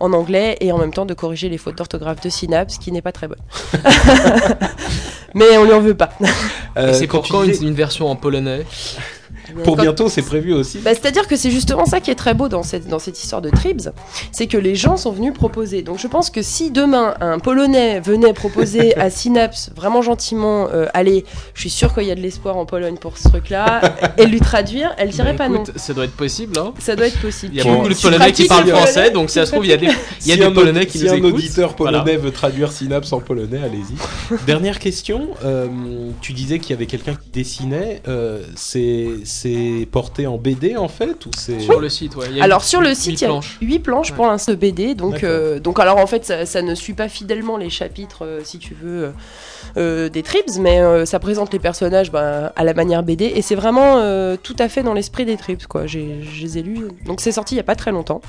en 0.00 0.12
anglais 0.12 0.56
et 0.60 0.72
en 0.72 0.78
même 0.78 0.92
temps 0.92 1.06
de 1.06 1.14
corriger 1.14 1.48
les 1.48 1.58
fautes 1.58 1.76
d'orthographe 1.76 2.20
de 2.20 2.28
Synapse 2.28 2.78
qui 2.78 2.92
n'est 2.92 3.02
pas 3.02 3.12
très 3.12 3.28
bonne. 3.28 3.38
Mais 5.34 5.58
on 5.58 5.64
lui 5.64 5.72
en 5.72 5.80
veut 5.80 5.96
pas. 5.96 6.10
c'est 6.92 7.06
pour 7.06 7.26
quand 7.26 7.44
une 7.44 7.74
version 7.74 8.08
en 8.08 8.16
polonais? 8.16 8.64
Pour 9.64 9.76
bientôt, 9.76 10.08
c'est 10.08 10.22
prévu 10.22 10.52
aussi. 10.52 10.78
Bah, 10.78 10.90
c'est-à-dire 10.94 11.26
que 11.26 11.36
c'est 11.36 11.50
justement 11.50 11.86
ça 11.86 12.00
qui 12.00 12.10
est 12.10 12.14
très 12.14 12.34
beau 12.34 12.48
dans 12.48 12.62
cette, 12.62 12.88
dans 12.88 12.98
cette 12.98 13.22
histoire 13.22 13.42
de 13.42 13.50
Tribs, 13.50 13.90
c'est 14.32 14.46
que 14.46 14.56
les 14.56 14.74
gens 14.74 14.96
sont 14.96 15.12
venus 15.12 15.32
proposer. 15.32 15.82
Donc 15.82 15.98
je 15.98 16.06
pense 16.06 16.30
que 16.30 16.42
si 16.42 16.70
demain 16.70 17.14
un 17.20 17.38
Polonais 17.38 18.00
venait 18.00 18.32
proposer 18.32 18.96
à 18.98 19.10
Synapse 19.10 19.70
vraiment 19.74 20.02
gentiment, 20.02 20.68
euh, 20.72 20.86
allez, 20.94 21.24
je 21.54 21.60
suis 21.60 21.70
sûr 21.70 21.94
qu'il 21.94 22.04
y 22.04 22.10
a 22.10 22.14
de 22.14 22.20
l'espoir 22.20 22.56
en 22.56 22.66
Pologne 22.66 22.96
pour 22.96 23.18
ce 23.18 23.28
truc-là, 23.28 23.80
et 24.18 24.26
lui 24.26 24.40
traduire, 24.40 24.94
elle 24.98 25.10
dirait 25.10 25.32
bah, 25.32 25.46
pas 25.46 25.48
non. 25.48 25.64
Ça 25.76 25.94
doit 25.94 26.04
être 26.04 26.16
possible, 26.16 26.58
hein 26.58 26.72
Ça 26.78 26.96
doit 26.96 27.06
être 27.06 27.20
possible. 27.20 27.54
Il 27.54 27.58
y 27.58 27.68
a 27.68 27.72
beaucoup 27.72 27.88
de 27.88 27.94
Polonais 27.94 28.32
qui 28.32 28.46
parlent 28.46 28.68
français, 28.68 29.10
donc 29.10 29.30
ça 29.30 29.46
se 29.46 29.52
trouve, 29.52 29.64
il 29.64 29.70
y 29.70 29.74
a 29.74 29.76
des, 29.76 29.88
il 30.24 30.28
y 30.28 30.32
a 30.32 30.36
des 30.36 30.54
Polonais 30.54 30.86
qui 30.86 30.98
nous 30.98 31.12
écoutent. 31.12 31.18
Si 31.18 31.26
un 31.26 31.34
auditeur 31.34 31.74
polonais 31.74 32.16
veut 32.16 32.30
traduire 32.30 32.72
Synapse 32.72 33.12
en 33.12 33.20
polonais, 33.20 33.60
allez-y. 33.62 34.36
Dernière 34.46 34.78
question, 34.78 35.28
euh, 35.44 35.66
tu 36.20 36.32
disais 36.32 36.58
qu'il 36.58 36.70
y 36.70 36.72
avait 36.74 36.86
quelqu'un 36.86 37.14
qui 37.14 37.30
dessinait, 37.30 38.02
euh, 38.08 38.42
c'est 38.56 39.18
porté 39.90 40.26
en 40.26 40.36
BD 40.36 40.76
en 40.76 40.88
fait 40.88 41.26
ou 41.26 41.30
c'est 41.36 41.60
sur 41.60 41.80
le 41.80 41.88
site 41.88 42.16
ouais. 42.16 42.40
alors 42.40 42.64
sur 42.64 42.80
le 42.80 42.94
site 42.94 43.20
il 43.20 43.28
y 43.28 43.30
a 43.30 43.40
8 43.60 43.78
planches 43.80 44.12
pour 44.12 44.26
l'instant 44.26 44.52
de 44.52 44.56
BD 44.56 44.94
donc 44.94 45.24
euh, 45.24 45.60
donc 45.60 45.78
alors 45.78 45.98
en 45.98 46.06
fait 46.06 46.24
ça, 46.24 46.62
ne 46.62 46.74
suit 46.74 46.94
pas 46.94 47.08
fidèlement 47.08 47.56
les 47.56 47.70
chapitres 47.70 48.24
euh, 48.24 48.40
si 48.44 48.58
tu 48.58 48.74
veux 48.74 49.12
euh, 49.76 50.08
des 50.08 50.22
Tribs 50.22 50.58
mais 50.60 51.06
ça 51.06 51.18
présente 51.18 51.52
les 51.52 51.58
personnages 51.58 52.10
ben, 52.10 52.50
à 52.54 52.64
la 52.64 52.74
manière 52.74 53.02
BD 53.02 53.24
et 53.24 53.42
c'est 53.42 53.54
vraiment 53.54 53.96
tout 54.42 54.56
à 54.58 54.68
fait 54.68 54.82
dans 54.82 54.94
l'esprit 54.94 55.24
des 55.24 55.36
Tribs 55.36 55.66
quoi 55.68 55.86
j'ai 55.86 56.20
les 56.40 56.58
ai 56.58 56.62
lus 56.62 56.88
donc 57.06 57.20
c'est 57.20 57.32
sorti 57.32 57.54
il 57.54 57.58
y 57.58 57.60
a 57.60 57.64
pas 57.64 57.76
très 57.76 57.92
longtemps 57.92 58.20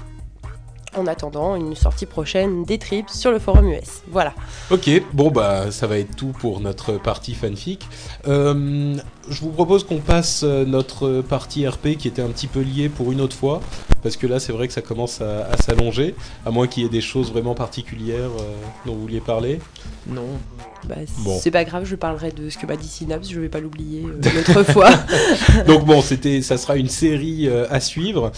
en 0.98 1.08
attendant 1.08 1.56
une 1.56 1.76
sortie 1.76 2.06
prochaine 2.06 2.64
des 2.64 2.78
trips 2.78 3.10
sur 3.10 3.32
le 3.32 3.40
forum 3.40 3.70
US. 3.70 4.02
Voilà. 4.08 4.34
Ok, 4.72 4.90
bon 5.14 5.30
bah 5.30 5.72
ça 5.72 5.88
va 5.88 5.98
être 5.98 6.16
tout 6.16 6.34
pour 6.40 6.60
notre 6.60 6.94
partie 6.94 7.34
fanfic. 7.34 7.88
Euh, 8.28 8.96
je 9.30 9.42
vous 9.42 9.52
propose 9.52 9.84
qu'on 9.84 10.00
passe 10.00 10.42
euh, 10.44 10.66
notre 10.66 11.22
partie 11.22 11.68
RP 11.68 11.96
qui 11.98 12.08
était 12.08 12.22
un 12.22 12.30
petit 12.30 12.48
peu 12.48 12.62
liée 12.62 12.90
pour 12.90 13.12
une 13.12 13.22
autre 13.22 13.36
fois, 13.36 13.62
parce 14.02 14.18
que 14.18 14.28
là 14.28 14.40
c'est 14.40 14.52
vrai 14.52 14.68
que 14.68 14.74
ça 14.74 14.82
commence 14.82 15.22
à, 15.22 15.56
s'allonger, 15.58 16.16
à 16.46 16.52
moins 16.52 16.68
qu'il 16.68 16.84
y 16.84 16.86
ait 16.86 16.90
des 16.90 17.02
choses 17.02 17.32
vraiment 17.32 17.56
particulières 17.56 18.30
euh, 18.40 18.56
dont 18.86 18.94
vous 18.96 19.02
vouliez 19.02 19.22
parler. 19.22 19.60
Non, 20.08 20.28
bah, 20.88 20.96
c'est 21.40 21.52
pas 21.52 21.64
grave, 21.64 21.86
je 21.86 21.96
parlerai 21.96 22.32
de 22.32 22.50
ce 22.50 22.58
que 22.58 22.66
m'a 22.66 22.76
dit 22.76 22.88
Synapse, 22.88 23.30
je 23.30 23.40
vais 23.40 23.50
pas 23.50 23.60
l'oublier 23.60 24.02
une 24.02 24.40
autre 24.40 24.64
fois. 24.64 24.90
donc 25.68 25.86
bon, 25.86 26.02
c'était, 26.02 26.42
ça 26.42 26.58
sera 26.58 26.78
une 26.78 26.90
série 26.90 27.48
à 27.48 27.80
suivre, 27.80 28.32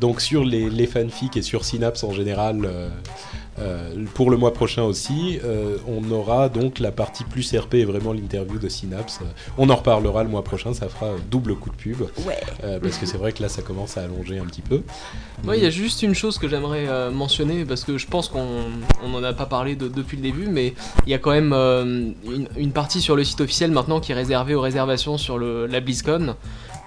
donc 0.00 0.20
sur 0.20 0.44
les, 0.44 0.70
les 0.70 0.86
fanfics 0.86 1.36
et 1.36 1.42
sur 1.42 1.64
Synapse 1.64 2.04
en 2.04 2.12
général. 2.12 2.68
Euh, 3.60 4.04
pour 4.14 4.30
le 4.30 4.36
mois 4.36 4.52
prochain 4.52 4.82
aussi, 4.82 5.38
euh, 5.44 5.78
on 5.86 6.10
aura 6.10 6.48
donc 6.48 6.78
la 6.78 6.92
partie 6.92 7.24
plus 7.24 7.54
RP 7.54 7.74
et 7.74 7.84
vraiment 7.84 8.12
l'interview 8.12 8.58
de 8.58 8.68
Synapse. 8.68 9.20
On 9.56 9.70
en 9.70 9.76
reparlera 9.76 10.22
le 10.22 10.28
mois 10.28 10.44
prochain, 10.44 10.74
ça 10.74 10.88
fera 10.88 11.12
double 11.30 11.54
coup 11.56 11.70
de 11.70 11.76
pub. 11.76 12.02
Euh, 12.64 12.78
parce 12.80 12.98
que 12.98 13.06
c'est 13.06 13.18
vrai 13.18 13.32
que 13.32 13.42
là, 13.42 13.48
ça 13.48 13.62
commence 13.62 13.96
à 13.96 14.02
allonger 14.02 14.38
un 14.38 14.44
petit 14.44 14.62
peu. 14.62 14.82
Moi, 15.44 15.56
il 15.56 15.62
y 15.62 15.66
a 15.66 15.70
juste 15.70 16.02
une 16.02 16.14
chose 16.14 16.38
que 16.38 16.48
j'aimerais 16.48 17.10
mentionner, 17.10 17.64
parce 17.64 17.84
que 17.84 17.98
je 17.98 18.06
pense 18.06 18.28
qu'on 18.28 18.66
n'en 19.08 19.22
a 19.22 19.32
pas 19.32 19.46
parlé 19.46 19.76
depuis 19.76 20.16
le 20.16 20.22
début, 20.22 20.48
mais 20.48 20.74
il 21.06 21.10
y 21.10 21.14
a 21.14 21.18
quand 21.18 21.30
même 21.30 21.52
une, 22.56 22.72
partie 22.72 23.00
sur 23.00 23.16
le 23.16 23.24
site 23.24 23.40
officiel 23.40 23.70
maintenant 23.70 23.98
qui 23.98 24.12
est 24.12 24.14
réservée 24.14 24.54
aux 24.54 24.60
réservations 24.60 25.18
sur 25.18 25.38
le, 25.38 25.66
la 25.66 25.80
BlizzCon. 25.80 26.36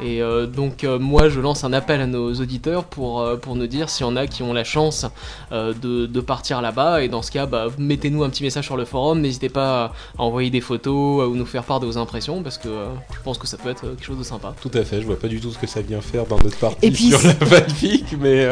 Et 0.02 0.22
euh, 0.22 0.48
donc 0.48 0.84
euh, 0.84 0.98
moi 0.98 1.30
je 1.30 1.40
lance 1.40 1.64
un 1.64 1.74
appel 1.74 2.02
à 2.02 2.08
nos 2.08 2.34
auditeurs 2.34 2.86
pour, 2.86 3.22
euh, 3.22 3.38
pour 3.38 3.56
nous 3.56 3.68
dire 3.68 3.90
s'il 3.90 4.06
y 4.06 4.10
en 4.10 4.16
a 4.16 4.26
qui 4.26 4.42
ont 4.42 4.54
la 4.54 4.64
chance 4.64 5.06
de, 5.52 6.06
de, 6.06 6.22
partir 6.22 6.62
là-bas. 6.62 7.04
Et 7.04 7.08
dans 7.08 7.22
ce 7.22 7.32
cas, 7.32 7.46
bah, 7.46 7.68
mettez-nous 7.78 8.24
un 8.24 8.30
petit 8.30 8.44
message 8.44 8.66
sur 8.66 8.78
le 8.78 8.86
forum. 8.86 9.22
N'hésitez 9.22 9.50
pas 9.50 9.94
à 10.18 10.22
envoyer 10.24 10.50
des 10.50 10.62
photos 10.62 11.28
ou 11.28 11.36
nous 11.36 11.46
faire 11.46 11.64
part 11.64 11.80
de 11.80 11.86
vos 11.86 11.98
impressions 11.98 12.42
parce 12.42 12.58
que 12.58 12.70
je 13.14 13.20
pense 13.24 13.38
que 13.38 13.48
ça 13.48 13.58
peut 13.58 13.70
être 13.70 13.82
quelque 13.82 14.06
chose 14.06 14.18
de 14.18 14.24
sympa. 14.24 14.56
Tout 14.62 14.72
à 14.74 14.84
fait, 14.84 15.02
je 15.02 15.06
vois 15.06 15.20
pas 15.20 15.28
du 15.28 15.40
tout 15.40 15.52
ce 15.52 15.58
que 15.58 15.68
ça 15.68 15.82
vient 15.82 16.02
faire 16.02 16.26
dans 16.26 16.38
notre 16.38 16.58
partie 16.58 16.94
sur 16.94 17.22
la 17.22 17.34
fanfic, 17.46 18.06
mais... 18.20 18.48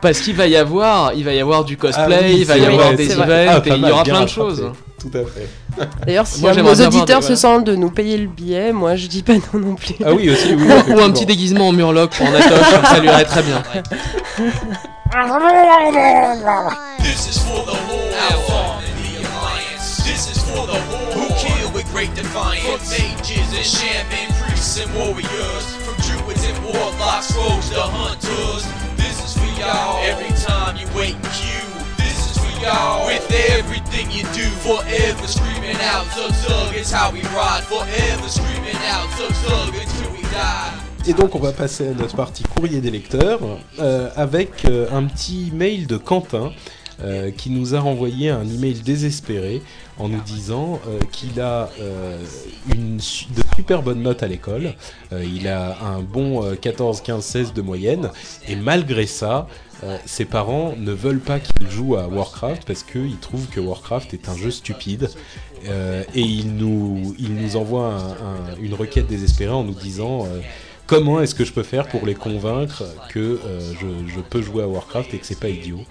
Parce 0.00 0.20
qu'il 0.20 0.34
va 0.34 0.46
y 0.46 0.56
avoir, 0.56 1.14
il 1.14 1.24
va 1.24 1.32
y 1.32 1.40
avoir 1.40 1.64
du 1.64 1.78
cosplay, 1.78 2.18
ah 2.20 2.28
il 2.28 2.44
va 2.44 2.58
y 2.58 2.66
avoir 2.66 2.94
des 2.94 3.10
events, 3.10 3.62
et 3.64 3.70
il 3.70 3.86
y 3.86 3.90
aura 3.90 4.02
plein 4.02 4.24
de 4.24 4.28
choses. 4.28 4.70
Tout 5.04 5.18
à 5.18 5.24
fait. 5.26 5.48
D'ailleurs, 6.06 6.26
si 6.26 6.42
nos 6.42 6.74
auditeurs 6.74 7.22
se 7.22 7.34
sentent 7.34 7.64
de 7.64 7.76
nous 7.76 7.90
payer 7.90 8.16
le 8.16 8.26
billet, 8.26 8.72
moi 8.72 8.96
je 8.96 9.06
dis 9.06 9.22
pas 9.22 9.34
non 9.34 9.60
non 9.60 9.74
plus. 9.74 9.96
Ah 10.02 10.14
oui, 10.14 10.30
aussi, 10.30 10.54
oui. 10.54 10.64
Ou 10.94 11.00
un 11.00 11.10
petit 11.10 11.26
déguisement 11.26 11.68
en 11.68 11.72
murloc 11.72 12.10
pour 12.16 12.26
en 12.26 12.32
atoche, 12.32 12.88
ça 12.88 12.98
lui 13.00 13.08
irait 13.08 13.24
très 13.26 13.42
bien. 13.42 13.62
This 17.02 17.28
is 17.28 17.38
for 17.38 17.64
the 17.66 17.76
whole 17.86 18.10
This 20.04 20.30
is 20.30 20.42
for 20.42 20.66
the 20.66 20.80
whole 20.88 21.12
who 21.12 21.28
kill 21.36 21.70
with 21.74 21.86
great 21.92 22.14
defiance? 22.14 22.64
From 22.64 22.80
mages 22.90 23.52
and 23.54 23.64
shaman 23.64 24.32
priests 24.40 24.80
and 24.80 24.90
warriors. 24.94 25.64
From 25.84 25.96
druids 26.00 26.44
and 26.44 26.64
warlocks, 26.64 27.36
rogues 27.36 27.68
to 27.70 27.80
hunters. 27.80 28.64
This 28.96 29.20
is 29.22 29.34
for 29.36 29.60
y'all. 29.60 30.02
Every 30.04 30.32
time 30.46 30.76
you 30.76 30.86
wait 30.96 31.14
in 31.14 31.22
queue. 31.22 31.73
Et 41.06 41.12
donc 41.12 41.34
on 41.34 41.38
va 41.38 41.52
passer 41.52 41.88
à 41.88 41.92
notre 41.92 42.16
partie 42.16 42.44
courrier 42.44 42.80
des 42.80 42.90
lecteurs 42.90 43.40
euh, 43.78 44.08
avec 44.16 44.64
euh, 44.64 44.86
un 44.90 45.04
petit 45.04 45.50
mail 45.52 45.86
de 45.86 45.98
Quentin 45.98 46.52
euh, 47.02 47.32
qui 47.32 47.50
nous 47.50 47.74
a 47.74 47.80
renvoyé 47.80 48.30
un 48.30 48.48
email 48.48 48.74
désespéré 48.74 49.62
en 49.98 50.08
nous 50.08 50.20
disant 50.20 50.80
euh, 50.86 51.00
qu'il 51.10 51.40
a 51.40 51.68
euh, 51.80 52.22
une 52.72 52.98
de 52.98 53.42
super 53.56 53.82
bonnes 53.82 54.02
notes 54.02 54.22
à 54.22 54.28
l'école, 54.28 54.74
il 55.12 55.48
a 55.48 55.76
un 55.82 56.00
bon 56.00 56.54
14, 56.56 57.00
15, 57.00 57.24
16 57.24 57.52
de 57.52 57.62
moyenne, 57.62 58.10
et 58.48 58.56
malgré 58.56 59.06
ça, 59.06 59.48
ses 60.06 60.24
parents 60.24 60.74
ne 60.76 60.92
veulent 60.92 61.20
pas 61.20 61.40
qu'il 61.40 61.68
joue 61.70 61.96
à 61.96 62.08
Warcraft 62.08 62.64
parce 62.64 62.82
qu'ils 62.82 63.18
trouvent 63.18 63.48
que 63.48 63.60
Warcraft 63.60 64.14
est 64.14 64.28
un 64.28 64.36
jeu 64.36 64.50
stupide. 64.50 65.08
et 65.66 66.20
il 66.20 66.56
nous, 66.56 67.14
il 67.18 67.34
nous 67.34 67.56
envoie 67.56 68.16
une 68.60 68.74
requête 68.74 69.06
désespérée 69.06 69.52
en 69.52 69.62
nous 69.62 69.74
disant 69.74 70.26
comment 70.86 71.20
est-ce 71.20 71.34
que 71.34 71.44
je 71.44 71.52
peux 71.52 71.62
faire 71.62 71.86
pour 71.86 72.06
les 72.06 72.14
convaincre 72.14 72.84
que 73.10 73.40
je, 73.80 74.12
je, 74.12 74.20
peux 74.20 74.42
jouer 74.42 74.64
à 74.64 74.68
Warcraft 74.68 75.14
et 75.14 75.18
que 75.18 75.26
c'est 75.26 75.38
pas 75.38 75.48
idiot. 75.48 75.84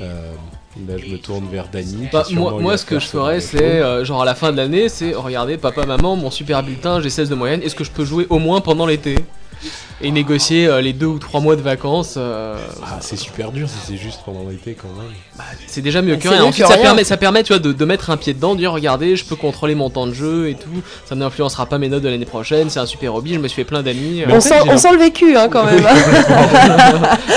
Euh, 0.00 0.32
là, 0.88 0.96
je 0.96 1.06
me 1.06 1.18
tourne 1.18 1.48
vers 1.50 1.68
Dany. 1.68 2.08
Bah, 2.12 2.24
moi, 2.30 2.58
moi 2.60 2.76
ce 2.76 2.84
que 2.84 2.98
je 2.98 3.06
ferais, 3.06 3.40
c'est 3.40 3.62
euh, 3.62 4.04
genre 4.04 4.22
à 4.22 4.24
la 4.24 4.34
fin 4.34 4.52
de 4.52 4.56
l'année, 4.56 4.88
c'est 4.88 5.14
regardez, 5.14 5.56
papa, 5.56 5.86
maman, 5.86 6.16
mon 6.16 6.30
super 6.30 6.62
bulletin, 6.62 7.00
j'ai 7.00 7.10
16 7.10 7.28
de 7.28 7.34
moyenne. 7.34 7.62
Est-ce 7.62 7.74
que 7.74 7.84
je 7.84 7.90
peux 7.90 8.04
jouer 8.04 8.26
au 8.30 8.38
moins 8.38 8.60
pendant 8.60 8.86
l'été? 8.86 9.16
Et 10.00 10.10
négocier 10.10 10.66
euh, 10.66 10.80
les 10.80 10.92
deux 10.92 11.06
ou 11.06 11.18
trois 11.18 11.40
mois 11.40 11.56
de 11.56 11.60
vacances. 11.60 12.14
Euh, 12.16 12.56
ah, 12.82 12.98
c'est 13.00 13.16
super 13.16 13.50
dur 13.52 13.68
si 13.68 13.76
c'est 13.86 13.96
juste 13.96 14.20
pendant 14.24 14.48
l'été 14.48 14.74
quand 14.74 14.88
même. 14.88 15.12
Bah, 15.36 15.44
c'est 15.66 15.80
déjà 15.80 16.02
mieux 16.02 16.16
que 16.16 16.28
rien. 16.28 16.50
ça 16.52 16.78
permet, 16.78 17.04
ça 17.04 17.16
permet 17.16 17.42
tu 17.42 17.52
vois, 17.52 17.58
de, 17.60 17.84
mettre 17.84 18.10
un 18.10 18.16
pied 18.16 18.34
dedans, 18.34 18.54
de 18.54 18.60
dire 18.60 18.72
regardez, 18.72 19.16
je 19.16 19.24
peux 19.24 19.36
contrôler 19.36 19.74
mon 19.74 19.90
temps 19.90 20.06
de 20.06 20.12
jeu 20.12 20.48
et 20.48 20.54
tout. 20.54 20.82
Ça 21.04 21.14
n'influencera 21.14 21.66
pas 21.66 21.78
mes 21.78 21.88
notes 21.88 22.02
de 22.02 22.08
l'année 22.08 22.26
prochaine. 22.26 22.70
C'est 22.70 22.80
un 22.80 22.86
super 22.86 23.14
hobby. 23.14 23.34
Je 23.34 23.38
me 23.38 23.48
suis 23.48 23.56
fait 23.56 23.64
plein 23.64 23.82
d'amis. 23.82 24.22
On, 24.28 24.40
sent, 24.40 24.60
on 24.68 24.78
sent 24.78 24.92
le 24.92 24.98
vécu 24.98 25.36
hein, 25.36 25.48
quand 25.48 25.64
même. 25.64 25.84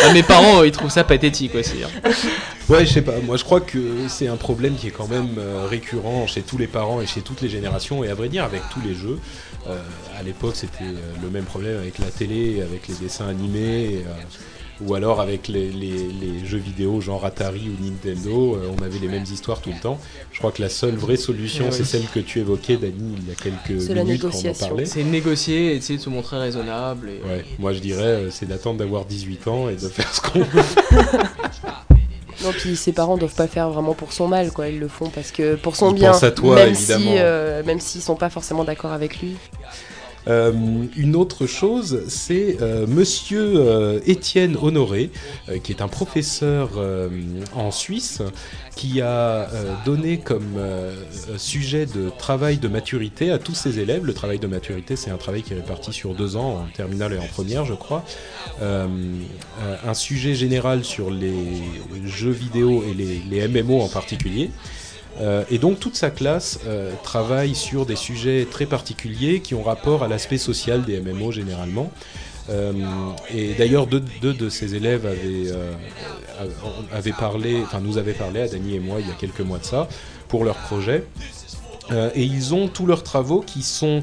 Ah, 0.04 0.14
mes 0.14 0.24
parents, 0.24 0.64
ils 0.64 0.72
trouvent 0.72 0.92
ça 0.92 1.04
pathétique 1.04 1.56
aussi. 1.56 1.78
Hein. 1.84 2.12
Ouais, 2.72 2.86
je 2.86 2.94
sais 2.94 3.02
pas. 3.02 3.20
Moi, 3.20 3.36
je 3.36 3.44
crois 3.44 3.60
que 3.60 4.08
c'est 4.08 4.28
un 4.28 4.38
problème 4.38 4.76
qui 4.76 4.88
est 4.88 4.92
quand 4.92 5.10
même 5.10 5.36
euh, 5.38 5.68
récurrent 5.68 6.26
chez 6.26 6.42
tous 6.42 6.58
les 6.58 6.68
parents 6.68 7.02
et 7.02 7.06
chez 7.06 7.20
toutes 7.20 7.42
les 7.42 7.50
générations. 7.50 8.02
Et 8.02 8.10
à 8.10 8.16
vrai 8.16 8.30
dire, 8.30 8.46
avec 8.46 8.62
tous 8.72 8.80
les 8.80 8.96
jeux. 8.96 9.20
Euh, 9.68 9.78
à 10.18 10.24
l'époque, 10.24 10.56
c'était 10.56 10.84
euh, 10.84 11.14
le 11.22 11.30
même 11.30 11.44
problème 11.44 11.78
avec 11.78 12.00
la 12.00 12.08
télé, 12.08 12.62
avec 12.62 12.88
les 12.88 12.96
dessins 12.96 13.28
animés, 13.28 14.04
euh, 14.08 14.86
ou 14.86 14.96
alors 14.96 15.20
avec 15.20 15.50
les, 15.50 15.70
jeux 16.46 16.58
vidéo 16.58 17.02
genre 17.02 17.26
Atari 17.26 17.70
ou 17.70 17.84
Nintendo. 17.84 18.58
on 18.80 18.82
avait 18.82 19.00
les 19.00 19.10
mêmes 19.10 19.26
histoires 19.32 19.62
tout 19.62 19.70
le 19.70 19.80
temps. 19.80 20.00
Je 20.32 20.40
crois 20.40 20.52
que 20.52 20.62
la 20.62 20.70
seule 20.70 20.96
vraie 20.96 21.18
solution, 21.18 21.72
c'est 21.72 21.84
celle 21.84 22.08
que 22.08 22.20
tu 22.22 22.40
évoquais, 22.40 22.78
Dani, 22.78 23.16
il 23.18 23.28
y 23.28 23.32
a 23.32 23.36
quelques 23.36 23.90
minutes 23.90 24.22
quand 24.22 24.30
on 24.34 24.50
en 24.50 24.54
parlait. 24.54 24.86
C'est 24.86 25.04
négocier, 25.04 25.76
essayer 25.76 26.00
de 26.00 26.04
se 26.04 26.10
montrer 26.10 26.38
raisonnable. 26.38 27.10
Ouais, 27.26 27.46
moi 27.60 27.74
je 27.74 27.80
dirais, 27.80 28.30
c'est 28.32 28.48
d'attendre 28.48 28.80
d'avoir 28.80 29.06
18 29.06 29.48
ans 29.50 29.70
et 29.70 29.76
de 29.76 29.88
faire 29.88 30.12
ce 30.14 30.22
qu'on 30.22 30.40
veut. 30.40 30.62
Non, 32.44 32.52
puis 32.52 32.76
ses 32.76 32.92
parents 32.92 33.18
doivent 33.18 33.36
pas 33.36 33.48
faire 33.48 33.70
vraiment 33.70 33.94
pour 33.94 34.14
son 34.14 34.28
mal, 34.28 34.52
quoi. 34.52 34.68
Ils 34.68 34.80
le 34.80 34.88
font 34.88 35.10
parce 35.10 35.32
que 35.32 35.56
pour 35.56 35.76
son 35.76 35.92
bien. 35.92 36.12
à 36.12 36.32
toi, 36.32 36.56
même 36.56 36.70
évidemment. 36.70 37.12
Si, 37.12 37.18
euh, 37.20 37.64
même 37.64 37.80
s'ils 37.80 38.02
sont 38.02 38.16
pas 38.16 38.30
forcément 38.30 38.64
d'accord 38.64 38.92
avec 38.92 39.20
lui. 39.20 39.36
Euh, 40.28 40.52
une 40.96 41.16
autre 41.16 41.48
chose, 41.48 42.04
c'est 42.08 42.58
euh, 42.62 42.86
Monsieur 42.88 43.54
euh, 43.56 44.00
Étienne 44.06 44.56
Honoré, 44.62 45.10
qui 45.64 45.72
est 45.72 45.82
un 45.82 45.88
professeur 45.88 46.72
en 47.56 47.72
Suisse, 47.72 48.22
qui 48.76 49.02
a 49.02 49.48
donné 49.86 50.20
comme 50.20 50.60
sujet 51.38 51.86
de 51.86 52.10
travail 52.18 52.58
de 52.58 52.68
maturité 52.68 53.32
à 53.32 53.38
tous 53.38 53.54
ses 53.54 53.80
élèves. 53.80 54.06
Le 54.06 54.14
travail 54.14 54.40
de 54.40 54.48
maturité, 54.48 54.96
c'est 54.96 55.12
un 55.12 55.18
travail 55.18 55.44
qui 55.44 55.54
est 55.54 55.58
réparti 55.58 55.92
sur 55.92 56.14
deux 56.14 56.36
ans, 56.36 56.64
en 56.64 56.66
terminale 56.74 57.14
et 57.14 57.18
en 57.18 57.28
première, 57.28 57.66
je 57.66 57.74
crois. 57.74 58.04
un 58.62 59.94
sujet 59.94 60.36
général 60.36 60.84
sur 60.84 61.12
les 61.12 61.64
jeux 62.06 62.32
vidéo 62.32 62.84
et 62.90 62.94
les, 62.94 63.22
les 63.30 63.48
MMO 63.48 63.82
en 63.82 63.90
particulier. 63.90 64.52
Euh, 65.20 65.44
et 65.50 65.58
donc 65.58 65.80
toute 65.80 65.96
sa 65.96 66.10
classe 66.10 66.60
euh, 66.66 66.94
travaille 67.04 67.54
sur 67.56 67.86
des 67.86 67.98
sujets 67.98 68.48
très 68.50 68.66
particuliers 68.66 69.42
qui 69.42 69.54
ont 69.56 69.64
rapport 69.64 70.04
à 70.04 70.08
l'aspect 70.08 70.38
social 70.38 70.84
des 70.84 71.02
MMO 71.02 71.32
généralement. 71.32 71.92
Euh, 72.50 72.72
et 73.34 73.54
d'ailleurs, 73.54 73.88
deux, 73.88 74.02
de 74.02 74.50
ses 74.50 74.76
élèves 74.76 75.06
avaient, 76.92 77.12
parlé, 77.12 77.62
enfin 77.64 77.80
nous 77.82 77.98
avaient 77.98 78.14
parlé 78.14 78.42
à 78.42 78.48
Dany 78.48 78.76
et 78.76 78.80
moi 78.80 79.00
il 79.00 79.08
y 79.08 79.12
a 79.12 79.16
quelques 79.16 79.42
mois 79.42 79.58
de 79.60 79.66
ça 79.66 79.88
pour 80.28 80.44
leur 80.44 80.56
projet. 80.56 81.04
et 81.92 82.24
ils 82.24 82.56
ont 82.56 82.68
tous 82.68 82.88
leurs 82.88 83.04
travaux 83.04 83.42
qui 83.42 83.62
sont 83.62 84.02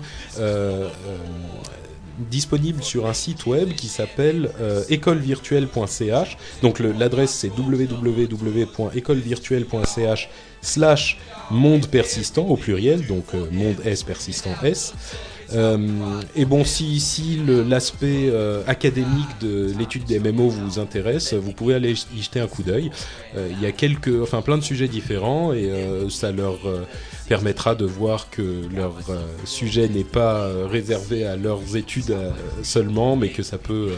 disponibles 2.30 2.82
sur 2.82 3.06
un 3.06 3.14
site 3.14 3.46
web 3.46 3.74
qui 3.74 3.88
s'appelle 3.88 4.50
écolevirtuelle.ch. 4.88 6.36
Donc 6.62 6.78
l'adresse 6.78 7.32
c'est 7.32 7.50
www.écolevirtuelle.ch 7.50 10.28
slash 10.60 11.18
monde 11.50 11.86
persistant 11.86 12.46
au 12.46 12.56
pluriel, 12.56 13.06
donc 13.06 13.24
euh, 13.34 13.46
monde 13.50 13.76
S 13.84 14.02
persistant 14.02 14.54
S. 14.62 14.94
Euh, 15.54 16.20
et 16.36 16.44
bon, 16.44 16.62
si, 16.62 17.00
si 17.00 17.40
l'aspect 17.66 18.28
euh, 18.28 18.62
académique 18.66 19.40
de 19.40 19.72
l'étude 19.78 20.04
des 20.04 20.20
MMO 20.20 20.50
vous 20.50 20.78
intéresse, 20.78 21.32
vous 21.32 21.52
pouvez 21.52 21.74
aller 21.74 21.94
y 22.14 22.22
jeter 22.22 22.40
un 22.40 22.46
coup 22.46 22.62
d'œil. 22.62 22.90
Il 23.34 23.58
y 23.60 23.64
a 23.64 23.72
quelques, 23.72 24.22
enfin 24.22 24.42
plein 24.42 24.58
de 24.58 24.62
sujets 24.62 24.88
différents 24.88 25.54
et 25.54 25.70
ça 26.10 26.32
leur 26.32 26.58
permettra 27.28 27.74
de 27.74 27.86
voir 27.86 28.28
que 28.28 28.66
leur 28.74 28.94
sujet 29.44 29.88
n'est 29.88 30.04
pas 30.04 30.50
réservé 30.66 31.26
à 31.26 31.36
leurs 31.36 31.76
études 31.76 32.14
seulement, 32.62 33.16
mais 33.16 33.30
que 33.30 33.42
ça 33.42 33.56
peut 33.56 33.92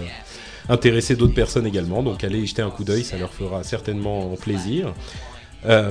intéresser 0.69 1.17
d'autres 1.17 1.35
personnes 1.35 1.67
également. 1.67 2.05
Donc 2.05 2.23
allez 2.23 2.39
y 2.39 2.47
jeter 2.47 2.63
un 2.63 2.71
coup 2.71 2.85
d'œil, 2.85 3.03
ça 3.03 3.17
leur 3.17 3.33
fera 3.33 3.65
certainement 3.65 4.37
plaisir. 4.37 4.95
Euh, 5.67 5.91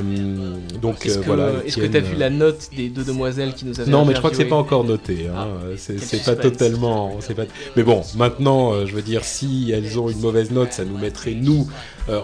donc 0.81 1.05
est-ce 1.05 1.19
euh, 1.19 1.23
voilà. 1.25 1.51
Est-ce 1.65 1.77
que 1.77 1.85
tu 1.85 1.97
as 1.97 1.99
vu 1.99 2.15
la 2.15 2.31
note 2.31 2.69
des 2.75 2.89
deux 2.89 3.03
demoiselles 3.03 3.53
qui 3.53 3.65
nous 3.65 3.79
avaient 3.79 3.91
Non, 3.91 4.03
mais 4.03 4.13
je 4.13 4.19
crois 4.19 4.31
que 4.31 4.35
c'est 4.35 4.45
pas 4.45 4.55
encore 4.55 4.83
noté. 4.83 5.27
Hein. 5.27 5.35
Ah, 5.37 5.75
c'est 5.77 6.23
pas 6.23 6.35
totalement. 6.35 7.17
Pas... 7.35 7.43
Mais 7.75 7.83
bon, 7.83 8.01
maintenant, 8.17 8.73
euh, 8.73 8.85
je 8.87 8.95
veux 8.95 9.03
dire, 9.03 9.23
si 9.23 9.71
elles 9.73 9.99
ont 9.99 10.09
une 10.09 10.19
mauvaise 10.19 10.51
note, 10.51 10.73
ça 10.73 10.85
nous 10.85 10.97
mettrait 10.97 11.35
nous 11.35 11.67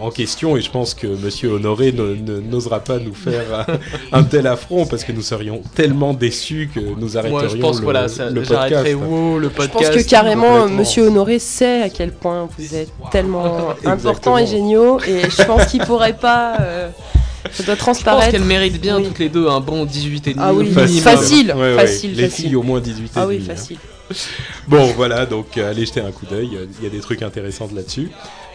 en 0.02 0.10
question, 0.10 0.58
et 0.58 0.62
je 0.62 0.72
pense 0.72 0.96
que 0.96 1.06
Monsieur 1.06 1.52
Honoré 1.52 1.92
n'osera 1.92 2.80
pas 2.80 2.98
nous 2.98 3.14
faire 3.14 3.68
un, 4.12 4.24
tel 4.24 4.48
affront 4.48 4.88
parce 4.88 5.04
que 5.04 5.12
nous 5.12 5.22
serions 5.22 5.62
tellement 5.76 6.16
déçus 6.16 6.72
que 6.74 6.80
nous 6.80 7.20
arrêterions 7.20 7.42
Moi, 7.42 7.56
je 7.56 7.58
pense, 7.58 7.78
le, 7.78 7.84
voilà, 7.84 8.08
ça, 8.08 8.32
le 8.32 8.42
podcast. 8.42 8.84
le 8.84 9.50
podcast. 9.50 9.84
Je 9.84 9.88
pense 9.94 10.04
que 10.04 10.10
carrément, 10.10 10.68
Monsieur 10.68 11.04
Honoré 11.04 11.38
sait 11.38 11.84
à 11.84 11.90
quel 11.90 12.12
point 12.12 12.50
vous 12.58 12.74
êtes 12.74 12.90
tellement 13.12 13.76
important 13.86 14.40
et 14.40 14.48
géniaux, 14.48 15.00
et 15.02 15.30
je 15.30 15.44
pense 15.44 15.68
qu'il 15.68 15.82
pourrait 15.82 16.18
pas. 16.18 16.58
Ça 17.52 17.64
doit 17.64 17.76
transparaître. 17.76 18.26
Je 18.26 18.32
pense 18.32 18.40
qu'elles 18.40 18.48
méritent 18.48 18.82
bien 18.82 19.02
toutes 19.02 19.20
les 19.20 19.30
deux 19.30 19.48
un 19.48 19.60
bon 19.60 19.86
18 19.86 20.28
et 20.28 20.34
demi. 20.34 20.44
Ah 20.46 20.54
oui, 20.54 20.72
facile, 20.72 21.54
facile, 21.76 22.16
Les 22.16 22.30
filles 22.30 22.56
au 22.56 22.64
moins 22.64 22.80
18 22.80 23.06
et 23.06 23.10
Ah 23.16 23.28
oui, 23.28 23.40
hein. 23.42 23.46
facile. 23.56 23.78
Bon, 24.68 24.86
voilà, 24.96 25.26
donc 25.26 25.58
euh, 25.58 25.70
allez 25.70 25.86
jeter 25.86 26.02
un 26.02 26.12
coup 26.12 26.26
d'œil. 26.26 26.50
Il 26.80 26.84
y 26.84 26.88
a 26.88 26.90
des 26.90 27.00
trucs 27.00 27.22
intéressants 27.22 27.70
là-dessus. 27.74 28.10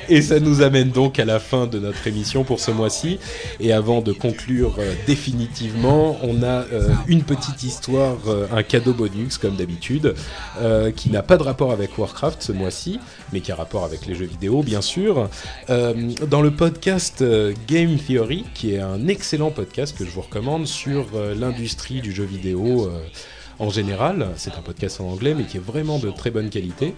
Et 0.08 0.22
ça 0.22 0.40
nous 0.40 0.62
amène 0.62 0.90
donc 0.90 1.18
à 1.18 1.24
la 1.24 1.38
fin 1.38 1.66
de 1.66 1.78
notre 1.78 2.06
émission 2.06 2.44
pour 2.44 2.60
ce 2.60 2.70
mois-ci. 2.70 3.18
Et 3.60 3.72
avant 3.72 4.00
de 4.00 4.12
conclure 4.12 4.76
euh, 4.78 4.94
définitivement, 5.06 6.18
on 6.22 6.42
a 6.42 6.64
euh, 6.72 6.88
une 7.06 7.22
petite 7.22 7.62
histoire, 7.62 8.16
euh, 8.26 8.46
un 8.52 8.62
cadeau 8.62 8.92
bonus 8.92 9.38
comme 9.38 9.56
d'habitude, 9.56 10.14
qui 10.96 11.10
n'a 11.10 11.22
pas 11.22 11.36
de 11.36 11.42
rapport 11.42 11.72
avec 11.72 11.96
Warcraft 11.96 12.42
ce 12.42 12.52
mois-ci, 12.52 12.98
mais 13.32 13.40
qui 13.40 13.52
a 13.52 13.54
rapport 13.54 13.84
avec 13.84 14.06
les 14.06 14.14
jeux 14.14 14.26
vidéo 14.26 14.62
bien 14.62 14.82
sûr. 14.82 15.28
dans 15.68 16.42
le 16.42 16.50
podcast 16.50 17.24
Game 17.66 17.96
Theory, 17.96 18.44
qui 18.54 18.74
est 18.74 18.80
un 18.80 19.08
excellent 19.08 19.50
podcast 19.50 19.96
que 19.96 20.04
je 20.04 20.10
vous 20.10 20.20
recommande 20.20 20.66
sur 20.66 21.06
l'industrie 21.38 22.00
du 22.00 22.12
jeu 22.12 22.24
vidéo 22.24 22.90
en 23.60 23.70
général. 23.70 24.28
C'est 24.36 24.54
un 24.54 24.62
podcast 24.62 25.00
en 25.00 25.04
anglais, 25.04 25.34
mais 25.34 25.44
qui 25.44 25.58
est 25.58 25.64
vraiment 25.64 25.98
de 25.98 26.10
très 26.10 26.30
bonne 26.30 26.50
qualité. 26.50 26.94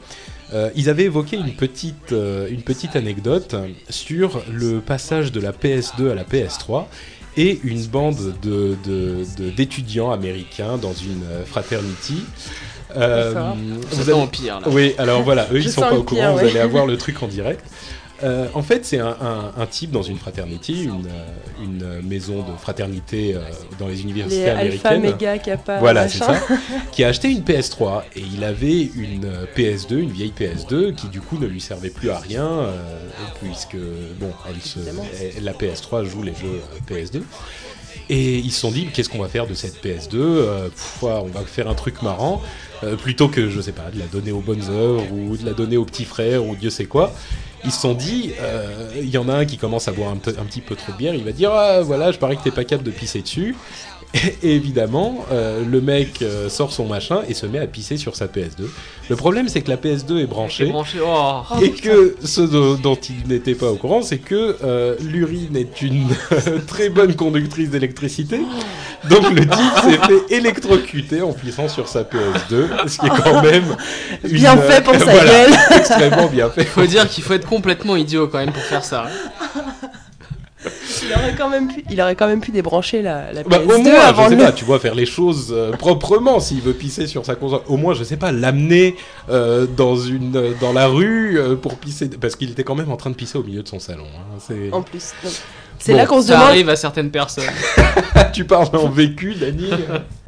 Euh, 0.52 0.70
ils 0.74 0.90
avaient 0.90 1.04
évoqué 1.04 1.36
une 1.36 1.54
petite, 1.54 2.12
euh, 2.12 2.48
une 2.50 2.62
petite 2.62 2.96
anecdote 2.96 3.54
sur 3.88 4.42
le 4.52 4.80
passage 4.80 5.32
de 5.32 5.40
la 5.40 5.52
PS2 5.52 6.10
à 6.10 6.14
la 6.14 6.24
PS3 6.24 6.86
et 7.36 7.60
une 7.64 7.82
bande 7.86 8.34
d'étudiants 9.56 10.08
de, 10.08 10.14
américains 10.14 10.76
dans 10.76 10.92
une 10.92 11.24
euh, 11.30 11.44
fraternity. 11.44 12.24
Euh, 12.94 13.52
vous 13.90 14.10
avez... 14.10 14.26
pire 14.26 14.60
là. 14.60 14.68
Oui, 14.68 14.94
alors 14.98 15.22
voilà, 15.22 15.48
eux 15.52 15.60
ils 15.60 15.70
sont 15.70 15.80
pas 15.80 15.94
au 15.94 16.02
courant, 16.02 16.34
vous 16.34 16.40
allez 16.40 16.58
avoir 16.58 16.84
le 16.86 16.98
truc 16.98 17.22
en 17.22 17.28
direct. 17.28 17.64
Euh, 18.24 18.46
en 18.54 18.62
fait, 18.62 18.84
c'est 18.84 18.98
un, 18.98 19.66
type 19.70 19.90
dans 19.90 20.02
une 20.02 20.18
fraternité, 20.18 20.72
une, 20.72 21.82
euh, 21.82 22.00
maison 22.02 22.42
de 22.42 22.56
fraternité 22.56 23.34
euh, 23.34 23.40
dans 23.78 23.88
les 23.88 24.02
universités 24.02 24.48
américaines. 24.48 25.04
Alpha, 25.04 25.38
Kappa, 25.38 25.78
voilà, 25.78 26.08
c'est 26.08 26.18
ça. 26.18 26.40
qui 26.92 27.04
a 27.04 27.08
acheté 27.08 27.30
une 27.30 27.40
PS3 27.42 28.02
et 28.14 28.20
il 28.20 28.44
avait 28.44 28.82
une 28.82 29.28
PS2, 29.56 29.96
une 29.96 30.10
vieille 30.10 30.32
PS2 30.38 30.94
qui 30.94 31.08
du 31.08 31.20
coup 31.20 31.38
ne 31.38 31.46
lui 31.46 31.60
servait 31.60 31.90
plus 31.90 32.10
à 32.10 32.18
rien 32.18 32.66
puisque 33.40 33.76
bon, 34.20 34.30
la 35.40 35.52
PS3 35.52 36.04
joue 36.04 36.22
les 36.22 36.32
jeux 36.34 36.60
PS2. 36.88 37.22
Et 38.08 38.38
ils 38.38 38.50
se 38.50 38.60
sont 38.60 38.70
dit, 38.70 38.88
qu'est-ce 38.92 39.08
qu'on 39.08 39.20
va 39.20 39.28
faire 39.28 39.46
de 39.46 39.54
cette 39.54 39.82
PS2 39.82 40.70
On 41.02 41.26
va 41.26 41.40
faire 41.46 41.68
un 41.68 41.74
truc 41.74 42.02
marrant. 42.02 42.42
plutôt 42.98 43.28
que, 43.28 43.48
je 43.48 43.60
sais 43.60 43.72
pas, 43.72 43.90
de 43.92 43.98
la 43.98 44.06
donner 44.06 44.32
aux 44.32 44.40
bonnes 44.40 44.68
œuvres 44.70 45.04
ou 45.12 45.36
de 45.36 45.44
la 45.44 45.52
donner 45.52 45.76
aux 45.76 45.84
petits 45.84 46.04
frères 46.04 46.46
ou 46.46 46.54
Dieu 46.56 46.70
sait 46.70 46.86
quoi 46.86 47.12
ils 47.64 47.72
se 47.72 47.80
sont 47.80 47.94
dit, 47.94 48.32
euh, 48.40 48.88
il 48.96 49.10
y 49.10 49.18
en 49.18 49.28
a 49.28 49.34
un 49.34 49.44
qui 49.44 49.56
commence 49.56 49.88
à 49.88 49.92
boire 49.92 50.10
un, 50.10 50.14
un, 50.14 50.44
petit 50.44 50.60
peu 50.60 50.74
trop 50.74 50.92
de 50.92 50.96
bière, 50.96 51.14
il 51.14 51.24
va 51.24 51.32
dire, 51.32 51.52
ah 51.52 51.82
voilà, 51.82 52.12
je 52.12 52.18
parie 52.18 52.36
que 52.36 52.42
t'es 52.42 52.50
pas 52.50 52.64
capable 52.64 52.84
de 52.84 52.94
pisser 52.94 53.22
dessus. 53.22 53.54
Et 54.42 54.54
évidemment, 54.54 55.24
euh, 55.32 55.64
le 55.64 55.80
mec 55.80 56.20
euh, 56.20 56.48
sort 56.48 56.72
son 56.72 56.86
machin 56.86 57.22
et 57.28 57.34
se 57.34 57.46
met 57.46 57.58
à 57.58 57.66
pisser 57.66 57.96
sur 57.96 58.14
sa 58.14 58.26
PS2. 58.26 58.64
Le 59.08 59.16
problème, 59.16 59.48
c'est 59.48 59.62
que 59.62 59.70
la 59.70 59.76
PS2 59.76 60.18
est 60.18 60.26
branchée. 60.26 60.72
Oh. 60.74 61.42
et 61.62 61.70
que 61.70 62.16
ce 62.22 62.42
dont 62.76 62.94
il 62.94 63.28
n'était 63.28 63.54
pas 63.54 63.70
au 63.70 63.76
courant, 63.76 64.02
c'est 64.02 64.18
que 64.18 64.56
euh, 64.62 64.96
l'urine 65.00 65.56
est 65.56 65.80
une 65.80 66.08
très 66.66 66.90
bonne 66.90 67.14
conductrice 67.14 67.70
d'électricité. 67.70 68.40
Donc 69.08 69.30
le 69.30 69.46
type 69.46 69.78
s'est 69.82 69.98
fait 69.98 70.34
électrocuter 70.36 71.22
en 71.22 71.32
pissant 71.32 71.68
sur 71.68 71.88
sa 71.88 72.02
PS2, 72.02 72.88
ce 72.88 72.98
qui 72.98 73.06
est 73.06 73.22
quand 73.22 73.42
même 73.42 73.76
bien 74.24 74.56
fait 74.56 74.82
pour 74.82 74.94
sa 74.94 75.04
gueule. 75.06 75.50
extrêmement 75.76 76.28
bien 76.28 76.50
fait. 76.50 76.62
Il 76.62 76.68
faut 76.68 76.86
dire 76.86 77.08
qu'il 77.08 77.24
faut 77.24 77.34
être 77.34 77.48
complètement 77.48 77.96
idiot 77.96 78.28
quand 78.28 78.38
même 78.38 78.52
pour 78.52 78.62
faire 78.62 78.84
ça. 78.84 79.06
Il 80.64 81.12
aurait 81.12 81.34
quand 81.36 81.48
même 81.48 81.68
pu, 81.68 81.84
il 81.90 82.00
aurait 82.00 82.14
quand 82.14 82.28
même 82.28 82.40
pu 82.40 82.52
débrancher 82.52 83.02
la, 83.02 83.32
la 83.32 83.42
PS2 83.42 83.48
bah, 83.48 83.58
au 83.74 83.78
moins, 83.78 84.00
avant 84.00 84.24
je 84.24 84.30
sais 84.30 84.36
pas, 84.36 84.52
tu 84.52 84.64
vois, 84.64 84.78
faire 84.78 84.94
les 84.94 85.06
choses 85.06 85.48
euh, 85.50 85.72
proprement 85.72 86.38
s'il 86.38 86.60
veut 86.60 86.72
pisser 86.72 87.08
sur 87.08 87.26
sa 87.26 87.34
console. 87.34 87.62
Au 87.66 87.76
moins, 87.76 87.94
je 87.94 88.04
sais 88.04 88.16
pas, 88.16 88.30
l'amener 88.30 88.94
euh, 89.28 89.66
dans 89.66 89.96
une 89.96 90.36
euh, 90.36 90.52
dans 90.60 90.72
la 90.72 90.86
rue 90.86 91.40
pour 91.60 91.76
pisser 91.76 92.08
parce 92.08 92.36
qu'il 92.36 92.50
était 92.50 92.62
quand 92.62 92.76
même 92.76 92.92
en 92.92 92.96
train 92.96 93.10
de 93.10 93.16
pisser 93.16 93.38
au 93.38 93.42
milieu 93.42 93.62
de 93.62 93.68
son 93.68 93.80
salon. 93.80 94.06
Hein. 94.16 94.52
En 94.70 94.82
plus. 94.82 95.12
C'est 95.82 95.94
là 95.94 96.06
qu'on 96.06 96.22
se 96.22 96.28
demande. 96.28 96.42
Ça 96.42 96.48
arrive 96.48 96.68
à 96.68 96.76
certaines 96.76 97.10
personnes. 97.10 97.44
tu 98.32 98.44
parles 98.44 98.68
en 98.74 98.88
vécu, 98.88 99.34
Dani. 99.34 99.70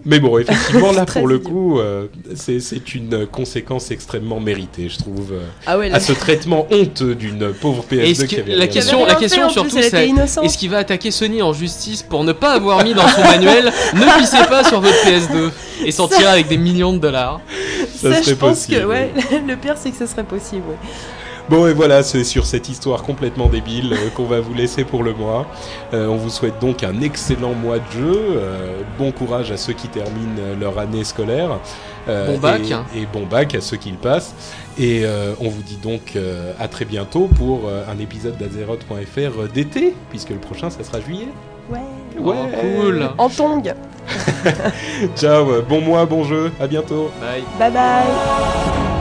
Mais 0.05 0.19
bon, 0.19 0.37
effectivement, 0.39 0.93
là, 0.97 1.07
pour 1.07 1.29
le 1.29 1.39
coup, 1.39 1.79
euh, 1.79 2.07
c'est 2.35 2.95
une 2.95 3.27
conséquence 3.27 3.91
extrêmement 3.91 4.41
méritée, 4.41 4.89
je 4.89 4.99
trouve, 4.99 5.33
euh, 5.33 5.47
ah 5.67 5.79
à 5.93 6.01
ce 6.01 6.13
traitement 6.13 6.67
honteux 6.71 7.15
d'une 7.15 7.53
pauvre 7.53 7.85
PS2 7.91 8.27
qui 8.27 8.41
avait 8.41 8.57
la 8.57 8.67
question, 8.67 9.07
la 9.07 9.15
question 9.15 9.49
surtout, 9.49 9.81
c'est 9.81 10.11
est-ce 10.43 10.59
qu'il 10.59 10.71
va 10.71 10.79
attaquer 10.79 11.11
Sony 11.11 11.41
en 11.41 11.53
justice 11.53 12.03
pour 12.03 12.25
ne 12.25 12.33
pas 12.33 12.53
avoir 12.53 12.85
mis 12.85 12.95
dans 12.95 13.09
son 13.09 13.21
manuel 13.23 13.73
ne 13.95 14.19
pissez 14.19 14.45
pas 14.49 14.65
sur 14.65 14.81
votre 14.81 14.97
PS2 15.07 15.51
et 15.87 15.91
s'en 15.91 16.09
tirer 16.09 16.27
avec 16.27 16.49
des 16.49 16.59
millions 16.59 16.93
de 16.93 16.99
dollars? 16.99 17.41
Ça, 17.95 18.21
je 18.21 18.35
pense 18.35 18.67
que, 18.67 18.85
ouais, 18.85 19.13
le 19.47 19.57
pire, 19.57 19.77
c'est 19.77 19.91
que 19.91 19.97
ce 19.97 20.07
serait 20.07 20.25
possible. 20.25 20.65
Ouais. 20.69 20.91
Bon 21.51 21.67
et 21.67 21.75
voilà, 21.75 22.03
c'est 22.03 22.25
sur 22.25 22.47
cette 22.47 22.71
histoire 22.71 23.03
complètement 23.03 23.49
débile 23.49 23.93
euh, 23.93 24.09
qu'on 24.09 24.25
va 24.25 24.41
vous 24.41 24.55
laisser 24.55 24.85
pour 24.85 25.03
le 25.03 25.13
mois. 25.13 25.47
Euh, 25.93 26.07
on 26.07 26.17
vous 26.17 26.31
souhaite 26.31 26.59
donc 26.59 26.83
un 26.83 27.03
excellent 27.03 27.53
mois 27.53 27.79
de 27.79 27.91
jeu. 27.93 28.17
Euh, 28.17 28.81
bon 28.99 29.13
courage 29.13 29.51
à 29.51 29.59
ceux 29.59 29.75
qui 29.75 29.89
terminent 29.89 30.41
leur 30.59 30.79
année 30.79 31.05
scolaire. 31.05 31.59
bon 32.07 32.39
bac. 32.39 32.63
Et, 32.97 33.07
bon 33.13 33.27
bac 33.27 33.55
à 33.55 33.61
ceux 33.61 33.77
qui 33.77 33.91
le 33.91 33.99
passent. 33.99 34.35
Et 34.79 35.05
on 35.41 35.49
vous 35.49 35.63
dit 35.63 35.79
donc 35.83 36.19
à 36.59 36.69
très 36.69 36.85
bientôt 36.85 37.29
pour 37.29 37.71
un 37.71 37.99
épisode 37.99 38.37
d'Azeroth.fr 38.39 39.53
d'été, 39.53 39.95
puisque 40.11 40.31
le 40.31 40.39
prochain, 40.39 40.71
ça 40.71 40.83
sera 40.83 41.01
juillet. 41.01 41.29
Ouais. 41.71 41.79
Ouais. 42.19 42.37
Oh, 42.53 42.57
cool. 42.61 43.11
En 43.19 43.29
tongue. 43.29 43.75
Ciao, 45.17 45.63
bon 45.69 45.81
mois, 45.81 46.07
bon 46.07 46.25
jeu, 46.25 46.53
à 46.61 46.67
bientôt. 46.67 47.11
Bye. 47.21 47.43
Bye 47.59 47.73
bye. 47.73 48.94